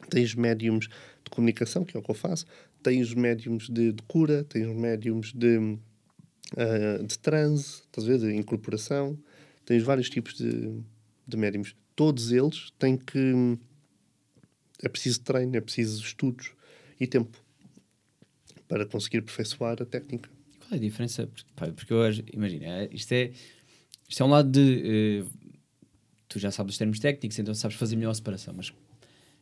Tens 0.09 0.33
médiums 0.33 0.87
de 0.87 1.29
comunicação, 1.29 1.83
que 1.83 1.95
é 1.95 1.99
o 1.99 2.03
que 2.03 2.09
eu 2.09 2.15
faço. 2.15 2.45
Tens 2.81 3.13
médiums 3.13 3.69
de, 3.69 3.91
de 3.91 4.03
cura, 4.03 4.43
tens 4.43 4.67
médiums 4.75 5.31
de, 5.33 5.77
ah, 6.57 7.03
de 7.03 7.19
transe, 7.19 7.81
estás 7.85 8.07
a 8.07 8.11
ver? 8.11 8.19
De 8.19 8.33
incorporação. 8.35 9.17
Tens 9.65 9.83
vários 9.83 10.09
tipos 10.09 10.33
de, 10.33 10.81
de 11.31 11.37
médiums. 11.37 11.75
Todos 11.95 12.31
eles 12.31 12.71
têm 12.77 12.97
que. 12.97 13.57
É 14.83 14.89
preciso 14.89 15.21
treino, 15.21 15.55
é 15.55 15.61
preciso 15.61 16.01
estudos 16.01 16.53
e 16.99 17.05
tempo 17.05 17.37
para 18.67 18.85
conseguir 18.85 19.17
aperfeiçoar 19.17 19.81
a 19.81 19.85
técnica. 19.85 20.29
Qual 20.59 20.71
é 20.71 20.75
a 20.75 20.79
diferença? 20.79 21.27
Porque, 21.27 21.71
porque 21.73 21.93
hoje, 21.93 22.23
imagina, 22.31 22.65
é, 22.65 22.89
isto 22.91 23.11
é, 23.11 23.31
isto 24.07 24.23
é 24.23 24.25
um 24.25 24.29
lado 24.29 24.49
de. 24.49 25.23
Uh, 25.23 25.51
tu 26.27 26.39
já 26.39 26.49
sabes 26.51 26.73
os 26.73 26.77
termos 26.77 26.99
técnicos, 26.99 27.37
então 27.37 27.53
sabes 27.53 27.75
fazer 27.75 27.95
melhor 27.95 28.11
a 28.11 28.15
separação, 28.15 28.53
mas 28.55 28.73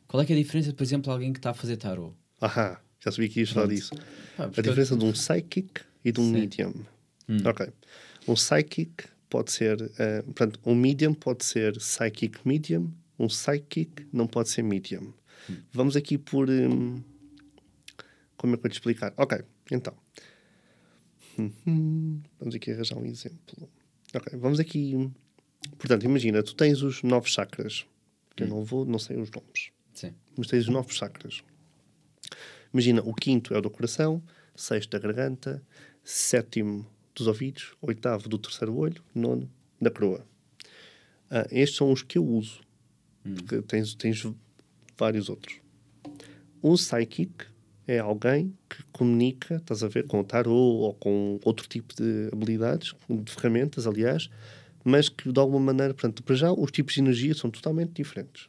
qual 0.08 0.20
é 0.22 0.26
que 0.26 0.32
é 0.32 0.36
a 0.36 0.38
diferença, 0.38 0.72
por 0.72 0.82
exemplo, 0.82 1.12
alguém 1.12 1.32
que 1.32 1.38
está 1.38 1.50
a 1.50 1.54
fazer 1.54 1.76
tarot? 1.76 2.14
Ahá, 2.40 2.82
já 2.98 3.12
sabia 3.12 3.28
que 3.28 3.38
ias 3.38 3.50
falar 3.50 3.68
disso. 3.68 3.94
Ah, 4.36 4.44
a 4.44 4.60
diferença 4.60 4.94
eu... 4.94 4.98
de 4.98 5.04
um 5.04 5.12
psychic 5.12 5.82
e 6.04 6.10
de 6.10 6.20
um 6.20 6.24
Sim. 6.24 6.32
medium. 6.32 6.74
Hum. 7.28 7.38
Ok. 7.44 7.68
Um 8.26 8.34
psychic 8.34 9.04
pode 9.30 9.52
ser. 9.52 9.80
Uh, 9.80 10.22
portanto, 10.24 10.60
um 10.66 10.74
medium 10.74 11.14
pode 11.14 11.44
ser 11.44 11.78
psychic 11.78 12.46
medium, 12.46 12.92
um 13.18 13.28
psychic 13.28 14.06
não 14.12 14.26
pode 14.26 14.50
ser 14.50 14.62
medium. 14.62 15.14
Hum. 15.48 15.56
Vamos 15.72 15.96
aqui 15.96 16.18
por. 16.18 16.50
Um, 16.50 17.02
como 18.36 18.54
é 18.54 18.56
que 18.56 18.58
eu 18.58 18.62
vou 18.62 18.70
te 18.70 18.74
explicar? 18.74 19.14
Ok, 19.16 19.38
então. 19.70 19.94
Vamos 22.38 22.54
aqui 22.54 22.72
arranjar 22.72 22.98
um 22.98 23.06
exemplo. 23.06 23.70
Ok, 24.12 24.36
vamos 24.38 24.58
aqui. 24.58 25.10
Portanto, 25.78 26.04
imagina, 26.04 26.42
tu 26.42 26.54
tens 26.54 26.82
os 26.82 27.02
nove 27.02 27.28
chakras. 27.30 27.86
Que 28.34 28.44
hum. 28.44 28.46
eu 28.46 28.50
não 28.50 28.64
vou, 28.64 28.84
não 28.84 28.98
sei 28.98 29.16
os 29.16 29.30
nomes. 29.30 29.70
Sim. 29.94 30.12
Mas 30.36 30.48
tens 30.48 30.64
os 30.64 30.68
nove 30.68 30.92
chakras. 30.92 31.42
Imagina, 32.72 33.02
o 33.02 33.14
quinto 33.14 33.54
é 33.54 33.58
o 33.58 33.60
do 33.60 33.70
coração, 33.70 34.22
sexto 34.54 34.90
da 34.90 34.98
garganta, 34.98 35.62
sétimo 36.02 36.86
dos 37.14 37.26
ouvidos, 37.26 37.74
oitavo 37.80 38.28
do 38.28 38.38
terceiro 38.38 38.76
olho, 38.76 39.02
nono 39.14 39.50
da 39.80 39.90
coroa. 39.90 40.24
Ah, 41.30 41.46
estes 41.50 41.76
são 41.76 41.92
os 41.92 42.02
que 42.02 42.18
eu 42.18 42.24
uso. 42.24 42.60
Hum. 43.24 43.34
Tens, 43.66 43.94
tens 43.94 44.26
vários 44.98 45.28
outros. 45.28 45.60
Um 46.62 46.74
psychic 46.74 47.46
é 47.86 47.98
alguém 47.98 48.54
que 48.68 48.82
comunica, 48.92 49.56
estás 49.56 49.82
a 49.82 49.88
ver, 49.88 50.06
com 50.06 50.20
o 50.20 50.24
tarot 50.24 50.50
ou 50.50 50.94
com 50.94 51.40
outro 51.44 51.68
tipo 51.68 51.94
de 51.94 52.28
habilidades, 52.32 52.94
de 53.08 53.32
ferramentas, 53.32 53.86
aliás, 53.86 54.28
mas 54.84 55.08
que 55.08 55.30
de 55.32 55.40
alguma 55.40 55.60
maneira, 55.60 55.94
portanto, 55.94 56.22
para 56.22 56.34
já 56.34 56.52
os 56.52 56.70
tipos 56.70 56.94
de 56.94 57.00
energia 57.00 57.34
são 57.34 57.50
totalmente 57.50 57.92
diferentes. 57.92 58.48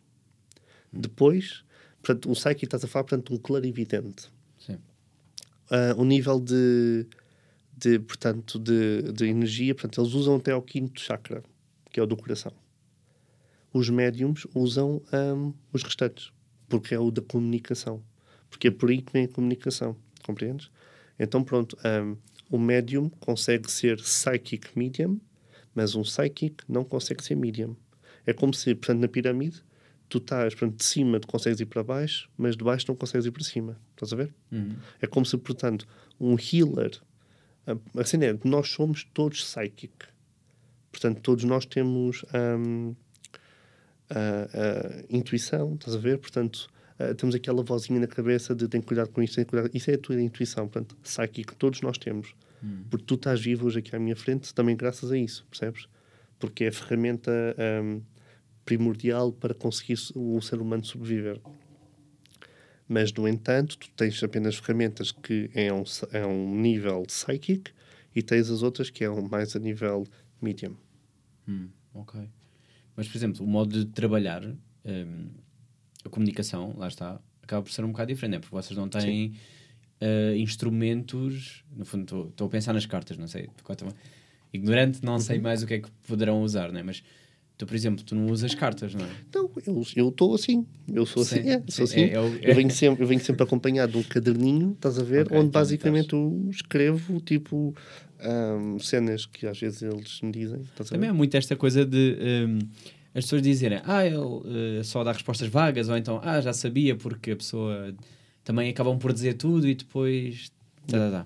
Hum. 0.93 1.01
Depois, 1.01 1.63
portanto, 2.01 2.29
um 2.29 2.33
psychic 2.33 2.65
estás 2.65 2.83
a 2.83 2.87
falar, 2.87 3.05
portanto, 3.05 3.33
um 3.33 3.37
clarividente. 3.37 4.29
Sim. 4.59 4.77
Uh, 5.71 5.97
o 5.97 6.03
nível 6.03 6.39
de, 6.39 7.07
de 7.81 7.99
portanto, 7.99 8.59
de, 8.59 9.11
de 9.11 9.25
energia, 9.25 9.73
portanto, 9.73 9.99
eles 9.99 10.13
usam 10.13 10.35
até 10.35 10.55
o 10.55 10.61
quinto 10.61 11.01
chakra, 11.01 11.43
que 11.91 11.99
é 11.99 12.03
o 12.03 12.05
do 12.05 12.15
coração. 12.15 12.53
Os 13.73 13.89
médiums 13.89 14.45
usam 14.53 15.01
um, 15.11 15.53
os 15.73 15.81
restantes, 15.81 16.31
porque 16.69 16.93
é 16.93 16.99
o 16.99 17.09
da 17.09 17.21
comunicação. 17.21 18.03
Porque 18.49 18.67
é 18.67 18.71
por 18.71 18.89
aí 18.89 19.01
que 19.01 19.11
vem 19.11 19.25
a 19.25 19.27
comunicação, 19.27 19.95
compreendes? 20.23 20.69
Então, 21.17 21.43
pronto, 21.43 21.77
um, 21.85 22.17
o 22.49 22.59
médium 22.59 23.09
consegue 23.09 23.71
ser 23.71 23.97
psychic 23.97 24.77
medium, 24.77 25.19
mas 25.73 25.95
um 25.95 26.01
psychic 26.01 26.63
não 26.67 26.83
consegue 26.83 27.23
ser 27.23 27.35
medium. 27.35 27.75
É 28.25 28.33
como 28.33 28.53
se, 28.53 28.75
portanto, 28.75 28.99
na 28.99 29.07
pirâmide, 29.07 29.63
tu 30.09 30.17
estás, 30.17 30.53
portanto, 30.53 30.77
de 30.77 30.83
cima 30.83 31.19
tu 31.19 31.27
consegues 31.27 31.61
ir 31.61 31.65
para 31.65 31.81
baixo, 31.81 32.29
mas 32.37 32.57
de 32.57 32.63
baixo 32.63 32.85
não 32.89 32.95
consegues 32.95 33.25
ir 33.25 33.31
para 33.31 33.43
cima. 33.43 33.79
Estás 33.91 34.11
a 34.11 34.15
ver? 34.17 34.33
Uhum. 34.51 34.75
É 35.01 35.07
como 35.07 35.25
se, 35.25 35.37
portanto, 35.37 35.87
um 36.19 36.35
healer. 36.35 36.99
Assim 37.97 38.17
é, 38.23 38.37
nós 38.43 38.69
somos 38.69 39.03
todos 39.03 39.43
psychic. 39.43 39.91
Portanto, 40.91 41.21
todos 41.21 41.43
nós 41.43 41.65
temos 41.65 42.25
um, 42.33 42.93
a, 44.09 44.15
a, 44.17 45.03
intuição, 45.09 45.75
estás 45.75 45.95
a 45.95 45.99
ver? 45.99 46.17
Portanto, 46.17 46.69
uh, 46.99 47.15
temos 47.15 47.33
aquela 47.33 47.63
vozinha 47.63 47.99
na 47.99 48.07
cabeça 48.07 48.53
de 48.53 48.67
tem 48.67 48.81
cuidado 48.81 49.09
com 49.09 49.21
isto, 49.21 49.35
tem 49.35 49.45
cuidado. 49.45 49.71
Isso 49.73 49.89
é 49.89 49.93
a 49.93 49.97
tua 49.97 50.21
intuição, 50.21 50.67
portanto, 50.67 50.95
psychic, 50.97 51.55
todos 51.55 51.81
nós 51.81 51.97
temos. 51.97 52.35
Hum. 52.63 52.83
Porque 52.89 53.05
tu 53.05 53.15
estás 53.15 53.39
vivo 53.39 53.67
hoje 53.67 53.79
aqui 53.79 53.95
à 53.95 53.99
minha 53.99 54.15
frente 54.15 54.53
também 54.53 54.75
graças 54.75 55.11
a 55.11 55.17
isso, 55.17 55.45
percebes? 55.49 55.87
Porque 56.39 56.65
é 56.65 56.67
a 56.67 56.71
ferramenta 56.71 57.31
um, 57.83 58.01
primordial 58.65 59.31
para 59.31 59.53
conseguir 59.53 59.97
o 60.15 60.41
ser 60.41 60.59
humano 60.59 60.83
sobreviver. 60.83 61.39
Mas, 62.93 63.13
no 63.13 63.25
entanto, 63.25 63.77
tu 63.77 63.89
tens 63.95 64.21
apenas 64.21 64.57
ferramentas 64.57 65.13
que 65.13 65.49
é 65.53 65.71
um, 65.71 65.83
é 66.11 66.25
um 66.25 66.59
nível 66.59 67.03
psychic 67.03 67.71
e 68.13 68.21
tens 68.21 68.49
as 68.49 68.63
outras 68.63 68.89
que 68.89 69.05
é 69.05 69.09
um 69.09 69.21
mais 69.21 69.55
a 69.55 69.59
nível 69.59 70.05
medium. 70.41 70.75
Hum, 71.47 71.69
ok. 71.93 72.19
Mas, 72.93 73.07
por 73.07 73.17
exemplo, 73.17 73.45
o 73.45 73.47
modo 73.47 73.85
de 73.85 73.93
trabalhar 73.93 74.43
um, 74.43 75.29
a 76.03 76.09
comunicação, 76.09 76.75
lá 76.77 76.89
está, 76.89 77.17
acaba 77.41 77.61
por 77.63 77.71
ser 77.71 77.85
um 77.85 77.93
bocado 77.93 78.09
diferente, 78.09 78.33
né? 78.33 78.39
porque 78.39 78.53
vocês 78.53 78.77
não 78.77 78.89
têm 78.89 79.37
uh, 80.01 80.35
instrumentos. 80.35 81.63
No 81.73 81.85
fundo, 81.85 82.27
estou 82.27 82.47
a 82.47 82.49
pensar 82.49 82.73
nas 82.73 82.85
cartas, 82.85 83.17
não 83.17 83.27
sei. 83.27 83.49
Ignorante, 84.51 84.99
não 85.01 85.13
uhum. 85.13 85.19
sei 85.19 85.39
mais 85.39 85.63
o 85.63 85.65
que 85.65 85.75
é 85.75 85.79
que 85.79 85.89
poderão 86.05 86.43
usar, 86.43 86.73
né? 86.73 86.83
mas 86.83 87.01
tu, 87.61 87.65
por 87.67 87.75
exemplo, 87.75 88.03
tu 88.03 88.15
não 88.15 88.25
usas 88.25 88.55
cartas, 88.55 88.95
não 88.95 89.05
é? 89.05 89.09
Não, 89.33 89.51
eu 89.95 90.09
estou 90.09 90.33
assim. 90.33 90.65
Eu 90.91 91.05
sou 91.05 91.21
assim. 91.21 91.39
É, 91.47 91.61
sou 91.67 91.83
assim. 91.83 92.01
É, 92.01 92.17
eu, 92.17 92.35
eu, 92.41 92.55
venho 92.55 92.71
sempre, 92.71 93.03
eu 93.03 93.07
venho 93.07 93.21
sempre 93.21 93.43
acompanhado 93.43 93.91
de 93.91 93.97
um 93.99 94.03
caderninho, 94.03 94.71
estás 94.71 94.97
a 94.97 95.03
ver? 95.03 95.27
Okay, 95.27 95.37
onde 95.37 95.47
então, 95.47 95.61
basicamente 95.61 96.13
eu 96.13 96.47
escrevo 96.49 97.19
tipo 97.19 97.75
um, 98.19 98.79
cenas 98.79 99.27
que 99.27 99.45
às 99.45 99.59
vezes 99.59 99.83
eles 99.83 100.21
me 100.21 100.31
dizem. 100.31 100.63
Também 100.89 101.09
há 101.09 101.13
muito 101.13 101.37
esta 101.37 101.55
coisa 101.55 101.85
de. 101.85 102.17
Um, 102.19 102.59
as 103.13 103.25
pessoas 103.25 103.41
dizerem, 103.41 103.81
ah, 103.83 104.05
ele 104.05 104.17
uh, 104.17 104.83
só 104.83 105.03
dá 105.03 105.11
respostas 105.11 105.49
vagas, 105.49 105.89
ou 105.89 105.97
então, 105.97 106.21
ah, 106.23 106.39
já 106.39 106.53
sabia, 106.53 106.95
porque 106.95 107.31
a 107.31 107.35
pessoa 107.35 107.93
também 108.43 108.69
acabam 108.69 108.97
por 108.97 109.13
dizer 109.13 109.35
tudo 109.35 109.67
e 109.67 109.75
depois. 109.75 110.51
Tá, 110.87 110.97
tá, 110.97 111.11
tá. 111.11 111.25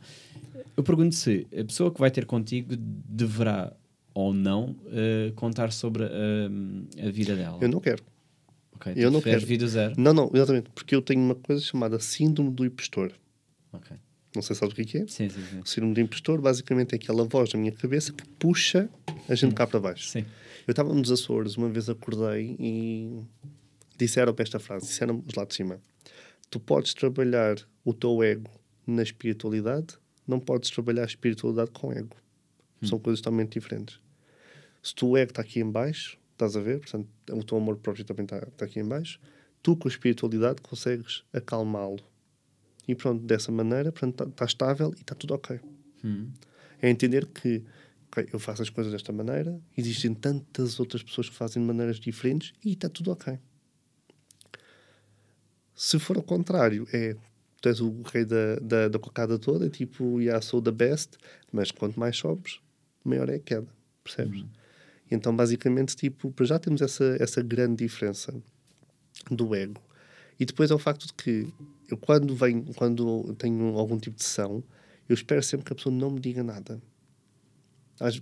Eu 0.76 0.84
pergunto 0.84 1.16
se 1.16 1.48
a 1.58 1.64
pessoa 1.64 1.92
que 1.92 2.00
vai 2.00 2.12
ter 2.12 2.26
contigo 2.26 2.76
deverá 2.76 3.72
ou 4.16 4.34
não 4.34 4.72
uh, 4.72 5.32
contar 5.36 5.72
sobre 5.72 6.04
uh, 6.04 7.08
a 7.08 7.12
vida 7.12 7.36
dela. 7.36 7.60
Eu 7.62 7.70
não 7.70 7.80
quero. 7.80 8.04
Okay, 8.74 8.94
eu 8.96 9.12
não 9.12 9.22
quero. 9.22 9.46
vida 9.46 9.68
zero? 9.68 9.94
Não, 9.98 10.14
não, 10.14 10.32
exatamente. 10.34 10.70
Porque 10.74 10.96
eu 10.96 11.02
tenho 11.02 11.22
uma 11.22 11.36
coisa 11.36 11.62
chamada 11.62 12.00
Síndrome 12.00 12.50
do 12.52 12.66
Impostor. 12.66 13.14
Não 14.36 14.42
sei 14.42 14.54
se 14.54 14.60
sabes 14.60 14.74
o 14.74 14.76
que 14.76 14.98
é. 14.98 15.08
Sim, 15.08 15.30
sim, 15.30 15.42
sim. 15.50 15.60
O 15.60 15.66
síndrome 15.66 15.94
do 15.94 16.02
impostor 16.02 16.42
basicamente 16.42 16.94
é 16.94 16.96
aquela 16.98 17.24
voz 17.24 17.54
na 17.54 17.60
minha 17.60 17.72
cabeça 17.72 18.12
que 18.12 18.28
puxa 18.38 18.90
a 19.30 19.36
gente 19.36 19.56
cá 19.56 19.66
para 19.66 19.80
baixo. 19.80 20.10
Sim. 20.10 20.26
Eu 20.68 20.72
estava 20.72 20.94
nos 20.94 21.12
Açores, 21.12 21.56
uma 21.56 21.70
vez 21.70 21.90
acordei 21.90 22.56
e 22.60 23.22
disseram-me 23.98 24.38
esta 24.40 24.60
frase, 24.60 24.88
disseram-me 24.88 25.24
lá 25.36 25.46
de 25.46 25.56
cima. 25.56 25.80
Tu 26.50 26.60
podes 26.60 26.94
trabalhar 26.94 27.56
o 27.84 27.94
teu 27.94 28.22
ego 28.24 28.50
na 28.86 29.04
espiritualidade, 29.04 29.96
não 30.28 30.40
podes 30.40 30.70
trabalhar 30.70 31.04
a 31.04 31.06
espiritualidade 31.06 31.72
com 31.72 31.92
ego. 31.92 32.18
Hum. 32.82 32.88
São 32.88 33.00
coisas 33.00 33.22
totalmente 33.22 33.54
diferentes. 33.54 34.00
Se 34.86 34.94
tu 34.94 35.18
ego 35.18 35.32
está 35.32 35.42
aqui 35.42 35.60
em 35.60 35.72
baixo, 35.72 36.16
estás 36.34 36.56
a 36.56 36.62
ver, 36.62 36.80
portanto, 36.80 37.10
o 37.32 37.44
teu 37.44 37.58
amor 37.58 37.76
próprio 37.78 38.06
também 38.06 38.24
está, 38.24 38.38
está 38.38 38.66
aqui 38.66 38.80
em 38.80 38.88
baixo, 38.88 39.20
tu 39.64 39.76
com 39.76 39.88
a 39.88 39.92
espiritualidade 39.92 40.62
consegues 40.62 41.24
acalmá-lo. 41.34 41.98
E 42.88 42.94
pronto, 42.94 43.26
dessa 43.26 43.52
maneira, 43.52 43.92
portanto, 43.92 44.14
está 44.14 44.26
tá 44.28 44.46
estável 44.46 44.94
e 44.96 45.02
está 45.02 45.16
tudo 45.16 45.34
ok. 45.34 45.60
Hum. 46.04 46.30
É 46.80 46.88
entender 46.88 47.26
que 47.26 47.64
ok, 48.12 48.30
eu 48.32 48.38
faço 48.38 48.62
as 48.62 48.70
coisas 48.70 48.94
desta 48.94 49.12
maneira, 49.12 49.60
existem 49.76 50.14
tantas 50.14 50.80
outras 50.80 51.02
pessoas 51.02 51.30
que 51.30 51.36
fazem 51.36 51.64
de 51.64 51.68
maneiras 51.68 52.00
diferentes 52.00 52.54
e 52.64 52.74
está 52.74 52.88
tudo 52.88 53.12
ok. 53.12 53.40
Se 55.74 55.98
for 55.98 56.16
ao 56.16 56.22
contrário, 56.22 56.88
é 56.94 57.16
tu 57.60 57.70
és 57.70 57.82
o 57.82 58.04
rei 58.04 58.24
da, 58.24 58.58
da, 58.62 58.88
da 58.88 59.00
cocada 59.00 59.40
toda, 59.40 59.68
tipo, 59.68 60.22
yeah, 60.22 60.40
sou 60.44 60.62
the 60.62 60.70
best, 60.70 61.18
mas 61.52 61.72
quanto 61.72 62.00
mais 62.00 62.16
sobes, 62.16 62.60
maior 63.04 63.28
é 63.30 63.38
a 63.38 63.40
queda, 63.40 63.68
percebes? 64.04 64.42
Uhum. 64.42 64.65
Então, 65.10 65.36
basicamente, 65.36 65.96
tipo, 65.96 66.32
para 66.32 66.46
já 66.46 66.60
temos 66.60 66.82
essa, 66.82 67.18
essa 67.20 67.42
grande 67.42 67.84
diferença 67.84 68.34
do 69.30 69.54
ego. 69.56 69.82
E 70.40 70.46
depois 70.46 70.72
é 70.72 70.74
o 70.74 70.80
facto 70.80 71.08
de 71.08 71.14
que 71.14 71.48
eu, 71.90 71.98
quando 71.98 72.36
venho, 72.36 72.66
quando 72.76 73.34
tenho 73.36 73.78
algum 73.78 73.98
tipo 73.98 74.18
de 74.18 74.24
sessão, 74.24 74.64
eu 75.08 75.14
espero 75.14 75.42
sempre 75.44 75.66
que 75.66 75.74
a 75.74 75.76
pessoa 75.76 75.94
não 75.94 76.12
me 76.12 76.20
diga 76.20 76.44
nada. 76.44 76.82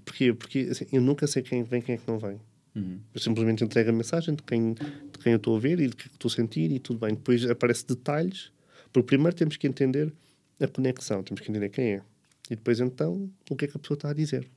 Porquê? 0.06 0.34
Porque 0.34 0.68
assim, 0.70 0.86
eu 0.92 1.02
nunca 1.02 1.26
sei 1.26 1.42
quem 1.42 1.64
vem 1.64 1.82
quem 1.82 1.96
é 1.96 1.98
que 1.98 2.08
não 2.08 2.20
vem. 2.20 2.40
Uhum. 2.76 3.00
Eu 3.14 3.22
simplesmente 3.22 3.64
entrego 3.64 3.90
a 3.90 3.94
mensagem 3.94 4.36
de 4.36 4.44
quem, 4.44 4.74
de 4.74 5.20
quem 5.22 5.34
eu 5.34 5.38
estou 5.38 5.56
a 5.56 5.60
ver 5.60 5.80
e 5.80 5.88
de 5.88 5.96
que 5.96 6.08
estou 6.08 6.30
a 6.30 6.34
sentir 6.34 6.72
e 6.72 6.80
tudo 6.80 7.00
bem. 7.00 7.16
Depois 7.16 7.46
aparece 7.50 7.86
detalhes, 7.88 8.52
porque 8.92 9.08
primeiro 9.08 9.36
temos 9.36 9.58
que 9.58 9.68
entender 9.68 10.14
a 10.60 10.68
conexão, 10.68 11.24
temos 11.24 11.42
que 11.42 11.50
entender 11.50 11.70
quem 11.70 11.94
é. 11.94 12.02
E 12.50 12.56
depois 12.56 12.80
então 12.80 13.30
o 13.50 13.56
que 13.56 13.66
é 13.66 13.68
que 13.68 13.78
a 13.78 13.80
pessoa 13.80 13.96
está 13.96 14.10
a 14.10 14.14
dizer. 14.14 14.48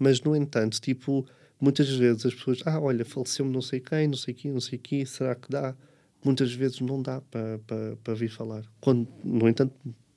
Mas 0.00 0.20
no 0.22 0.34
entanto, 0.34 0.80
tipo, 0.80 1.26
muitas 1.60 1.88
vezes 1.90 2.24
as 2.24 2.34
pessoas, 2.34 2.60
ah, 2.64 2.80
olha, 2.80 3.04
faleceu-me 3.04 3.52
não 3.52 3.60
sei 3.60 3.78
quem, 3.80 4.08
não 4.08 4.16
sei 4.16 4.32
quem, 4.32 4.50
não 4.50 4.60
sei 4.60 4.78
quem, 4.78 5.04
será 5.04 5.34
que 5.34 5.50
dá? 5.50 5.76
Muitas 6.24 6.52
vezes 6.54 6.80
não 6.80 7.00
dá 7.02 7.20
para 7.20 7.58
pa, 7.58 7.74
pa 8.02 8.14
vir 8.14 8.30
falar. 8.30 8.64
Quando, 8.80 9.06
no 9.22 9.46
entanto, 9.46 9.74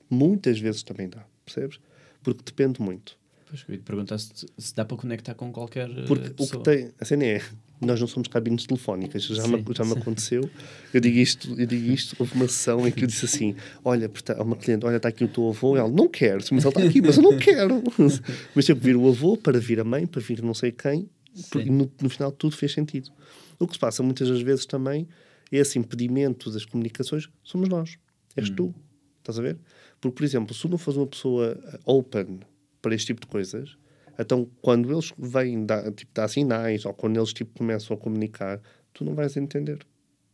muitas 0.08 0.58
vezes 0.58 0.82
também 0.82 1.08
dá, 1.08 1.24
percebes? 1.44 1.78
Porque 2.22 2.42
depende 2.44 2.80
muito. 2.80 3.18
Pois, 3.46 3.62
eu 3.68 3.74
ia 3.74 3.78
te 3.78 3.84
perguntar 3.84 4.18
se, 4.18 4.46
se 4.56 4.74
dá 4.74 4.86
para 4.86 4.96
conectar 4.96 5.34
com 5.34 5.52
qualquer 5.52 5.88
Porque 6.06 6.28
o 6.28 6.34
pessoa. 6.34 6.62
que 6.62 6.70
tem. 6.70 6.90
A 6.98 7.04
cena 7.04 7.24
é. 7.24 7.42
Nós 7.80 8.00
não 8.00 8.06
somos 8.06 8.28
cabines 8.28 8.64
telefónicas, 8.66 9.24
já, 9.24 9.46
me, 9.46 9.58
Sim, 9.58 9.64
já 9.74 9.84
me 9.84 9.92
aconteceu. 9.92 10.48
Eu 10.92 11.00
digo 11.00 11.18
isto, 11.18 11.54
eu 11.58 11.66
digo 11.66 11.92
isto. 11.92 12.16
Houve 12.18 12.34
uma 12.34 12.46
sessão 12.46 12.86
em 12.86 12.90
que 12.90 13.04
eu 13.04 13.08
disse 13.08 13.24
assim: 13.24 13.54
Olha, 13.84 14.10
a 14.36 14.42
uma 14.42 14.56
cliente, 14.56 14.86
olha, 14.86 14.96
está 14.96 15.08
aqui 15.08 15.24
o 15.24 15.28
teu 15.28 15.48
avô. 15.48 15.76
Ela, 15.76 15.88
não 15.88 16.08
quero, 16.08 16.38
mas 16.52 16.64
ele 16.64 16.68
está 16.68 16.82
aqui, 16.82 17.02
mas 17.02 17.16
eu 17.16 17.22
não 17.22 17.36
quero. 17.38 17.82
mas 18.54 18.64
tive 18.64 18.80
que 18.80 18.86
vir 18.86 18.96
o 18.96 19.08
avô 19.08 19.36
para 19.36 19.58
vir 19.58 19.80
a 19.80 19.84
mãe, 19.84 20.06
para 20.06 20.20
vir 20.20 20.42
não 20.42 20.54
sei 20.54 20.72
quem, 20.72 21.08
e 21.56 21.70
no, 21.70 21.90
no 22.00 22.08
final 22.08 22.30
tudo 22.32 22.56
fez 22.56 22.72
sentido. 22.72 23.10
O 23.58 23.66
que 23.66 23.74
se 23.74 23.78
passa 23.78 24.02
muitas 24.02 24.28
das 24.28 24.40
vezes 24.40 24.66
também, 24.66 25.08
esse 25.50 25.78
impedimento 25.78 26.50
das 26.50 26.64
comunicações, 26.64 27.28
somos 27.42 27.68
nós. 27.68 27.98
És 28.36 28.50
tu. 28.50 28.74
Estás 29.18 29.38
a 29.38 29.42
ver? 29.42 29.58
Porque, 30.00 30.16
por 30.16 30.24
exemplo, 30.24 30.54
se 30.54 30.60
tu 30.60 30.68
não 30.68 30.76
fores 30.76 30.98
uma 30.98 31.06
pessoa 31.06 31.58
uh, 31.86 31.96
open 31.96 32.40
para 32.82 32.94
este 32.94 33.06
tipo 33.08 33.22
de 33.22 33.26
coisas, 33.26 33.76
então 34.18 34.48
quando 34.60 34.92
eles 34.92 35.12
vêm 35.18 35.64
dar, 35.64 35.90
tipo, 35.92 36.12
dar 36.14 36.28
sinais 36.28 36.84
ou 36.84 36.92
quando 36.92 37.16
eles 37.16 37.32
tipo, 37.32 37.58
começam 37.58 37.96
a 37.96 38.00
comunicar, 38.00 38.60
tu 38.92 39.04
não 39.04 39.14
vais 39.14 39.36
entender. 39.36 39.86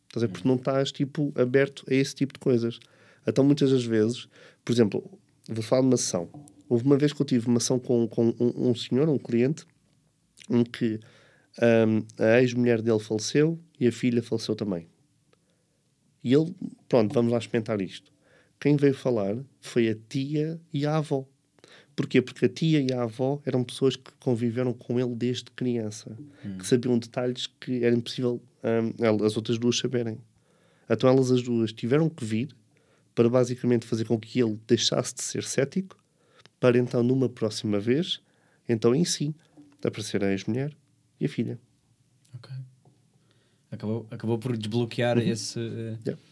Estás 0.09 0.25
a? 0.25 0.29
Porque 0.29 0.47
não 0.47 0.57
estás 0.57 0.91
tipo, 0.91 1.33
aberto 1.37 1.85
a 1.89 1.95
esse 1.95 2.15
tipo 2.15 2.35
de 2.35 2.41
coisas. 2.41 2.81
Então, 3.27 3.45
muitas 3.45 3.71
das 3.71 3.85
vezes, 3.85 4.29
por 4.65 4.73
exemplo, 4.73 5.19
vou 5.49 5.63
falar 5.63 5.83
de 5.83 5.89
uma 5.89 5.97
sessão. 5.97 6.29
Houve 6.69 6.85
uma 6.85 6.97
vez 6.97 7.13
que 7.13 7.21
eu 7.21 7.27
tive 7.27 7.47
uma 7.49 7.61
sessão 7.61 7.79
com, 7.79 8.07
com 8.09 8.35
um, 8.41 8.71
um 8.71 8.75
senhor, 8.75 9.09
um 9.09 9.19
cliente, 9.19 9.67
em 10.49 10.65
que 10.65 10.99
hum, 11.61 12.03
a 12.19 12.41
ex-mulher 12.41 12.83
dele 12.83 12.99
faleceu 12.99 13.59
e 13.79 13.87
a 13.87 13.93
filha 13.93 14.23
faleceu 14.23 14.55
também. 14.55 14.89
E 16.23 16.35
ele, 16.35 16.55
pronto, 16.89 17.13
vamos 17.15 17.33
lá 17.33 17.39
experimentar 17.39 17.81
isto. 17.81 18.13
Quem 18.59 18.77
veio 18.77 18.95
falar 18.95 19.37
foi 19.61 19.89
a 19.89 19.97
tia 20.09 20.61
e 20.73 20.85
a 20.85 20.97
avó. 20.97 21.27
Porquê? 22.01 22.23
Porque 22.23 22.47
a 22.47 22.49
tia 22.49 22.81
e 22.81 22.91
a 22.95 23.03
avó 23.03 23.43
eram 23.45 23.63
pessoas 23.63 23.95
que 23.95 24.11
conviveram 24.19 24.73
com 24.73 24.99
ele 24.99 25.15
desde 25.15 25.51
criança, 25.51 26.17
que 26.59 26.67
sabiam 26.67 26.99
detalhes 26.99 27.47
que 27.47 27.85
era 27.85 27.95
impossível 27.95 28.41
hum, 28.65 28.93
el- 29.05 29.23
as 29.27 29.37
outras 29.37 29.59
duas 29.59 29.77
saberem. 29.79 30.17
Então 30.89 31.11
elas 31.11 31.31
as 31.31 31.43
duas 31.43 31.75
tiveram 31.75 32.09
que 32.09 32.25
vir 32.25 32.49
para 33.15 33.29
basicamente 33.29 33.85
fazer 33.87 34.07
com 34.07 34.19
que 34.19 34.41
ele 34.41 34.59
deixasse 34.67 35.15
de 35.15 35.23
ser 35.23 35.45
cético, 35.45 35.95
para 36.59 36.79
então, 36.79 37.03
numa 37.03 37.29
próxima 37.29 37.79
vez, 37.79 38.21
então 38.67 38.95
em 38.95 39.05
si, 39.05 39.35
aparecer 39.85 40.25
a 40.25 40.31
ex-mulher 40.33 40.75
e 41.21 41.27
a 41.27 41.29
filha. 41.29 41.59
Ok. 42.35 42.51
Acabou, 43.71 44.07
acabou 44.11 44.39
por 44.39 44.57
desbloquear 44.57 45.19
esse. 45.19 45.59
eh, 45.59 45.63
Uhum. 45.63 45.99
Yeah. 46.07 46.23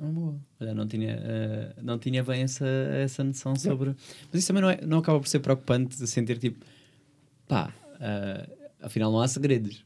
Ah, 0.00 0.06
boa. 0.06 0.36
Olha, 0.60 0.74
não 0.74 0.86
tinha, 0.86 1.12
eh, 1.22 1.72
não 1.82 1.98
tinha 1.98 2.22
bem 2.22 2.42
essa, 2.42 2.66
essa 2.66 3.24
noção 3.24 3.56
sobre. 3.56 3.94
Mas 4.32 4.40
isso 4.40 4.48
também 4.48 4.62
não, 4.62 4.70
é, 4.70 4.78
não 4.86 4.98
acaba 4.98 5.18
por 5.18 5.26
ser 5.28 5.40
preocupante 5.40 5.96
de 5.98 6.06
sentir 6.06 6.38
tipo, 6.38 6.64
pá, 7.48 7.72
eh, 8.00 8.46
afinal 8.82 9.10
não 9.10 9.20
há 9.20 9.28
segredos. 9.28 9.84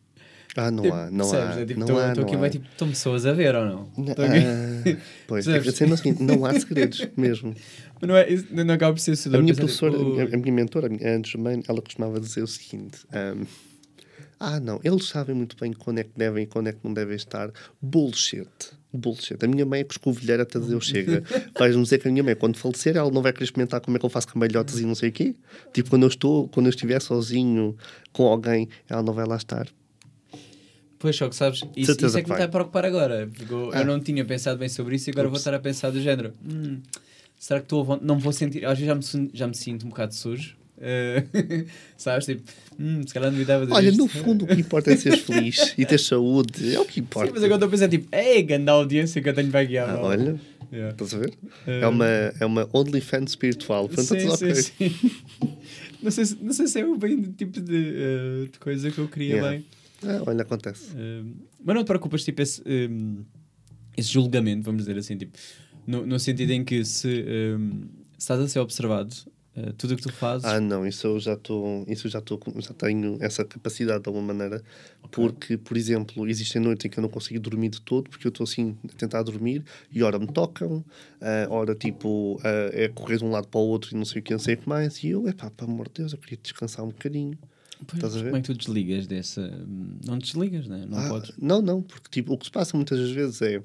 Ah, 0.57 0.69
não 0.71 0.83
Tipo, 0.83 0.95
há. 0.97 1.11
percebes? 1.11 1.57
É 1.59 1.65
tipo, 1.67 1.81
não 1.81 1.87
tô- 1.87 1.97
há, 1.99 2.13
tô 2.13 2.21
aqui, 2.23 2.33
não 2.33 2.41
vai 2.41 2.49
há. 2.49 2.53
tipo, 2.53 2.67
estão 2.73 2.89
pessoas 2.89 3.25
a 3.25 3.33
ver 3.33 3.55
ou 3.55 3.65
não? 3.65 3.89
Não, 3.97 4.13
ah, 4.13 4.97
pois, 5.29 5.47
a 5.47 5.63
cena 5.73 5.93
é 5.93 5.95
o 5.95 5.97
seguinte, 5.97 6.23
não 6.25 6.45
há 6.45 6.53
segredos 6.53 7.07
mesmo. 7.17 7.55
Mas 8.01 8.09
não, 8.09 8.17
é, 8.17 8.29
isso 8.33 8.47
não 8.53 8.75
acaba 8.75 8.93
por 8.93 8.99
ser 8.99 9.13
A 9.13 9.15
assustador. 9.15 9.43
minha 9.43 9.55
pensar, 9.55 9.61
professora, 9.67 9.97
tipo, 9.97 10.19
a, 10.19 10.25
a 10.25 10.41
minha 10.41 10.53
mentora, 10.53 10.87
a 10.89 10.91
minha 10.91 11.09
Ana 11.15 11.23
Germain, 11.25 11.63
ela 11.69 11.81
costumava 11.81 12.19
dizer 12.19 12.43
o 12.43 12.47
seguinte: 12.49 12.99
ahm, 13.13 13.45
Ah, 14.43 14.59
não, 14.59 14.81
eles 14.83 15.05
sabem 15.07 15.35
muito 15.37 15.55
bem 15.61 15.71
quando 15.75 15.99
é 15.99 16.05
que 16.05 16.13
devem 16.17 16.45
e 16.45 16.47
quando 16.47 16.69
é 16.69 16.73
que 16.73 16.79
não 16.83 16.95
devem 16.95 17.15
estar. 17.15 17.51
Bullshit. 17.81 18.49
Bullshit. 18.91 19.37
A 19.45 19.47
minha 19.47 19.67
mãe 19.67 19.81
é 19.81 19.85
coscovilheira 19.85 20.45
até 20.45 20.59
dizer 20.59 20.73
eu 20.75 20.81
chega. 20.81 21.23
Vais-me 21.59 21.83
dizer 21.83 21.99
que 22.01 22.09
a 22.09 22.11
minha 22.11 22.25
mãe, 22.25 22.35
quando 22.35 22.57
falecer, 22.57 22.97
ela 22.97 23.11
não 23.11 23.21
vai 23.21 23.33
querer 23.35 23.45
experimentar 23.45 23.83
como 23.83 23.99
é 23.99 24.01
que 24.01 24.07
eu 24.07 24.11
faço 24.11 24.27
cambalhotas 24.29 24.81
e 24.81 24.87
não 24.87 24.95
sei 24.95 25.11
o 25.11 25.13
quê. 25.13 25.35
Tipo, 25.75 25.91
quando 25.91 26.05
eu 26.05 26.09
estou, 26.09 26.49
quando 26.49 26.67
eu 26.67 26.71
estiver 26.71 27.01
sozinho 27.03 27.77
com 28.13 28.25
alguém, 28.27 28.67
ela 28.89 29.03
não 29.03 29.13
vai 29.13 29.27
lá 29.27 29.37
estar. 29.37 29.69
Pois, 30.99 31.17
só 31.17 31.29
que 31.29 31.37
sabes, 31.37 31.59
isso, 31.77 31.93
isso 31.93 31.93
é 31.93 31.95
que 31.95 32.25
que 32.25 32.31
me 32.31 32.35
está 32.35 32.45
a 32.45 32.49
preocupar 32.49 32.85
agora. 32.87 33.31
eu, 33.51 33.71
Ah. 33.73 33.81
eu 33.81 33.85
não 33.87 34.01
tinha 34.01 34.25
pensado 34.25 34.59
bem 34.59 34.69
sobre 34.69 34.97
isso 34.97 35.09
e 35.09 35.13
agora 35.13 35.29
vou 35.29 35.35
Ups. 35.37 35.43
estar 35.43 35.55
a 35.55 35.59
pensar 35.61 35.91
do 35.91 36.01
género. 36.01 36.33
"Hum, 36.45 36.81
será 37.39 37.61
que 37.61 37.65
estou 37.67 37.93
a 37.93 37.99
não 38.03 38.19
vou 38.19 38.33
sentir. 38.33 38.65
Às 38.67 38.79
vezes 38.79 38.87
já 38.87 39.19
me, 39.19 39.31
já 39.33 39.47
me 39.47 39.55
sinto 39.55 39.87
um 39.87 39.91
bocado 39.91 40.15
sujo. 40.15 40.57
Eh, 40.81 41.25
sabes? 41.97 42.27
Tipo, 42.27 42.43
hum, 42.79 43.03
se 43.07 43.13
calhar 43.13 43.31
não 43.31 43.39
devia 43.39 43.59
fazer 43.59 43.73
Olha, 43.73 43.89
isto. 43.91 43.99
no 43.99 44.09
fundo, 44.09 44.45
o 44.45 44.49
que 44.49 44.61
importa 44.61 44.91
é 44.93 44.97
seres 44.97 45.21
feliz 45.21 45.75
e 45.79 45.85
ter 45.85 45.99
saúde. 46.01 46.75
É 46.75 46.81
o 46.81 46.85
que 46.85 47.01
importa. 47.01 47.29
Sim, 47.29 47.35
mas 47.35 47.45
agora 47.45 47.57
estou 47.57 47.69
a 47.69 47.71
pensar, 47.71 47.89
tipo, 47.89 48.09
ei, 48.15 48.43
grande 48.43 48.71
audiência 48.71 49.21
que 49.23 49.29
eu 49.29 49.35
tenho 49.35 49.51
para 49.51 49.65
guiar. 49.65 49.91
Ah, 49.91 49.93
mal." 49.95 50.05
olha, 50.05 50.41
Yeah. 50.73 50.93
estás 50.93 51.13
a 51.15 51.19
ver? 51.19 51.33
Eh, 51.67 51.81
É 51.81 51.87
uma, 51.89 52.07
é 52.07 52.47
uma 52.47 52.69
OnlyFans 52.73 53.31
espiritual. 53.31 53.89
Portanto, 53.89 54.07
sim, 54.09 54.19
tudo 54.19 54.35
ok. 54.35 54.55
sim, 54.55 54.73
sim. 54.89 55.11
não, 56.01 56.11
sei 56.13 56.25
se, 56.25 56.39
não 56.41 56.53
sei 56.53 56.67
se 56.69 56.81
é 56.81 56.87
o 56.87 56.97
bem 56.97 57.21
do 57.21 57.33
tipo 57.33 57.61
de, 57.61 57.77
eh, 57.97 58.49
de 58.53 58.57
coisa 58.61 58.89
que 58.89 58.99
eu 58.99 59.09
queria 59.09 59.35
Yeah. 59.35 59.51
bem. 59.51 59.65
Ah, 60.05 60.23
olha, 60.27 60.43
acontece. 60.43 60.93
Mas 61.65 61.75
não 61.75 61.83
te 61.83 61.89
preocupas, 61.89 62.23
tipo, 62.25 62.41
esse, 62.41 62.63
um, 62.65 63.25
esse 63.97 64.11
julgamento, 64.11 64.63
vamos 64.63 64.83
dizer 64.85 64.97
assim, 64.97 65.17
tipo, 65.17 65.37
no, 65.87 66.07
no 66.07 66.19
sentido 66.21 66.53
em 66.53 66.65
que 66.65 66.85
se, 66.85 67.25
um, 67.59 67.81
se 68.17 68.19
estás 68.19 68.41
a 68.41 68.47
ser 68.49 68.61
observado, 68.61 69.13
uh, 69.69 69.73
tudo 69.75 69.95
o 69.95 69.97
que 69.97 70.03
tu 70.03 70.13
fazes. 70.13 70.45
Ah, 70.47 70.61
não, 70.61 70.87
isso 70.87 71.07
eu 71.07 71.21
já 71.21 71.35
estou, 71.35 71.85
isso 71.89 72.07
eu 72.07 72.11
já 72.11 72.19
estou, 72.21 72.41
já 72.59 72.73
tenho 72.75 73.17
essa 73.21 73.45
capacidade 73.45 74.03
de 74.03 74.09
alguma 74.09 74.33
maneira, 74.33 74.63
porque, 75.11 75.57
por 75.57 75.77
exemplo, 75.77 76.29
existem 76.29 76.61
noites 76.63 76.85
em 76.87 76.89
que 76.89 76.99
eu 76.99 77.03
não 77.03 77.09
consigo 77.09 77.41
dormir 77.41 77.69
de 77.71 77.81
todo, 77.81 78.09
porque 78.11 78.27
eu 78.27 78.31
estou 78.31 78.45
assim 78.45 78.77
a 78.85 78.97
tentar 78.97 79.23
dormir 79.23 79.65
e 79.93 80.03
ora 80.03 80.19
me 80.19 80.27
tocam, 80.27 80.85
ah, 81.21 81.47
ora 81.51 81.75
tipo 81.75 82.41
ah, 82.45 82.71
é 82.73 82.89
correr 82.89 83.19
de 83.19 83.25
um 83.25 83.31
lado 83.31 83.49
para 83.49 83.61
o 83.61 83.65
outro 83.65 83.95
e 83.95 83.97
não 83.99 84.05
sei 84.05 84.21
o 84.21 84.23
que, 84.25 84.33
não 84.33 84.39
sei 84.41 84.55
o 84.55 84.59
que 84.59 84.69
mais, 84.69 85.03
e 85.03 85.09
eu, 85.09 85.27
epá, 85.29 85.51
pelo 85.51 85.71
amor 85.73 85.89
de 85.89 85.95
Deus, 86.03 86.13
eu 86.13 86.19
queria 86.19 86.39
descansar 86.43 86.85
um 86.85 86.89
bocadinho. 86.89 87.37
Pois? 87.87 88.03
Como 88.15 88.37
é 88.37 88.41
que 88.43 88.47
tu 88.49 88.55
desligas 88.55 89.07
dessa. 89.07 89.41
hum, 89.41 89.97
Não 90.05 90.19
desligas, 90.19 90.67
né? 90.69 90.85
não 90.87 90.99
Ah, 90.99 91.09
podes. 91.09 91.33
Não, 91.41 91.63
não, 91.63 91.81
porque 91.81 92.09
tipo, 92.11 92.35
o 92.35 92.39
que 92.39 92.45
se 92.45 92.51
passa 92.51 92.77
muitas 92.77 93.11
vezes 93.11 93.41
é 93.41 93.63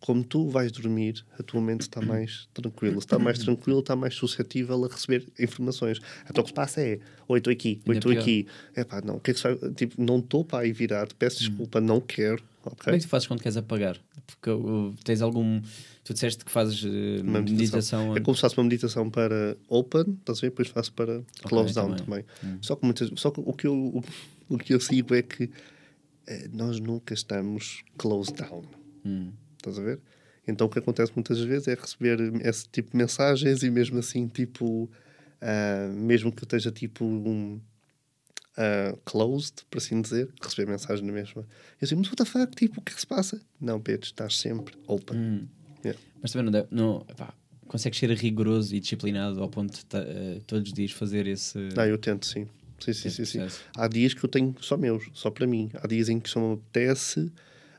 como 0.00 0.24
tu 0.24 0.48
vais 0.48 0.72
dormir, 0.72 1.24
a 1.38 1.42
tua 1.42 1.60
mente 1.60 1.82
está 1.82 2.00
mais 2.00 2.48
tranquila. 2.54 2.94
Se 2.94 2.98
está 3.00 3.18
mais 3.18 3.38
tranquila, 3.38 3.80
está 3.80 3.94
mais 3.94 4.14
suscetível 4.14 4.82
a 4.84 4.88
receber 4.88 5.26
informações. 5.38 6.00
Então 6.28 6.40
o 6.40 6.44
que 6.44 6.50
se 6.50 6.54
passa 6.54 6.80
é: 6.80 6.98
Oi, 7.28 7.38
estou 7.38 7.52
aqui, 7.52 7.82
oi, 7.86 7.96
estou 7.96 8.10
aqui. 8.12 8.46
É 8.74 8.82
pá, 8.82 9.02
não, 9.04 9.16
o 9.16 9.20
que 9.20 9.32
é 9.32 9.34
que? 9.34 9.70
Tipo, 9.74 10.02
não 10.02 10.18
estou 10.18 10.44
para 10.44 10.64
aí 10.64 10.72
virado, 10.72 11.14
peço 11.14 11.38
desculpa, 11.40 11.80
não 11.80 12.00
quero. 12.00 12.42
Como 12.62 12.76
Ok? 12.78 12.92
é 12.92 12.98
que 12.98 13.04
tu 13.04 13.08
fazes 13.08 13.26
quando 13.28 13.40
queres 13.40 13.56
apagar? 13.56 13.98
Porque 14.26 14.50
uh, 14.50 14.94
tens 15.04 15.22
algum. 15.22 15.60
Tu 16.04 16.14
disseste 16.14 16.44
que 16.44 16.50
fazes 16.50 16.82
uh, 16.82 17.22
Uma 17.22 17.40
meditação. 17.40 18.16
É 18.16 18.20
como 18.20 18.34
se 18.34 18.40
faço 18.40 18.58
uma 18.58 18.64
meditação 18.64 19.08
para 19.10 19.56
open, 19.68 20.16
estás 20.18 20.38
a 20.38 20.40
ver? 20.42 20.50
Depois 20.50 20.68
faço 20.68 20.92
para 20.92 21.22
close 21.42 21.74
down 21.74 21.94
também. 21.96 22.24
também. 22.40 22.58
Só, 22.62 22.74
que 22.76 22.84
muitas, 22.84 23.10
só 23.16 23.30
que 23.30 23.40
o 23.40 23.52
que, 23.52 23.66
eu, 23.66 23.74
o, 23.74 24.04
o 24.48 24.58
que 24.58 24.74
eu 24.74 24.80
sigo 24.80 25.14
é 25.14 25.22
que 25.22 25.50
eh, 26.26 26.48
nós 26.52 26.80
nunca 26.80 27.14
estamos 27.14 27.82
close 27.96 28.32
down. 28.32 28.64
Hum. 29.04 29.30
Estás 29.70 29.78
a 29.78 29.82
ver? 29.82 30.00
Então 30.46 30.66
o 30.66 30.70
que 30.70 30.78
acontece 30.78 31.12
muitas 31.14 31.38
vezes 31.40 31.68
é 31.68 31.74
receber 31.74 32.18
esse 32.44 32.68
tipo 32.68 32.90
de 32.90 32.96
mensagens 32.96 33.62
e 33.62 33.70
mesmo 33.70 33.98
assim, 33.98 34.26
tipo, 34.26 34.90
ah, 35.40 35.88
mesmo 35.92 36.32
que 36.32 36.42
eu 36.42 36.46
esteja 36.46 36.70
tipo 36.70 37.04
um, 37.04 37.60
ah, 38.56 38.96
closed, 39.04 39.64
por 39.70 39.78
assim 39.78 40.00
dizer, 40.00 40.28
receber 40.42 40.70
mensagem 40.70 41.04
na 41.04 41.12
mesma. 41.12 41.42
Eu 41.80 41.84
assim, 41.84 41.94
mas 41.94 42.06
what 42.06 42.16
the 42.16 42.24
fuck, 42.24 42.54
tipo, 42.56 42.80
o 42.80 42.82
que 42.82 42.92
é 42.92 42.94
que 42.94 43.00
se 43.00 43.06
passa? 43.06 43.40
Não, 43.60 43.80
Pedro, 43.80 44.06
estás 44.06 44.36
sempre 44.36 44.74
open. 44.86 45.16
Hum. 45.16 45.46
Yeah. 45.84 46.00
Mas 46.20 46.32
também 46.32 46.44
não, 46.44 46.52
deve, 46.52 46.68
não 46.70 47.06
epá, 47.08 47.32
consegues 47.66 47.98
ser 47.98 48.10
rigoroso 48.10 48.74
e 48.74 48.80
disciplinado 48.80 49.40
ao 49.42 49.48
ponto 49.48 49.72
de 49.72 49.96
uh, 49.96 50.40
todos 50.46 50.68
os 50.68 50.74
dias 50.74 50.90
fazer 50.92 51.26
esse. 51.26 51.58
Ah, 51.76 51.86
eu 51.86 51.96
tento, 51.96 52.26
sim. 52.26 52.46
Sim, 52.80 52.92
sim, 52.94 53.10
sim, 53.10 53.24
sim. 53.24 53.46
Há 53.76 53.86
dias 53.88 54.14
que 54.14 54.24
eu 54.24 54.28
tenho 54.28 54.54
só 54.60 54.76
meus, 54.76 55.08
só 55.12 55.30
para 55.30 55.46
mim. 55.46 55.70
Há 55.74 55.86
dias 55.86 56.08
em 56.08 56.18
que 56.18 56.28
só 56.28 56.40
me 56.40 56.54
apetece 56.54 57.30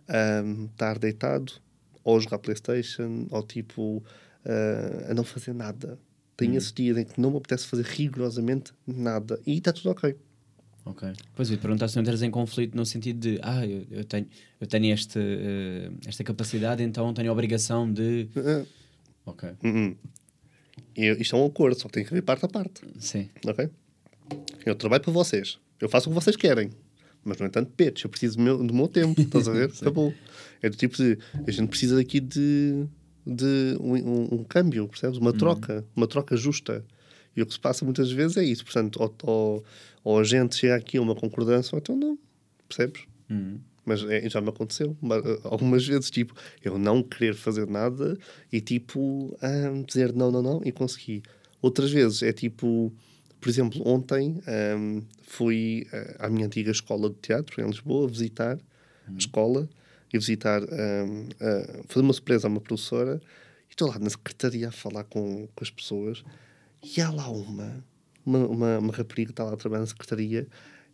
ahm, 0.07 0.65
estar 0.65 0.97
deitado, 0.99 1.53
ou 2.03 2.19
jogar 2.19 2.39
Playstation, 2.39 3.27
ou 3.29 3.43
tipo 3.43 4.03
ah, 4.45 5.11
a 5.11 5.13
não 5.13 5.23
fazer 5.23 5.53
nada. 5.53 5.97
Tenho 6.37 6.55
esses 6.57 6.71
dias 6.73 6.97
em 6.97 7.03
que 7.05 7.21
não 7.21 7.29
me 7.31 7.37
apetece 7.37 7.67
fazer 7.67 7.83
rigorosamente 7.85 8.73
nada. 8.87 9.39
E 9.45 9.57
está 9.57 9.71
tudo 9.71 9.91
ok. 9.91 10.15
Ok. 10.83 11.07
Pois 11.35 11.51
eu 11.51 11.59
perguntar 11.59 11.87
se 11.87 11.95
não 11.95 12.01
entras 12.01 12.23
em 12.23 12.31
conflito 12.31 12.75
no 12.75 12.83
sentido 12.85 13.19
de 13.19 13.39
ah, 13.43 13.63
eu, 13.67 13.85
eu 13.91 14.03
tenho, 14.03 14.25
eu 14.59 14.65
tenho 14.65 14.91
este, 14.91 15.19
eh, 15.19 15.91
esta 16.07 16.23
capacidade, 16.23 16.81
então 16.81 17.13
tenho 17.13 17.29
a 17.29 17.33
obrigação 17.33 17.91
de. 17.91 18.27
Ah, 18.35 18.65
Ok. 19.27 19.49
hum, 19.63 19.69
hum. 19.89 19.95
Eu- 20.95 21.15
isto 21.21 21.35
é 21.35 21.39
um 21.39 21.45
acordo, 21.45 21.79
só 21.79 21.87
que 21.87 21.93
tem 21.93 22.03
que 22.03 22.09
haver 22.09 22.23
parte 22.23 22.43
a 22.45 22.47
parte. 22.47 22.81
Sim. 22.99 23.29
Ok? 23.45 23.69
Eu 24.65 24.73
trabalho 24.73 25.03
para 25.03 25.13
vocês. 25.13 25.59
Eu 25.79 25.87
faço 25.87 26.09
o 26.09 26.13
que 26.13 26.19
vocês 26.19 26.35
querem. 26.35 26.71
Mas, 27.23 27.37
no 27.37 27.45
entanto, 27.45 27.71
peitos, 27.77 28.03
eu 28.03 28.09
preciso 28.09 28.37
do 28.37 28.43
meu, 28.43 28.57
do 28.63 28.73
meu 28.73 28.87
tempo. 28.87 29.19
Estás 29.21 29.47
a 29.47 29.51
ver? 29.53 29.71
Acabou. 29.81 30.13
É 30.61 30.69
do 30.69 30.75
tipo 30.77 30.97
de. 30.97 31.17
A 31.47 31.51
gente 31.51 31.69
precisa 31.69 31.99
aqui 31.99 32.19
de, 32.19 32.85
de 33.25 33.77
um, 33.79 33.93
um- 33.95 34.27
um 34.39 34.43
câmbio, 34.43 34.87
percebes? 34.87 35.17
Uma 35.17 35.31
troca. 35.33 35.85
Uma 35.95 36.07
troca 36.07 36.35
justa. 36.35 36.83
E 37.35 37.41
o 37.41 37.45
que 37.45 37.53
se 37.53 37.59
passa 37.59 37.85
muitas 37.85 38.11
vezes 38.11 38.37
é 38.37 38.43
isso. 38.43 38.63
Portanto, 38.65 38.99
ou, 39.01 39.15
ou, 39.23 39.63
ou 40.03 40.19
a 40.19 40.23
gente 40.23 40.55
chega 40.55 40.75
aqui 40.75 40.97
a 40.97 41.01
uma 41.01 41.15
concordância, 41.15 41.75
ou 41.75 41.79
então 41.79 41.95
não. 41.95 42.17
Percebes? 42.67 43.03
Hum. 43.29 43.59
Mas 43.85 44.03
é, 44.03 44.29
já 44.29 44.39
me 44.41 44.49
aconteceu 44.49 44.95
ma- 45.01 45.21
algumas 45.43 45.85
vezes, 45.87 46.11
tipo, 46.11 46.35
eu 46.63 46.77
não 46.77 47.01
querer 47.01 47.33
fazer 47.33 47.67
nada 47.67 48.17
e, 48.51 48.61
tipo, 48.61 49.35
ah, 49.41 49.71
dizer 49.87 50.13
não, 50.13 50.29
não, 50.31 50.41
não 50.41 50.61
e 50.63 50.71
conseguir. 50.71 51.23
Outras 51.61 51.91
vezes 51.91 52.21
é 52.21 52.31
tipo, 52.31 52.93
Por 53.41 53.49
exemplo, 53.49 53.81
ontem 53.85 54.39
um, 54.77 55.01
fui 55.23 55.87
uh, 55.91 56.15
à 56.25 56.29
minha 56.29 56.45
antiga 56.45 56.71
escola 56.71 57.09
de 57.09 57.15
teatro 57.15 57.61
em 57.61 57.65
Lisboa 57.65 58.07
visitar 58.07 58.59
a 59.07 59.17
escola 59.17 59.67
e 60.13 60.17
visitar, 60.17 60.61
um, 60.61 60.65
uh, 60.65 61.83
fazer 61.87 62.01
uma 62.01 62.13
surpresa 62.13 62.47
a 62.47 62.49
uma 62.49 62.61
professora. 62.61 63.19
E 63.67 63.71
estou 63.71 63.89
lá 63.89 63.97
na 63.97 64.09
secretaria 64.09 64.69
a 64.69 64.71
falar 64.71 65.05
com, 65.05 65.47
com 65.55 65.63
as 65.63 65.71
pessoas 65.71 66.23
e 66.83 66.99
há 66.99 67.11
lá 67.11 67.29
uma, 67.29 67.83
uma, 68.25 68.47
uma, 68.47 68.79
uma 68.79 68.93
rapariga 68.93 69.27
que 69.27 69.33
está 69.33 69.43
lá 69.43 69.53
a 69.53 69.57
trabalhar 69.57 69.81
na 69.81 69.87
secretaria. 69.87 70.47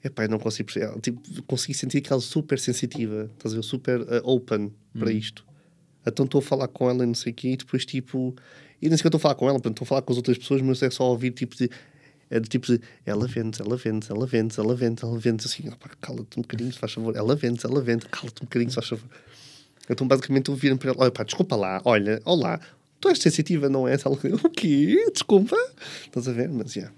Epá, 0.03 0.23
eu 0.23 0.29
não 0.29 0.39
consigo 0.39 0.71
perceber. 0.71 0.99
Tipo, 1.01 1.21
consegui 1.43 1.73
sentir 1.73 2.01
que 2.01 2.11
ela 2.11 2.21
é 2.21 2.23
super 2.23 2.59
sensitiva, 2.59 3.29
estás 3.33 3.53
a 3.53 3.57
ver? 3.57 3.63
Super 3.63 4.01
uh, 4.01 4.21
open 4.23 4.71
para 4.97 5.11
isto. 5.11 5.45
Então 6.05 6.25
estou 6.25 6.39
a 6.39 6.41
falar 6.41 6.67
com 6.67 6.89
ela 6.89 7.03
e 7.03 7.07
não 7.07 7.13
sei 7.13 7.31
o 7.31 7.35
quê, 7.35 7.49
e 7.49 7.57
depois 7.57 7.85
tipo. 7.85 8.35
E 8.81 8.87
nem 8.87 8.97
sei 8.97 9.01
que 9.01 9.07
eu 9.07 9.09
estou 9.09 9.17
a 9.17 9.21
falar 9.21 9.35
com 9.35 9.45
ela, 9.45 9.55
portanto, 9.55 9.73
estou 9.73 9.85
a 9.85 9.87
falar 9.87 10.01
com 10.03 10.13
as 10.13 10.17
outras 10.17 10.37
pessoas, 10.37 10.61
mas 10.61 10.81
é 10.83 10.89
só 10.89 11.09
ouvir 11.09 11.31
tipo 11.31 11.55
de. 11.55 11.69
É 12.29 12.39
do 12.39 12.47
tipo 12.47 12.67
de 12.67 12.81
ela 13.05 13.25
vende, 13.25 13.61
ela 13.61 13.77
vende, 13.77 14.11
ela 14.11 14.25
vende, 14.25 14.59
ela 14.59 14.75
vende, 14.75 15.03
ela 15.03 15.17
vende, 15.17 15.45
assim, 15.45 15.63
cala-te 16.01 16.37
um 16.37 16.41
bocadinho, 16.41 16.73
se 16.73 16.79
faz 16.79 16.91
favor, 16.91 17.15
ela 17.15 17.35
vende, 17.35 17.65
ela 17.65 17.81
vende, 17.81 18.05
cala-te 18.07 18.41
um 18.41 18.45
bocadinho, 18.45 18.69
se 18.69 18.75
faz 18.75 18.89
favor. 18.89 19.09
Então 19.89 20.05
basicamente 20.05 20.51
ouviram 20.51 20.75
para 20.77 20.91
ela, 20.91 21.01
olha 21.01 21.11
pá, 21.11 21.23
desculpa 21.23 21.55
lá, 21.55 21.81
olha, 21.85 22.21
olá, 22.25 22.59
tu 22.99 23.09
és 23.09 23.19
sensitiva, 23.19 23.69
não 23.69 23.87
és? 23.87 24.03
Ela, 24.05 24.15
o 24.15 24.49
quê? 24.49 25.09
Desculpa? 25.11 25.55
Estás 26.05 26.27
a 26.27 26.31
ver? 26.31 26.49
Mas, 26.49 26.73
já. 26.73 26.81
Yeah. 26.81 26.97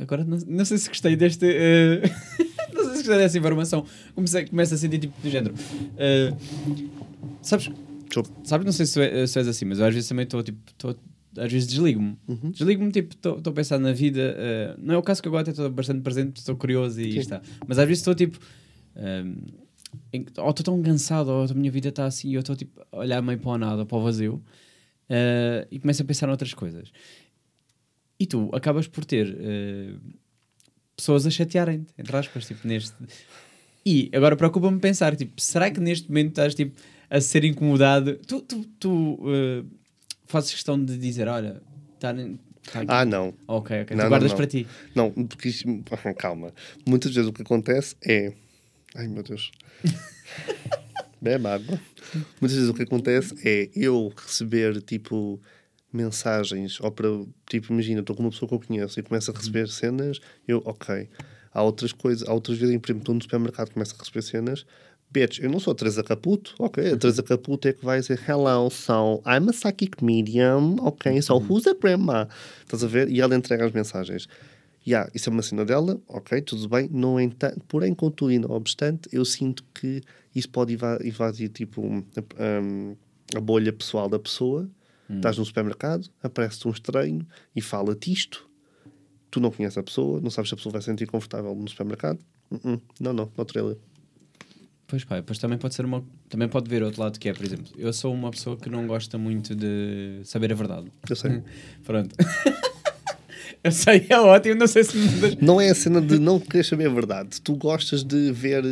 Agora 0.00 0.24
não, 0.24 0.38
não 0.46 0.64
sei 0.64 0.78
se 0.78 0.88
gostei 0.88 1.16
deste. 1.16 1.44
Uh... 1.44 2.00
não 2.72 2.84
sei 2.84 2.92
se 2.92 2.98
gostei 2.98 3.18
dessa 3.18 3.38
informação. 3.38 3.84
Comecei, 4.14 4.46
começo 4.46 4.74
a 4.74 4.76
sentir 4.76 4.98
tipo 4.98 5.20
do 5.20 5.28
género. 5.28 5.54
Uh... 5.54 6.90
Sabes? 7.42 7.70
Sabes, 8.44 8.64
não 8.64 8.72
sei 8.72 8.86
se, 8.86 9.00
é, 9.00 9.26
se 9.26 9.38
és 9.38 9.46
assim, 9.46 9.64
mas 9.66 9.78
eu 9.78 9.86
às 9.86 9.94
vezes 9.94 10.08
também 10.08 10.24
estou 10.24 10.42
tipo. 10.42 10.58
Tô, 10.76 10.94
às 11.36 11.52
vezes 11.52 11.68
desligo-me. 11.68 12.16
Uhum. 12.26 12.50
Desligo-me, 12.50 12.90
tipo, 12.90 13.14
estou 13.14 13.40
a 13.44 13.52
pensar 13.52 13.78
na 13.78 13.92
vida. 13.92 14.36
Uh... 14.36 14.80
não 14.82 14.94
é 14.94 14.98
o 14.98 15.02
caso 15.02 15.22
que 15.22 15.28
agora 15.28 15.42
até 15.42 15.50
estou 15.50 15.70
bastante 15.70 16.02
presente, 16.02 16.38
estou 16.38 16.56
curioso 16.56 17.00
e 17.00 17.18
está. 17.18 17.40
Mas 17.66 17.78
às 17.78 17.86
vezes 17.86 18.00
estou 18.00 18.14
tipo. 18.14 18.38
ou 20.38 20.50
estou 20.50 20.64
tão 20.64 20.82
cansado, 20.82 21.30
ou 21.30 21.44
a 21.44 21.54
minha 21.54 21.70
vida 21.70 21.88
está 21.88 22.06
assim, 22.06 22.30
e 22.30 22.34
eu 22.34 22.40
estou 22.40 22.56
tipo 22.56 22.80
a 22.92 22.98
olhar 22.98 23.22
meio 23.22 23.38
para 23.38 23.50
o 23.50 23.58
nada, 23.58 23.86
para 23.86 23.96
o 23.96 24.02
vazio, 24.02 24.42
e 25.70 25.78
começo 25.78 26.02
a 26.02 26.04
pensar 26.04 26.26
noutras 26.26 26.54
coisas. 26.54 26.90
E 28.20 28.26
tu 28.26 28.50
acabas 28.52 28.86
por 28.86 29.02
ter 29.06 29.28
uh, 29.28 29.98
pessoas 30.94 31.26
a 31.26 31.30
chatearem-te, 31.30 31.94
entre 31.96 32.14
aspas, 32.14 32.46
tipo, 32.46 32.68
neste. 32.68 32.94
E 33.84 34.10
agora 34.12 34.36
preocupa-me 34.36 34.78
pensar, 34.78 35.16
tipo, 35.16 35.40
será 35.40 35.70
que 35.70 35.80
neste 35.80 36.06
momento 36.08 36.28
estás 36.28 36.54
tipo, 36.54 36.78
a 37.08 37.18
ser 37.18 37.44
incomodado? 37.44 38.16
Tu, 38.26 38.42
tu, 38.42 38.64
tu 38.78 39.14
uh, 39.14 39.66
fazes 40.30 40.52
questão 40.52 40.82
de 40.82 40.96
dizer, 40.96 41.28
olha, 41.28 41.60
está. 41.94 42.14
Tá 42.72 42.84
ah, 42.88 43.04
não. 43.04 43.34
Ok, 43.48 43.82
ok. 43.82 43.96
Não, 43.96 44.04
tu 44.04 44.08
guardas 44.08 44.30
não, 44.30 44.36
não. 44.36 44.36
para 44.36 44.46
ti. 44.46 44.66
Não, 44.94 45.10
porque 45.10 45.48
isto... 45.48 45.66
calma. 46.16 46.52
Muitas 46.86 47.14
vezes 47.14 47.28
o 47.28 47.32
que 47.32 47.42
acontece 47.42 47.96
é. 48.04 48.32
Ai 48.94 49.08
meu 49.08 49.22
Deus. 49.22 49.50
Bebe 51.20 51.46
água. 51.46 51.80
Muitas 52.40 52.56
vezes 52.56 52.68
o 52.68 52.74
que 52.74 52.82
acontece 52.82 53.34
é 53.46 53.70
eu 53.74 54.12
receber 54.16 54.80
tipo 54.82 55.40
mensagens, 55.92 56.80
ou 56.80 56.90
para, 56.90 57.08
tipo, 57.48 57.72
imagina, 57.72 58.00
estou 58.00 58.14
com 58.14 58.22
uma 58.22 58.30
pessoa 58.30 58.48
que 58.48 58.54
eu 58.54 58.60
conheço 58.60 58.98
e 58.98 59.02
começo 59.02 59.30
a 59.30 59.34
receber 59.34 59.68
cenas, 59.68 60.20
eu, 60.46 60.62
ok. 60.64 61.08
Há 61.52 61.62
outras 61.62 61.92
coisas, 61.92 62.28
há 62.28 62.32
outras 62.32 62.58
vezes, 62.58 62.76
por 62.78 62.86
exemplo, 62.86 63.02
estou 63.02 63.14
no 63.14 63.22
supermercado 63.22 63.68
e 63.68 63.72
começo 63.72 63.94
a 63.96 63.98
receber 63.98 64.22
cenas, 64.22 64.64
bitch, 65.10 65.40
eu 65.40 65.50
não 65.50 65.60
sou 65.60 65.72
a 65.72 65.74
Teresa 65.74 66.02
Caputo, 66.02 66.54
ok? 66.58 66.92
A 66.92 66.96
Teresa 66.96 67.22
Caputo 67.22 67.68
é 67.68 67.72
que 67.72 67.84
vai 67.84 68.00
dizer, 68.00 68.20
hello, 68.28 68.70
so 68.70 69.22
I'm 69.26 69.48
a 69.48 69.52
psychic 69.52 70.02
medium, 70.04 70.76
ok? 70.80 71.20
So 71.22 71.38
who's 71.38 71.66
a 71.66 71.74
grandma? 71.74 72.28
Estás 72.62 72.84
a 72.84 72.86
ver? 72.86 73.08
E 73.08 73.20
ela 73.20 73.34
entrega 73.34 73.66
as 73.66 73.72
mensagens. 73.72 74.28
Yeah, 74.86 75.10
isso 75.14 75.28
é 75.28 75.32
uma 75.32 75.42
cena 75.42 75.64
dela, 75.64 76.00
ok, 76.08 76.40
tudo 76.40 76.66
bem, 76.68 76.88
no 76.90 77.20
entanto, 77.20 77.60
porém, 77.68 77.92
contudo 77.94 78.32
e 78.32 78.38
não 78.38 78.50
obstante, 78.50 79.10
eu 79.12 79.24
sinto 79.26 79.62
que 79.74 80.00
isso 80.34 80.48
pode 80.48 80.72
invadir, 81.04 81.50
tipo, 81.50 81.82
um, 81.82 82.96
a 83.36 83.40
bolha 83.40 83.72
pessoal 83.74 84.08
da 84.08 84.18
pessoa, 84.18 84.70
Hum. 85.10 85.16
Estás 85.16 85.36
no 85.36 85.44
supermercado, 85.44 86.08
aparece-te 86.22 86.68
um 86.68 86.70
estranho 86.70 87.26
e 87.54 87.60
fala-te 87.60 88.12
isto. 88.12 88.48
Tu 89.30 89.40
não 89.40 89.50
conheces 89.50 89.76
a 89.76 89.82
pessoa, 89.82 90.20
não 90.20 90.30
sabes 90.30 90.48
se 90.48 90.54
a 90.54 90.56
pessoa 90.56 90.72
vai 90.72 90.80
se 90.80 90.86
sentir 90.86 91.06
confortável 91.06 91.54
no 91.54 91.68
supermercado. 91.68 92.20
Uh 92.50 92.56
-uh. 92.58 92.80
Não, 93.00 93.12
não, 93.12 93.30
não 93.36 93.44
trailer. 93.44 93.76
Pois 94.90 95.04
pá, 95.04 95.16
depois 95.16 95.38
também 95.38 95.56
pode 95.56 95.72
ser 95.72 95.84
uma. 95.84 96.04
Também 96.28 96.48
pode 96.48 96.68
ver 96.68 96.82
outro 96.82 97.00
lado 97.00 97.16
que 97.16 97.28
é, 97.28 97.32
por 97.32 97.46
exemplo, 97.46 97.66
eu 97.78 97.92
sou 97.92 98.12
uma 98.12 98.28
pessoa 98.28 98.56
que 98.56 98.68
não 98.68 98.88
gosta 98.88 99.16
muito 99.16 99.54
de 99.54 100.20
saber 100.24 100.50
a 100.50 100.56
verdade. 100.56 100.90
Eu 101.08 101.14
sei. 101.14 101.40
Pronto. 101.86 102.12
eu 103.62 103.70
sei, 103.70 104.04
é 104.08 104.18
ótimo, 104.18 104.56
não 104.56 104.66
sei 104.66 104.82
se. 104.82 104.96
Não 105.40 105.60
é 105.60 105.70
a 105.70 105.74
cena 105.76 106.00
de 106.00 106.18
não 106.18 106.40
querer 106.40 106.64
saber 106.64 106.88
a 106.88 106.92
verdade. 106.92 107.40
Tu 107.40 107.54
gostas 107.54 108.02
de 108.02 108.32
ver. 108.32 108.64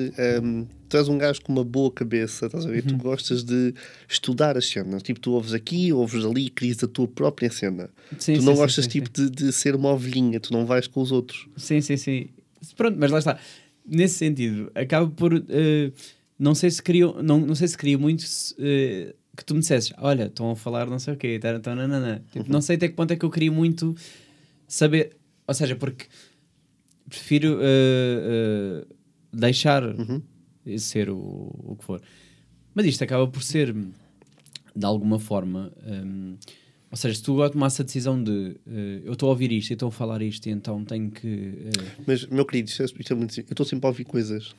Um, 0.42 0.66
tu 0.88 0.96
és 0.96 1.08
um 1.08 1.16
gajo 1.16 1.40
com 1.40 1.52
uma 1.52 1.62
boa 1.62 1.92
cabeça, 1.92 2.46
estás 2.46 2.66
a 2.66 2.68
ver? 2.68 2.82
Uhum. 2.82 2.88
Tu 2.88 2.96
gostas 2.96 3.44
de 3.44 3.72
estudar 4.08 4.58
as 4.58 4.68
cenas. 4.68 5.00
Tipo, 5.04 5.20
tu 5.20 5.30
ouves 5.34 5.54
aqui, 5.54 5.92
ouves 5.92 6.24
ali 6.24 6.50
crias 6.50 6.82
a 6.82 6.88
tua 6.88 7.06
própria 7.06 7.48
cena. 7.48 7.90
Sim, 8.18 8.34
tu 8.34 8.42
não 8.42 8.54
sim, 8.54 8.60
gostas, 8.60 8.84
sim, 8.86 8.90
tipo, 8.90 9.08
De, 9.08 9.30
de 9.30 9.52
ser 9.52 9.76
uma 9.76 9.92
ovelhinha, 9.92 10.40
tu 10.40 10.52
não 10.52 10.66
vais 10.66 10.88
com 10.88 11.00
os 11.00 11.12
outros. 11.12 11.46
Sim, 11.56 11.80
sim, 11.80 11.96
sim. 11.96 12.30
Pronto, 12.76 12.96
mas 12.98 13.12
lá 13.12 13.20
está. 13.20 13.38
Nesse 13.88 14.14
sentido, 14.14 14.70
acaba 14.74 15.08
por. 15.08 15.34
Uh, 15.34 15.92
não 16.38 16.54
sei 16.54 16.70
se 16.70 16.82
queria, 16.82 17.06
não, 17.22 17.40
não 17.40 17.54
sei 17.54 17.66
se 17.66 17.76
queria 17.76 17.98
muito 17.98 18.22
uh, 18.22 19.14
que 19.36 19.44
tu 19.44 19.54
me 19.54 19.60
dissesses, 19.60 19.92
olha, 19.98 20.26
estão 20.26 20.50
a 20.50 20.56
falar 20.56 20.86
não 20.86 20.98
sei 20.98 21.14
o 21.14 21.16
quê, 21.16 21.38
tá, 21.38 21.58
tá, 21.58 21.74
nanana. 21.74 22.22
Tipo, 22.32 22.46
uhum. 22.46 22.52
não 22.52 22.60
sei 22.60 22.76
até 22.76 22.88
que 22.88 22.94
ponto 22.94 23.12
é 23.12 23.16
que 23.16 23.24
eu 23.24 23.30
queria 23.30 23.50
muito 23.50 23.96
saber. 24.66 25.16
Ou 25.46 25.54
seja, 25.54 25.74
porque 25.74 26.06
prefiro 27.08 27.56
uh, 27.56 28.86
deixar. 29.32 29.84
Uhum 29.84 30.22
ser 30.76 31.08
o, 31.08 31.16
o 31.64 31.76
que 31.78 31.84
for. 31.84 32.02
Mas 32.74 32.84
isto 32.84 33.02
acaba 33.02 33.26
por 33.26 33.42
ser, 33.42 33.72
de 33.72 34.84
alguma 34.84 35.18
forma, 35.18 35.72
um, 35.86 36.36
ou 36.90 36.96
seja, 36.96 37.14
se 37.14 37.22
tu 37.22 37.36
tomasse 37.50 37.82
a 37.82 37.84
decisão 37.84 38.22
de 38.22 38.56
uh, 38.66 39.02
eu 39.04 39.12
estou 39.12 39.28
a 39.28 39.30
ouvir 39.30 39.52
isto 39.52 39.70
e 39.70 39.72
estou 39.74 39.88
a 39.88 39.92
falar 39.92 40.22
isto, 40.22 40.46
e 40.46 40.50
então 40.50 40.84
tenho 40.84 41.10
que. 41.10 41.26
Uh... 41.26 42.02
Mas, 42.06 42.26
meu 42.26 42.46
querido, 42.46 42.70
isto 42.70 42.82
é, 42.82 42.86
isto 42.86 43.12
é 43.12 43.16
muito, 43.16 43.38
eu 43.38 43.44
estou 43.50 43.66
sempre 43.66 43.86
a 43.86 43.90
ouvir 43.90 44.04
coisas, 44.04 44.54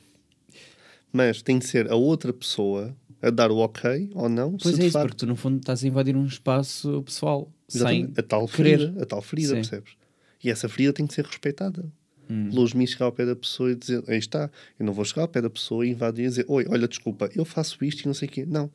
mas 1.12 1.42
tem 1.42 1.58
de 1.58 1.66
ser 1.66 1.90
a 1.90 1.96
outra 1.96 2.32
pessoa 2.32 2.94
a 3.20 3.30
dar 3.30 3.50
o 3.50 3.56
ok 3.58 4.10
ou 4.14 4.28
não. 4.28 4.56
Pois 4.56 4.78
é, 4.78 4.84
isso, 4.84 4.92
facto... 4.92 5.08
porque 5.08 5.18
tu 5.18 5.26
no 5.26 5.36
fundo 5.36 5.58
estás 5.58 5.84
a 5.84 5.86
invadir 5.86 6.16
um 6.16 6.24
espaço 6.24 7.02
pessoal 7.02 7.50
Exatamente. 7.68 8.14
sem 8.14 8.14
a 8.16 8.22
tal 8.22 8.46
ferida, 8.46 9.02
a 9.02 9.06
tal 9.06 9.22
ferida, 9.22 9.54
percebes? 9.54 9.92
E 10.42 10.50
essa 10.50 10.68
ferida 10.68 10.92
tem 10.92 11.06
que 11.06 11.14
ser 11.14 11.24
respeitada. 11.24 11.84
Hum. 12.30 12.48
Longe-me 12.52 12.86
chegar 12.86 13.06
ao 13.06 13.12
pé 13.12 13.26
da 13.26 13.34
pessoa 13.34 13.72
e 13.72 13.74
dizer, 13.74 14.04
aí 14.06 14.16
está, 14.16 14.48
eu 14.78 14.86
não 14.86 14.92
vou 14.92 15.04
chegar 15.04 15.22
ao 15.22 15.28
pé 15.28 15.42
da 15.42 15.50
pessoa 15.50 15.84
e 15.84 15.90
invadir 15.90 16.26
e 16.26 16.28
dizer, 16.28 16.44
oi, 16.48 16.64
olha, 16.68 16.86
desculpa, 16.86 17.28
eu 17.34 17.44
faço 17.44 17.84
isto 17.84 18.02
e 18.02 18.06
não 18.06 18.14
sei 18.14 18.28
o 18.28 18.30
quê. 18.30 18.46
Não, 18.46 18.70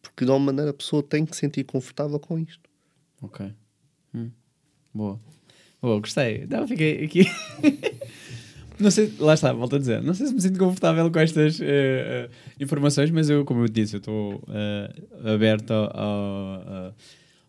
porque 0.00 0.24
de 0.24 0.30
alguma 0.30 0.46
maneira 0.46 0.70
a 0.70 0.74
pessoa 0.74 1.02
tem 1.02 1.26
que 1.26 1.34
se 1.34 1.40
sentir 1.40 1.64
confortável 1.64 2.18
com 2.20 2.38
isto. 2.38 2.69
Ok. 3.22 3.52
Hum. 4.14 4.30
Boa. 4.94 5.20
Boa, 5.80 6.00
gostei. 6.00 6.46
Não, 6.50 6.66
fiquei 6.66 7.04
aqui. 7.04 7.26
não 8.78 8.90
sei, 8.90 9.12
lá 9.18 9.34
está, 9.34 9.52
volto 9.52 9.76
a 9.76 9.78
dizer. 9.78 10.02
Não 10.02 10.14
sei 10.14 10.26
se 10.26 10.34
me 10.34 10.40
sinto 10.40 10.58
confortável 10.58 11.10
com 11.10 11.18
estas 11.18 11.58
uh, 11.58 11.62
uh, 11.62 12.30
informações, 12.58 13.10
mas 13.10 13.30
eu, 13.30 13.44
como 13.44 13.62
eu 13.62 13.68
disse, 13.68 13.96
eu 13.96 13.98
estou 13.98 14.34
uh, 14.34 15.28
aberto 15.28 15.72
a. 15.72 16.92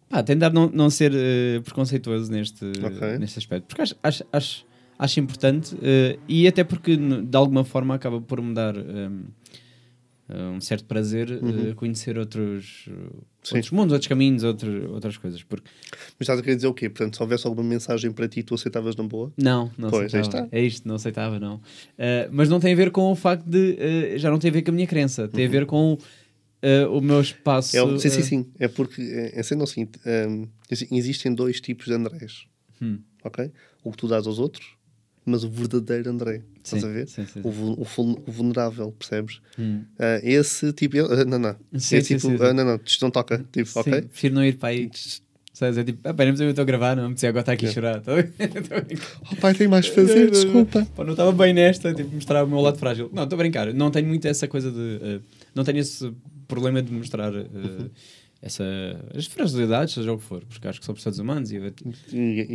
Pá, 0.08 0.22
tentar 0.24 0.52
não, 0.52 0.70
não 0.70 0.90
ser 0.90 1.14
preconceituoso 1.64 2.30
neste, 2.30 2.66
okay. 2.66 3.18
neste 3.18 3.40
aspecto. 3.40 3.66
Porque 3.68 3.82
acho, 3.82 3.96
acho, 4.04 4.26
acho 4.32 4.66
acho 5.00 5.20
importante 5.22 5.76
e 6.28 6.48
até 6.48 6.66
porque 6.66 6.98
de 6.98 7.38
alguma 7.38 7.64
forma 7.64 7.96
acaba 7.96 8.20
por 8.20 8.42
me 8.42 8.54
dar 8.54 8.78
um, 8.78 9.24
um 10.34 10.62
certo 10.62 10.86
prazer 10.86 11.32
eh, 11.32 11.36
uhum. 11.36 11.72
uh, 11.72 11.76
conhecer 11.76 12.18
outros, 12.18 12.88
outros 13.52 13.72
mundos, 13.72 13.94
outros 13.94 14.08
caminhos, 14.08 14.44
outro, 14.44 14.92
outras 14.94 15.18
coisas. 15.18 15.44
Porque... 15.44 15.70
Mas 15.92 16.22
estás 16.22 16.40
a 16.40 16.42
querer 16.42 16.56
dizer 16.56 16.68
o 16.68 16.74
quê? 16.74 16.90
Portanto, 16.90 17.16
se 17.16 17.22
houvesse 17.22 17.46
alguma 17.48 17.68
mensagem 17.68 18.12
para 18.12 18.28
ti, 18.28 18.44
tu 18.44 18.56
aceitavas 18.56 18.96
na 18.96 19.04
boa? 19.04 19.32
Não, 19.38 19.72
não 19.78 19.90
pois, 19.90 20.14
aceitava. 20.14 20.48
É 20.52 20.62
isto, 20.62 20.88
não 20.88 20.96
aceitava, 20.96 21.40
não. 21.40 21.56
Uh, 21.56 21.62
mas 22.32 22.50
não 22.50 22.60
tem 22.60 22.74
a 22.74 22.76
ver 22.76 22.92
com 22.92 23.12
o 23.12 23.16
facto 23.16 23.46
de. 23.46 24.18
já 24.18 24.30
não 24.30 24.40
tem 24.40 24.50
a 24.50 24.54
ver 24.54 24.62
com 24.62 24.72
a 24.72 24.74
minha 24.74 24.88
crença, 24.88 25.28
tem 25.28 25.46
uhum. 25.46 25.50
a 25.50 25.52
ver 25.52 25.66
com. 25.66 25.98
o 26.92 27.02
meu 27.02 27.22
espaço. 27.22 27.78
É, 27.78 28.00
sim, 28.00 28.10
sim, 28.10 28.24
sim. 28.24 28.46
É 28.60 28.68
porque, 28.68 29.02
é, 29.34 29.42
sendo 29.44 29.64
assim, 29.64 29.88
um, 30.30 30.48
existem 30.92 31.34
dois 31.34 31.60
tipos 31.60 31.86
de 31.86 31.94
Andrés. 31.94 32.46
Hum. 32.82 33.00
Ok? 33.24 33.52
O 33.84 33.92
que 33.92 33.98
tu 33.98 34.08
dás 34.08 34.26
aos 34.26 34.40
outros 34.40 34.81
mas 35.26 35.44
o 35.44 35.50
verdadeiro 35.50 36.10
André. 36.10 36.42
Sim, 36.64 36.78
estás 36.78 36.84
a 36.84 36.88
ver? 36.88 37.08
Sim, 37.08 37.26
sim, 37.26 37.42
o, 37.44 37.50
o, 37.50 37.82
o, 37.82 38.32
vulnerável, 38.32 38.92
percebes? 38.92 39.40
Hum. 39.58 39.84
Uh, 40.00 40.20
esse 40.24 40.74
tipo. 40.74 40.98
Uh, 40.98 41.26
não, 41.26 41.40
não. 41.40 41.56
Sim, 41.76 41.98
esse 41.98 42.18
tipo. 42.18 42.28
Uh, 42.28 42.54
não, 42.54 42.66
não, 42.66 42.80
isto 42.84 43.02
não 43.04 43.12
toca. 43.12 43.46
Tipo, 43.52 43.70
sim, 43.70 43.80
ok? 43.80 44.02
Prefiro 44.04 44.36
não 44.36 44.46
ir 44.46 44.58
para 44.58 44.70
aí. 44.70 44.90
Sabes? 45.54 45.78
É 45.78 45.84
tipo, 45.84 46.08
ah, 46.08 46.14
pera, 46.14 46.30
eu 46.30 46.50
estou 46.50 46.64
a 46.64 46.66
gravar, 46.66 46.96
não 46.96 47.10
me 47.10 47.16
agora 47.24 47.42
estar 47.42 47.52
aqui 47.52 47.68
a 47.68 47.72
chorar. 47.72 48.02
oh 49.32 49.36
pai, 49.36 49.54
tem 49.54 49.68
mais 49.68 49.86
a 49.86 49.92
fazer, 49.94 50.32
desculpa. 50.32 50.88
Pá, 50.96 51.04
não 51.04 51.12
estava 51.12 51.32
bem 51.32 51.54
nesta, 51.54 51.94
tipo, 51.94 52.16
mostrar 52.16 52.44
o 52.44 52.48
meu 52.48 52.62
lado 52.62 52.78
frágil. 52.78 53.10
Não, 53.14 53.24
estou 53.24 53.36
a 53.36 53.42
brincar. 53.42 53.74
Não 53.74 53.92
tenho 53.92 54.08
muito 54.08 54.26
essa 54.28 54.48
coisa 54.48 54.72
de. 54.72 55.22
Não 55.54 55.64
tenho 55.64 55.80
esse 55.80 56.12
problema 56.48 56.82
de 56.82 56.92
mostrar. 56.92 57.34
Uh, 57.34 57.92
essa, 58.42 58.64
as 59.16 59.28
fragilidades, 59.28 59.94
seja 59.94 60.12
o 60.12 60.18
que 60.18 60.24
for, 60.24 60.44
porque 60.46 60.68
acho 60.68 60.80
que 60.80 60.86
somos 60.86 61.04
todos 61.04 61.20
humanos. 61.20 61.52
E 61.52 61.58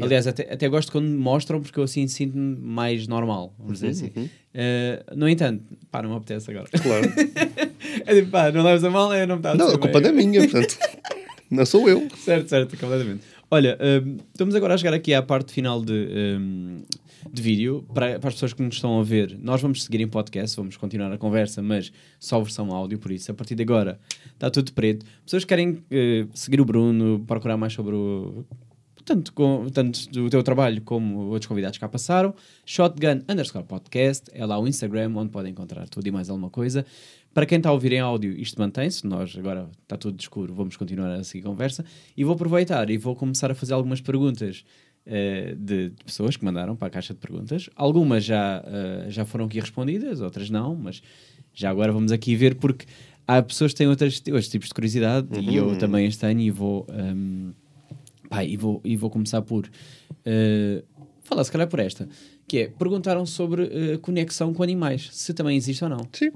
aliás, 0.02 0.26
até, 0.26 0.52
até 0.52 0.68
gosto 0.68 0.90
quando 0.90 1.06
me 1.06 1.16
mostram, 1.16 1.60
porque 1.60 1.78
eu 1.78 1.84
assim 1.84 2.08
sinto-me 2.08 2.56
mais 2.56 3.06
normal, 3.06 3.54
vamos 3.56 3.80
dizer 3.80 3.88
assim. 3.88 4.10
uhum. 4.16 4.28
Eh, 4.52 5.04
no 5.14 5.28
entanto, 5.28 5.62
pá, 5.90 6.02
não 6.02 6.10
me 6.10 6.16
apetece 6.16 6.50
agora. 6.50 6.66
Claro. 6.70 7.06
é 8.04 8.14
tipo, 8.14 8.30
pá, 8.30 8.50
não 8.50 8.64
leves 8.64 8.82
a 8.82 8.90
mal, 8.90 9.14
eu 9.14 9.26
não 9.28 9.36
me 9.36 9.40
está 9.40 9.52
a 9.52 9.54
Não, 9.54 9.68
a 9.68 9.78
culpa 9.78 10.00
não 10.00 10.08
é 10.08 10.12
minha, 10.12 10.40
portanto. 10.40 10.76
Não 11.48 11.64
sou 11.64 11.88
eu. 11.88 12.08
Certo, 12.16 12.48
certo, 12.48 12.76
completamente. 12.76 13.22
Olha, 13.48 13.78
hum, 13.80 14.16
estamos 14.32 14.52
agora 14.56 14.74
a 14.74 14.76
chegar 14.76 14.92
aqui 14.92 15.14
à 15.14 15.22
parte 15.22 15.52
final 15.52 15.80
de, 15.80 16.08
hum, 16.40 16.82
de 17.32 17.42
vídeo. 17.42 17.84
Para, 17.92 18.18
para 18.18 18.28
as 18.28 18.34
pessoas 18.34 18.52
que 18.52 18.62
nos 18.62 18.76
estão 18.76 19.00
a 19.00 19.02
ver, 19.02 19.38
nós 19.40 19.60
vamos 19.60 19.84
seguir 19.84 20.00
em 20.00 20.08
podcast, 20.08 20.56
vamos 20.56 20.76
continuar 20.76 21.12
a 21.12 21.18
conversa, 21.18 21.62
mas 21.62 21.92
só 22.18 22.40
versão 22.40 22.72
áudio, 22.72 22.98
por 22.98 23.10
isso, 23.10 23.30
a 23.30 23.34
partir 23.34 23.54
de 23.54 23.62
agora 23.62 23.98
está 24.32 24.50
tudo 24.50 24.72
preto. 24.72 25.04
Pessoas 25.24 25.44
que 25.44 25.48
querem 25.48 25.82
eh, 25.90 26.26
seguir 26.34 26.60
o 26.60 26.64
Bruno, 26.64 27.24
procurar 27.26 27.56
mais 27.56 27.72
sobre 27.72 27.94
o. 27.94 28.44
Tanto, 29.04 29.32
com, 29.32 29.68
tanto 29.72 30.10
do 30.10 30.28
teu 30.28 30.42
trabalho 30.42 30.82
como 30.82 31.26
outros 31.26 31.46
convidados 31.46 31.78
que 31.78 31.80
cá 31.80 31.88
passaram, 31.88 32.34
Shotgun 32.64 33.22
underscore 33.28 33.64
podcast, 33.64 34.28
é 34.32 34.44
lá 34.44 34.58
o 34.58 34.66
Instagram 34.66 35.12
onde 35.14 35.30
podem 35.30 35.52
encontrar 35.52 35.88
tudo 35.88 36.08
e 36.08 36.10
mais 36.10 36.28
alguma 36.28 36.50
coisa. 36.50 36.84
Para 37.36 37.44
quem 37.44 37.58
está 37.58 37.68
a 37.68 37.72
ouvir 37.72 37.92
em 37.92 38.00
áudio, 38.00 38.32
isto 38.32 38.58
mantém-se. 38.58 39.06
Nós 39.06 39.36
agora 39.36 39.68
está 39.82 39.94
tudo 39.94 40.18
escuro, 40.18 40.54
vamos 40.54 40.74
continuar 40.74 41.10
a 41.10 41.22
seguir 41.22 41.44
conversa. 41.44 41.84
E 42.16 42.24
vou 42.24 42.32
aproveitar 42.32 42.88
e 42.88 42.96
vou 42.96 43.14
começar 43.14 43.50
a 43.50 43.54
fazer 43.54 43.74
algumas 43.74 44.00
perguntas 44.00 44.64
eh, 45.06 45.54
de, 45.58 45.90
de 45.90 46.04
pessoas 46.04 46.36
que 46.36 46.44
mandaram 46.44 46.74
para 46.76 46.88
a 46.88 46.90
caixa 46.90 47.14
de 47.14 47.20
perguntas. 47.20 47.70
Algumas 47.76 48.24
já, 48.24 48.62
eh, 48.66 49.06
já 49.08 49.24
foram 49.24 49.46
aqui 49.46 49.60
respondidas, 49.60 50.20
outras 50.20 50.50
não, 50.50 50.74
mas 50.74 51.02
já 51.54 51.70
agora 51.70 51.92
vamos 51.92 52.12
aqui 52.12 52.34
ver, 52.36 52.56
porque 52.56 52.84
há 53.26 53.40
pessoas 53.42 53.72
que 53.72 53.78
têm 53.78 53.86
outras, 53.88 54.22
outros 54.26 54.48
tipos 54.48 54.68
de 54.68 54.74
curiosidade 54.74 55.28
e 55.40 55.56
eu 55.56 55.76
também 55.78 56.06
as 56.06 56.16
tenho 56.16 56.40
e 56.40 56.50
vou. 56.50 56.86
ehm, 56.90 57.52
pá, 58.28 58.44
e 58.44 58.56
vou, 58.56 58.80
e 58.84 58.96
vou 58.96 59.08
começar 59.08 59.40
por 59.42 59.68
eh, 60.24 60.82
falar, 61.22 61.44
se 61.44 61.52
calhar, 61.52 61.68
por 61.68 61.78
esta, 61.80 62.08
que 62.48 62.58
é 62.58 62.68
perguntaram 62.68 63.24
sobre 63.24 63.62
eh, 63.94 63.98
conexão 63.98 64.52
com 64.52 64.62
animais, 64.62 65.08
se 65.12 65.32
também 65.32 65.56
existe 65.56 65.82
ou 65.84 65.90
não. 65.90 66.08
Sim, 66.12 66.30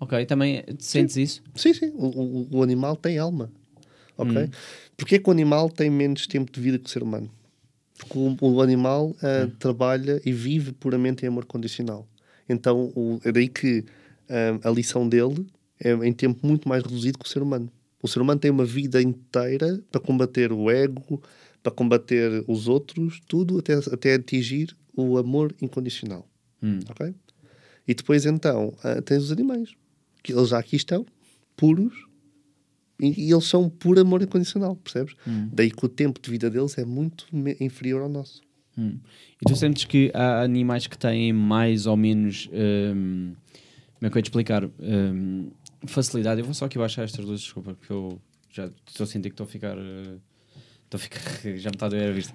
Ok, 0.00 0.24
também 0.26 0.62
sentes 0.78 1.16
isso? 1.16 1.42
sim, 1.56 1.74
sim. 1.74 1.90
O, 1.96 2.06
o- 2.06 2.48
o 2.58 2.62
animal 2.62 2.94
tem 2.94 3.18
alma. 3.18 3.50
Ok? 4.16 4.44
Hum. 4.44 4.48
Porquê 4.96 5.18
que 5.18 5.28
o 5.28 5.32
animal 5.32 5.68
tem 5.68 5.90
menos 5.90 6.26
tempo 6.28 6.52
de 6.52 6.60
vida 6.60 6.78
que 6.78 6.86
o 6.86 6.88
ser 6.88 7.02
humano? 7.02 7.28
Porque 7.98 8.18
o, 8.18 8.36
o 8.40 8.62
animal 8.62 9.14
ah, 9.22 9.44
Hum. 9.46 9.50
trabalha 9.58 10.20
e 10.24 10.32
vive 10.32 10.72
puramente 10.72 11.24
em 11.24 11.28
amor 11.28 11.44
condicional. 11.44 12.06
Então, 12.48 12.92
o, 12.94 13.20
é 13.24 13.32
daí 13.32 13.48
que 13.48 13.84
ah, 14.28 14.68
a 14.68 14.70
lição 14.70 15.08
dele 15.08 15.46
é 15.80 15.92
em 15.92 16.12
tempo 16.12 16.46
muito 16.46 16.68
mais 16.68 16.82
reduzido 16.82 17.18
que 17.18 17.26
o 17.26 17.28
ser 17.28 17.42
humano. 17.42 17.70
O 18.02 18.06
ser 18.08 18.20
humano 18.20 18.38
tem 18.40 18.50
uma 18.50 18.64
vida 18.64 19.02
inteira 19.02 19.80
para 19.90 20.00
combater 20.00 20.52
o 20.52 20.70
ego, 20.70 21.20
para 21.62 21.72
combater 21.72 22.44
os 22.46 22.68
outros, 22.68 23.20
tudo 23.26 23.58
até, 23.58 23.74
até 23.74 24.14
atingir 24.14 24.76
o 24.96 25.18
amor 25.18 25.54
incondicional. 25.60 26.26
Hum. 26.62 26.78
Ok? 26.88 27.12
E 27.86 27.94
depois 27.94 28.24
então 28.26 28.74
ah, 28.84 29.02
tens 29.02 29.24
os 29.24 29.32
animais, 29.32 29.70
que 30.22 30.32
eles 30.32 30.48
já 30.50 30.58
aqui 30.58 30.76
estão, 30.76 31.04
puros, 31.56 31.92
e, 33.00 33.26
e 33.28 33.32
eles 33.32 33.44
são 33.44 33.68
por 33.68 33.98
amor 33.98 34.22
incondicional, 34.22 34.76
percebes? 34.76 35.14
Daí 35.52 35.70
que 35.70 35.84
o 35.84 35.88
tempo 35.88 36.20
de 36.20 36.30
vida 36.30 36.50
deles 36.50 36.76
é 36.78 36.84
muito 36.84 37.26
inferior 37.60 38.02
ao 38.02 38.08
nosso. 38.08 38.40
Hum. 38.76 38.98
E 39.42 39.46
tu 39.46 39.56
sentes 39.56 39.84
que 39.84 40.10
há 40.14 40.42
animais 40.42 40.86
que 40.86 40.96
têm 40.96 41.32
mais 41.32 41.86
ou 41.86 41.96
menos. 41.96 42.48
hum, 42.52 43.34
como 43.98 44.06
é 44.06 44.10
que 44.10 44.16
eu 44.16 44.18
ia 44.20 44.22
te 44.22 44.26
explicar? 44.26 44.64
Hum, 44.80 45.50
facilidade. 45.86 46.40
Eu 46.40 46.44
vou 46.44 46.54
só 46.54 46.66
aqui 46.66 46.78
baixar 46.78 47.02
estas 47.04 47.24
luzes, 47.24 47.42
desculpa, 47.44 47.74
porque 47.74 47.92
eu 47.92 48.20
já 48.50 48.70
estou 48.86 49.04
a 49.04 49.06
sentir 49.06 49.30
que 49.30 49.34
estou 49.34 49.44
a 49.44 49.48
ficar. 49.48 49.76
eh, 49.76 50.18
Estou 50.84 50.96
a 50.96 51.00
ficar. 51.00 51.20
já 51.58 51.70
me 51.70 51.76
está 51.76 51.86
a 51.86 51.88
doer 51.90 52.08
a 52.08 52.12
vista. 52.12 52.34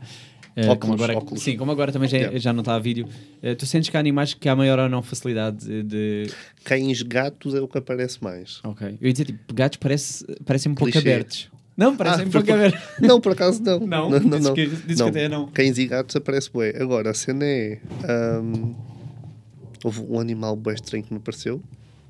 Eh, 0.55 0.67
Óculos, 0.67 0.79
como 0.79 0.93
agora, 0.93 1.17
óculos. 1.17 1.41
Sim, 1.43 1.57
como 1.57 1.71
agora 1.71 1.91
também 1.91 2.07
já, 2.07 2.17
Yeah. 2.17 2.37
já 2.37 2.53
não 2.53 2.59
está 2.61 2.75
a 2.75 2.79
vídeo. 2.79 3.07
eh, 3.41 3.55
tu 3.55 3.65
sentes 3.65 3.89
que 3.89 3.97
há 3.97 3.99
animais 3.99 4.33
que 4.35 4.47
há 4.47 4.55
maior 4.55 4.77
ou 4.79 4.87
não 4.89 5.01
facilidade 5.01 5.83
de. 5.83 6.27
Cães, 6.63 7.01
gatos 7.01 7.55
é 7.55 7.59
o 7.61 7.67
que 7.67 7.77
aparece 7.79 8.23
mais. 8.23 8.59
Ok. 8.63 8.97
Eu 9.01 9.07
ia 9.07 9.11
dizer, 9.13 9.25
tipo, 9.25 9.53
gatos 9.53 9.77
parece, 9.77 10.23
parecem 10.45 10.71
um 10.71 10.75
pouco 10.75 10.95
abertos. 10.97 11.49
Não, 11.75 11.97
parecem 11.97 12.25
Ah, 12.25 12.27
um 12.27 12.31
pouco 12.31 12.45
por- 12.45 12.53
abertos. 12.53 12.81
Não, 13.01 13.19
por 13.19 13.31
acaso 13.31 13.63
não. 13.63 13.79
Não? 13.87 14.09
não, 14.11 14.19
não, 14.19 14.39
não. 14.39 14.53
que- 14.53 14.67
dizes 14.67 15.01
que 15.01 15.09
até 15.09 15.27
não. 15.27 15.47
Cães 15.47 15.75
e 15.79 15.87
gatos 15.87 16.15
aparece 16.15 16.51
bué. 16.51 16.71
Agora, 16.79 17.09
a 17.09 17.13
cena 17.15 17.43
é. 17.45 17.79
ahm, 18.07 18.73
houve 19.83 20.01
um 20.01 20.19
animal 20.19 20.55
bué 20.55 20.75
estranho 20.75 21.03
que 21.03 21.11
me 21.11 21.17
apareceu. 21.17 21.61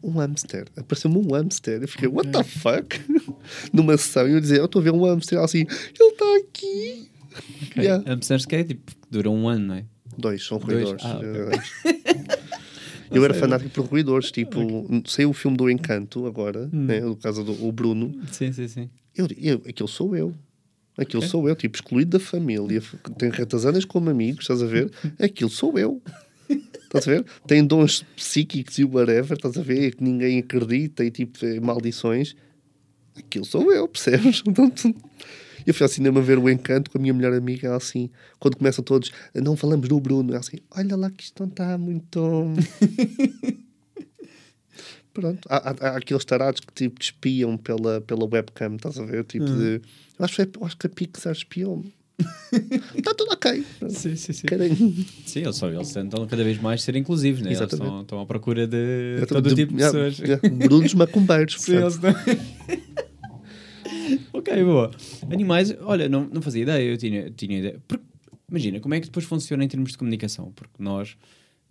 Um 0.03 0.11
hamster. 0.19 0.65
Apareceu-me 0.75 1.17
um 1.17 1.33
hamster. 1.33 1.81
Eu 1.81 1.87
fiquei, 1.87 2.09
what 2.09 2.29
the 2.29 2.43
fuck? 2.43 2.99
Numa 3.71 3.95
sessão, 3.97 4.27
e 4.27 4.33
eu 4.33 4.41
dizia, 4.41 4.57
eu 4.57 4.65
estou 4.65 4.81
a 4.81 4.83
ver 4.83 4.91
um 4.91 5.05
hamster 5.05 5.37
Ela 5.37 5.45
assim, 5.45 5.59
ele 5.61 6.09
está 6.09 6.25
aqui. 6.39 7.09
Ok. 7.71 7.83
Yeah. 7.83 8.03
Hamsters 8.11 8.45
que 8.45 8.55
é 8.55 8.63
tipo, 8.63 8.91
duram 9.09 9.35
um 9.35 9.47
ano, 9.49 9.67
não 9.67 9.75
é? 9.75 9.85
Dois, 10.17 10.45
são 10.45 10.59
Dois? 10.59 10.73
ruidores. 10.73 11.03
Ah, 11.05 11.17
ok. 11.17 11.59
Eu 13.11 13.23
era 13.25 13.33
fanático 13.33 13.69
por 13.71 13.85
ruidores, 13.85 14.31
tipo, 14.31 14.59
saiu 15.07 15.29
o 15.31 15.33
filme 15.33 15.57
do 15.57 15.69
Encanto 15.69 16.25
agora, 16.25 16.69
Hum. 16.73 16.85
né, 16.85 16.99
no 16.99 17.15
caso 17.15 17.43
do 17.43 17.65
o 17.65 17.71
Bruno, 17.71 18.13
Sim, 18.31 18.51
sim, 18.51 18.67
sim. 18.67 18.89
eu, 19.15 19.27
eu, 19.37 19.61
aquilo 19.67 19.87
sou 19.87 20.15
eu. 20.15 20.33
Aquilo 20.95 21.21
Ok. 21.23 21.29
sou 21.29 21.49
eu, 21.49 21.55
tipo, 21.55 21.75
excluído 21.75 22.11
da 22.17 22.23
família, 22.23 22.79
tenho 23.17 23.31
ratazanas 23.31 23.83
como 23.85 24.09
amigos, 24.11 24.43
estás 24.43 24.61
a 24.61 24.67
ver? 24.67 24.91
Aquilo 25.19 25.49
sou 25.49 25.77
eu. 25.79 25.99
Estás 26.83 27.07
a 27.07 27.11
ver? 27.11 27.25
Tem 27.47 27.65
dons 27.65 28.03
psíquicos 28.15 28.77
e 28.77 28.83
whatever, 28.83 29.33
estás 29.35 29.57
a 29.57 29.63
ver? 29.63 29.95
Que 29.95 30.03
ninguém 30.03 30.37
acredita 30.37 31.03
e 31.03 31.09
tipo, 31.09 31.43
eh, 31.43 31.59
maldições. 31.59 32.35
Aquilo 33.17 33.43
sou 33.45 33.73
eu, 33.73 33.87
percebes? 33.87 34.43
Então, 34.47 34.71
eu 35.65 35.73
fui 35.73 35.83
ao 35.83 35.89
cinema 35.89 36.21
ver 36.21 36.37
o 36.37 36.49
Encanto 36.49 36.89
com 36.91 36.97
a 36.97 37.01
minha 37.01 37.13
melhor 37.13 37.33
amiga, 37.33 37.67
ela 37.67 37.77
assim, 37.77 38.09
quando 38.39 38.57
começam 38.57 38.83
todos, 38.83 39.11
não 39.35 39.55
falamos 39.55 39.87
do 39.87 39.99
Bruno, 39.99 40.31
ela 40.31 40.39
assim, 40.39 40.57
olha 40.71 40.95
lá 40.95 41.09
que 41.09 41.23
isto 41.23 41.39
não 41.41 41.49
está 41.49 41.77
muito. 41.77 42.19
Pronto, 45.13 45.47
há, 45.47 45.69
há, 45.69 45.89
há 45.89 45.97
aqueles 45.97 46.25
tarados 46.25 46.59
que 46.59 46.73
tipo 46.73 46.99
te 46.99 47.05
espiam 47.05 47.55
pela, 47.55 48.01
pela 48.01 48.25
webcam, 48.25 48.75
estás 48.75 48.97
a 48.97 49.05
ver? 49.05 49.23
Tipo 49.25 49.45
de. 49.45 49.79
Eu 50.17 50.25
acho, 50.25 50.35
que 50.35 50.41
é- 50.41 50.49
eu 50.59 50.65
acho 50.65 50.75
que 50.77 50.87
a 50.87 50.89
Pixar 50.89 51.33
espiou-me. 51.33 51.93
Está 52.97 53.13
tudo 53.13 53.31
ok. 53.33 53.63
Sim, 53.89 54.15
sim, 54.15 54.33
sim. 54.33 54.47
Querem. 54.47 54.75
Sim, 55.25 55.41
eles, 55.41 55.55
só, 55.55 55.69
eles 55.69 55.91
tentam 55.91 56.25
cada 56.27 56.43
vez 56.43 56.59
mais 56.59 56.81
ser 56.83 56.95
inclusivos, 56.95 57.41
né? 57.41 57.49
Eles 57.49 57.59
Exatamente. 57.59 57.85
estão, 57.85 58.01
estão 58.01 58.21
à 58.21 58.25
procura 58.25 58.65
de 58.67 59.17
Eu 59.19 59.27
todo 59.27 59.53
tipo 59.53 59.73
de 59.73 59.79
pessoas. 59.79 60.19
Brunos 60.67 60.93
macumbeiros. 60.93 61.55
Sim, 61.61 61.75
eles 61.77 61.95
estão... 61.95 62.11
ok, 64.33 64.63
boa. 64.63 64.91
Animais, 65.31 65.75
olha, 65.81 66.07
não, 66.09 66.27
não 66.31 66.41
fazia 66.41 66.63
ideia, 66.63 66.83
eu 66.91 66.97
tinha, 66.97 67.29
tinha 67.31 67.59
ideia. 67.59 67.81
Porque, 67.87 68.03
imagina, 68.49 68.79
como 68.79 68.93
é 68.93 68.99
que 68.99 69.07
depois 69.07 69.25
funciona 69.25 69.63
em 69.63 69.67
termos 69.67 69.91
de 69.91 69.97
comunicação? 69.97 70.51
Porque 70.55 70.75
nós... 70.81 71.15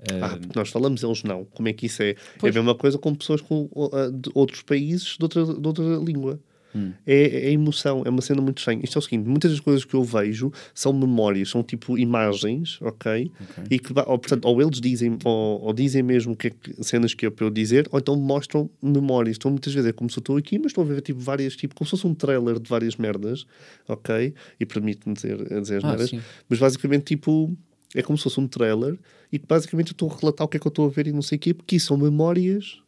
eh, 0.00 0.20
Ah, 0.22 0.36
porque 0.38 0.58
nós 0.58 0.70
falamos, 0.70 1.02
eles 1.02 1.22
não. 1.22 1.44
Como 1.46 1.68
é 1.68 1.72
que 1.72 1.86
isso 1.86 2.02
é? 2.02 2.14
Pois. 2.38 2.54
É 2.54 2.58
a 2.58 2.62
mesma 2.62 2.74
coisa 2.76 2.98
com 2.98 3.14
pessoas 3.14 3.40
com, 3.40 3.68
ah, 3.92 4.10
de 4.12 4.30
outros 4.34 4.62
países 4.62 5.16
de 5.18 5.24
outra, 5.24 5.44
de 5.44 5.66
outra 5.66 5.84
língua. 6.04 6.40
Hum. 6.74 6.92
É, 7.06 7.48
é 7.48 7.50
emoção, 7.52 8.02
é 8.06 8.08
uma 8.10 8.22
cena 8.22 8.40
muito 8.40 8.58
estranha. 8.58 8.80
Isto 8.82 8.96
é 8.96 9.00
o 9.00 9.02
seguinte: 9.02 9.28
muitas 9.28 9.50
das 9.50 9.60
coisas 9.60 9.84
que 9.84 9.94
eu 9.94 10.02
vejo 10.02 10.50
são 10.74 10.92
memórias, 10.92 11.50
são 11.50 11.62
tipo 11.62 11.98
imagens, 11.98 12.80
ok? 12.80 13.30
E 13.70 13.78
que, 13.78 13.92
ou, 13.92 14.18
portanto, 14.18 14.44
ou 14.46 14.60
eles 14.62 14.80
dizem, 14.80 15.18
ou, 15.24 15.60
ou 15.62 15.72
dizem 15.72 16.02
mesmo 16.02 16.34
que, 16.36 16.46
é 16.46 16.50
que- 16.50 16.82
cenas 16.84 17.12
que 17.14 17.26
é 17.26 17.30
para 17.30 17.44
eu 17.46 17.50
dizer, 17.50 17.88
ou 17.90 17.98
então 17.98 18.16
mostram 18.16 18.70
memórias. 18.82 19.36
Então, 19.36 19.50
muitas 19.50 19.72
vezes 19.74 19.88
é 19.90 19.92
como 19.92 20.08
se 20.10 20.18
eu 20.18 20.20
estou 20.20 20.36
aqui, 20.36 20.58
mas 20.58 20.68
estou 20.68 20.82
a 20.84 20.86
ver 20.86 21.00
tipo 21.02 21.20
várias, 21.20 21.54
tipo, 21.56 21.74
como 21.74 21.86
se 21.86 21.90
fosse 21.90 22.06
um 22.06 22.14
trailer 22.14 22.58
de 22.58 22.68
várias 22.68 22.96
merdas, 22.96 23.44
ok? 23.88 24.32
E 24.58 24.64
permite-me 24.64 25.14
dizer, 25.14 25.36
dizer 25.60 25.76
as 25.78 25.84
Ah, 25.84 25.88
merdas. 25.88 26.10
sim. 26.10 26.20
Mas 26.48 26.58
basicamente, 26.58 27.04
tipo, 27.04 27.54
é 27.94 28.02
como 28.02 28.16
se 28.16 28.24
fosse 28.24 28.40
um 28.40 28.46
trailer 28.48 28.98
e 29.30 29.38
que 29.38 29.46
basicamente 29.46 29.88
eu 29.88 29.92
estou 29.92 30.10
a 30.10 30.16
relatar 30.16 30.46
o 30.46 30.48
que 30.48 30.56
é 30.56 30.60
que 30.60 30.66
eu 30.66 30.70
estou 30.70 30.86
a 30.86 30.88
ver 30.88 31.06
e 31.06 31.12
não 31.12 31.20
sei 31.22 31.36
o 31.36 31.38
quê, 31.40 31.52
porque 31.52 31.76
isso 31.76 31.86
são 31.88 31.96
memórias 31.98 32.80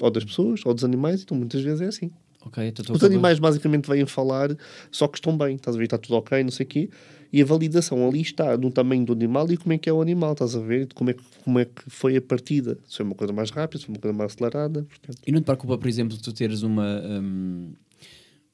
ou 0.00 0.10
das 0.10 0.24
pessoas 0.24 0.60
ou 0.66 0.74
dos 0.74 0.84
animais, 0.84 1.22
então 1.22 1.36
muitas 1.36 1.62
vezes 1.62 1.80
é 1.80 1.86
assim. 1.86 2.10
Ok, 2.46 2.66
então 2.68 2.94
Os 2.94 3.02
animais 3.04 3.38
basicamente 3.38 3.88
vêm 3.88 4.04
falar 4.06 4.56
só 4.90 5.06
que 5.08 5.18
estão 5.18 5.36
bem, 5.36 5.56
estás 5.56 5.76
a 5.76 5.78
ver? 5.78 5.84
Está 5.84 5.98
tudo 5.98 6.14
ok, 6.16 6.42
não 6.42 6.50
sei 6.50 6.64
o 6.64 6.68
quê. 6.68 6.90
E 7.32 7.40
a 7.40 7.44
validação 7.46 8.06
ali 8.06 8.20
está 8.20 8.56
no 8.58 8.70
tamanho 8.70 9.06
do 9.06 9.12
animal 9.14 9.50
e 9.50 9.56
como 9.56 9.72
é 9.72 9.78
que 9.78 9.88
é 9.88 9.92
o 9.92 10.02
animal, 10.02 10.32
estás 10.32 10.54
a 10.54 10.60
ver? 10.60 10.88
Como 10.94 11.08
é 11.10 11.14
que, 11.14 11.22
como 11.42 11.58
é 11.58 11.64
que 11.64 11.82
foi 11.88 12.14
a 12.16 12.20
partida. 12.20 12.78
Se 12.86 12.98
foi 12.98 13.06
uma 13.06 13.14
coisa 13.14 13.32
mais 13.32 13.50
rápida, 13.50 13.78
se 13.80 13.86
foi 13.86 13.94
uma 13.94 14.00
coisa 14.00 14.16
mais 14.16 14.32
acelerada. 14.34 14.82
Portanto, 14.82 15.18
E 15.26 15.32
não 15.32 15.40
te 15.40 15.44
preocupa, 15.44 15.78
por 15.78 15.88
exemplo, 15.88 16.16
tu 16.18 16.30
teres 16.32 16.62
uma... 16.62 17.00
hum, 17.02 17.72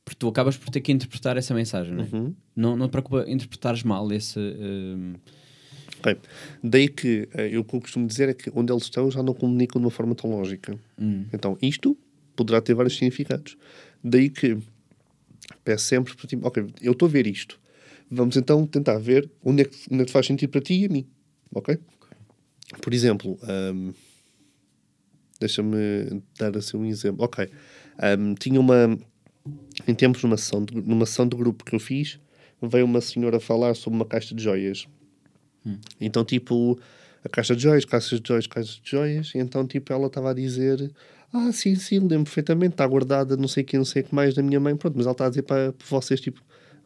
Porque 0.05 0.17
tu 0.19 0.29
acabas 0.29 0.57
por 0.57 0.71
ter 0.71 0.81
que 0.81 0.93
interpretar 0.93 1.37
essa 1.37 1.53
mensagem, 1.55 1.93
não 1.93 2.05
é? 2.05 2.09
Uhum. 2.13 2.35
Não, 2.55 2.77
não 2.77 2.87
te 2.89 2.93
preocupa 2.93 3.25
interpretares 3.29 3.83
mal 3.83 4.13
esse... 4.13 4.39
ok. 5.99 6.17
Daí 6.63 6.89
que 6.89 7.29
eh, 7.35 7.49
eu, 7.53 7.63
o 7.63 7.65
que 7.65 7.75
eu 7.77 7.81
costumo 7.81 8.07
dizer 8.07 8.29
é 8.29 8.35
que 8.35 8.49
onde 8.55 8.73
eles 8.73 8.85
estão 8.85 9.11
já 9.11 9.23
não 9.25 9.35
comunicam 9.35 9.81
de 9.81 9.87
uma 9.87 9.91
forma 9.91 10.15
tão 10.15 10.31
lógica. 10.31 10.79
hum, 11.01 11.25
Então, 11.33 11.59
isto 11.61 11.97
poderá 12.39 12.61
ter 12.61 12.75
vários 12.75 12.95
significados. 12.95 13.57
Daí 14.03 14.31
que 14.31 14.59
peço 15.65 15.85
sempre 15.85 16.15
para 16.15 16.27
ti, 16.27 16.39
ok, 16.41 16.67
eu 16.81 16.93
estou 16.93 17.09
a 17.09 17.11
ver 17.11 17.27
isto. 17.27 17.59
Vamos 18.11 18.37
então 18.37 18.67
tentar 18.67 18.99
ver 18.99 19.31
onde 19.45 19.63
é, 19.63 19.65
que, 19.65 19.77
onde 19.91 20.03
é 20.03 20.07
que 20.07 20.13
faz 20.13 20.27
sentido 20.27 20.51
para 20.51 20.61
ti 20.61 20.75
e 20.75 20.87
a 20.87 20.89
mim. 20.89 21.07
Ok? 21.55 21.79
Por 22.81 22.95
exemplo, 22.95 23.39
hum, 23.75 23.93
deixa-me 25.41 26.23
dar 26.39 26.57
assim 26.57 26.77
um 26.77 26.87
exemplo. 26.87 27.25
Ok. 27.25 27.49
Hum, 28.19 28.35
tinha 28.35 28.61
uma 28.61 28.99
em 29.87 29.95
tempos, 29.95 30.23
numa 30.23 30.37
sessão, 30.37 30.65
de, 30.65 30.75
numa 30.75 31.07
sessão 31.07 31.27
de 31.27 31.37
grupo 31.37 31.65
que 31.65 31.75
eu 31.75 31.81
fiz, 31.81 32.19
veio 32.63 32.85
uma 32.85 33.01
senhora 33.01 33.41
falar 33.41 33.75
sobre 33.75 33.97
uma 33.97 34.05
caixa 34.05 34.35
de 34.35 34.43
joias. 34.43 34.87
Então, 36.01 36.25
tipo, 36.25 36.79
a 37.25 37.29
caixa 37.29 37.55
de 37.55 37.63
joias, 37.63 37.85
caixas 37.85 38.21
de 38.21 38.29
joias, 38.29 38.47
caixas 38.47 38.81
de 38.83 38.91
joias. 38.91 39.33
E 39.35 39.39
então, 39.39 39.67
tipo, 39.67 39.93
ela 39.93 40.07
estava 40.07 40.31
a 40.31 40.35
dizer: 40.35 40.91
Ah, 41.33 41.53
sim, 41.53 41.75
sim, 41.75 41.99
lembro 41.99 42.25
perfeitamente, 42.25 42.73
está 42.73 42.87
guardada, 42.87 43.37
não 43.37 43.49
sei 43.49 43.63
o 43.63 43.67
que, 43.67 43.77
não 43.77 43.85
sei 43.85 44.03
o 44.03 44.05
que 44.07 44.15
mais 44.15 44.35
da 44.35 44.43
minha 44.43 44.59
mãe. 44.59 44.75
Pronto, 44.77 44.95
mas 44.97 45.05
ela 45.07 45.13
está 45.13 45.27
a 45.27 45.29
dizer 45.29 45.43
para, 45.43 45.73
para 45.73 45.87
vocês, 45.87 46.21
tipo, 46.21 46.41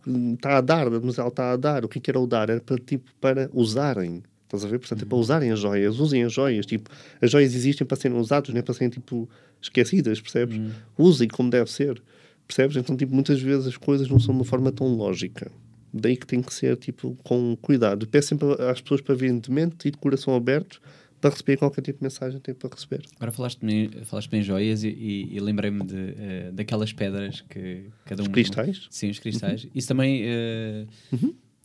hum, 0.07 0.35
está 0.35 0.59
a 0.59 0.61
dar, 0.61 0.91
mas 0.91 1.19
ela 1.19 1.29
está 1.29 1.53
a 1.53 1.57
dar. 1.57 1.85
O 1.85 1.89
que, 1.89 2.01
que 2.01 2.11
era 2.11 2.19
o 2.19 2.27
dar? 2.27 2.51
Era 2.51 2.61
para, 2.61 2.77
tipo, 2.79 3.11
para 3.21 3.49
usarem. 3.53 4.23
Estás 4.45 4.65
a 4.65 4.69
ver? 4.69 4.79
Portanto, 4.81 5.03
é 5.03 5.07
para 5.07 5.17
usarem 5.17 5.51
as 5.53 5.61
joias, 5.61 5.99
usem 5.99 6.25
as 6.25 6.33
joias. 6.33 6.67
Tipo, 6.67 6.91
as 7.21 7.31
joias 7.31 7.55
existem 7.55 7.87
para 7.87 7.97
serem 7.97 8.19
usadas, 8.19 8.51
não 8.51 8.59
é 8.59 8.63
para 8.63 8.75
serem, 8.75 8.91
tipo, 8.91 9.29
esquecidas, 9.61 10.21
percebes? 10.21 10.61
Usem 10.99 11.29
como 11.29 11.49
deve 11.49 11.71
ser. 11.71 12.03
Percebes? 12.47 12.77
Então, 12.77 12.97
tipo, 12.97 13.15
muitas 13.15 13.41
vezes 13.41 13.69
as 13.69 13.77
coisas 13.77 14.09
não 14.09 14.19
são 14.19 14.35
de 14.35 14.41
uma 14.41 14.45
forma 14.45 14.73
tão 14.73 14.89
lógica. 14.89 15.51
Daí 15.95 16.17
que 16.17 16.27
tem 16.27 16.43
que 16.43 16.53
ser, 16.53 16.77
tipo, 16.77 17.17
com 17.23 17.57
cuidado. 17.63 18.07
Peço 18.09 18.29
sempre 18.29 18.49
às 18.63 18.81
pessoas 18.81 19.01
para 19.01 19.15
virem 19.15 19.39
de 19.39 19.51
mente 19.51 19.89
e 19.89 19.91
de 19.91 19.99
coração 19.99 20.35
aberto 20.35 20.81
para 21.23 21.31
receber 21.31 21.57
qualquer 21.57 21.81
tipo 21.81 21.99
de 22.01 22.03
mensagem 22.03 22.39
têm 22.41 22.55
para 22.55 22.69
receber. 22.75 23.03
Agora 23.17 23.33
falaste-me 23.33 23.89
falaste 24.05 24.31
em 24.35 24.43
joias 24.43 24.83
e, 24.85 24.89
e- 24.89 25.37
e 25.37 25.41
lembrei-me 25.41 25.83
de, 25.87 26.15
eh, 26.19 26.51
daquelas 26.53 26.93
pedras 26.93 27.41
que 27.49 27.87
cada 28.05 28.23
um. 28.23 28.27
Os 28.27 28.33
cristais? 28.33 28.87
Sim, 28.91 29.09
os 29.09 29.19
cristais. 29.21 29.67
Isso 29.75 29.89
também 29.89 30.21
eh, 30.25 30.87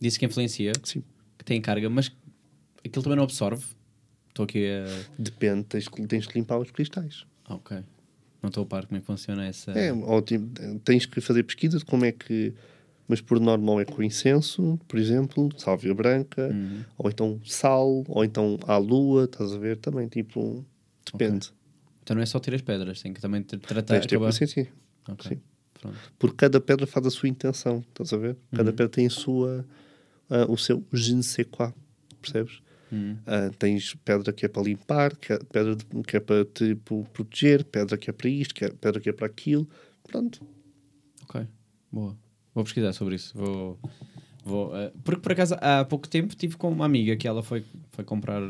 disse 0.00 0.18
que 0.18 0.24
influencia, 0.24 0.72
Sim. 0.84 1.02
que 1.36 1.44
tem 1.44 1.60
carga, 1.60 1.90
mas 1.90 2.10
aquilo 2.86 3.02
também 3.02 3.16
não 3.16 3.24
absorve. 3.24 3.64
Estou 4.28 4.44
aqui 4.44 4.64
a. 4.68 4.86
Depende, 5.20 5.64
tens, 5.64 5.86
tens 6.08 6.26
que 6.26 6.38
limpar 6.38 6.58
os 6.58 6.70
cristais. 6.70 7.26
Ah, 7.44 7.56
ok. 7.56 7.78
Não 8.40 8.48
estou 8.48 8.62
a 8.62 8.66
par 8.66 8.86
como 8.86 8.96
é 8.96 9.00
que 9.00 9.06
funciona 9.06 9.44
essa. 9.46 9.72
É, 9.72 9.92
ou, 9.92 10.22
tipo, 10.22 10.46
tens 10.84 11.04
que 11.04 11.20
fazer 11.20 11.42
pesquisa 11.42 11.78
de 11.78 11.84
como 11.84 12.04
é 12.04 12.12
que. 12.12 12.54
Mas 13.08 13.20
por 13.22 13.40
normal 13.40 13.80
é 13.80 13.84
com 13.86 14.02
incenso, 14.02 14.78
por 14.86 14.98
exemplo, 14.98 15.48
sálvia 15.56 15.94
branca, 15.94 16.48
Uhum. 16.52 16.84
ou 16.98 17.08
então 17.10 17.40
sal, 17.44 18.04
ou 18.06 18.22
então 18.24 18.58
à 18.66 18.76
lua, 18.76 19.24
estás 19.24 19.52
a 19.52 19.58
ver? 19.58 19.78
Também, 19.78 20.06
tipo, 20.08 20.64
depende. 21.10 21.50
Então 22.02 22.14
não 22.14 22.22
é 22.22 22.26
só 22.26 22.38
ter 22.38 22.54
as 22.54 22.60
pedras, 22.60 23.00
tem 23.00 23.12
que 23.14 23.20
também 23.20 23.42
tra- 23.42 23.58
tratar. 23.58 23.94
Tens 24.00 24.06
acabar- 24.06 24.26
consciência. 24.26 24.68
Ok, 25.08 25.28
sim. 25.36 25.40
Pronto. 25.80 25.96
Porque 26.18 26.36
cada 26.36 26.60
pedra 26.60 26.86
faz 26.86 27.06
a 27.06 27.10
sua 27.10 27.28
intenção, 27.28 27.82
estás 27.88 28.12
a 28.12 28.16
ver? 28.18 28.30
Uhum. 28.30 28.36
Cada 28.58 28.72
pedra 28.72 28.88
tem 28.90 29.06
a 29.06 29.10
sua, 29.10 29.64
ah, 30.28 30.44
o 30.50 30.56
seu 30.58 30.84
je 30.92 31.14
ne 31.14 31.22
sais 31.22 31.46
quoi, 31.50 31.72
percebes? 32.20 32.60
Uhum. 32.92 33.16
Ah, 33.26 33.50
tens 33.58 33.94
pedra 34.04 34.32
que 34.32 34.44
é 34.44 34.48
para 34.48 34.62
limpar, 34.62 35.16
que 35.16 35.32
é, 35.32 35.38
pedra 35.38 35.76
que 36.06 36.16
é 36.16 36.20
para 36.20 36.44
tipo, 36.44 37.06
proteger, 37.12 37.64
pedra 37.64 37.96
que 37.96 38.10
é 38.10 38.12
para 38.12 38.28
isto, 38.28 38.54
que 38.54 38.64
é, 38.64 38.70
pedra 38.70 39.00
que 39.00 39.08
é 39.08 39.12
para 39.12 39.26
aquilo. 39.26 39.66
Pronto. 40.02 40.44
Ok, 41.22 41.46
boa. 41.92 42.16
Vou 42.58 42.64
pesquisar 42.64 42.92
sobre 42.92 43.14
isso. 43.14 43.38
Vou, 43.38 43.78
vou, 44.44 44.76
eh, 44.76 44.90
porque 45.04 45.20
por 45.20 45.30
acaso 45.30 45.54
há 45.60 45.84
pouco 45.84 46.08
tempo 46.08 46.34
tive 46.34 46.56
com 46.56 46.68
uma 46.68 46.84
amiga 46.84 47.14
que 47.16 47.28
ela 47.28 47.40
foi, 47.40 47.64
foi 47.92 48.04
comprar 48.04 48.42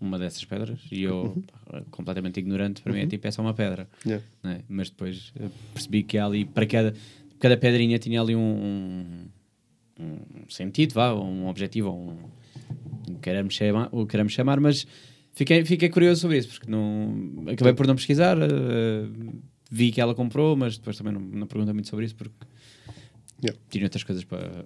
uma 0.00 0.18
dessas 0.18 0.44
pedras 0.44 0.80
e 0.90 1.04
eu, 1.04 1.40
pá, 1.70 1.80
completamente 1.92 2.40
ignorante, 2.40 2.82
para 2.82 2.92
mim 2.92 3.02
é 3.02 3.06
tipo, 3.06 3.24
é 3.24 3.30
só 3.30 3.40
uma 3.40 3.54
pedra. 3.54 3.88
Yeah. 4.04 4.26
né? 4.42 4.62
Mas 4.68 4.90
depois 4.90 5.32
eh, 5.38 5.48
percebi 5.72 6.02
que 6.02 6.18
há 6.18 6.26
ali, 6.26 6.44
para 6.44 6.66
cada, 6.66 6.92
cada 7.38 7.56
pedrinha 7.56 8.00
tinha 8.00 8.20
ali 8.20 8.34
um, 8.34 9.28
um, 9.96 10.04
um 10.04 10.50
sentido, 10.50 10.94
vá, 10.94 11.14
um 11.14 11.46
objetivo, 11.46 11.92
um, 11.92 12.16
o 13.14 13.18
queremos 13.20 13.54
chamar, 13.54 13.88
o 13.92 14.06
queremos 14.08 14.32
chamar, 14.32 14.58
mas 14.58 14.88
fiquei, 15.34 15.64
fiquei 15.64 15.88
curioso 15.88 16.22
sobre 16.22 16.38
isso, 16.38 16.48
porque 16.48 16.68
não, 16.68 17.44
acabei 17.46 17.74
por 17.74 17.86
não 17.86 17.94
pesquisar, 17.94 18.36
eh, 18.36 19.06
vi 19.70 19.92
que 19.92 20.00
ela 20.00 20.16
comprou, 20.16 20.56
mas 20.56 20.78
depois 20.78 20.96
também 20.96 21.12
não, 21.12 21.20
não 21.20 21.46
perguntei 21.46 21.72
muito 21.72 21.88
sobre 21.88 22.06
isso, 22.06 22.16
porque 22.16 22.34
Yeah. 23.42 23.58
tinha 23.70 23.84
outras 23.84 24.02
coisas 24.02 24.24
para, 24.24 24.64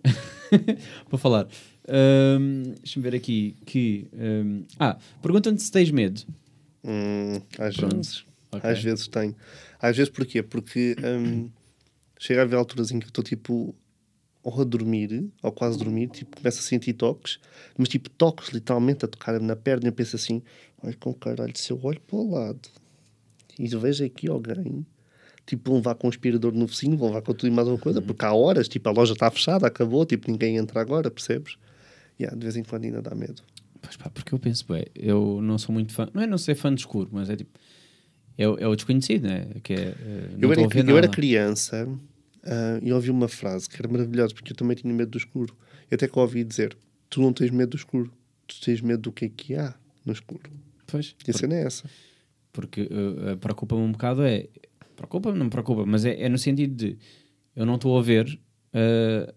para 1.08 1.18
falar. 1.18 1.46
Ahm, 1.88 2.74
Deixa-me 2.82 3.02
ver 3.02 3.14
aqui 3.16 3.54
que. 3.66 4.08
ahm, 4.14 4.62
ah, 4.78 4.98
perguntam-te 5.20 5.62
se 5.62 5.70
tens 5.70 5.90
medo. 5.90 6.22
Hum, 6.84 7.40
às 7.58 7.76
Pronto. 7.76 7.96
vezes. 7.96 8.24
Ok. 8.50 8.70
Às 8.70 8.82
vezes 8.82 9.06
tenho. 9.08 9.36
Às 9.80 9.96
vezes 9.96 10.10
porquê? 10.10 10.42
Porque 10.42 10.96
hum, 11.04 11.50
chega 12.18 12.40
a 12.40 12.44
haver 12.44 12.56
alturas 12.56 12.90
em 12.90 12.98
que 12.98 13.06
estou 13.06 13.22
tipo 13.22 13.74
ou 14.42 14.60
a 14.60 14.64
dormir, 14.64 15.30
ou 15.40 15.52
quase 15.52 15.78
dormir, 15.78 16.08
tipo, 16.08 16.36
começo 16.36 16.58
a 16.58 16.62
sentir 16.62 16.94
toques, 16.94 17.38
mas 17.78 17.88
tipo 17.88 18.10
toques 18.10 18.48
literalmente 18.48 19.04
a 19.04 19.08
tocar-me 19.08 19.46
na 19.46 19.54
perna 19.54 19.86
e 19.86 19.88
eu 19.88 19.92
penso 19.92 20.16
assim, 20.16 20.42
olha 20.82 20.96
com 20.96 21.14
caralho, 21.14 21.56
se 21.56 21.70
eu 21.70 21.78
olho 21.82 22.00
para 22.00 22.16
o 22.16 22.30
lado 22.32 22.68
e 23.56 23.68
vejo 23.68 24.04
aqui 24.04 24.28
alguém, 24.28 24.84
tipo, 25.46 25.70
vão 25.70 25.78
levar 25.78 25.94
com 25.94 26.06
um 26.06 26.10
aspirador 26.10 26.52
no 26.52 26.66
focinho, 26.68 26.96
vão 26.96 27.08
levar 27.08 27.22
com 27.22 27.32
tudo 27.34 27.48
e 27.48 27.50
mais 27.50 27.66
uma 27.68 27.78
coisa, 27.78 28.00
porque 28.00 28.24
há 28.24 28.32
horas, 28.32 28.68
tipo, 28.68 28.88
a 28.88 28.92
loja 28.92 29.12
está 29.12 29.30
fechada, 29.30 29.66
acabou, 29.66 30.04
tipo, 30.06 30.30
ninguém 30.30 30.56
entra 30.56 30.80
agora, 30.80 31.10
percebes? 31.10 31.56
Yeah, 32.20 32.36
de 32.36 32.42
vez 32.44 32.56
em 32.56 32.62
quando 32.62 32.84
ainda 32.84 33.02
dá 33.02 33.14
medo. 33.14 33.42
Pois 33.80 33.96
pá, 33.96 34.08
porque 34.10 34.32
eu 34.34 34.38
penso, 34.38 34.64
bem, 34.68 34.84
eu 34.94 35.40
não 35.42 35.58
sou 35.58 35.72
muito 35.72 35.92
fã, 35.92 36.08
não 36.14 36.22
é 36.22 36.26
não 36.26 36.38
ser 36.38 36.54
fã 36.54 36.72
de 36.72 36.80
escuro, 36.80 37.08
mas 37.12 37.28
é 37.28 37.36
tipo, 37.36 37.58
é, 38.38 38.48
o- 38.48 38.56
é 38.58 38.66
o 38.68 38.74
desconhecido, 38.76 39.24
né? 39.26 39.46
Que 39.62 39.72
é, 39.72 39.76
eh, 39.76 39.94
Eu 40.40 40.52
era, 40.52 40.60
eu 40.62 40.96
era 40.98 41.08
criança 41.08 41.88
ah, 42.44 42.78
e 42.82 42.92
ouvi 42.92 43.10
uma 43.10 43.28
frase 43.28 43.68
que 43.68 43.76
era 43.80 43.88
maravilhosa, 43.88 44.32
porque 44.34 44.52
eu 44.52 44.56
também 44.56 44.76
tinha 44.76 44.92
medo 44.94 45.10
do 45.10 45.18
escuro. 45.18 45.56
E 45.90 45.94
até 45.94 46.06
que 46.08 46.18
ouvi 46.18 46.44
dizer: 46.44 46.76
Tu 47.10 47.20
não 47.20 47.32
tens 47.32 47.50
medo 47.50 47.70
do 47.70 47.76
escuro, 47.76 48.10
tu 48.46 48.60
tens 48.60 48.80
medo 48.80 49.02
do 49.02 49.12
que 49.12 49.24
é 49.24 49.28
que 49.28 49.54
há 49.56 49.74
no 50.06 50.12
escuro. 50.12 50.42
Pois, 50.86 51.14
E 51.26 51.30
a 51.30 51.34
cena 51.34 51.54
é 51.54 51.64
essa. 51.64 51.88
porque 52.52 52.82
eh, 52.90 53.36
preocupa-me 53.36 53.82
um 53.82 53.92
bocado 53.92 54.22
é 54.22 54.46
preocupa-me, 55.02 55.38
não 55.38 55.44
me 55.46 55.50
preocupa, 55.50 55.84
mas 55.86 56.04
é, 56.04 56.22
é 56.22 56.28
no 56.28 56.38
sentido 56.38 56.74
de 56.74 56.98
eu 57.54 57.66
não 57.66 57.74
estou 57.74 57.98
a 57.98 58.02
ver 58.02 58.40
eh, 58.72 59.34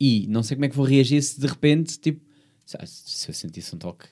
e 0.00 0.26
não 0.28 0.42
sei 0.42 0.56
como 0.56 0.64
é 0.64 0.68
que 0.68 0.76
vou 0.76 0.84
reagir 0.84 1.22
se 1.22 1.40
de 1.40 1.46
repente 1.46 1.98
tipo 1.98 2.24
se 2.84 3.30
eu 3.30 3.34
sentisse 3.34 3.72
um 3.76 3.78
toque 3.78 4.08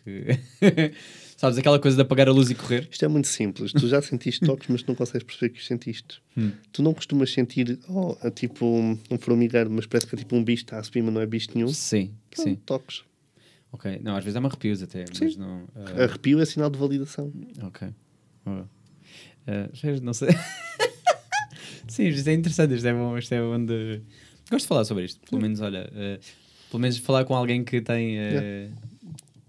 sabes 1.37 1.59
aquela 1.59 1.78
coisa 1.80 1.97
de 1.97 2.03
apagar 2.03 2.28
a 2.28 2.32
luz 2.32 2.49
e 2.51 2.55
correr 2.55 2.87
Isto 2.91 3.05
é 3.05 3.09
muito 3.09 3.26
simples. 3.26 3.72
Tu 3.72 3.89
já 3.89 4.01
sentiste 4.01 4.41
toques, 4.47 4.68
mas 4.68 4.85
não 4.85 4.95
consegues 4.95 5.24
perceber 5.24 5.51
que 5.53 5.59
os 5.59 5.66
sentiste. 5.66 6.22
Hum. 6.37 6.53
Tu 6.72 6.80
não 6.82 6.95
costumas 6.95 7.32
sentir 7.32 7.78
oh, 7.89 8.16
é 8.22 8.30
tipo 8.30 8.64
um, 8.64 8.97
um 9.11 9.18
formigueiro, 9.18 9.68
mas 9.70 9.87
parece 9.87 10.07
que 10.07 10.14
é 10.14 10.18
tipo 10.18 10.37
um 10.37 10.45
bicho 10.45 10.62
está 10.62 10.78
a 10.78 10.82
subir, 10.85 11.03
mas 11.03 11.12
não 11.12 11.20
é 11.20 11.26
bicho 11.26 11.49
nenhum. 11.55 11.68
sim, 11.68 12.14
Pronto, 12.30 12.49
sim, 12.49 12.55
Toques. 12.64 13.03
ok 13.72 13.99
não, 14.05 14.14
às 14.16 14.22
vezes 14.22 14.35
dá-me 14.35 14.47
arrepios 14.47 14.80
até 14.82 15.05
mas 15.20 15.37
não 15.37 15.66
eh, 15.74 16.05
Arrepio 16.05 16.41
é 16.41 16.45
sinal 16.45 16.70
de 16.70 16.78
validação. 16.78 17.32
ok 17.62 17.89
Boa. 18.45 18.70
Sabes, 19.75 20.01
não 20.01 20.13
sei 20.13 20.29
sim, 21.89 22.09
isto 22.09 22.29
é 22.29 22.33
interessante 22.33 22.75
isto 22.75 22.87
é 22.87 22.93
bom, 22.93 23.17
isto 23.19 23.33
é 23.33 23.43
onde 23.43 24.01
gosto 24.51 24.65
de 24.65 24.69
falar 24.69 24.85
sobre 24.85 25.05
isto 25.05 25.21
pelo 25.29 25.43
menos, 25.43 25.61
olha 25.61 25.91
eh, 25.95 26.19
pelo 26.71 26.81
menos 26.81 26.99
falar 26.99 27.25
com 27.25 27.35
alguém 27.35 27.63
que 27.63 27.81
tem 27.81 28.19
eh, 28.19 28.71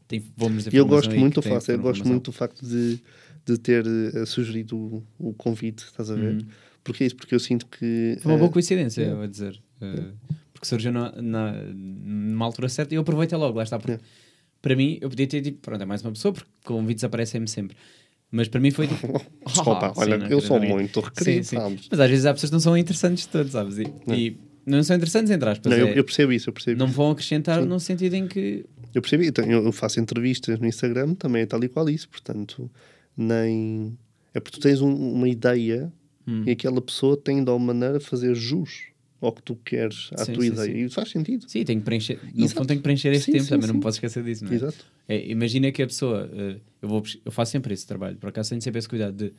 tem 0.08 0.24
volumes 0.38 0.66
de 0.66 0.76
E 0.76 0.78
eu 0.78 0.86
gosto 0.86 1.16
muito, 1.16 1.41
tem 1.41 1.52
faço, 1.52 1.72
eu 1.72 1.80
gosto 1.80 2.08
muito 2.08 2.26
do 2.26 2.32
facto 2.32 2.66
de, 2.66 3.00
de 3.46 3.58
ter 3.58 3.86
eh, 3.86 4.26
sugerido 4.26 4.78
o, 4.78 5.04
o 5.18 5.34
convite, 5.34 5.84
estás 5.86 6.12
a 6.12 6.16
ver? 6.16 6.46
Porque 6.86 7.04
é 7.04 7.08
isso, 7.08 7.16
porque 7.16 7.34
eu 7.34 7.39
sinto 7.39 7.66
que. 7.66 8.14
Uhum. 8.16 8.22
Foi 8.22 8.32
uma 8.32 8.38
boa 8.38 8.52
coincidência, 8.52 9.02
yeah. 9.02 9.20
vou 9.20 9.28
dizer. 9.28 9.60
Uh, 9.82 10.14
porque 10.54 10.68
surgiu 10.68 10.91
na, 10.91 11.12
na, 11.20 11.52
numa 11.74 12.46
altura 12.46 12.70
certa 12.70 12.93
e 12.93 12.98
eu 12.98 13.02
aproveitei 13.02 13.38
logo, 13.38 13.58
lá 13.58 13.64
está. 13.64 13.80
Porque 13.80 13.93
Yeah. 13.93 14.06
para 14.62 14.76
mim, 14.76 14.98
eu 15.02 15.10
podia 15.10 15.28
ter 15.28 15.41
tipo, 15.41 15.60
pronto, 15.62 15.82
é 15.82 15.86
mais 15.86 16.04
uma 16.04 16.12
pessoa, 16.12 16.34
porque 16.34 16.50
convites 16.64 17.04
aparecem-me 17.04 17.48
sempre. 17.48 17.76
Mas 18.32 18.47
para 18.47 18.59
mim 18.59 18.71
foi 18.71 18.88
tipo. 18.88 19.07
Desculpa, 19.45 19.88
ah, 19.88 19.93
sim, 19.93 20.01
olha, 20.01 20.17
não, 20.17 20.28
eu 20.28 20.41
sou 20.41 20.59
muito 20.59 20.99
requerido, 20.99 21.45
sim. 21.45 21.57
Mas 21.89 21.99
às 21.99 22.09
vezes 22.09 22.26
há 22.26 22.34
pessoas 22.34 22.49
que 22.49 22.53
não 22.53 22.59
são 22.59 22.78
interessantes 22.78 23.23
de 23.23 23.30
todos, 23.30 23.51
sabes? 23.51 23.78
E, 23.78 23.86
e 24.11 24.38
não 24.65 24.82
são 24.84 24.95
interessantes, 24.95 25.32
entre 25.32 25.49
aspas. 25.49 25.71
Não, 25.71 25.78
eu, 25.80 25.88
é- 25.88 25.99
eu 25.99 26.03
percebo 26.03 26.34
isso, 26.34 26.49
eu 26.49 26.53
percebo 26.53 26.80
não 26.80 26.88
isso. 26.88 26.95
vão 26.95 27.11
acrescentar 27.11 27.63
no 27.65 27.80
sentido 27.80 28.13
em 28.15 28.28
que. 28.28 28.65
Eu 28.93 29.01
percebi, 29.01 29.28
então, 29.28 29.45
eu 29.45 29.63
eu 29.65 29.71
faço 29.71 29.99
entrevistas 29.99 30.59
no 30.59 30.65
Instagram 30.67 31.13
também 31.15 31.43
é 31.43 31.45
tal 31.45 31.63
e 31.63 31.67
qual 31.69 31.89
isso, 31.89 32.09
portanto, 32.09 32.69
nem. 33.15 33.97
É 34.34 34.39
porque 34.39 34.57
tu 34.59 34.61
tens 34.61 34.82
um- 34.82 34.93
uma 35.13 35.30
ideia 35.30 35.91
Hum. 36.28 36.43
e 36.45 36.51
aquela 36.51 36.82
pessoa 36.82 37.15
tem 37.15 37.43
de 37.43 37.49
alguma 37.49 37.73
maneira 37.73 37.99
fazer 37.99 38.34
jus 38.36 38.88
ao 39.22 39.32
que 39.32 39.41
tu 39.41 39.55
queres, 39.55 40.09
à 40.13 40.26
Sim, 40.26 40.34
tua 40.34 40.43
sim, 40.43 40.51
ideia. 40.51 40.74
sim. 40.74 40.86
E 40.86 40.89
faz 40.89 41.09
sentido. 41.09 41.45
Sim, 41.49 41.63
tem 41.63 41.80
que 41.80 41.86
preencher. 41.86 42.20
No 42.34 42.45
Exato. 42.45 42.59
fundo, 42.59 42.68
tem 42.68 42.78
que 42.78 42.84
preencher 42.84 43.09
este 43.13 43.26
Sim, 43.26 43.32
tempo 43.34 43.47
também, 43.49 43.68
não 43.68 43.76
me 43.76 43.82
posso 43.82 43.97
esquecer 43.97 44.24
disso, 44.24 44.43
não 44.43 44.51
é? 44.51 44.55
Exato. 44.55 44.86
É, 45.07 45.28
imagina 45.30 45.72
que 45.72 45.82
a 45.82 45.88
pessoa, 45.88 46.30
eh, 46.34 46.57
eu, 46.82 46.89
vou, 46.89 47.03
eu 47.24 47.32
faço 47.32 47.51
sempre 47.51 47.74
esse 47.74 47.86
trabalho, 47.88 48.18
por 48.18 48.30
acaso 48.30 48.49
tenho 48.49 48.61
sempre 48.61 48.80
esse 48.80 48.89
cuidado 48.89 49.16
de, 49.16 49.34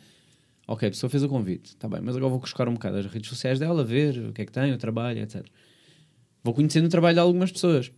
ok, 0.66 0.88
a 0.88 0.90
pessoa 0.90 1.10
fez 1.10 1.22
o 1.22 1.28
convite, 1.28 1.70
está 1.70 1.88
bem, 1.88 2.00
mas 2.02 2.16
agora 2.16 2.30
vou 2.30 2.38
buscar 2.40 2.68
um 2.68 2.74
bocado 2.74 2.96
as 2.96 3.06
redes 3.06 3.28
sociais 3.28 3.58
dela, 3.58 3.84
ver 3.84 4.18
o 4.28 4.32
que 4.32 4.42
é 4.42 4.46
que 4.46 4.52
tem, 4.52 4.72
o 4.72 4.78
trabalho, 4.78 5.20
etc. 5.20 5.44
Vou 6.42 6.54
conhecendo 6.54 6.86
o 6.86 6.88
trabalho 6.88 7.14
de 7.14 7.20
algumas 7.20 7.50
pessoas, 7.52 7.90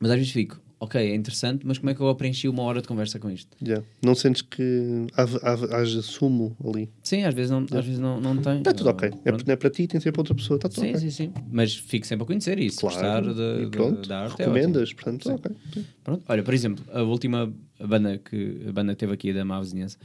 mas 0.00 0.10
às 0.10 0.16
vezes 0.18 0.32
fico, 0.32 0.60
ok, 0.80 0.98
é 0.98 1.14
interessante, 1.14 1.66
mas 1.66 1.76
como 1.78 1.90
é 1.90 1.94
que 1.94 2.00
eu 2.00 2.12
preenchi 2.14 2.48
uma 2.48 2.62
hora 2.62 2.80
de 2.80 2.88
conversa 2.88 3.18
com 3.18 3.30
isto? 3.30 3.54
Yeah. 3.62 3.86
Não 4.02 4.14
sentes 4.14 4.40
que 4.42 5.06
haja- 5.14 6.00
sumo 6.02 6.56
ali. 6.64 6.90
Sim, 7.02 7.22
às 7.24 7.34
vezes 7.34 7.50
não, 7.50 7.58
às 7.70 7.84
vezes 7.84 7.98
não, 7.98 8.20
não 8.20 8.36
tem. 8.38 8.58
Está 8.58 8.72
tudo 8.72 8.88
ok. 8.90 9.08
É 9.08 9.30
Pronto. 9.32 9.48
é 9.50 9.56
para 9.56 9.70
ti, 9.70 9.86
tem 9.86 10.00
que 10.00 10.00
ser 10.00 10.10
para 10.12 10.22
outra 10.22 10.34
pessoa. 10.34 10.56
Está 10.56 10.68
tudo 10.68 10.80
Sim, 10.80 10.88
ok. 10.90 11.00
sim, 11.00 11.10
sim. 11.10 11.32
Mas 11.52 11.74
fico 11.76 12.06
sempre 12.06 12.24
a 12.24 12.26
conhecer 12.26 12.58
isso. 12.58 12.80
Claro. 12.80 12.96
Gostar 12.96 13.20
de, 13.34 13.62
e 13.62 13.64
de- 13.66 13.70
pronto. 13.70 14.08
da 14.08 14.20
arte. 14.22 14.40
é 14.42 14.44
recomendas, 14.46 14.92
portanto, 14.94 15.28
Sim. 15.28 15.34
ok. 15.34 15.52
Pronto. 16.02 16.24
Olha, 16.28 16.42
por 16.42 16.54
exemplo, 16.54 16.84
a 16.92 17.02
última 17.02 17.52
banda 17.78 18.18
que 18.18 18.64
a 18.68 18.72
banda 18.72 18.94
teve 18.96 19.12
aqui 19.12 19.32
da 19.32 19.44
má 19.44 19.60
vizinhança 19.60 19.98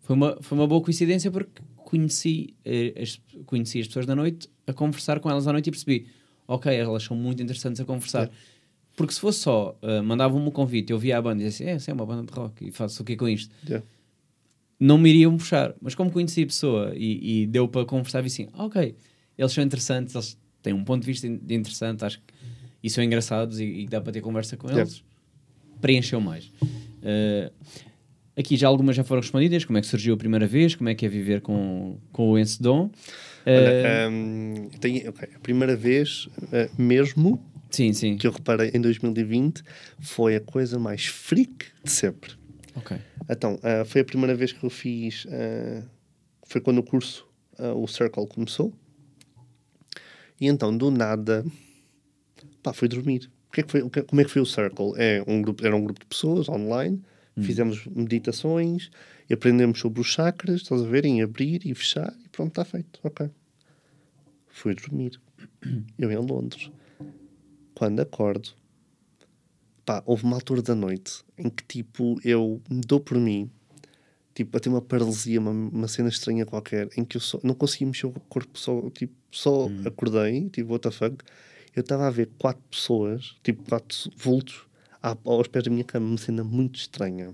foi 0.00 0.16
uma, 0.16 0.36
foi 0.40 0.58
uma 0.58 0.66
boa 0.66 0.80
coincidência 0.80 1.30
porque 1.30 1.62
conheci, 1.76 2.54
eh, 2.64 2.92
as, 3.00 3.20
conheci 3.46 3.80
as 3.80 3.86
pessoas 3.86 4.04
da 4.06 4.14
noite 4.16 4.48
a 4.66 4.72
conversar 4.72 5.20
com 5.20 5.30
elas 5.30 5.46
à 5.46 5.52
noite 5.52 5.68
e 5.68 5.70
percebi, 5.70 6.06
ok, 6.46 6.74
elas 6.74 7.02
são 7.02 7.16
muito 7.16 7.42
interessantes 7.42 7.80
a 7.80 7.84
conversar. 7.84 8.30
Porque 8.98 9.14
se 9.14 9.20
fosse 9.20 9.38
só, 9.38 9.78
uh, 9.80 10.02
mandavam-me 10.02 10.48
um 10.48 10.50
convite, 10.50 10.90
eu 10.92 10.98
via 10.98 11.16
a 11.16 11.22
banda 11.22 11.40
e 11.40 11.46
dizia 11.46 11.66
assim, 11.66 11.72
é, 11.72 11.76
essa 11.76 11.90
é 11.92 11.94
uma 11.94 12.04
banda 12.04 12.26
de 12.30 12.36
rock 12.36 12.66
e 12.66 12.72
faço 12.72 13.00
o 13.02 13.06
que 13.06 13.16
com 13.16 13.28
isto? 13.28 13.54
Yeah. 13.64 13.86
Não 14.80 14.98
me 14.98 15.08
iriam 15.10 15.36
puxar. 15.36 15.72
Mas 15.80 15.94
como 15.94 16.10
conheci 16.10 16.42
a 16.42 16.46
pessoa 16.46 16.92
e, 16.96 17.42
e 17.42 17.46
deu 17.46 17.68
para 17.68 17.84
conversar, 17.86 18.20
vi 18.22 18.26
assim, 18.26 18.48
ah, 18.52 18.64
ok, 18.66 18.96
eles 19.38 19.52
são 19.52 19.62
interessantes, 19.62 20.14
eles 20.16 20.36
têm 20.62 20.72
um 20.72 20.82
ponto 20.82 21.02
de 21.02 21.06
vista 21.06 21.28
in- 21.28 21.40
interessante, 21.48 22.04
acho 22.04 22.18
que 22.18 22.24
e 22.82 22.90
são 22.90 23.02
engraçados 23.04 23.60
e, 23.60 23.64
e 23.64 23.86
dá 23.86 24.00
para 24.00 24.12
ter 24.12 24.20
conversa 24.20 24.56
com 24.56 24.66
Yeah. 24.66 24.82
eles, 24.82 25.04
preencheu 25.80 26.20
mais. 26.20 26.46
Uh, 27.00 27.52
aqui 28.36 28.56
já 28.56 28.66
algumas 28.66 28.96
já 28.96 29.04
foram 29.04 29.20
respondidas, 29.22 29.64
como 29.64 29.78
é 29.78 29.80
que 29.80 29.86
surgiu 29.86 30.14
a 30.14 30.16
primeira 30.16 30.46
vez, 30.46 30.74
como 30.74 30.88
é 30.88 30.94
que 30.96 31.06
é 31.06 31.08
viver 31.08 31.40
com, 31.40 31.98
com 32.12 32.30
o 32.30 32.38
Encedon. 32.38 32.90
Olha, 33.46 34.08
hum, 34.10 34.68
tenho- 34.80 35.08
ok, 35.10 35.28
A 35.36 35.38
primeira 35.38 35.76
vez 35.76 36.28
eh, 36.52 36.68
mesmo 36.76 37.40
sim, 37.70 37.92
sim. 37.92 38.16
que 38.16 38.26
eu 38.26 38.30
reparei 38.30 38.70
em 38.74 38.80
2020 38.80 39.62
foi 40.00 40.36
a 40.36 40.40
coisa 40.40 40.78
mais 40.78 41.06
freak 41.06 41.66
de 41.82 41.90
sempre. 41.90 42.32
Ok. 42.74 42.96
Então, 43.28 43.58
ah, 43.62 43.84
foi 43.84 44.00
a 44.00 44.04
primeira 44.04 44.34
vez 44.34 44.52
que 44.52 44.64
eu 44.64 44.70
fiz. 44.70 45.26
ah, 45.30 45.84
foi 46.46 46.60
quando 46.60 46.78
o 46.78 46.82
curso, 46.82 47.26
ah, 47.58 47.74
o 47.74 47.86
Circle, 47.86 48.26
começou. 48.26 48.72
E 50.40 50.46
então, 50.46 50.76
do 50.76 50.90
nada, 50.90 51.44
pá, 52.62 52.72
fui 52.72 52.88
dormir. 52.88 53.30
Que 53.52 53.60
é 53.60 53.64
que 53.64 53.70
foi, 53.70 53.82
como 53.82 54.20
é 54.20 54.24
que 54.24 54.30
foi 54.30 54.42
o 54.42 54.46
Circle? 54.46 54.92
É 54.96 55.22
um 55.26 55.42
grupo, 55.42 55.64
era 55.66 55.74
um 55.74 55.82
grupo 55.82 56.00
de 56.00 56.06
pessoas 56.06 56.48
online, 56.48 57.02
fizemos 57.40 57.86
meditações 57.86 58.90
e 59.28 59.34
aprendemos 59.34 59.78
sobre 59.78 60.00
os 60.00 60.06
chakras, 60.06 60.62
estás 60.62 60.82
a 60.82 60.86
ver? 60.86 61.04
Em 61.04 61.22
abrir 61.22 61.64
e 61.64 61.74
fechar 61.74 62.14
e 62.24 62.28
pronto, 62.28 62.50
está 62.50 62.64
feito. 62.64 63.00
Ok. 63.02 63.30
Fui 64.48 64.74
dormir. 64.74 65.20
Eu 65.98 66.10
em 66.10 66.16
Londres. 66.16 66.70
Quando 67.78 68.00
acordo, 68.00 68.48
pá, 69.86 70.02
houve 70.04 70.24
uma 70.24 70.34
altura 70.34 70.60
da 70.60 70.74
noite 70.74 71.22
em 71.38 71.48
que 71.48 71.62
tipo 71.64 72.18
eu 72.24 72.60
me 72.68 72.80
dou 72.80 72.98
por 72.98 73.16
mim, 73.16 73.48
tipo, 74.34 74.56
a 74.56 74.60
ter 74.60 74.68
uma 74.68 74.82
paralisia, 74.82 75.38
uma, 75.38 75.52
uma 75.52 75.86
cena 75.86 76.08
estranha 76.08 76.44
qualquer, 76.44 76.88
em 76.96 77.04
que 77.04 77.16
eu 77.16 77.20
só, 77.20 77.38
não 77.44 77.54
conseguia 77.54 77.86
mexer 77.86 78.06
o 78.06 78.12
corpo, 78.28 78.58
só, 78.58 78.90
tipo, 78.90 79.14
só 79.30 79.68
acordei, 79.86 80.48
tipo, 80.50 80.72
what 80.72 80.82
the 80.82 80.90
fuck. 80.90 81.16
Eu 81.76 81.82
estava 81.82 82.08
a 82.08 82.10
ver 82.10 82.28
quatro 82.36 82.64
pessoas, 82.68 83.36
tipo, 83.44 83.62
quatro 83.62 83.96
vultos, 84.16 84.66
à- 85.00 85.16
aos 85.24 85.46
pés 85.46 85.62
da 85.62 85.70
minha 85.70 85.84
cama, 85.84 86.04
uma 86.08 86.18
cena 86.18 86.42
muito 86.42 86.80
estranha. 86.80 87.32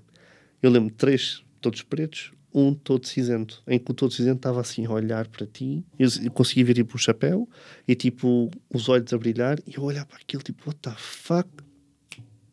Eu 0.62 0.70
lembro 0.70 0.92
três 0.94 1.42
todos 1.58 1.80
pretos, 1.80 2.33
um 2.54 2.72
todo 2.72 3.04
cinzento, 3.06 3.62
em 3.66 3.78
que 3.80 3.90
o 3.90 3.94
todo 3.94 4.12
cinzento 4.12 4.36
estava 4.36 4.60
assim 4.60 4.86
a 4.86 4.90
olhar 4.92 5.26
para 5.28 5.44
ti, 5.46 5.84
eu, 5.98 6.08
eu 6.22 6.30
conseguia 6.30 6.64
ver 6.64 6.74
tipo 6.74 6.94
o 6.94 6.98
chapéu 6.98 7.48
e 7.88 7.94
tipo 7.96 8.48
os 8.72 8.88
olhos 8.88 9.12
a 9.12 9.18
brilhar, 9.18 9.58
e 9.66 9.74
eu 9.76 9.82
olhar 9.82 10.06
para 10.06 10.18
aquilo, 10.18 10.42
tipo, 10.42 10.62
what 10.68 10.78
the 10.80 10.94
fuck? 10.96 11.48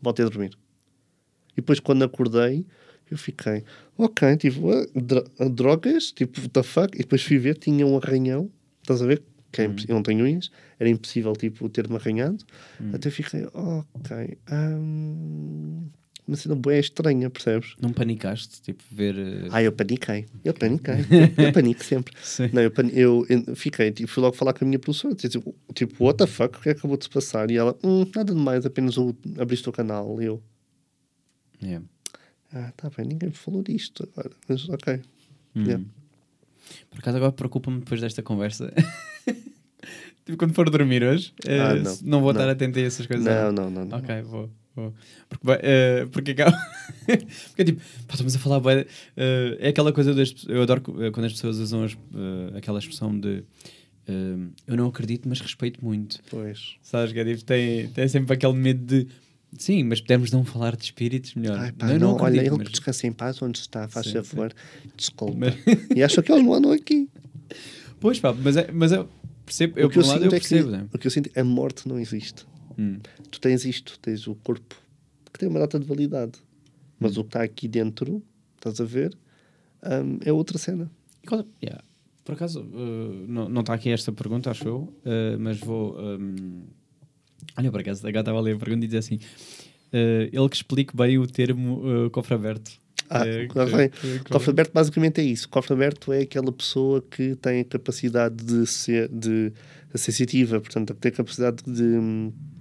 Voltei 0.01 0.25
a 0.25 0.29
dormir. 0.29 0.57
E 1.51 1.57
depois, 1.57 1.79
quando 1.79 2.03
acordei, 2.03 2.65
eu 3.11 3.17
fiquei, 3.17 3.63
ok, 3.97 4.37
tipo, 4.37 4.61
dro- 4.95 5.25
drogas, 5.51 6.11
tipo, 6.11 6.39
what 6.39 6.49
the 6.49 6.63
fuck? 6.63 6.95
E 6.95 6.99
depois 6.99 7.21
fui 7.21 7.37
ver, 7.37 7.57
tinha 7.57 7.85
um 7.85 7.97
arranhão, 7.97 8.49
estás 8.81 9.01
a 9.01 9.05
ver? 9.05 9.21
Que 9.51 9.61
é 9.61 9.65
imposs- 9.65 9.85
Eu 9.87 9.95
não 9.95 10.01
tenho 10.01 10.23
unhas, 10.25 10.49
era 10.79 10.89
impossível, 10.89 11.33
tipo, 11.33 11.67
ter-me 11.69 11.95
arranhado. 11.97 12.43
Até 12.95 13.11
fiquei, 13.11 13.45
ok, 13.53 14.37
hum, 14.51 15.89
uma 16.27 16.37
cena 16.37 16.55
boa 16.55 16.77
estranha, 16.77 17.29
percebes? 17.29 17.73
Não 17.81 17.91
panicaste, 17.91 18.61
tipo, 18.61 18.83
ver. 18.91 19.17
eh, 19.17 19.47
Ah, 19.51 19.61
eu 19.61 19.71
paniquei. 19.71 20.25
Eu 20.45 20.53
paniquei. 20.53 20.95
eu 21.37 21.51
panico 21.51 21.83
sempre. 21.83 22.13
Sim. 22.23 22.49
Não, 22.53 22.61
eu, 22.61 22.71
pani- 22.71 22.91
eu, 22.97 23.25
eu 23.29 23.55
fiquei, 23.55 23.91
tipo, 23.91 24.09
fui 24.09 24.21
logo 24.23 24.35
falar 24.35 24.53
com 24.53 24.63
a 24.63 24.67
minha 24.67 24.79
professora. 24.79 25.13
Tipo, 25.15 25.53
tipo, 25.73 26.03
what 26.03 26.17
the 26.17 26.27
fuck? 26.27 26.57
O 26.57 26.61
que 26.61 26.69
é 26.69 26.73
que 26.73 26.79
acabou 26.79 26.95
de 26.97 27.03
se 27.05 27.09
passar? 27.09 27.49
E 27.51 27.57
ela, 27.57 27.77
hum, 27.83 28.05
nada 28.15 28.33
demais, 28.33 28.65
apenas 28.65 28.97
o, 28.97 29.15
abriste 29.39 29.67
o 29.67 29.71
canal. 29.71 30.21
E 30.21 30.25
eu, 30.25 30.41
yeah. 31.61 31.85
ah, 32.53 32.71
tá 32.77 32.89
bem, 32.95 33.07
ninguém 33.07 33.29
me 33.29 33.35
falou 33.35 33.61
disto 33.63 34.07
agora. 34.13 34.31
Mas, 34.47 34.69
ok. 34.69 35.01
Hum. 35.55 35.63
Yeah. 35.65 35.83
Por 36.89 36.99
acaso 36.99 37.17
agora 37.17 37.31
preocupa-me 37.33 37.79
depois 37.79 37.99
desta 37.99 38.21
conversa. 38.23 38.71
tipo, 40.25 40.37
quando 40.37 40.53
for 40.53 40.69
dormir 40.69 41.03
hoje, 41.03 41.33
eh, 41.45 41.59
Ah, 41.59 41.75
não. 41.75 41.97
não 42.03 42.21
vou 42.21 42.31
estar 42.31 42.45
Não. 42.45 42.51
atento 42.51 42.79
a 42.79 42.81
essas 42.83 43.05
coisas. 43.05 43.25
Não, 43.25 43.51
não, 43.51 43.69
não. 43.69 43.85
não. 43.85 43.97
Ok, 43.97 44.21
vou. 44.21 44.49
Porque, 44.73 45.45
vai- 45.45 45.59
eh, 45.61 46.07
porque 46.11 46.31
acaba. 46.31 46.57
porque 47.05 47.61
é 47.61 47.65
tipo, 47.65 47.79
pá, 48.07 48.13
estamos 48.13 48.35
a 48.35 48.39
falar. 48.39 48.61
eh, 49.17 49.57
é 49.59 49.67
aquela 49.69 49.91
coisa 49.91 50.13
das. 50.13 50.33
Eu 50.47 50.61
adoro 50.61 50.81
eh, 51.03 51.11
quando 51.11 51.25
as 51.25 51.33
pessoas 51.33 51.57
usam 51.57 51.83
as, 51.83 51.93
eh, 51.93 52.57
aquela 52.57 52.79
expressão 52.79 53.17
de. 53.19 53.43
eu 54.67 54.77
não 54.77 54.87
acredito, 54.87 55.27
mas 55.27 55.39
respeito 55.41 55.83
muito. 55.83 56.19
Pois. 56.29 56.75
Sabes? 56.81 57.11
Que 57.13 57.19
é 57.19 57.25
tipo, 57.25 57.43
tem, 57.43 57.87
tem 57.89 58.07
sempre 58.07 58.33
aquele 58.33 58.53
medo 58.53 58.85
de. 58.85 59.07
Sim, 59.57 59.83
mas 59.83 59.99
podemos 59.99 60.31
não 60.31 60.45
falar 60.45 60.77
de 60.77 60.85
espíritos 60.85 61.35
melhor. 61.35 61.59
Ai, 61.59 61.71
pá, 61.73 61.91
eu 61.91 61.99
não, 61.99 62.13
olha, 62.15 62.27
acredito, 62.27 62.53
ele 62.53 62.57
mas- 62.63 62.69
descansa 62.71 63.05
em 63.07 63.11
paz 63.11 63.41
onde 63.41 63.59
está, 63.59 63.85
faz 63.89 64.07
Sim, 64.07 64.23
favor. 64.23 64.53
Desculpa. 64.95 65.35
Mas- 65.37 65.55
E 65.93 66.01
acho 66.01 66.23
que 66.23 66.31
eles 66.31 66.43
não 66.45 66.53
andam 66.53 66.71
aqui. 66.71 67.09
Pois 67.99 68.17
pá, 68.19 68.33
mas, 68.33 68.55
é, 68.55 68.71
mas 68.71 68.93
eu 68.93 69.09
percebo. 69.45 69.77
Eu, 69.77 69.87
o 69.87 69.89
que 69.89 69.99
eu 69.99 70.05
lado, 70.05 70.21
sinto 70.23 70.33
é 70.35 70.39
que 70.39 70.63
né? 70.63 70.87
o 70.93 70.97
que 70.97 71.05
eu 71.07 71.11
sinto 71.11 71.29
é 71.35 71.41
a 71.41 71.43
morte 71.43 71.85
não 71.87 71.99
existe. 71.99 72.45
Hum. 72.77 72.99
Tu 73.29 73.39
tens 73.39 73.65
isto, 73.65 73.97
tens 73.99 74.27
o 74.27 74.35
corpo 74.35 74.75
que 75.31 75.39
tem 75.39 75.47
uma 75.49 75.59
data 75.59 75.79
de 75.79 75.85
validade. 75.85 76.33
Mas 76.99 77.17
o 77.17 77.23
que 77.23 77.29
está 77.29 77.43
aqui 77.43 77.67
dentro, 77.67 78.21
estás 78.57 78.79
a 78.79 78.83
ver, 78.83 79.17
hum, 79.83 80.19
é 80.23 80.31
outra 80.31 80.57
cena. 80.57 80.89
Qual 81.27 81.41
é- 81.41 81.45
yeah. 81.65 81.83
Por 82.23 82.33
acaso, 82.35 82.61
uh, 82.61 83.25
não 83.27 83.49
não 83.49 83.61
está 83.61 83.73
aqui 83.73 83.89
esta 83.89 84.11
pergunta, 84.11 84.51
acho 84.51 84.67
eu, 84.67 84.77
uh, 85.05 85.39
mas 85.39 85.57
vou. 85.59 85.99
um, 85.99 86.61
Olha, 87.57 87.71
por 87.71 87.81
acaso, 87.81 88.05
a 88.07 88.11
gata 88.11 88.19
estava 88.21 88.37
a 88.37 88.41
ler 88.41 88.55
a 88.55 88.59
pergunta 88.59 88.85
e 88.85 88.87
diz 88.87 88.97
assim: 88.97 89.15
uh, 89.15 90.29
ele 90.31 90.49
que 90.49 90.55
explique 90.55 90.95
bem 90.95 91.17
o 91.17 91.25
termo 91.25 92.05
uh, 92.05 92.09
cofre 92.11 92.35
aberto. 92.35 92.71
Ah, 93.09 93.25
que- 93.25 93.47
Cofre 94.29 94.51
aberto 94.51 94.71
basicamente 94.71 95.19
é 95.19 95.23
isso. 95.23 95.49
Cofre 95.49 95.73
aberto 95.73 96.13
é 96.13 96.21
aquela 96.21 96.51
pessoa 96.51 97.01
que 97.01 97.35
tem 97.35 97.59
a 97.61 97.65
capacidade 97.65 98.35
de 98.41 98.65
ser 98.67 99.09
de, 99.09 99.51
de 99.91 99.99
sensitiva, 99.99 100.61
portanto, 100.61 100.93
tem 100.93 101.11
a 101.11 101.15
capacidade 101.15 101.61
de 101.65 101.83
hum, 101.83 102.31
que 102.31 102.60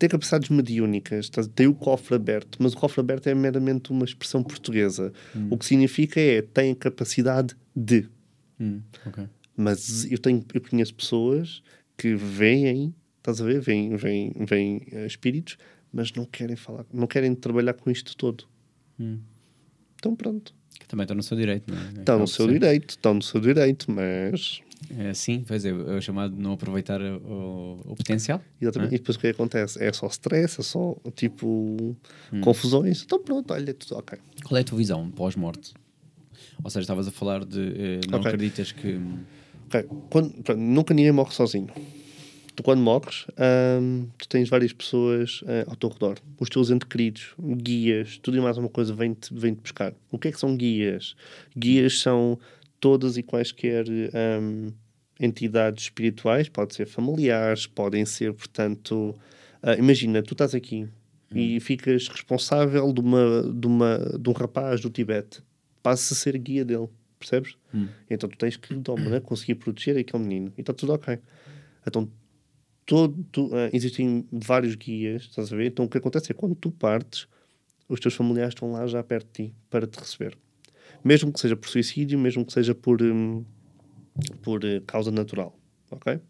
tem 0.00 0.08
capacidades 0.08 0.48
mediúnicas. 0.48 1.26
Estás- 1.26 1.46
Tem 1.46 1.66
o 1.68 1.74
cofre 1.74 2.16
aberto, 2.16 2.58
mas 2.60 2.72
o 2.72 2.76
cofre 2.76 3.00
aberto 3.00 3.28
é 3.28 3.34
meramente 3.34 3.90
uma 3.92 4.04
expressão 4.04 4.42
portuguesa. 4.42 5.12
O 5.50 5.56
que 5.56 5.64
significa 5.64 6.18
é 6.20 6.42
tem 6.42 6.72
a 6.72 6.74
capacidade 6.76 7.54
de. 7.76 8.08
Hum, 8.58 8.80
ok. 9.06 9.24
Mas 9.56 10.10
eu, 10.10 10.18
tenho, 10.18 10.42
eu 10.54 10.60
conheço 10.60 10.94
pessoas 10.94 11.62
que 11.96 12.14
veem, 12.14 12.94
estás 13.18 13.40
a 13.40 13.44
ver? 13.44 13.60
Vêm, 13.60 13.94
vêm, 13.96 14.32
vêm 14.48 14.82
eh, 14.90 15.06
espíritos, 15.06 15.56
mas 15.92 16.12
não 16.14 16.24
querem 16.24 16.56
falar, 16.56 16.86
não 16.92 17.06
querem 17.06 17.34
trabalhar 17.34 17.74
com 17.74 17.90
isto 17.90 18.16
todo. 18.16 18.44
Hum. 18.98 19.18
Então 19.96 20.16
pronto. 20.16 20.54
Que 20.78 20.86
também 20.88 21.04
está 21.04 21.14
no 21.14 21.22
seu 21.22 21.36
direito, 21.36 21.70
não 21.72 21.78
é? 21.80 21.88
Estão 22.00 22.18
no 22.20 22.26
seu 22.26 22.46
direito, 22.48 22.90
estão 22.90 23.14
no 23.14 23.22
seu 23.22 23.40
direito, 23.40 23.90
mas. 23.90 24.62
É, 24.98 25.12
sim, 25.14 25.44
pois 25.46 25.64
é, 25.64 25.68
é 25.68 25.72
o 25.72 26.00
chamado 26.00 26.34
de 26.34 26.42
não 26.42 26.52
aproveitar 26.52 27.00
o, 27.02 27.80
o 27.84 27.94
potencial. 27.96 28.42
Exatamente. 28.60 28.92
É? 28.92 28.94
E 28.96 28.98
depois 28.98 29.16
o 29.16 29.20
que 29.20 29.26
acontece? 29.28 29.82
É 29.82 29.92
só 29.92 30.06
stress, 30.06 30.60
é 30.60 30.64
só 30.64 30.96
tipo 31.14 31.96
Hum. 32.32 32.40
confusões. 32.40 33.02
Então 33.02 33.22
pronto, 33.22 33.52
olha, 33.52 33.74
tudo 33.74 33.96
ok. 33.98 34.18
Qual 34.44 34.56
é 34.58 34.62
a 34.62 34.64
tua 34.64 34.78
visão 34.78 35.10
pós-morte? 35.10 35.74
Ou 36.64 36.70
seja, 36.70 36.80
estavas 36.82 37.06
a 37.08 37.10
falar 37.10 37.44
de 37.44 37.60
eh, 37.60 38.00
não 38.08 38.18
Ok. 38.20 38.28
acreditas 38.30 38.72
que. 38.72 38.98
Ok, 39.66 39.84
quando- 40.08 40.30
pronto, 40.42 40.58
nunca 40.60 40.94
ninguém 40.94 41.12
morre 41.12 41.32
sozinho. 41.32 41.68
Tu, 42.54 42.62
quando 42.62 42.80
morres, 42.82 43.26
hum, 43.80 44.08
tu 44.18 44.28
tens 44.28 44.48
várias 44.48 44.72
pessoas 44.72 45.42
eh, 45.46 45.64
ao 45.68 45.76
teu 45.76 45.88
redor. 45.88 46.18
Os 46.38 46.48
teus 46.48 46.70
entes 46.70 46.88
queridos, 46.88 47.34
guias, 47.38 48.18
tudo 48.18 48.36
e 48.36 48.40
mais 48.40 48.58
uma 48.58 48.68
coisa 48.68 48.92
vem-te 48.92 49.32
vem 49.32 49.54
-te 49.54 49.60
buscar. 49.62 49.94
O 50.10 50.18
que 50.18 50.28
é 50.28 50.32
que 50.32 50.40
são 50.40 50.56
guias? 50.56 51.14
Guias 51.56 52.00
são 52.00 52.38
todas 52.80 53.16
e 53.16 53.22
quaisquer 53.22 53.84
hum, 54.40 54.72
entidades 55.20 55.84
espirituais, 55.84 56.48
pode 56.48 56.74
ser 56.74 56.86
familiares, 56.86 57.66
podem 57.66 58.04
ser, 58.06 58.32
portanto... 58.32 59.14
ah, 59.62 59.74
imagina, 59.74 60.22
tu 60.22 60.32
estás 60.32 60.54
aqui 60.54 60.88
e 61.32 61.60
ficas 61.60 62.08
responsável 62.08 62.92
de, 62.92 63.00
uma, 63.00 63.52
de, 63.52 63.66
uma, 63.66 63.98
de 64.18 64.28
um 64.28 64.32
rapaz 64.32 64.80
do 64.80 64.90
Tibete. 64.90 65.42
Passas 65.82 66.18
a 66.18 66.20
ser 66.20 66.36
guia 66.38 66.64
dele, 66.64 66.88
percebes? 67.18 67.54
Então 68.08 68.28
tu 68.28 68.36
tens 68.36 68.56
que, 68.56 68.74
maneira, 68.98 69.20
conseguir 69.20 69.54
proteger 69.56 69.96
aquele 69.96 70.22
menino. 70.22 70.52
E 70.56 70.60
está 70.60 70.72
tudo 70.72 70.92
ok. 70.94 71.18
Então, 71.86 72.10
todo, 72.84 73.24
tu- 73.30 73.50
ah, 73.52 73.70
existem 73.72 74.26
vários 74.32 74.74
guias, 74.74 75.22
estás 75.22 75.52
a 75.52 75.56
ver? 75.56 75.66
Então 75.66 75.84
o 75.84 75.88
que 75.88 75.98
acontece 75.98 76.32
é 76.32 76.34
quando 76.34 76.54
tu 76.54 76.70
partes, 76.70 77.28
os 77.88 78.00
teus 78.00 78.14
familiares 78.14 78.54
estão 78.54 78.72
lá 78.72 78.86
já 78.86 79.02
perto 79.02 79.26
de 79.26 79.48
ti 79.48 79.54
para 79.68 79.86
te 79.86 79.98
receber. 79.98 80.36
Mesmo 81.04 81.32
que 81.32 81.40
seja 81.40 81.56
por 81.56 81.68
suicídio, 81.68 82.18
mesmo 82.18 82.44
que 82.44 82.52
seja 82.52 82.74
por, 82.74 83.02
hum, 83.02 83.44
por 84.42 84.64
eh, 84.64 84.82
causa 84.86 85.10
natural. 85.10 85.58
Ok? 85.90 86.20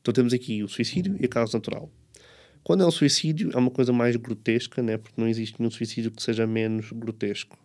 Então 0.00 0.12
temos 0.12 0.32
aqui 0.32 0.62
o 0.62 0.68
suicídio 0.68 1.16
e 1.20 1.24
a 1.24 1.28
causa 1.28 1.56
natural. 1.56 1.90
Quando 2.62 2.82
é 2.82 2.86
um 2.86 2.90
suicídio, 2.90 3.50
é 3.52 3.58
uma 3.58 3.70
coisa 3.70 3.92
mais 3.92 4.16
grotesca, 4.16 4.82
né? 4.82 4.96
porque 4.96 5.20
não 5.20 5.28
existe 5.28 5.56
nenhum 5.58 5.70
suicídio 5.70 6.10
que 6.10 6.22
seja 6.22 6.46
menos 6.46 6.90
grotesco. 6.92 7.58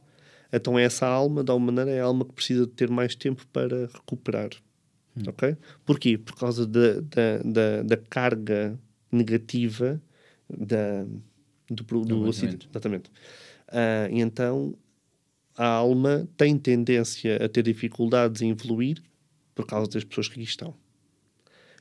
Então 0.51 0.77
essa 0.77 1.07
alma, 1.07 1.43
de 1.43 1.51
alguma 1.51 1.71
maneira, 1.71 1.91
é 1.91 2.01
a 2.01 2.05
alma 2.05 2.25
que 2.25 2.33
precisa 2.33 2.65
de 2.65 2.71
ter 2.73 2.89
mais 2.89 3.15
tempo 3.15 3.47
para 3.47 3.87
recuperar. 3.87 4.49
Ok? 5.27 5.55
Porquê? 5.85 6.17
Por 6.17 6.35
causa 6.35 6.65
da, 6.65 6.99
da, 7.43 7.83
da, 7.83 7.97
carga 7.97 8.79
negativa 9.11 10.01
da, 10.49 11.05
do, 11.69 11.83
do, 11.83 12.05
do 12.05 12.29
acidente. 12.29 12.67
Exatamente. 12.69 13.11
E 14.11 14.19
então 14.19 14.75
a 15.59 15.67
alma 15.67 16.25
tem 16.37 16.57
tendência 16.57 17.35
a 17.43 17.49
ter 17.49 17.63
dificuldades 17.63 18.41
em 18.41 18.51
evoluir 18.51 19.03
por 19.53 19.65
causa 19.65 19.91
das 19.91 20.05
pessoas 20.05 20.29
que 20.29 20.35
aqui 20.35 20.43
estão. 20.43 20.73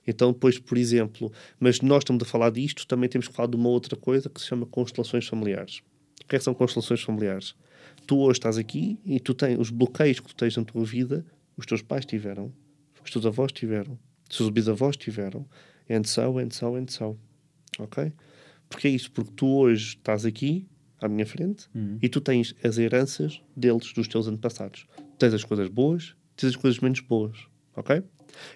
Então, 0.04 0.32
depois, 0.32 0.58
por 0.58 0.76
exemplo, 0.76 1.30
mas 1.60 1.80
nós 1.80 1.98
estamos 1.98 2.20
a 2.24 2.26
falar 2.26 2.50
disto, 2.50 2.84
também 2.88 3.08
temos 3.08 3.28
que 3.28 3.34
falar 3.34 3.48
de 3.48 3.54
uma 3.54 3.68
outra 3.68 3.94
coisa 3.94 4.28
que 4.28 4.40
se 4.40 4.48
chama 4.48 4.66
constelações 4.66 5.28
familiares. 5.28 5.78
O 6.20 6.26
que 6.26 6.34
é 6.34 6.38
que 6.40 6.44
são 6.44 6.54
constelações 6.54 7.02
familiares? 7.02 7.54
Tu 8.04 8.18
hoje 8.18 8.40
estás 8.40 8.58
aqui 8.58 8.98
e 9.06 9.20
tu 9.20 9.32
tens 9.32 9.56
os 9.60 9.70
bloqueios 9.70 10.18
que 10.18 10.26
tu 10.26 10.34
tens 10.34 10.56
na 10.56 10.64
tua 10.64 10.84
vida, 10.84 11.24
os 11.56 11.64
teus 11.64 11.80
pais 11.80 12.04
tiveram, 12.04 12.52
os 13.04 13.12
teus 13.12 13.24
avós 13.26 13.52
tiveram, 13.52 13.96
os 14.28 14.38
teus 14.38 14.50
bisavós 14.50 14.96
tiveram, 14.96 15.46
and 15.88 16.02
so, 16.02 16.36
and 16.40 16.50
so, 16.50 16.74
and 16.74 16.88
so. 16.88 17.16
Ok? 17.78 18.12
Porque 18.68 18.88
é 18.88 18.90
isso, 18.90 19.12
porque 19.12 19.30
tu 19.36 19.46
hoje 19.46 19.90
estás 19.90 20.26
aqui, 20.26 20.66
à 21.00 21.08
minha 21.08 21.26
frente, 21.26 21.68
e 22.02 22.08
tu 22.08 22.20
tens 22.20 22.54
as 22.62 22.78
heranças 22.78 23.40
deles, 23.56 23.92
dos 23.92 24.08
teus 24.08 24.26
antepassados. 24.26 24.86
Tens 25.18 25.34
as 25.34 25.44
coisas 25.44 25.68
boas, 25.68 26.14
tens 26.36 26.50
as 26.50 26.56
coisas 26.56 26.80
menos 26.80 27.00
boas. 27.00 27.36
Ok? 27.76 28.02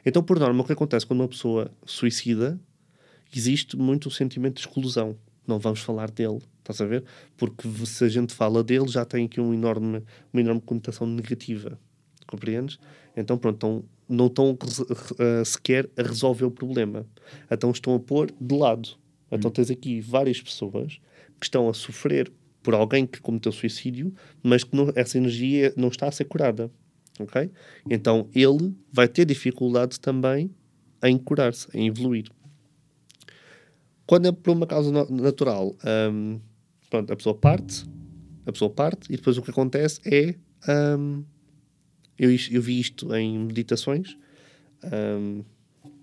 Então, 0.04 0.22
por 0.22 0.38
norma, 0.38 0.62
o 0.62 0.64
que 0.64 0.72
acontece 0.72 1.06
quando 1.06 1.20
uma 1.20 1.28
pessoa 1.28 1.70
suicida, 1.84 2.60
existe 3.34 3.76
muito 3.76 4.08
o 4.08 4.10
sentimento 4.10 4.54
de 4.54 4.60
exclusão. 4.60 5.16
Não 5.46 5.58
vamos 5.58 5.80
falar 5.80 6.10
dele, 6.10 6.38
estás 6.58 6.80
a 6.80 6.86
ver? 6.86 7.04
Porque 7.36 7.68
se 7.86 8.04
a 8.04 8.08
gente 8.08 8.32
fala 8.32 8.62
dele, 8.62 8.88
já 8.88 9.04
tem 9.04 9.24
aqui 9.26 9.40
um 9.40 9.52
enorme, 9.52 10.02
uma 10.32 10.40
enorme 10.40 10.60
conotação 10.60 11.06
negativa. 11.06 11.78
Compreendes? 12.26 12.78
Então, 13.16 13.36
pronto, 13.36 13.56
então, 13.56 13.84
não 14.08 14.26
estão 14.26 14.56
eh, 15.18 15.44
sequer 15.44 15.88
a 15.96 16.02
resolver 16.02 16.44
o 16.44 16.50
problema. 16.50 17.06
Então, 17.50 17.70
estão 17.70 17.94
a 17.94 18.00
pôr 18.00 18.30
de 18.40 18.56
lado. 18.56 18.90
Então, 19.30 19.50
tens 19.50 19.70
aqui 19.70 20.00
várias 20.00 20.40
pessoas 20.40 21.00
que 21.42 21.46
estão 21.46 21.68
a 21.68 21.74
sofrer 21.74 22.32
por 22.62 22.72
alguém 22.72 23.04
que 23.04 23.20
cometeu 23.20 23.50
suicídio, 23.50 24.14
mas 24.44 24.62
que 24.62 24.76
não- 24.76 24.92
essa 24.94 25.18
energia 25.18 25.74
não 25.76 25.88
está 25.88 26.06
a 26.06 26.12
ser 26.12 26.24
curada. 26.26 26.70
Ok? 27.18 27.50
Então, 27.90 28.28
ele 28.32 28.72
vai 28.92 29.08
ter 29.08 29.24
dificuldade 29.24 29.98
também 29.98 30.54
em 31.02 31.18
curar-se, 31.18 31.66
em 31.74 31.88
evoluir. 31.88 32.26
Quando 34.06 34.28
é 34.28 34.32
por 34.32 34.52
uma 34.52 34.66
causa 34.68 34.92
na- 34.92 35.04
natural, 35.10 35.74
hum, 36.12 36.38
pronto, 36.88 37.12
a 37.12 37.16
pessoa 37.16 37.34
parte, 37.34 37.84
a 38.46 38.52
pessoa 38.52 38.70
parte, 38.70 39.12
e 39.12 39.16
depois 39.16 39.36
o 39.36 39.42
que 39.42 39.50
acontece 39.50 40.00
é. 40.04 40.36
hum, 40.96 41.24
eu, 42.16 42.30
eu 42.52 42.62
vi 42.62 42.78
isto 42.78 43.12
em 43.16 43.36
meditações, 43.40 44.16
hum, 44.84 45.42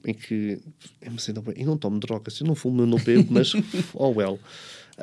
em 0.05 0.13
que. 0.13 0.59
Eu, 1.01 1.11
me 1.11 1.19
sinto 1.19 1.41
eu 1.55 1.65
não 1.65 1.77
tomo 1.77 1.97
drogas, 1.97 2.37
eu 2.41 2.47
não 2.47 2.55
fumo, 2.55 2.81
eu 2.81 2.85
não 2.87 2.97
bebo, 2.97 3.31
mas. 3.31 3.53
oh 3.93 4.09
well. 4.13 4.37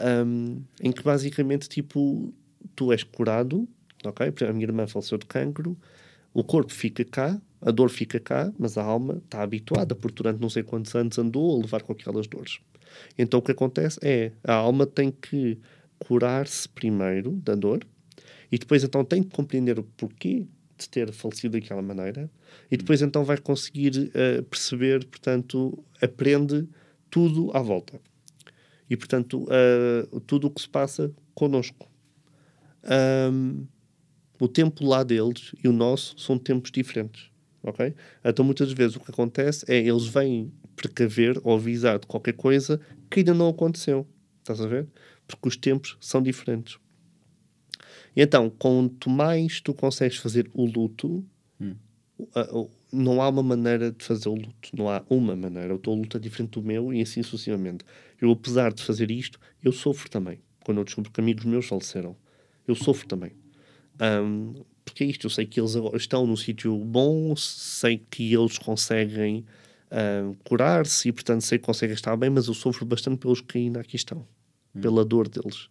Hum, 0.00 0.62
em 0.80 0.92
que 0.92 1.02
basicamente, 1.02 1.68
tipo, 1.68 2.32
tu 2.74 2.92
és 2.92 3.02
curado, 3.02 3.68
ok? 4.04 4.32
A 4.48 4.52
minha 4.52 4.66
irmã 4.66 4.86
faleceu 4.86 5.18
de 5.18 5.26
cancro, 5.26 5.76
o 6.34 6.44
corpo 6.44 6.72
fica 6.72 7.04
cá, 7.04 7.40
a 7.62 7.70
dor 7.70 7.88
fica 7.88 8.20
cá, 8.20 8.52
mas 8.58 8.76
a 8.76 8.82
alma 8.82 9.22
está 9.24 9.42
habituada, 9.42 9.94
porque 9.94 10.16
durante 10.16 10.40
não 10.40 10.50
sei 10.50 10.62
quantos 10.62 10.94
anos 10.94 11.18
andou 11.18 11.56
a 11.56 11.62
levar 11.62 11.82
com 11.82 11.92
aquelas 11.92 12.26
dores. 12.26 12.60
Então 13.18 13.40
o 13.40 13.42
que 13.42 13.52
acontece 13.52 13.98
é 14.02 14.32
a 14.44 14.54
alma 14.54 14.86
tem 14.86 15.10
que 15.10 15.58
curar-se 15.98 16.68
primeiro 16.68 17.32
da 17.32 17.54
dor 17.54 17.86
e 18.52 18.58
depois 18.58 18.84
então 18.84 19.04
tem 19.04 19.22
que 19.22 19.30
compreender 19.30 19.78
o 19.78 19.82
porquê 19.82 20.46
de 20.78 20.88
ter 20.88 21.10
falecido 21.10 21.58
daquela 21.58 21.80
maneira 21.80 22.30
e 22.70 22.76
depois 22.76 23.00
então 23.00 23.24
vai 23.24 23.38
conseguir 23.38 24.10
eh, 24.14 24.42
perceber, 24.42 25.04
portanto, 25.06 25.82
aprende 26.02 26.68
tudo 27.10 27.50
à 27.54 27.60
volta. 27.60 27.98
E 28.88 28.96
portanto, 28.96 29.46
eh, 29.50 30.06
tudo 30.26 30.46
o 30.46 30.50
que 30.50 30.60
se 30.60 30.68
passa 30.68 31.12
connosco. 31.34 31.88
Ahm, 32.84 33.64
o 34.40 34.46
tempo 34.48 34.86
lá 34.86 35.02
deles 35.02 35.52
e 35.62 35.68
o 35.68 35.72
nosso 35.72 36.18
são 36.18 36.38
tempos 36.38 36.70
diferentes. 36.70 37.30
Ok? 37.62 37.92
Então, 38.24 38.44
muitas 38.44 38.70
vezes 38.72 38.96
o 38.96 39.00
que 39.00 39.10
acontece 39.10 39.64
é 39.68 39.76
eles 39.76 40.06
vêm 40.06 40.52
precaver 40.76 41.40
ou 41.42 41.56
avisar 41.56 41.98
de 41.98 42.06
qualquer 42.06 42.34
coisa 42.34 42.80
que 43.10 43.20
ainda 43.20 43.34
não 43.34 43.48
aconteceu. 43.48 44.06
Estás 44.38 44.60
a 44.60 44.66
ver? 44.68 44.86
Porque 45.26 45.48
os 45.48 45.56
tempos 45.56 45.96
são 46.00 46.22
diferentes. 46.22 46.78
E 48.14 48.22
então, 48.22 48.48
quanto 48.48 49.10
mais 49.10 49.60
tu 49.60 49.74
consegues 49.74 50.18
fazer 50.18 50.48
o 50.54 50.64
luto, 50.64 51.24
a- 52.34 52.56
o- 52.56 52.70
não 52.92 53.20
há 53.20 53.28
uma 53.28 53.42
maneira 53.42 53.90
de 53.90 54.04
fazer 54.04 54.28
o 54.28 54.34
luto. 54.34 54.70
Não 54.74 54.88
há 54.88 55.02
uma 55.10 55.34
maneira. 55.34 55.74
O 55.74 55.78
teu 55.78 55.92
luto 55.92 56.16
é 56.16 56.20
diferente 56.20 56.50
do 56.52 56.62
meu 56.62 56.92
e 56.92 57.02
assim 57.02 57.22
sucessivamente. 57.22 57.84
Eu, 58.20 58.30
apesar 58.30 58.72
de 58.72 58.82
fazer 58.82 59.10
isto, 59.10 59.38
eu 59.62 59.72
sofro 59.72 60.08
também. 60.10 60.40
Quando 60.64 60.78
eu 60.78 60.84
descubro 60.84 61.10
que 61.10 61.20
amigos 61.20 61.44
meus 61.44 61.66
faleceram. 61.66 62.16
Eu 62.66 62.74
sofro 62.74 63.06
também. 63.06 63.32
Ahm, 63.98 64.54
porque 64.84 65.04
é 65.04 65.06
isto, 65.06 65.26
eu 65.26 65.30
sei 65.30 65.46
que 65.46 65.60
eles 65.60 65.74
estão 65.94 66.26
num 66.26 66.36
sítio 66.36 66.76
bom, 66.78 67.34
sei 67.36 67.98
que 68.10 68.32
eles 68.32 68.58
conseguem 68.58 69.44
ahm, 69.90 70.34
curar-se 70.44 71.08
e, 71.08 71.12
portanto, 71.12 71.42
sei 71.42 71.58
que 71.58 71.64
conseguem 71.64 71.94
estar 71.94 72.16
bem, 72.16 72.30
mas 72.30 72.46
eu 72.46 72.54
sofro 72.54 72.84
bastante 72.84 73.18
pelos 73.18 73.40
que 73.40 73.58
ainda 73.58 73.80
aqui 73.80 73.96
estão, 73.96 74.26
pela 74.80 75.04
dor 75.04 75.28
deles. 75.28 75.68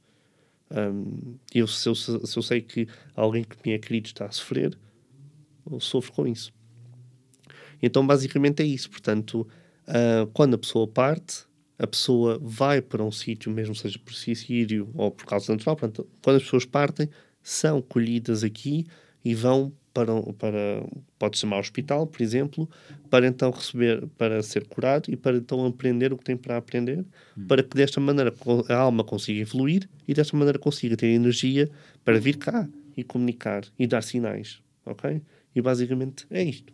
E 1.54 1.60
eu, 1.60 1.68
se, 1.68 1.88
eu, 1.88 1.96
se 1.96 2.38
eu 2.38 2.42
sei 2.42 2.62
que 2.62 2.88
alguém 3.16 3.44
que 3.44 3.56
me 3.66 3.74
é 3.74 3.80
querido 3.80 4.08
está 4.08 4.26
a 4.26 4.32
sofrer, 4.32 4.78
eu 5.70 5.80
sofro 5.80 6.12
com 6.12 6.28
isso. 6.28 6.52
Então, 7.82 8.06
basicamente 8.06 8.62
é 8.62 8.66
isso. 8.66 8.90
Portanto, 8.90 9.48
ah, 9.88 10.28
quando 10.34 10.54
a 10.56 10.58
pessoa 10.58 10.88
parte, 10.88 11.44
a 11.78 11.86
pessoa 11.88 12.40
vai 12.42 12.82
para 12.82 13.04
um 13.04 13.12
sítio, 13.12 13.52
mesmo 13.52 13.76
seja 13.76 14.00
por 14.00 14.14
suicídio 14.14 14.90
ou 14.94 15.12
por 15.12 15.26
causa 15.26 15.52
natural. 15.52 15.76
Portanto, 15.76 16.08
quando 16.22 16.38
as 16.38 16.44
pessoas 16.44 16.66
partem, 16.66 17.10
são 17.44 17.82
colhidas 17.82 18.44
aqui 18.44 18.86
e 19.24 19.36
vão 19.36 19.72
para, 19.94 20.14
um- 20.14 20.34
para 20.34 20.84
pode 21.18 21.38
chamar 21.38 21.60
hospital, 21.60 22.06
por 22.08 22.22
exemplo, 22.22 22.70
para 23.10 23.28
então 23.28 23.50
receber, 23.52 24.06
para 24.18 24.42
ser 24.44 24.66
curado 24.68 25.10
e 25.10 25.16
para 25.16 25.38
então 25.38 25.66
aprender 25.66 26.12
o 26.12 26.18
que 26.18 26.24
tem 26.24 26.36
para 26.36 26.58
aprender, 26.58 27.06
para 27.48 27.64
que 27.64 27.76
desta 27.78 28.00
maneira 28.02 28.34
a 28.70 28.76
alma 28.76 29.04
consiga 29.04 29.40
evoluir 29.40 29.88
e 30.08 30.14
desta 30.14 30.36
maneira 30.36 30.60
consiga 30.60 30.98
ter 30.98 31.08
energia 31.08 31.70
para 32.04 32.20
vir 32.20 32.38
cá 32.38 32.68
e 32.98 33.04
comunicar 33.04 33.64
e 33.80 33.88
dar 33.88 34.02
sinais, 34.02 34.62
ok? 34.86 35.22
E 35.56 35.62
basicamente 35.62 36.26
é 36.30 36.44
isto. 36.44 36.74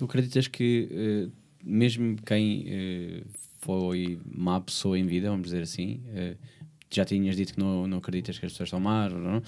Tu 0.00 0.04
acreditas 0.06 0.48
que 0.48 0.88
eh, 0.90 1.28
mesmo 1.62 2.16
quem 2.24 2.64
eh, 2.66 3.22
foi 3.58 4.18
má 4.24 4.58
pessoa 4.58 4.98
em 4.98 5.04
vida, 5.04 5.28
vamos 5.28 5.48
dizer 5.48 5.60
assim, 5.62 6.00
eh, 6.06 6.38
já 6.90 7.04
tinhas 7.04 7.36
dito 7.36 7.52
que 7.52 7.60
não, 7.60 7.86
não 7.86 7.98
acreditas 7.98 8.38
que 8.38 8.46
as 8.46 8.52
pessoas 8.52 8.70
são 8.70 8.80
más, 8.80 9.12
não? 9.12 9.42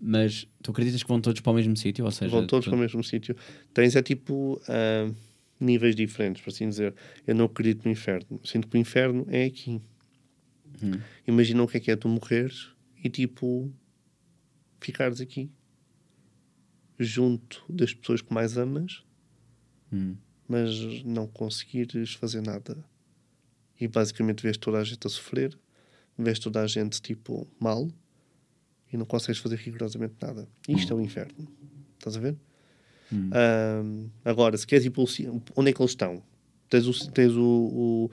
mas 0.00 0.46
tu 0.62 0.70
acreditas 0.70 1.02
que 1.02 1.08
vão 1.08 1.20
todos 1.20 1.40
para 1.40 1.50
o 1.50 1.54
mesmo 1.56 1.76
sítio? 1.76 2.04
Ou 2.04 2.12
seja, 2.12 2.30
vão 2.30 2.46
todos 2.46 2.66
tu- 2.66 2.70
para 2.70 2.76
o 2.76 2.80
mesmo 2.80 3.02
sítio. 3.02 3.34
Tens 3.74 3.96
é 3.96 4.00
tipo 4.02 4.62
ah, 4.68 5.12
níveis 5.58 5.96
diferentes, 5.96 6.40
por 6.40 6.50
assim 6.50 6.68
dizer. 6.68 6.94
Eu 7.26 7.34
não 7.34 7.46
acredito 7.46 7.84
no 7.84 7.90
inferno. 7.90 8.40
Sinto 8.44 8.68
que 8.68 8.76
o 8.76 8.80
inferno 8.80 9.26
é 9.28 9.44
aqui. 9.44 9.80
Imagina 11.26 11.64
o 11.64 11.66
que 11.66 11.78
é 11.78 11.80
que 11.80 11.90
é 11.90 11.96
tu 11.96 12.06
morreres 12.08 12.68
e 13.02 13.10
tipo 13.10 13.72
ficares 14.80 15.20
aqui 15.20 15.50
junto 16.96 17.64
das 17.68 17.92
pessoas 17.92 18.22
que 18.22 18.32
mais 18.32 18.56
amas, 18.56 19.02
Hum. 19.92 20.14
mas 20.48 21.02
não 21.04 21.26
conseguires 21.26 22.14
fazer 22.14 22.40
nada. 22.42 22.76
E 23.80 23.88
basicamente 23.88 24.42
vês 24.42 24.56
toda 24.56 24.78
a 24.78 24.84
gente 24.84 25.06
a 25.06 25.10
sofrer, 25.10 25.56
vês 26.18 26.38
toda 26.38 26.60
a 26.60 26.66
gente 26.66 27.00
tipo 27.00 27.46
mal 27.58 27.88
e 28.92 28.96
não 28.96 29.06
consegues 29.06 29.40
fazer 29.40 29.56
rigorosamente 29.56 30.14
nada. 30.20 30.46
Isto 30.68 30.92
é 30.92 30.96
o 30.96 31.00
inferno. 31.00 31.48
Estás 31.98 32.16
a 32.16 32.20
ver? 32.20 32.36
Ahm, 33.12 34.08
agora, 34.24 34.56
se 34.56 34.66
queres 34.66 34.84
ir 34.84 34.90
pelo, 34.90 35.06
ci- 35.06 35.28
onde 35.56 35.70
é 35.70 35.72
que 35.72 35.80
eles 35.80 35.92
estão? 35.92 36.22
Tens 36.68 36.86
o, 36.86 37.10
tens 37.10 37.32
o, 37.32 37.42
o, 37.42 38.10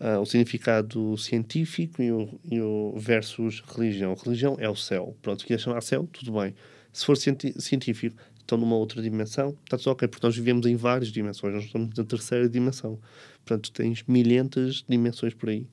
ah, 0.00 0.18
o 0.20 0.26
significado 0.26 1.16
científico 1.16 2.02
e 2.02 2.10
o, 2.10 2.40
e 2.50 2.60
o 2.60 2.94
versus 2.98 3.60
religião. 3.60 4.14
Religião 4.14 4.56
é 4.58 4.68
o 4.68 4.74
céu. 4.76 5.16
Pronto, 5.22 5.40
se 5.42 5.46
queres 5.46 5.62
chamar 5.62 5.82
céu, 5.82 6.08
tudo 6.12 6.32
bem. 6.32 6.54
Se 6.92 7.04
for 7.06 7.16
científico, 7.16 8.16
estão 8.52 8.58
numa 8.58 8.76
outra 8.76 9.00
dimensão, 9.00 9.56
está 9.64 9.78
tudo 9.78 9.90
ok, 9.90 10.08
porque 10.08 10.26
nós 10.26 10.36
vivemos 10.36 10.66
em 10.66 10.76
várias 10.76 11.10
dimensões, 11.10 11.54
nós 11.54 11.64
estamos 11.64 11.96
na 11.96 12.04
terceira 12.04 12.48
dimensão. 12.48 12.98
Portanto, 13.44 13.72
tens 13.72 14.04
milhentas 14.06 14.84
dimensões 14.88 15.34
por 15.34 15.48
aí. 15.48 15.66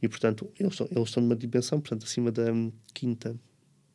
E, 0.00 0.08
portanto, 0.08 0.50
eles 0.58 0.72
estão, 0.72 0.88
eles 0.90 1.08
estão 1.08 1.22
numa 1.22 1.36
dimensão, 1.36 1.80
portanto, 1.80 2.04
acima 2.04 2.30
da 2.30 2.52
hum, 2.52 2.72
quinta. 2.94 3.36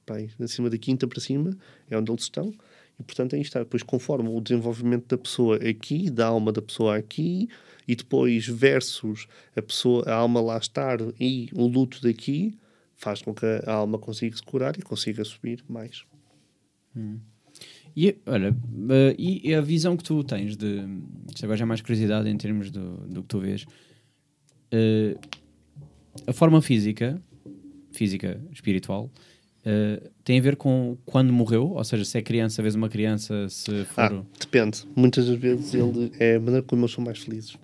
Pai, 0.05 0.29
acima 0.39 0.69
da 0.69 0.77
quinta 0.77 1.07
para 1.07 1.19
cima 1.19 1.57
é 1.89 1.97
onde 1.97 2.11
eles 2.11 2.23
estão. 2.23 2.53
E, 2.99 3.03
portanto, 3.03 3.35
aí 3.35 3.41
está. 3.41 3.59
Depois, 3.59 3.81
conforme 3.81 4.29
o 4.29 4.39
desenvolvimento 4.39 5.07
da 5.07 5.17
pessoa 5.17 5.55
aqui, 5.57 6.09
da 6.09 6.27
alma 6.27 6.51
da 6.51 6.61
pessoa 6.61 6.95
aqui, 6.95 7.49
e 7.87 7.95
depois 7.95 8.47
versus 8.47 9.27
a 9.55 9.61
pessoa, 9.61 10.03
a 10.07 10.13
alma 10.13 10.41
lá 10.41 10.57
estar 10.57 10.99
e 11.19 11.49
o 11.53 11.65
luto 11.65 12.01
daqui, 12.01 12.57
faz 12.95 13.21
com 13.21 13.33
que 13.33 13.45
a 13.65 13.73
alma 13.73 13.97
consiga 13.97 14.35
se 14.35 14.43
curar 14.43 14.77
e 14.77 14.81
consiga 14.81 15.23
subir 15.23 15.63
mais. 15.67 16.05
E, 17.95 18.17
olha, 18.25 18.55
eh, 18.89 19.15
e 19.17 19.53
a 19.55 19.61
visão 19.61 19.95
que 19.95 20.03
tu 20.03 20.23
tens 20.23 20.57
de. 20.57 20.83
Isto 21.33 21.45
agora 21.45 21.57
já 21.57 21.63
é 21.63 21.67
mais 21.67 21.81
curiosidade 21.81 22.27
em 22.29 22.35
termos 22.37 22.69
do, 22.69 22.97
do 23.07 23.21
que 23.21 23.27
tu 23.27 23.39
vês. 23.39 23.65
Eh, 24.71 25.15
a 26.27 26.33
forma 26.33 26.61
física, 26.61 27.21
física 27.91 28.41
espiritual, 28.51 29.09
eh, 29.65 30.01
tem 30.23 30.39
a 30.39 30.41
ver 30.41 30.55
com 30.57 30.97
quando 31.05 31.31
morreu? 31.31 31.71
Ou 31.71 31.83
seja, 31.83 32.03
se 32.03 32.17
é 32.17 32.21
criança, 32.21 32.61
vês 32.61 32.75
uma 32.75 32.89
criança, 32.89 33.47
se 33.49 33.85
for. 33.85 34.01
Ah, 34.13 34.23
depende. 34.39 34.83
Muitas 34.95 35.27
das 35.27 35.37
vezes 35.37 35.73
ele, 35.73 36.11
é 36.19 36.35
a 36.35 36.39
maneira 36.39 36.63
como 36.63 36.81
eles 36.81 36.91
são 36.91 37.03
mais 37.03 37.19
felizes. 37.19 37.55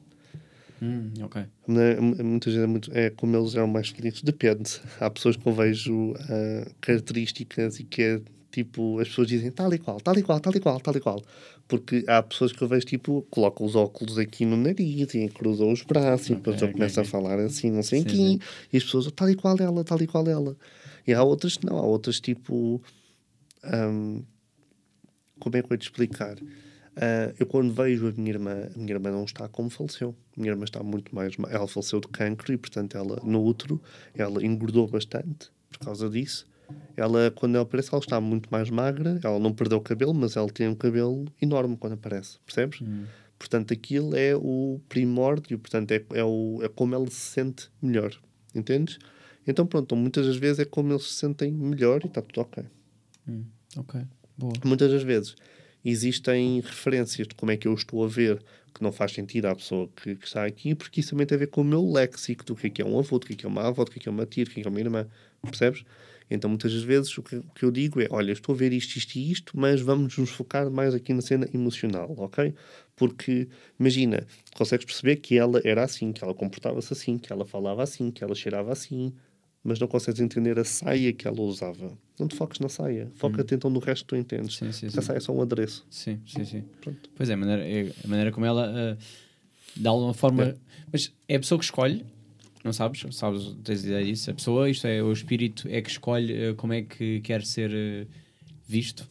Hum, 0.82 1.12
ok. 1.22 1.44
Muitas 1.68 2.54
vezes 2.54 2.64
é, 2.64 2.68
muito- 2.68 2.92
é 2.94 3.10
como 3.10 3.36
eles 3.38 3.54
eram 3.56 3.68
mais 3.68 3.90
felizes. 3.90 4.22
Depende. 4.22 4.80
Há 5.00 5.10
pessoas 5.10 5.36
que 5.36 5.46
eu 5.46 5.54
vejo 5.54 6.14
ah, 6.18 6.72
características 6.80 7.80
e 7.80 7.84
que 7.84 8.02
é 8.02 8.22
tipo, 8.52 9.00
as 9.00 9.08
pessoas 9.08 9.28
dizem 9.28 9.50
tal 9.52 9.74
e 9.74 9.78
qual, 9.80 10.00
tal 10.02 10.18
e 10.18 10.22
qual, 10.24 10.40
tal 10.40 10.54
e 10.56 10.60
qual, 10.60 10.80
tal 10.80 10.96
e 10.96 11.00
qual. 11.00 11.22
Porque 11.68 12.04
há 12.08 12.22
pessoas 12.22 12.52
que 12.52 12.62
eu 12.62 12.68
vejo, 12.68 12.86
tipo, 12.86 13.26
colocam 13.30 13.66
os 13.66 13.76
óculos 13.76 14.18
aqui 14.18 14.46
no 14.46 14.58
nariz 14.58 15.14
e 15.14 15.30
cruzam 15.30 15.72
os 15.72 15.82
braços 15.84 16.30
e 16.30 16.36
depois 16.36 16.56
Ok, 16.58 16.68
já 16.68 16.74
começam 16.74 17.04
ok. 17.04 17.08
a 17.08 17.12
falar 17.12 17.40
assim, 17.40 17.72
não 17.72 17.82
sei 17.84 18.00
Sim, 18.02 18.06
quem. 18.06 18.16
sim. 18.16 18.40
E 18.74 18.78
as 18.78 18.84
pessoas, 18.84 19.10
tal 19.16 19.30
e 19.30 19.36
qual 19.36 19.56
ela, 19.60 19.84
tal 19.84 20.02
e 20.02 20.08
qual 20.08 20.28
ela. 20.28 20.56
E 21.08 21.14
há 21.14 21.24
outras 21.24 21.58
que 21.58 21.66
não, 21.66 21.78
há 21.78 21.82
outras 21.84 22.20
tipo. 22.20 22.82
hum, 23.64 24.24
como 25.40 25.58
é 25.58 25.62
que 25.64 25.74
eu 25.74 25.78
te 25.78 25.84
explicar? 25.84 26.38
Ah, 26.96 27.34
eu 27.40 27.46
quando 27.46 27.74
vejo 27.74 28.08
a 28.08 28.12
minha 28.12 28.30
irmã, 28.32 28.70
a 28.76 28.78
minha 28.78 28.92
irmã 28.92 29.12
não 29.12 29.24
está 29.24 29.48
como 29.48 29.70
faleceu. 29.70 30.14
A 30.38 30.40
minha 30.42 30.52
irmã 30.52 30.66
está 30.66 30.84
muito 30.84 31.16
mais. 31.16 31.38
ma- 31.38 31.50
Ela 31.50 31.68
faleceu 31.68 32.00
de 32.02 32.08
cancro 32.10 32.52
e, 32.54 32.58
portanto, 32.58 32.98
ela 32.98 33.20
no 33.24 33.44
útero, 33.44 33.82
ela 34.14 34.44
engordou 34.46 34.88
bastante 34.88 35.50
por 35.70 35.80
causa 35.80 36.10
disso. 36.10 36.46
Ela, 36.96 37.32
quando 37.32 37.56
ela 37.56 37.64
aparece, 37.64 37.90
ela 37.92 38.02
está 38.02 38.20
muito 38.22 38.50
mais 38.52 38.70
magra. 38.70 39.20
Ela 39.24 39.40
não 39.40 39.54
perdeu 39.54 39.78
o 39.78 39.82
cabelo, 39.82 40.14
mas 40.14 40.36
ela 40.36 40.50
tem 40.50 40.68
um 40.68 40.76
cabelo 40.76 41.26
enorme 41.42 41.78
quando 41.78 41.94
aparece, 41.94 42.40
percebes? 42.46 42.80
Portanto, 43.38 43.74
aquilo 43.74 44.16
é 44.16 44.36
o 44.36 44.80
primórdio, 44.88 45.58
portanto, 45.58 45.92
é, 45.92 46.04
é, 46.14 46.24
o, 46.24 46.60
é 46.62 46.70
como 46.70 46.94
ela 46.94 47.10
se 47.10 47.16
sente 47.16 47.70
melhor, 47.82 48.16
entendes? 48.54 49.00
Então, 49.48 49.66
pronto, 49.66 49.96
muitas 49.96 50.28
das 50.28 50.36
vezes 50.36 50.60
é 50.60 50.66
como 50.66 50.94
eles 50.94 51.04
se 51.08 51.16
sentem 51.16 51.52
melhor 51.52 52.02
e 52.04 52.08
está 52.08 52.22
tudo 52.22 52.42
ok. 52.42 52.64
Ok. 53.78 54.00
Boa. 54.38 54.54
Muitas 54.64 54.92
das 54.92 55.02
vezes 55.02 55.36
existem 55.84 56.60
referências 56.60 57.28
de 57.28 57.34
como 57.34 57.52
é 57.52 57.58
que 57.58 57.68
eu 57.68 57.74
estou 57.74 58.04
a 58.04 58.08
ver 58.08 58.40
que 58.74 58.84
não 58.84 58.92
faz 58.92 59.12
sentido 59.12 59.48
à 59.48 59.56
pessoa 59.56 59.90
que, 59.96 60.16
que 60.16 60.26
está 60.26 60.46
aqui, 60.46 60.74
porque 60.76 61.02
isso 61.02 61.10
também 61.10 61.26
tem 61.26 61.36
a 61.36 61.40
ver 61.40 61.48
com 61.48 61.62
o 61.62 61.64
meu 61.64 61.92
léxico 61.92 62.46
do 62.46 62.56
que 62.56 62.68
é 62.68 62.70
que 62.70 62.82
é 62.82 62.86
um 62.86 62.98
avô, 62.98 63.20
do 63.20 63.26
que 63.26 63.34
é 63.34 63.36
que 63.36 63.46
é 63.46 63.50
uma 63.50 63.68
avó, 63.68 63.84
do 63.84 63.92
que 63.92 64.00
é 64.00 64.02
que 64.02 64.08
é 64.08 64.12
uma 64.12 64.26
tia, 64.26 64.46
do 64.46 64.52
que 64.52 64.60
é 64.60 64.64
que 64.64 64.68
é 64.68 64.72
uma 64.72 64.80
irmã, 64.80 65.08
percebes? 65.42 65.84
Então 66.32 66.50
muitas 66.50 66.74
das 66.74 66.84
vezes 66.84 67.16
o 67.18 67.22
que, 67.22 67.36
o 67.36 67.44
que 67.54 67.66
eu 67.66 67.72
digo 67.72 68.02
é, 68.02 68.08
olha, 68.10 68.32
estou 68.32 68.56
a 68.56 68.58
ver 68.58 68.72
isto, 68.72 68.96
isto 68.96 69.18
e 69.18 69.32
isto, 69.32 69.60
mas 69.60 69.82
vamos 69.82 70.18
nos 70.18 70.30
focar 70.30 70.72
mais 70.72 70.96
aqui 70.96 71.14
na 71.14 71.22
cena 71.22 71.46
emocional, 71.54 72.14
ok? 72.18 72.54
Porque, 72.96 73.50
imagina, 73.78 74.26
consegues 74.56 74.86
perceber 74.86 75.18
que 75.18 75.38
ela 75.38 75.60
era 75.66 75.84
assim, 75.84 76.14
que 76.14 76.24
ela 76.24 76.34
comportava-se 76.34 76.94
assim, 76.94 77.18
que 77.18 77.34
ela 77.34 77.46
falava 77.46 77.84
assim, 77.84 78.10
que 78.10 78.24
ela 78.24 78.34
cheirava 78.34 78.72
assim, 78.72 79.14
mas 79.64 79.78
não 79.78 79.88
consegues 79.88 80.22
entender 80.22 80.58
a 80.58 80.64
saia 80.64 81.12
que 81.12 81.28
ela 81.28 81.42
usava. 81.42 81.98
Não 82.18 82.28
te 82.28 82.36
foques 82.36 82.60
na 82.60 82.70
saia, 82.70 83.12
foca-te 83.16 83.54
então 83.54 83.70
no 83.70 83.80
resto 83.80 84.04
que 84.06 84.10
tu 84.10 84.16
entendes. 84.16 84.56
Sim, 84.56 84.72
sim, 84.72 84.88
Porque 84.88 85.00
a 85.00 85.02
sim. 85.02 85.08
saia 85.08 85.18
é 85.18 85.20
só 85.20 85.34
um 85.34 85.42
adereço. 85.42 85.86
Sim, 85.90 86.20
sim, 86.26 86.46
sim. 86.46 86.64
Pronto. 86.80 87.10
Pois 87.16 87.30
é, 87.30 87.34
a 87.34 87.38
maneira, 87.38 87.94
a 88.04 88.08
maneira 88.08 88.32
como 88.32 88.46
ela, 88.46 88.72
ah, 88.74 88.98
de 89.76 89.88
alguma 89.88 90.14
forma. 90.14 90.44
É. 90.44 90.56
Mas 90.92 91.14
é 91.28 91.36
a 91.36 91.40
pessoa 91.40 91.60
que 91.60 91.66
escolhe, 91.66 92.06
não 92.64 92.74
sabes? 92.74 93.04
Sabes, 93.16 93.56
tens 93.64 93.84
ideia 93.84 94.04
disso? 94.06 94.30
A 94.32 94.34
pessoa, 94.34 94.70
isto 94.70 94.86
é, 94.88 95.02
o 95.02 95.12
espírito 95.12 95.68
é 95.70 95.82
que 95.82 95.90
escolhe 95.90 96.50
ah, 96.50 96.54
como 96.56 96.74
é 96.74 96.82
que 96.82 97.20
quer 97.22 97.44
ser 97.44 97.72
ah, 97.72 98.08
visto? 98.68 99.08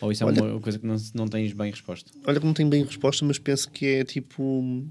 Ou 0.00 0.10
isso 0.10 0.24
é 0.24 0.26
Olha- 0.26 0.42
uma 0.42 0.60
coisa 0.60 0.78
que 0.78 0.86
não, 0.86 0.96
não 1.14 1.28
tens 1.28 1.52
bem 1.52 1.70
resposta? 1.70 2.10
Olha 2.26 2.40
que 2.40 2.46
não 2.46 2.54
tenho 2.54 2.68
bem 2.68 2.84
resposta, 2.84 3.24
mas 3.24 3.38
penso 3.38 3.70
que 3.70 3.86
é 3.86 4.04
tipo. 4.04 4.84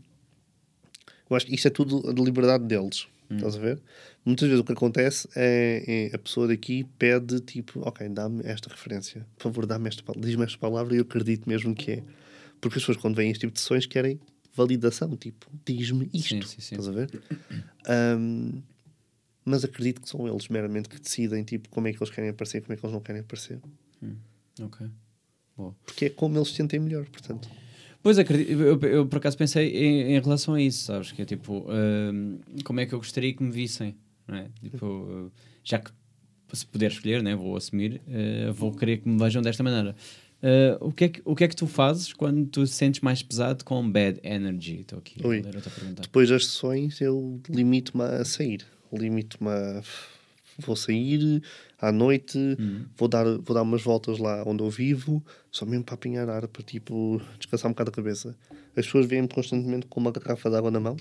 Eu 1.29 1.35
acho 1.35 1.45
que 1.45 1.53
isto 1.55 1.67
é 1.67 1.71
tudo 1.71 2.13
de 2.13 2.21
liberdade 2.23 2.65
deles. 2.65 3.07
Estás 3.29 3.55
a 3.55 3.59
ver? 3.59 3.79
Muitas 4.25 4.47
vezes 4.49 4.61
o 4.61 4.63
que 4.65 4.73
acontece 4.73 5.27
é, 5.35 6.09
é 6.11 6.15
a 6.15 6.19
pessoa 6.19 6.47
daqui 6.47 6.85
pede 6.99 7.39
tipo, 7.39 7.79
ok, 7.87 8.07
dá-me 8.09 8.41
esta 8.43 8.69
referência. 8.69 9.25
Por 9.37 9.43
favor, 9.43 9.65
dá-me 9.65 9.87
esta 9.87 10.03
diz-me 10.17 10.43
esta 10.43 10.57
palavra 10.57 10.93
e 10.93 10.97
eu 10.97 11.03
acredito 11.03 11.47
mesmo 11.47 11.73
que 11.73 11.91
é. 11.91 12.03
Porque 12.59 12.77
as 12.77 12.83
pessoas 12.83 12.97
quando 12.97 13.15
vêm 13.15 13.31
este 13.31 13.41
tipo 13.41 13.53
de 13.53 13.59
sessões 13.61 13.85
querem 13.85 14.19
validação, 14.53 15.15
tipo, 15.15 15.47
diz-me 15.65 16.09
isto. 16.13 16.29
Sim, 16.29 16.41
sim, 16.41 16.61
sim. 16.61 16.75
Estás 16.75 16.87
a 16.87 16.91
ver? 16.91 17.21
Ahm, 17.87 18.61
mas 19.43 19.63
acredito 19.63 20.01
que 20.01 20.09
são 20.09 20.27
eles 20.27 20.47
meramente 20.47 20.87
que 20.89 20.99
decidem 20.99 21.43
tipo, 21.43 21.69
como 21.69 21.87
é 21.87 21.93
que 21.93 21.97
eles 21.97 22.13
querem 22.13 22.29
aparecer, 22.29 22.61
como 22.61 22.73
é 22.73 22.77
que 22.77 22.85
eles 22.85 22.93
não 22.93 23.01
querem 23.01 23.21
aparecer. 23.21 23.59
Ok. 24.61 24.87
Boa. 25.57 25.75
Porque 25.85 26.05
é 26.05 26.09
como 26.09 26.37
eles 26.37 26.49
se 26.49 26.55
sentem 26.55 26.79
melhor, 26.79 27.05
portanto. 27.05 27.49
Pois 28.03 28.17
acredito, 28.17 28.51
eu, 28.51 28.79
eu 28.79 29.05
por 29.05 29.17
acaso 29.17 29.37
pensei 29.37 29.69
em, 29.75 30.15
em 30.15 30.19
relação 30.19 30.55
a 30.55 30.61
isso, 30.61 30.85
sabes? 30.85 31.11
Que 31.11 31.21
é 31.21 31.25
tipo, 31.25 31.65
hum, 31.69 32.39
como 32.63 32.79
é 32.79 32.85
que 32.85 32.93
eu 32.93 32.99
gostaria 32.99 33.33
que 33.33 33.43
me 33.43 33.51
vissem, 33.51 33.95
não 34.27 34.37
é? 34.37 34.49
Tipo, 34.59 34.85
uh, 34.85 35.31
já 35.63 35.79
que 35.79 35.91
se 36.53 36.65
puder 36.65 36.91
escolher, 36.91 37.21
né, 37.21 37.35
vou 37.35 37.55
assumir, 37.55 38.01
uh, 38.07 38.53
vou 38.53 38.73
querer 38.73 38.97
que 38.97 39.07
me 39.07 39.19
vejam 39.19 39.41
desta 39.41 39.63
maneira. 39.63 39.95
Uh, 40.41 40.87
o, 40.87 40.91
que 40.91 41.03
é 41.03 41.09
que, 41.09 41.21
o 41.23 41.35
que 41.35 41.43
é 41.43 41.47
que 41.47 41.55
tu 41.55 41.67
fazes 41.67 42.13
quando 42.13 42.45
tu 42.47 42.63
te 42.63 42.71
sentes 42.71 43.01
mais 43.01 43.21
pesado 43.21 43.63
com 43.63 43.87
bad 43.89 44.19
energy? 44.23 44.81
Estou 44.81 44.97
aqui 44.97 45.15
Ui. 45.23 45.39
a. 45.39 46.01
Depois 46.01 46.29
das 46.29 46.45
sessões, 46.45 46.99
eu 46.99 47.39
limito-me 47.47 48.03
a 48.03 48.25
sair. 48.25 48.65
Limito-me 48.91 49.49
a. 49.49 49.81
Vou 50.57 50.75
sair 50.75 51.41
à 51.79 51.91
noite, 51.91 52.37
vou, 52.95 53.07
dar, 53.07 53.23
vou 53.23 53.55
dar 53.55 53.63
umas 53.63 53.81
voltas 53.81 54.19
lá 54.19 54.43
onde 54.45 54.61
eu 54.61 54.69
vivo, 54.69 55.23
só 55.49 55.65
mesmo 55.65 55.83
para 55.83 55.95
apanhar 55.95 56.29
ar, 56.29 56.47
para 56.47 56.61
tipo 56.61 57.19
descansar 57.39 57.69
um 57.69 57.73
bocado 57.73 57.89
a 57.89 57.93
cabeça. 57.93 58.35
As 58.75 58.85
pessoas 58.85 59.07
veem-me 59.07 59.27
constantemente 59.27 59.87
com 59.87 59.99
uma 59.99 60.11
garrafa 60.11 60.49
de 60.49 60.55
água 60.57 60.69
na 60.69 60.79
mão, 60.79 60.97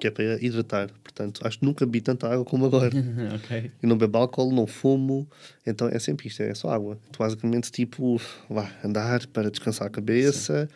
porque 0.00 0.06
é 0.06 0.10
para 0.10 0.42
hidratar. 0.42 0.90
Portanto, 1.04 1.42
acho 1.44 1.58
que 1.58 1.64
nunca 1.64 1.84
bebi 1.84 2.00
tanta 2.00 2.26
água 2.26 2.44
como 2.44 2.64
agora. 2.64 2.90
ok. 3.36 3.70
Eu 3.82 3.88
não 3.88 3.98
bebo 3.98 4.16
álcool, 4.16 4.50
não 4.50 4.66
fumo, 4.66 5.28
então 5.66 5.88
é 5.88 5.98
sempre 5.98 6.28
isto, 6.28 6.42
é 6.42 6.54
só 6.54 6.70
água. 6.70 6.98
Tu 7.12 7.18
basicamente, 7.18 7.70
tipo, 7.70 8.18
vá, 8.48 8.72
andar 8.82 9.26
para 9.26 9.50
descansar 9.50 9.88
a 9.88 9.90
cabeça 9.90 10.68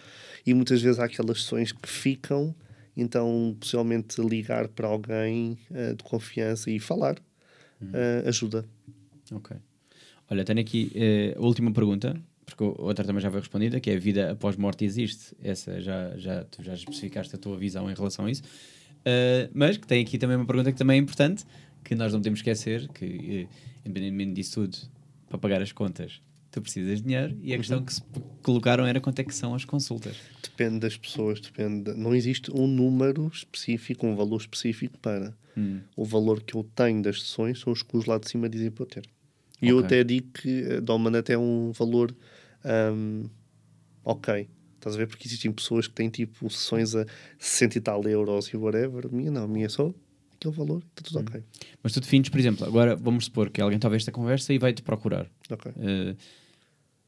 e 0.46 0.52
muitas 0.52 0.82
vezes 0.82 1.00
há 1.00 1.06
aquelas 1.06 1.42
sessões 1.42 1.72
que 1.72 1.88
ficam, 1.88 2.54
então 2.94 3.56
possivelmente 3.58 4.20
ligar 4.20 4.68
para 4.68 4.86
alguém 4.86 5.58
eh, 5.72 5.94
de 5.94 6.04
confiança 6.04 6.70
e 6.70 6.78
falar 6.78 7.16
eh, 7.94 8.24
ajuda. 8.26 8.66
Ok. 9.32 9.56
Olha, 10.30 10.44
tenho 10.44 10.60
aqui 10.60 10.92
eh, 10.94 11.34
a 11.36 11.40
última 11.40 11.72
pergunta, 11.72 12.14
porque 12.44 12.62
outra 12.62 13.04
também 13.04 13.22
já 13.22 13.30
foi 13.30 13.40
respondida, 13.40 13.80
que 13.80 13.90
é 13.90 13.96
a 13.96 13.98
vida 13.98 14.32
após 14.32 14.56
morte 14.56 14.84
existe. 14.84 15.34
Essa 15.42 15.80
já, 15.80 16.14
já, 16.18 16.44
tu 16.44 16.62
já 16.62 16.74
especificaste 16.74 17.34
a 17.34 17.38
tua 17.38 17.56
visão 17.56 17.90
em 17.90 17.94
relação 17.94 18.26
a 18.26 18.30
isso. 18.30 18.42
Eh, 19.04 19.50
mas 19.52 19.76
que 19.76 19.86
tem 19.86 20.02
aqui 20.02 20.18
também 20.18 20.36
uma 20.36 20.46
pergunta 20.46 20.72
que 20.72 20.78
também 20.78 20.98
é 20.98 21.00
importante, 21.00 21.44
que 21.82 21.94
nós 21.94 22.12
não 22.12 22.20
podemos 22.20 22.38
esquecer, 22.38 22.88
que 22.88 23.04
eh, 23.04 23.56
independentemente 23.84 24.32
disso 24.32 24.62
tudo, 24.62 24.78
para 25.28 25.38
pagar 25.38 25.60
as 25.60 25.72
contas, 25.72 26.20
tu 26.50 26.62
precisas 26.62 26.98
de 26.98 27.06
dinheiro 27.06 27.36
e 27.42 27.52
a 27.52 27.56
questão 27.56 27.84
que 27.84 27.92
se 27.92 28.02
colocaram 28.42 28.86
era 28.86 29.00
quanto 29.00 29.18
é 29.18 29.24
que 29.24 29.34
são 29.34 29.54
as 29.54 29.64
consultas. 29.64 30.16
Depende 30.42 30.78
das 30.78 30.96
pessoas, 30.96 31.40
depende. 31.40 31.92
Não 31.94 32.14
existe 32.14 32.50
um 32.54 32.66
número 32.66 33.30
específico, 33.32 34.06
um 34.06 34.14
valor 34.14 34.40
específico 34.40 34.98
para. 34.98 35.36
Hum. 35.56 35.80
O 35.96 36.04
valor 36.04 36.42
que 36.42 36.54
eu 36.54 36.64
tenho 36.74 37.02
das 37.02 37.20
sessões 37.22 37.60
são 37.60 37.72
os 37.72 37.82
que 37.82 37.96
os 37.96 38.06
lá 38.06 38.18
de 38.18 38.28
cima 38.28 38.48
dizem 38.48 38.70
para 38.70 38.82
eu 38.84 38.86
ter. 38.86 39.02
E 39.62 39.68
eu 39.68 39.78
até 39.78 40.04
digo 40.04 40.28
que 40.32 40.62
eh, 40.62 40.80
dou-me 40.80 41.16
até 41.16 41.38
um 41.38 41.72
valor 41.72 42.14
ahm, 42.64 43.26
ok. 44.04 44.48
Estás 44.84 44.96
a 44.96 44.98
ver? 44.98 45.06
Porque 45.06 45.26
existem 45.26 45.50
pessoas 45.50 45.86
que 45.86 45.94
têm 45.94 46.10
tipo 46.10 46.50
sessões 46.50 46.94
a 46.94 47.06
60 47.38 47.78
e 47.78 47.80
tal 47.80 48.02
euros 48.06 48.48
e 48.48 48.56
whatever. 48.58 49.10
Minha 49.10 49.30
não, 49.30 49.48
minha 49.48 49.64
é 49.64 49.68
só 49.70 49.90
aquele 50.36 50.54
valor, 50.54 50.82
está 50.90 51.02
tudo 51.10 51.20
ok. 51.20 51.42
Mas 51.82 51.92
tu 51.94 52.00
defines, 52.00 52.28
por 52.28 52.38
exemplo, 52.38 52.66
agora 52.66 52.94
vamos 52.94 53.24
supor 53.24 53.48
que 53.48 53.62
alguém 53.62 53.76
está 53.76 53.88
a 53.88 53.90
ver 53.90 53.96
esta 53.96 54.12
conversa 54.12 54.52
e 54.52 54.58
vai-te 54.58 54.82
procurar. 54.82 55.26
Ok. 55.50 55.72
Eh, 55.80 56.14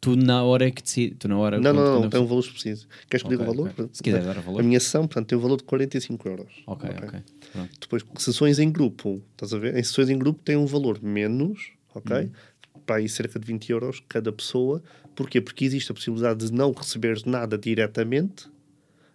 tu 0.01 0.17
na 0.17 0.43
hora 0.43 0.71
que 0.71 0.83
decides, 0.83 1.19
tu 1.19 1.29
na 1.29 1.37
hora... 1.37 1.59
Não, 1.61 1.75
quando- 1.75 1.85
não, 1.85 2.01
não, 2.01 2.07
a 2.07 2.11
tem 2.11 2.21
um 2.21 2.27
valor 2.27 2.41
específico. 2.41 2.91
Queres 3.11 3.23
que 3.23 3.27
eu 3.35 3.39
diga 3.39 3.43
o 3.51 3.55
valor? 3.55 3.69
ok. 3.69 3.91
Se 3.93 4.03
quiseres 4.03 4.25
dar 4.27 4.39
o 4.39 4.43
valor. 4.43 4.61
A 4.61 4.63
minha 4.63 4.81
sessão, 4.81 5.03
portanto, 5.07 5.27
tem 5.29 5.37
um 5.37 5.41
valor 5.43 5.59
de 5.59 5.65
45 5.65 6.29
euros. 6.29 6.63
Ok, 6.67 6.89
ok. 6.91 7.21
Pronto. 7.53 7.71
Depois, 7.79 8.05
sessões 8.17 8.59
em 8.59 8.73
grupo, 8.73 9.23
estás 9.33 9.53
a 9.53 9.59
ver? 9.59 9.77
Em 9.77 9.83
sessões 9.83 10.09
em 10.09 10.19
grupo 10.19 10.41
tem 10.43 10.57
um 10.57 10.65
valor 10.67 11.03
menos, 11.03 11.73
ok? 11.95 12.17
Uhum. 12.17 12.31
Para 12.87 12.97
aí 12.97 13.09
cerca 13.09 13.39
de 13.39 13.47
20 13.47 13.69
euros 13.71 14.03
cada 14.09 14.33
pessoa. 14.33 14.83
Porquê? 15.17 15.41
Porque 15.41 15.65
existe 15.65 15.91
a 15.91 15.95
possibilidade 15.95 16.47
de 16.47 16.53
não 16.53 16.71
receberes 16.73 17.25
nada 17.25 17.59
diretamente, 17.59 18.49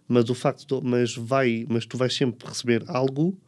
mas 0.08 0.28
o 0.28 0.34
facto 0.34 0.80
de, 0.80 0.86
mas 0.86 1.14
vai, 1.16 1.64
mas 1.68 1.86
tu 1.86 1.96
vais 1.96 2.12
sempre 2.14 2.46
receber 2.46 2.84
algo 2.88 3.38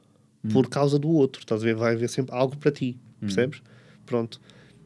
Uhum. 0.42 0.50
por 0.50 0.68
causa 0.68 0.98
do 0.98 1.08
outro, 1.08 1.40
estás 1.40 1.62
a 1.62 1.64
ver? 1.64 1.74
Vai 1.74 1.94
haver 1.94 2.08
sempre 2.08 2.34
algo 2.34 2.56
para 2.56 2.70
ti, 2.70 2.96
Uhum. 2.96 3.20
percebes? 3.20 3.60
Pronto. 4.06 4.40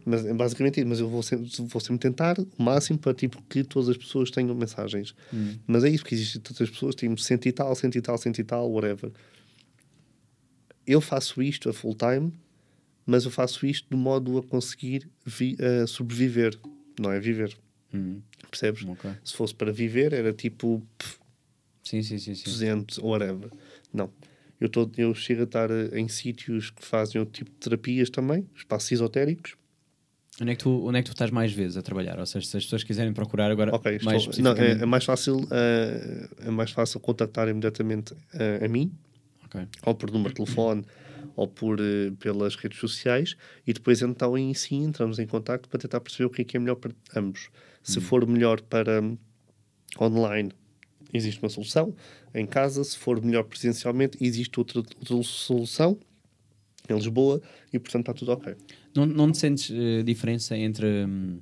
Mas 0.04 0.24
é 0.24 0.32
basicamente 0.32 0.82
mas 0.84 1.00
eu 1.00 1.08
vou 1.08 1.22
sempre, 1.22 1.50
vou 1.64 1.80
sempre 1.80 1.98
tentar 1.98 2.38
o 2.38 2.46
máximo 2.62 2.98
para 2.98 3.12
tipo, 3.12 3.42
que 3.42 3.62
todas 3.62 3.88
as 3.90 3.96
pessoas 3.96 4.30
tenham 4.30 4.54
mensagens. 4.54 5.14
Uhum. 5.32 5.58
Mas 5.66 5.84
é 5.84 5.90
isso, 5.90 6.02
porque 6.04 6.14
existem 6.14 6.40
tantas 6.40 6.70
pessoas, 6.70 6.94
têm 6.94 7.14
cento 7.18 7.46
e 7.46 7.52
tal, 7.52 7.74
cento 7.74 7.96
e 7.96 8.00
tal, 8.00 8.16
cento 8.16 8.38
e 8.38 8.44
tal, 8.44 8.70
whatever. 8.72 9.10
Eu 10.86 11.00
faço 11.00 11.42
isto 11.42 11.68
a 11.68 11.72
full 11.72 11.94
time, 11.94 12.32
mas 13.04 13.24
eu 13.24 13.30
faço 13.30 13.66
isto 13.66 13.86
de 13.90 13.96
modo 13.96 14.38
a 14.38 14.42
conseguir 14.42 15.08
vi- 15.26 15.56
a 15.60 15.86
sobreviver. 15.86 16.58
Não 17.00 17.10
é 17.12 17.18
viver. 17.20 17.56
Hum, 17.94 18.20
Percebes? 18.50 18.84
ok. 18.84 19.10
Se 19.24 19.34
fosse 19.34 19.54
para 19.54 19.72
viver, 19.72 20.12
era 20.12 20.32
tipo 20.32 20.82
pff, 20.98 21.18
Sim, 21.82 22.02
sim, 22.02 22.18
sim. 22.18 22.34
sim. 22.34 22.44
200 22.44 22.98
ou 22.98 23.10
whatever. 23.10 23.50
Não. 23.92 24.10
Eu, 24.60 24.68
tô, 24.68 24.90
eu 24.96 25.14
chego 25.14 25.42
a 25.42 25.44
estar 25.44 25.70
eh, 25.70 25.98
em 25.98 26.08
sítios 26.08 26.70
que 26.70 26.84
fazem 26.84 27.18
outro 27.20 27.32
tipo 27.34 27.50
de 27.50 27.56
terapias 27.56 28.10
também, 28.10 28.46
espaços 28.56 28.90
esotéricos. 28.92 29.56
Onde 30.40 30.52
é, 30.52 30.54
que 30.54 30.62
tu, 30.62 30.86
onde 30.86 30.98
é 30.98 31.02
que 31.02 31.08
tu 31.08 31.12
estás 31.12 31.30
mais 31.30 31.52
vezes 31.52 31.76
a 31.76 31.82
trabalhar? 31.82 32.18
Ou 32.18 32.26
seja, 32.26 32.46
se 32.46 32.56
as 32.56 32.64
pessoas 32.64 32.84
quiserem 32.84 33.12
procurar 33.12 33.50
agora 33.50 33.74
Ok, 33.74 33.98
mais 34.02 34.22
estou- 34.26 34.42
não, 34.44 34.52
é, 34.52 34.72
é 34.82 34.86
mais 34.86 35.04
fácil, 35.04 35.40
eh, 35.50 36.28
é 36.46 36.50
mais 36.50 36.70
fácil 36.70 37.00
contactar 37.00 37.48
imediatamente 37.48 38.14
eh, 38.34 38.64
a 38.64 38.68
mim, 38.68 38.92
Ok. 39.46 39.66
ou 39.86 39.94
por 39.94 40.10
número 40.12 40.30
de 40.30 40.36
telefone, 40.44 40.84
ou 41.38 41.46
por, 41.46 41.78
eh, 41.78 42.10
pelas 42.18 42.56
redes 42.56 42.80
sociais, 42.80 43.36
e 43.64 43.72
depois 43.72 44.02
então 44.02 44.36
em 44.36 44.52
si 44.54 44.74
entramos 44.74 45.20
em 45.20 45.26
contacto 45.26 45.68
para 45.68 45.78
tentar 45.78 46.00
perceber 46.00 46.24
o 46.24 46.30
que 46.30 46.42
é 46.42 46.44
que 46.44 46.56
é 46.56 46.60
melhor 46.60 46.74
para 46.74 46.92
ambos. 47.14 47.48
Se 47.80 48.00
for 48.00 48.26
melhor 48.26 48.60
para 48.60 49.00
hum, 49.00 49.16
online, 50.00 50.50
existe 51.14 51.40
uma 51.40 51.48
solução. 51.48 51.94
Em 52.34 52.44
casa, 52.44 52.82
se 52.82 52.98
for 52.98 53.24
melhor 53.24 53.44
presencialmente, 53.44 54.18
existe 54.20 54.58
outra, 54.58 54.80
outra 54.80 55.22
solução 55.22 55.96
em 56.90 56.94
Lisboa, 56.94 57.40
e 57.72 57.78
portanto 57.78 58.10
está 58.10 58.14
tudo 58.14 58.32
ok. 58.32 58.56
Não, 58.92 59.06
não 59.06 59.30
te 59.30 59.38
sentes 59.38 59.70
eh, 59.70 60.02
diferença 60.02 60.56
entre 60.56 61.04
hum, 61.06 61.38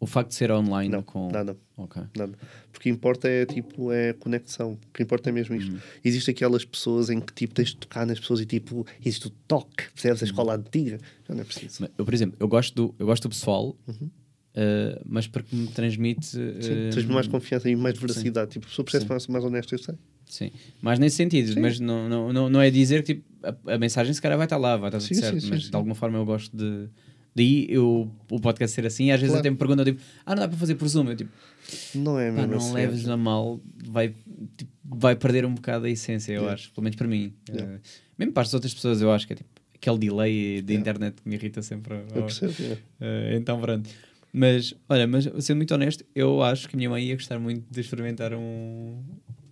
o 0.00 0.06
facto 0.06 0.30
de 0.30 0.34
ser 0.34 0.50
online 0.50 0.90
Não, 0.90 1.02
com... 1.02 1.30
nada. 1.30 1.56
Ok. 1.76 2.02
Nada. 2.16 2.32
Porque 2.72 2.88
importa 2.88 3.28
é 3.28 3.46
tipo 3.46 3.90
é 3.92 4.10
a 4.10 4.14
conexão. 4.14 4.72
O 4.72 4.92
que 4.92 5.02
importa 5.02 5.30
é 5.30 5.32
mesmo 5.32 5.54
isto. 5.54 5.76
Existem 6.04 6.32
aquelas 6.32 6.64
pessoas 6.64 7.10
em 7.10 7.20
que 7.20 7.32
tipo 7.32 7.54
tens 7.54 7.70
de 7.70 7.76
tocar 7.76 8.06
nas 8.06 8.20
pessoas 8.20 8.40
e 8.40 8.46
tipo 8.46 8.86
existe 9.00 9.26
o 9.26 9.30
toque, 9.30 9.90
percebes? 9.92 10.22
A 10.22 10.26
escola 10.26 10.56
antiga. 10.56 10.98
Já 11.26 11.34
não 11.34 11.40
é 11.40 11.44
preciso. 11.44 11.88
Eu, 11.96 12.04
por 12.04 12.14
exemplo, 12.14 12.36
eu 12.38 12.48
gosto 12.48 12.74
do, 12.74 12.94
eu 12.98 13.06
gosto 13.06 13.24
do 13.24 13.28
pessoal, 13.30 13.76
eh, 14.54 15.02
mas 15.04 15.26
porque 15.26 15.54
me 15.54 15.66
transmite... 15.68 16.38
Uhum. 16.38 16.62
Sim, 16.62 16.72
eh, 16.72 16.90
tens 16.92 17.04
mais 17.06 17.26
confiança 17.26 17.68
e 17.68 17.74
mais 17.74 17.98
veracidade. 17.98 18.52
Tipo, 18.52 18.66
a 18.66 18.68
pessoa 18.68 19.00
Sim. 19.02 19.08
mais, 19.08 19.26
mais 19.26 19.44
honesta, 19.44 19.74
eu 19.74 19.78
sei. 19.78 19.94
Sim, 20.26 20.50
mas 20.80 20.98
nesse 20.98 21.16
sentido, 21.16 21.60
mas 21.60 21.78
não, 21.78 22.08
não, 22.08 22.32
não, 22.32 22.48
não 22.48 22.60
é 22.60 22.70
dizer 22.70 23.02
que 23.02 23.14
tipo, 23.14 23.24
a, 23.42 23.74
a 23.74 23.78
mensagem 23.78 24.12
se 24.12 24.22
calhar 24.22 24.38
vai 24.38 24.46
estar 24.46 24.56
lá, 24.56 24.76
vai 24.76 24.88
estar 24.88 24.98
tudo 24.98 25.08
Sim, 25.08 25.14
sim, 25.14 25.20
certo, 25.20 25.40
sim, 25.40 25.50
mas 25.50 25.64
sim. 25.64 25.70
de 25.70 25.76
alguma 25.76 25.94
forma 25.94 26.18
eu 26.18 26.24
gosto 26.24 26.56
de. 26.56 26.88
Daí 27.34 27.66
eu, 27.68 28.08
o 28.30 28.40
podcast 28.40 28.74
ser 28.74 28.86
assim, 28.86 29.10
às 29.10 29.18
vezes 29.20 29.32
Claro. 29.32 29.40
até 29.40 29.50
me 29.50 29.56
perguntam 29.56 29.84
tipo, 29.84 30.00
ah, 30.24 30.34
não 30.34 30.42
dá 30.42 30.48
para 30.48 30.56
fazer 30.56 30.76
por 30.76 30.86
Zoom. 30.88 31.08
Eu 31.10 31.16
tipo, 31.16 31.30
Não 31.96 32.18
é 32.18 32.30
mesmo 32.30 32.46
não 32.52 32.58
assim. 32.58 32.72
leves 32.74 33.08
a 33.08 33.16
mal, 33.16 33.60
vai, 33.86 34.14
tipo, 34.56 34.70
vai 34.84 35.16
perder 35.16 35.44
um 35.44 35.54
bocado 35.54 35.86
a 35.86 35.90
essência, 35.90 36.32
eu 36.32 36.42
Yeah. 36.42 36.54
acho, 36.54 36.70
pelo 36.72 36.84
menos 36.84 36.96
para 36.96 37.08
mim. 37.08 37.32
Yeah. 37.48 37.74
Eh, 37.74 37.80
mesmo 38.18 38.32
para 38.32 38.42
as 38.44 38.54
outras 38.54 38.72
pessoas, 38.72 39.00
eu 39.02 39.10
acho 39.10 39.26
que 39.26 39.32
é 39.32 39.36
tipo 39.36 39.48
aquele 39.74 39.98
delay 39.98 40.62
da 40.62 40.72
Yeah. 40.72 40.80
internet 40.80 41.22
que 41.22 41.28
me 41.28 41.34
irrita 41.34 41.60
sempre. 41.62 41.94
Eu 42.14 42.22
percebo. 42.22 42.54
é. 42.60 42.78
eh, 43.00 43.36
então, 43.36 43.60
pronto. 43.60 43.90
Mas, 44.32 44.74
olha, 44.88 45.06
mas 45.06 45.28
sendo 45.44 45.58
muito 45.58 45.72
honesto, 45.74 46.04
eu 46.14 46.42
acho 46.42 46.68
que 46.68 46.74
a 46.74 46.78
minha 46.78 46.90
mãe 46.90 47.04
ia 47.04 47.14
gostar 47.14 47.38
muito 47.38 47.64
de 47.70 47.80
experimentar 47.80 48.32
um. 48.34 49.00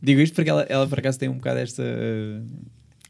Digo 0.01 0.21
isto 0.21 0.35
porque 0.35 0.51
ela, 0.51 0.63
ela 0.69 0.87
por 0.89 0.99
acaso 0.99 1.19
tem 1.19 1.29
um 1.29 1.35
bocado 1.35 1.59
esta. 1.61 1.83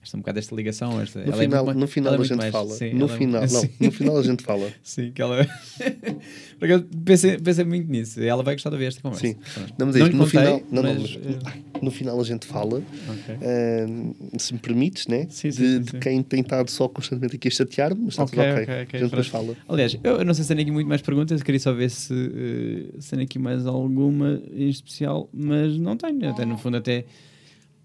Esta 0.03 0.17
um 0.17 0.21
bocado 0.21 0.39
esta 0.41 0.55
ligação. 0.55 1.01
Esta, 1.01 1.21
No 1.25 1.33
é 1.33 1.37
final, 1.37 1.65
mais- 1.67 1.79
no 1.79 1.87
final 1.87 2.15
é 2.15 2.19
a 2.19 2.23
gente 2.23 2.37
mais- 2.37 2.51
fala. 2.53 2.71
sim, 2.75 2.93
no 2.95 3.05
é 3.07 3.09
final, 3.09 3.43
não, 3.49 3.63
no 3.87 3.93
final 3.93 4.17
a 4.19 4.23
gente 4.23 4.43
fala. 4.43 4.73
Sim, 4.83 5.13
que 5.13 5.23
ela. 5.23 5.47
Por 6.59 6.65
acaso, 6.67 6.85
pensei, 7.05 7.39
pensei 7.39 7.65
muito 7.65 7.91
nisso. 7.91 8.21
Ela 8.21 8.43
vai 8.43 8.55
gostar 8.55 8.71
de 8.71 8.75
ouvir 8.77 8.87
esta 8.87 9.01
conversa. 9.01 9.27
Sim. 9.27 9.37
Não, 9.79 9.87
mas 9.87 9.97
é 9.97 10.01
isto, 10.01 10.17
no 10.17 10.25
contei, 10.25 10.41
final, 10.41 10.63
não, 10.71 10.83
não, 10.83 10.95
mas, 11.01 11.17
mas, 11.25 11.39
ai, 11.45 11.61
no 11.81 11.91
final 11.91 12.21
a 12.21 12.25
gente 12.25 12.47
fala, 12.47 12.79
Ok. 12.79 13.37
ah, 13.41 14.39
se 14.39 14.53
me 14.53 14.59
permites, 14.59 15.07
né? 15.07 15.27
Sim, 15.31 15.51
sim, 15.51 15.63
de, 15.63 15.79
de 15.93 15.99
quem 15.99 16.23
tem 16.23 16.41
estado 16.41 16.71
só 16.71 16.89
constantemente 16.89 17.37
aqui 17.37 17.49
a 17.49 17.51
chatear-me, 17.51 18.01
mas 18.03 18.15
está 18.15 18.25
Ok, 18.25 18.39
tudo 18.39 18.51
ok. 18.53 18.63
ok, 18.63 18.75
ok, 18.83 18.99
a 18.99 18.99
gente 19.03 19.11
depois 19.11 19.27
fala. 19.29 19.57
Aliás, 19.69 19.97
eu, 20.03 20.17
eu 20.19 20.25
não 20.25 20.35
sei 20.35 20.45
se 20.45 20.49
tenho 20.49 20.61
aqui 20.61 20.71
muito 20.71 20.89
mais 20.89 21.01
perguntas, 21.03 21.43
queria 21.43 21.61
só 21.61 21.73
ver 21.73 21.91
se, 21.91 22.13
eh, 22.15 23.01
se 23.01 23.11
tenho 23.11 23.23
aqui 23.23 23.39
mais 23.39 23.67
alguma 23.67 24.41
em 24.53 24.69
especial, 24.69 25.29
mas 25.33 25.77
não 25.79 25.97
tenho. 25.97 26.29
Até 26.31 26.45
no 26.45 26.57
fundo, 26.59 26.77
até, 26.77 27.05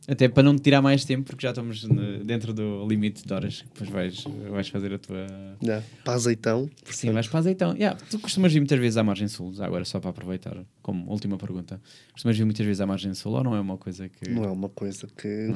até 0.07 0.29
para 0.29 0.41
não 0.41 0.55
te 0.55 0.61
tirar 0.61 0.81
mais 0.81 1.03
tempo, 1.03 1.25
porque 1.25 1.45
já 1.45 1.49
estamos 1.49 1.85
dentro 2.23 2.53
do 2.53 2.87
limite 2.87 3.27
de 3.27 3.33
horas, 3.33 3.61
que 3.61 3.67
depois 3.67 3.89
vais, 3.89 4.23
vais 4.49 4.69
fazer 4.69 4.93
a 4.93 4.97
tua. 4.97 5.27
Yeah. 5.61 5.85
Para 6.03 6.13
azeitão, 6.13 6.69
Sim, 6.89 7.11
vais 7.11 7.27
para 7.27 7.39
azeitão. 7.39 7.73
Yeah, 7.75 7.99
tu 8.09 8.17
costumas 8.19 8.53
vir 8.53 8.61
muitas 8.61 8.79
vezes 8.79 8.95
à 8.95 9.03
margem 9.03 9.27
sul, 9.27 9.53
agora 9.59 9.83
só 9.83 9.99
para 9.99 10.11
aproveitar, 10.11 10.57
como 10.81 11.11
última 11.11 11.37
pergunta. 11.37 11.81
Costumas 12.13 12.37
vir 12.37 12.45
muitas 12.45 12.65
vezes 12.65 12.79
à 12.79 12.87
margem 12.87 13.13
sul 13.13 13.33
ou 13.33 13.43
não 13.43 13.53
é 13.53 13.59
uma 13.59 13.77
coisa 13.77 14.07
que. 14.07 14.29
não 14.29 14.45
é 14.45 14.49
uma 14.49 14.69
coisa 14.69 15.07
que. 15.17 15.53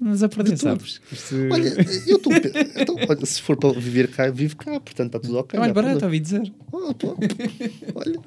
Mas 0.00 0.22
a 0.22 0.28
perder, 0.28 0.58
sabes? 0.58 1.00
Isto 1.12 1.36
Olha, 1.52 1.68
eu 2.06 2.16
estou. 2.16 2.32
então, 2.76 2.96
olha, 3.08 3.24
se 3.26 3.40
for 3.40 3.56
para 3.56 3.78
viver 3.78 4.08
cá, 4.08 4.28
vivo 4.30 4.56
cá, 4.56 4.80
portanto 4.80 5.16
está 5.16 5.20
tudo 5.20 5.38
ok. 5.38 5.56
é 5.56 5.60
mais 5.60 5.72
não 5.72 5.82
barato, 5.82 6.04
ouvi 6.04 6.18
dizer. 6.18 6.52
Ah. 6.72 6.94
Olha, 7.94 8.20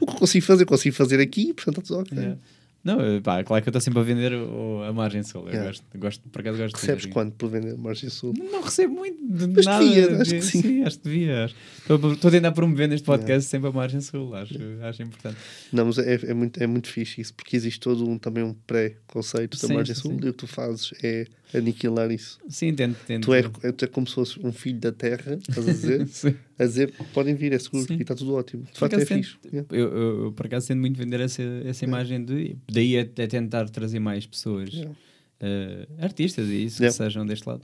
o 0.00 0.06
que 0.06 0.12
eu 0.12 0.18
consigo 0.18 0.44
fazer, 0.44 0.64
consigo 0.64 0.96
fazer 0.96 1.20
aqui, 1.20 1.54
portanto 1.54 1.80
está 1.80 1.94
tudo 1.94 2.00
ok. 2.00 2.18
Yeah. 2.18 2.38
Não, 2.86 3.20
pá, 3.22 3.42
claro 3.42 3.62
que 3.62 3.68
eu 3.68 3.70
estou 3.70 3.80
sempre 3.80 3.98
a 4.00 4.02
vender 4.02 4.32
o- 4.32 4.82
a 4.84 4.92
margem 4.92 5.22
sul. 5.22 5.42
Eu 5.42 5.48
Yeah. 5.48 5.66
gosto, 5.66 5.84
gosto, 5.98 6.28
por 6.30 6.40
acaso 6.40 6.58
gosto 6.58 6.74
de 6.76 6.80
Recebes 6.80 7.02
vender. 7.04 7.12
quanto 7.14 7.32
por 7.34 7.50
vender 7.50 7.76
margem 7.76 8.08
sul? 8.08 8.32
Não 8.38 8.62
recebo 8.62 8.94
muito 8.94 9.18
de 9.26 9.46
Mas 9.48 9.66
nada. 9.66 9.84
devias, 9.84 10.20
acho 10.20 10.30
de- 10.30 10.36
que 10.38 10.42
sim. 10.44 10.82
acho 10.84 10.98
que 10.98 11.04
devias. 11.04 11.54
Estou 11.80 12.28
a 12.28 12.30
tentar 12.30 12.52
promover 12.52 12.88
neste 12.88 13.04
podcast 13.04 13.50
sempre 13.50 13.68
a 13.68 13.72
margem 13.72 14.00
sul. 14.00 14.34
Acho, 14.34 14.54
acho 14.82 15.02
importante. 15.02 15.36
Não, 15.72 15.86
mas 15.86 15.98
é, 15.98 16.14
é, 16.14 16.32
muito, 16.34 16.62
é 16.62 16.66
muito 16.66 16.88
fixe 16.88 17.20
isso, 17.20 17.34
porque 17.34 17.56
existe 17.56 17.80
todo 17.80 18.08
um, 18.08 18.16
também 18.18 18.44
um 18.44 18.54
pré-conceito 18.66 19.58
da 19.60 19.66
Sim, 19.68 19.74
margem 19.74 19.94
sim, 19.94 20.00
sul 20.02 20.10
sim. 20.12 20.16
e 20.26 20.28
o 20.28 20.32
que 20.32 20.38
tu 20.38 20.46
fazes 20.46 20.92
é 21.02 21.26
aniquilar 21.54 22.10
isso. 22.10 22.38
Sim, 22.48 22.74
tento. 22.74 22.96
tento. 23.06 23.24
Tu 23.24 23.34
és, 23.34 23.46
tu 23.76 23.84
és 23.84 23.90
como 23.90 24.06
se 24.06 24.14
fosse 24.14 24.38
um 24.44 24.52
filho 24.52 24.78
da 24.80 24.92
terra, 24.92 25.38
estás 25.48 25.68
a 25.68 25.72
dizer? 25.72 26.06
A 26.58 26.64
dizer, 26.64 26.92
podem 27.12 27.34
vir, 27.34 27.52
é 27.52 27.58
seguro, 27.58 27.84
Sim. 27.86 27.96
e 27.98 28.00
está 28.02 28.14
tudo 28.14 28.34
ótimo. 28.34 28.62
De 28.72 28.78
facto 28.78 28.94
é 28.94 29.02
acaso 29.02 29.14
fixe. 29.14 29.36
Eu, 29.52 29.66
eu, 29.70 29.96
eu, 30.24 30.32
por 30.32 30.46
acaso 30.46 30.66
tento 30.68 30.80
muito 30.80 30.96
vender 30.96 31.20
essa, 31.20 31.42
essa 31.66 31.84
imagem 31.84 32.24
de. 32.24 32.56
Daí 32.72 32.98
até 32.98 33.26
tentar 33.26 33.68
trazer 33.68 33.98
mais 34.00 34.24
pessoas, 34.26 34.70
Yeah. 34.72 34.96
eh, 35.40 35.86
artistas 35.98 36.48
e 36.48 36.64
isso, 36.64 36.82
Yeah. 36.82 36.96
que 36.96 37.04
sejam 37.04 37.26
deste 37.26 37.46
lado. 37.46 37.60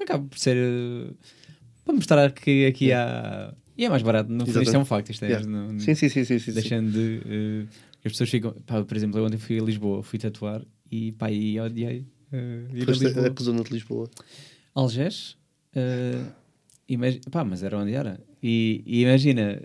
Acaba 0.00 0.24
por 0.24 0.38
ser. 0.38 0.56
eh, 0.56 1.10
para 1.84 1.94
mostrar 1.94 2.30
que 2.32 2.66
aqui 2.66 2.92
há. 2.92 3.52
E 3.76 3.84
é 3.84 3.88
mais 3.88 4.02
barato, 4.02 4.30
no 4.30 4.46
fundo, 4.46 4.62
isto 4.62 4.76
é 4.76 4.78
um 4.78 4.84
facto. 4.84 5.10
Isto 5.10 5.24
é, 5.24 5.28
Yeah. 5.30 5.46
não- 5.48 5.78
Sim, 5.80 5.94
sim, 5.96 6.08
sim, 6.08 6.24
sim, 6.24 6.38
sim, 6.38 6.38
sim. 6.38 6.52
deixando 6.52 6.92
de. 6.92 7.20
eh, 7.26 7.66
as 8.04 8.12
pessoas 8.12 8.30
ficam. 8.30 8.52
Pá, 8.64 8.84
por 8.84 8.96
exemplo, 8.96 9.18
eu 9.18 9.24
ontem 9.24 9.38
fui 9.38 9.58
a 9.58 9.62
Lisboa, 9.62 10.04
fui 10.04 10.18
tatuar 10.20 10.64
e 10.90 11.10
pá, 11.12 11.30
e 11.32 11.58
odiei. 11.58 12.06
Eh, 12.32 12.64
ir 12.74 12.82
a 12.82 12.86
Foste 12.86 13.04
a, 13.04 13.08
Lisboa. 13.08 13.26
a 13.26 13.30
que 13.30 13.42
zona 13.42 13.62
de 13.64 13.72
Lisboa? 13.72 14.10
Algés, 14.74 15.36
imagi- 16.88 17.20
pá, 17.30 17.44
mas 17.44 17.62
era 17.62 17.78
onde 17.78 17.92
era. 17.92 18.20
E, 18.42 18.82
e 18.86 19.02
imagina, 19.02 19.60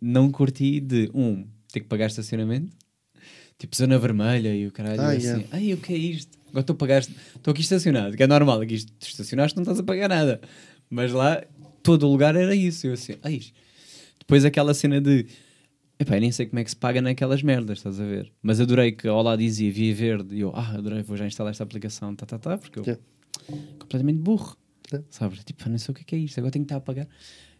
não 0.00 0.30
curti 0.30 0.80
de 0.80 1.10
um, 1.14 1.46
ter 1.72 1.80
que 1.80 1.86
pagar 1.86 2.06
estacionamento, 2.06 2.76
tipo 3.58 3.76
zona 3.76 3.98
vermelha 3.98 4.54
e 4.54 4.66
o 4.66 4.72
caralho, 4.72 5.00
Ah, 5.02 5.10
assim, 5.12 5.26
yeah. 5.26 5.48
ai, 5.50 5.72
o 5.74 5.78
que 5.78 5.92
é 5.92 5.96
isto? 5.96 6.38
Agora 6.48 6.60
estou 6.62 6.74
a 6.74 6.76
pagar, 6.76 7.00
estou 7.02 7.52
aqui 7.52 7.60
estacionado, 7.60 8.16
que 8.16 8.22
é 8.22 8.26
normal, 8.26 8.60
aqui 8.60 8.84
tu 8.84 9.06
estacionaste 9.06 9.56
não 9.56 9.62
estás 9.62 9.78
a 9.78 9.82
pagar 9.82 10.08
nada. 10.08 10.40
Mas 10.88 11.12
lá, 11.12 11.42
todo 11.82 12.06
o 12.06 12.10
lugar 12.10 12.34
era 12.34 12.54
isso, 12.54 12.86
eu 12.86 12.94
assim, 12.94 13.14
ai. 13.22 13.40
Depois 14.18 14.44
aquela 14.44 14.74
cena 14.74 15.00
de, 15.00 15.26
epá, 16.00 16.16
eu 16.16 16.20
nem 16.20 16.32
sei 16.32 16.46
como 16.46 16.58
é 16.58 16.64
que 16.64 16.70
se 16.70 16.76
paga 16.76 17.00
naquelas 17.02 17.42
merdas, 17.42 17.78
estás 17.78 18.00
a 18.00 18.04
ver? 18.04 18.32
Mas 18.42 18.60
adorei 18.60 18.92
que 18.92 19.06
ao 19.06 19.22
lá 19.22 19.36
dizia 19.36 19.70
Via 19.70 19.94
Verde, 19.94 20.34
e 20.36 20.40
eu, 20.40 20.50
ah, 20.54 20.70
adorei, 20.76 21.02
vou 21.02 21.16
já 21.16 21.26
instalar 21.26 21.50
esta 21.52 21.62
aplicação, 21.62 22.14
tá, 22.16 22.24
tá, 22.26 22.38
tá, 22.38 22.58
porque 22.58 22.78
eu, 22.80 22.84
Yeah. 22.84 23.02
completamente 23.78 24.18
burro. 24.18 24.56
Yeah. 24.92 25.06
Sabes? 25.10 25.42
Tipo, 25.44 25.68
não 25.68 25.78
sei 25.78 25.92
o 25.92 25.94
que 25.94 26.02
é, 26.02 26.04
que 26.04 26.16
é 26.16 26.18
isto, 26.18 26.38
agora 26.38 26.50
tenho 26.52 26.64
que 26.64 26.66
estar 26.72 26.76
a 26.76 26.80
pagar. 26.80 27.06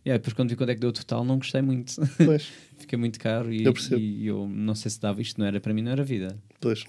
E 0.04 0.10
aí, 0.10 0.16
depois 0.18 0.32
quando 0.32 0.48
vi 0.50 0.56
quanto 0.56 0.70
é 0.70 0.74
que 0.74 0.80
deu 0.80 0.90
o 0.90 0.92
total, 0.92 1.24
não 1.24 1.36
gostei 1.38 1.60
muito. 1.62 1.94
Pois, 2.24 2.48
Fica 2.78 2.96
muito 2.96 3.18
caro 3.20 3.52
e 3.52 3.62
Eu 3.64 3.74
e 3.98 4.26
eu 4.26 4.48
não 4.48 4.74
sei 4.74 4.90
se 4.90 4.98
dava 5.00 5.20
isto, 5.20 5.38
não 5.38 5.46
era 5.46 5.60
para 5.60 5.72
mim, 5.74 5.82
não 5.82 5.92
era 5.92 6.02
vida. 6.02 6.38
pois. 6.60 6.84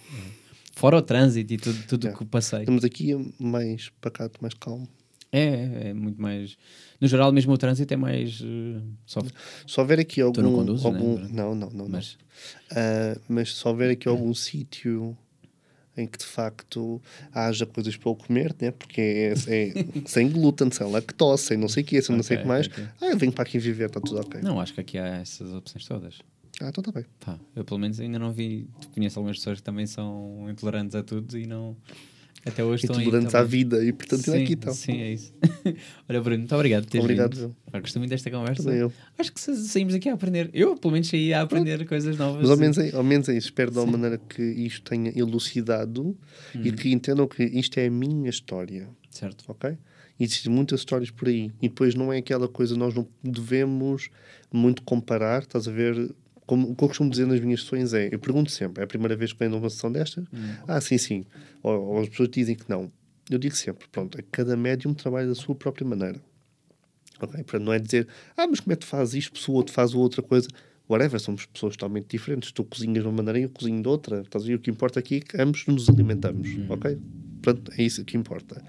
Fora 0.74 0.96
o 0.98 1.02
trânsito 1.02 1.54
e 1.54 1.58
tudo 1.58 1.78
o 1.80 1.84
tudo 1.88 2.04
Yeah. 2.06 2.18
que 2.18 2.26
passei. 2.26 2.60
Estamos 2.62 2.84
aqui 2.86 3.14
mais 3.40 3.90
pacato, 4.02 4.40
mais 4.42 4.54
calmo. 4.54 4.88
É, 5.32 5.40
é, 5.40 5.88
é 5.90 5.94
muito 5.94 6.22
mais. 6.22 6.58
No 7.00 7.08
geral, 7.08 7.32
mesmo 7.32 7.54
o 7.54 7.58
trânsito 7.58 7.94
é 7.94 7.98
mais 7.98 8.42
uh, 8.42 8.82
soft. 9.06 9.34
Se 9.66 9.80
houver 9.80 10.00
aqui 10.00 10.22
algum. 10.22 10.34
Tu 10.34 10.42
não 10.42 10.54
conduzes, 10.54 10.86
algum... 10.86 11.18
né? 11.18 11.30
Não, 11.32 11.56
não, 11.56 11.70
não. 11.70 11.86
não. 11.86 11.90
Mas 11.90 12.18
Ah, 12.72 13.18
mas 13.28 13.56
se 13.56 13.68
houver 13.68 13.92
aqui 13.92 14.08
algum 14.08 14.34
sítio 14.34 15.18
em 15.96 16.08
que 16.08 16.18
de 16.18 16.26
facto 16.26 17.02
haja 17.34 17.66
coisas 17.66 17.96
para 17.98 18.10
eu 18.10 18.16
comer, 18.16 18.56
né? 18.60 18.72
porque 18.72 19.02
é, 19.02 19.34
é 19.48 19.74
sem 20.08 20.30
glúten, 20.30 20.72
sem 20.72 20.90
lactose, 20.90 21.44
sem 21.44 21.58
não 21.58 21.68
sei 21.68 21.84
o 21.84 21.86
que, 21.86 22.02
sem 22.02 22.16
não 22.16 22.24
sei 22.24 22.38
o 22.38 22.42
que 22.42 22.48
mais. 22.48 22.68
ok. 22.68 22.84
Ah, 23.02 23.08
eu 23.08 23.18
venho 23.18 23.32
para 23.32 23.44
aqui 23.44 23.60
viver, 23.60 23.88
está 23.88 24.00
tudo 24.00 24.20
ok. 24.22 24.42
não, 24.42 24.60
acho 24.60 24.74
que 24.74 24.82
aqui 24.82 24.98
há 24.98 25.18
essas 25.18 25.54
opções 25.54 25.86
todas. 25.86 26.20
Ah, 26.62 26.70
então 26.70 26.82
está 26.82 26.92
bem. 26.92 27.06
Pá, 27.20 27.40
eu 27.56 27.66
pelo 27.66 27.80
menos 27.80 28.00
ainda 28.00 28.20
não 28.20 28.32
vi. 28.32 28.70
Conheço 28.94 29.18
algumas 29.18 29.38
pessoas 29.38 29.58
que 29.58 29.64
também 29.64 29.88
são 29.88 30.48
intolerantes 30.50 30.96
a 30.96 31.02
tudo 31.02 31.38
e 31.38 31.48
não. 31.48 31.76
Até 32.46 32.64
hoje 32.64 32.86
estão 32.86 32.96
aí 32.98 33.04
Intolerantes 33.04 33.36
à 33.36 33.40
também. 33.44 33.52
vida 33.52 33.86
e 33.86 33.94
portanto 33.94 34.22
sim, 34.24 34.44
aqui 34.44 34.54
então. 34.54 34.74
sim, 34.74 35.00
é 35.02 35.14
isso. 35.14 35.32
Olha, 36.10 36.22
Bruno, 36.22 36.40
muito 36.40 36.56
obrigado 36.56 36.84
por 36.86 36.90
teres 36.92 37.04
Obrigado, 37.06 37.36
vindo. 37.36 37.56
Pá, 37.72 37.80
Gostei 37.80 38.00
muito 38.00 38.10
desta 38.10 38.32
conversa. 38.32 38.70
Eu. 38.72 38.92
Acho 39.18 39.32
que 39.32 39.40
sa- 39.40 39.56
saímos 39.56 39.94
aqui 39.94 40.10
a 40.10 40.14
aprender. 40.14 40.50
Eu, 40.54 40.76
pelo 40.76 40.94
menos, 40.94 41.08
saí 41.08 41.34
a 41.34 41.42
aprender 41.42 41.86
coisas 41.86 42.18
novas. 42.18 42.42
Mas 42.42 42.50
ao 42.50 42.58
menos, 42.58 42.78
é, 42.80 42.96
ao 42.96 43.04
menos 43.04 43.30
é 43.30 43.34
isso. 43.38 43.48
Espero 43.48 43.70
de 43.72 43.78
alguma 43.78 43.98
maneira 43.98 44.18
que 44.18 44.42
isto 44.42 44.82
tenha 44.90 45.12
elucidado 45.16 46.02
Uhum. 46.56 46.62
e 46.66 46.72
que 46.72 46.92
entendam 46.92 47.28
que 47.28 47.44
isto 47.44 47.78
é 47.78 47.86
a 47.88 47.92
minha 47.92 48.30
história. 48.30 48.88
Certo. 49.10 49.44
ok? 49.48 49.78
Existem 50.20 50.52
muitas 50.52 50.80
histórias 50.82 51.10
por 51.12 51.28
aí. 51.28 51.52
E 51.62 51.68
depois 51.68 51.96
não 51.96 52.12
é 52.14 52.18
aquela 52.20 52.48
coisa, 52.48 52.76
nós 52.76 52.94
não 52.94 53.08
devemos 53.24 54.10
muito 54.52 54.82
comparar, 54.84 55.42
estás 55.44 55.68
a 55.68 55.72
ver? 55.72 56.12
Como 56.52 56.70
o 56.70 56.76
que 56.76 56.84
eu 56.84 56.90
costumo 56.90 57.10
dizer 57.10 57.26
nas 57.26 57.40
minhas 57.40 57.62
sessões 57.62 57.94
é: 57.94 58.10
eu 58.14 58.20
pergunto 58.20 58.52
sempre, 58.52 58.82
é 58.82 58.84
a 58.84 58.88
primeira 58.88 59.16
vez 59.16 59.32
que 59.32 59.40
venho 59.40 59.52
numa 59.52 59.70
sessão 59.70 59.90
destas? 59.90 60.26
Ah, 60.68 60.82
sim, 60.82 60.98
sim. 60.98 61.26
Ou, 61.64 61.82
ou 61.82 62.02
as 62.02 62.10
pessoas 62.10 62.28
dizem 62.28 62.58
que 62.58 62.70
não. 62.70 62.92
Eu 63.30 63.40
digo 63.40 63.56
sempre: 63.56 63.88
pronto, 63.90 64.22
cada 64.30 64.58
médium 64.58 64.94
trabalha 64.94 65.30
da 65.30 65.34
sua 65.34 65.56
própria 65.56 65.88
maneira. 65.88 66.22
Ok? 67.22 67.42
Para 67.46 67.58
não 67.58 67.72
é 67.72 67.80
dizer, 67.80 68.06
ah, 68.36 68.46
mas 68.48 68.60
como 68.60 68.74
é 68.74 68.76
que 68.76 68.82
tu 68.82 68.88
fazes 68.88 69.14
isto 69.14 69.50
o 69.50 69.56
outro 69.56 69.74
faz 69.74 69.94
outra 69.94 70.22
coisa? 70.22 70.50
Whatever, 70.90 71.22
somos 71.22 71.46
pessoas 71.46 71.78
totalmente 71.78 72.08
diferentes. 72.10 72.52
Tu 72.52 72.66
cozinhas 72.66 73.02
de 73.02 73.08
uma 73.08 73.16
maneira 73.16 73.40
e 73.40 73.44
eu 73.44 73.50
cozinho 73.50 73.82
de 73.82 73.88
outra. 73.88 74.20
Estás 74.20 74.44
a 74.44 74.48
ver? 74.48 74.56
O 74.56 74.60
que 74.60 74.70
importa 74.70 75.00
aqui 75.00 75.16
é 75.16 75.20
que 75.22 75.42
ambos 75.42 75.66
nos 75.68 75.88
alimentamos. 75.88 76.50
Ok? 76.68 77.00
Pronto, 77.42 77.72
é 77.78 77.82
isso 77.82 78.04
que 78.04 78.18
importa. 78.18 78.62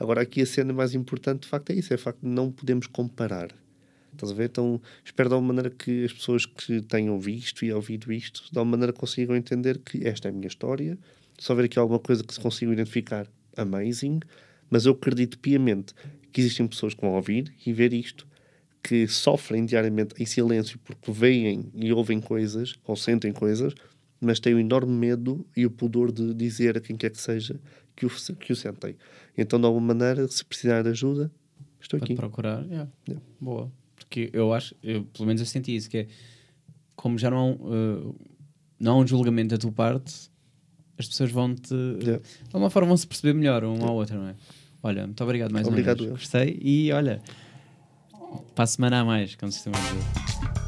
Agora, 0.00 0.22
aqui 0.22 0.42
a 0.42 0.46
cena 0.46 0.72
mais 0.72 0.96
importante, 0.96 1.42
de 1.42 1.48
facto, 1.48 1.70
é 1.70 1.74
isso: 1.74 1.92
é 1.92 1.96
o 1.96 1.98
facto 1.98 2.22
de 2.22 2.28
não 2.28 2.50
podemos 2.50 2.88
comparar. 2.88 3.50
Estás 4.12 4.32
a 4.32 4.34
ver? 4.34 4.50
Então, 4.50 4.80
espero 5.04 5.28
de 5.28 5.34
uma 5.34 5.42
maneira 5.42 5.70
que 5.70 6.04
as 6.04 6.12
pessoas 6.12 6.46
que 6.46 6.82
tenham 6.82 7.18
visto 7.18 7.64
e 7.64 7.72
ouvido 7.72 8.12
isto, 8.12 8.44
de 8.50 8.58
uma 8.58 8.64
maneira 8.64 8.92
consigam 8.92 9.36
entender 9.36 9.78
que 9.78 10.06
esta 10.06 10.28
é 10.28 10.30
a 10.30 10.32
minha 10.32 10.48
história. 10.48 10.98
Se 11.38 11.50
houver 11.50 11.64
aqui 11.64 11.78
alguma 11.78 11.98
coisa 11.98 12.22
que 12.22 12.34
se 12.34 12.40
consigam 12.40 12.72
identificar, 12.72 13.26
amazing. 13.56 14.20
Mas 14.68 14.86
eu 14.86 14.92
acredito 14.92 15.38
piamente 15.38 15.94
que 16.32 16.40
existem 16.40 16.66
pessoas 16.66 16.94
que 16.94 17.00
vão 17.00 17.14
ouvir 17.14 17.52
e 17.66 17.72
ver 17.72 17.92
isto, 17.92 18.26
que 18.82 19.06
sofrem 19.08 19.64
diariamente 19.64 20.14
em 20.22 20.26
silêncio 20.26 20.78
porque 20.84 21.10
veem 21.10 21.70
e 21.74 21.92
ouvem 21.92 22.20
coisas 22.20 22.74
ou 22.84 22.96
sentem 22.96 23.32
coisas, 23.32 23.74
mas 24.20 24.38
têm 24.38 24.54
o 24.54 24.58
enorme 24.58 24.92
medo 24.92 25.46
e 25.56 25.66
o 25.66 25.70
pudor 25.70 26.12
de 26.12 26.32
dizer 26.34 26.76
a 26.76 26.80
quem 26.80 26.96
quer 26.96 27.10
que 27.10 27.20
seja 27.20 27.60
que 27.96 28.06
o, 28.06 28.10
que 28.38 28.52
o 28.52 28.56
sentem. 28.56 28.96
Então, 29.36 29.58
de 29.58 29.66
alguma 29.66 29.94
maneira, 29.94 30.26
se 30.28 30.44
precisar 30.44 30.82
de 30.82 30.90
ajuda, 30.90 31.30
estou 31.80 31.98
Pode 31.98 32.12
aqui. 32.12 32.20
procurar, 32.20 32.64
yeah. 32.66 32.90
Yeah. 33.08 33.26
boa. 33.40 33.72
Porque 34.10 34.28
eu 34.32 34.52
acho, 34.52 34.74
eu, 34.82 35.04
pelo 35.04 35.24
menos 35.28 35.40
eu 35.40 35.46
senti 35.46 35.76
isso, 35.76 35.88
que 35.88 35.98
é 35.98 36.06
como 36.96 37.16
já 37.16 37.30
não 37.30 37.38
há, 37.38 37.44
um, 37.44 37.52
uh, 37.52 38.16
não 38.78 38.92
há 38.94 38.96
um 38.96 39.06
julgamento 39.06 39.50
da 39.54 39.56
tua 39.56 39.70
parte, 39.70 40.28
as 40.98 41.06
pessoas 41.06 41.30
vão-te 41.30 41.72
Yeah. 41.72 42.18
de 42.18 42.48
alguma 42.52 42.70
forma 42.70 42.88
vão-se 42.88 43.06
perceber 43.06 43.34
melhor 43.34 43.62
um 43.62 43.84
ao 43.84 43.94
outro, 43.94 44.18
não 44.18 44.26
é? 44.26 44.34
Olha, 44.82 45.06
muito 45.06 45.22
obrigado 45.22 45.52
mais 45.52 45.66
Obrigado, 45.68 46.00
uma 46.00 46.08
vez. 46.08 46.18
Gostei 46.18 46.58
e 46.60 46.90
olha, 46.90 47.22
para 48.52 48.64
a 48.64 48.66
semana 48.66 49.00
a 49.00 49.04
mais, 49.04 49.36
como 49.36 49.52
se 49.52 49.70
dizer. 49.70 50.59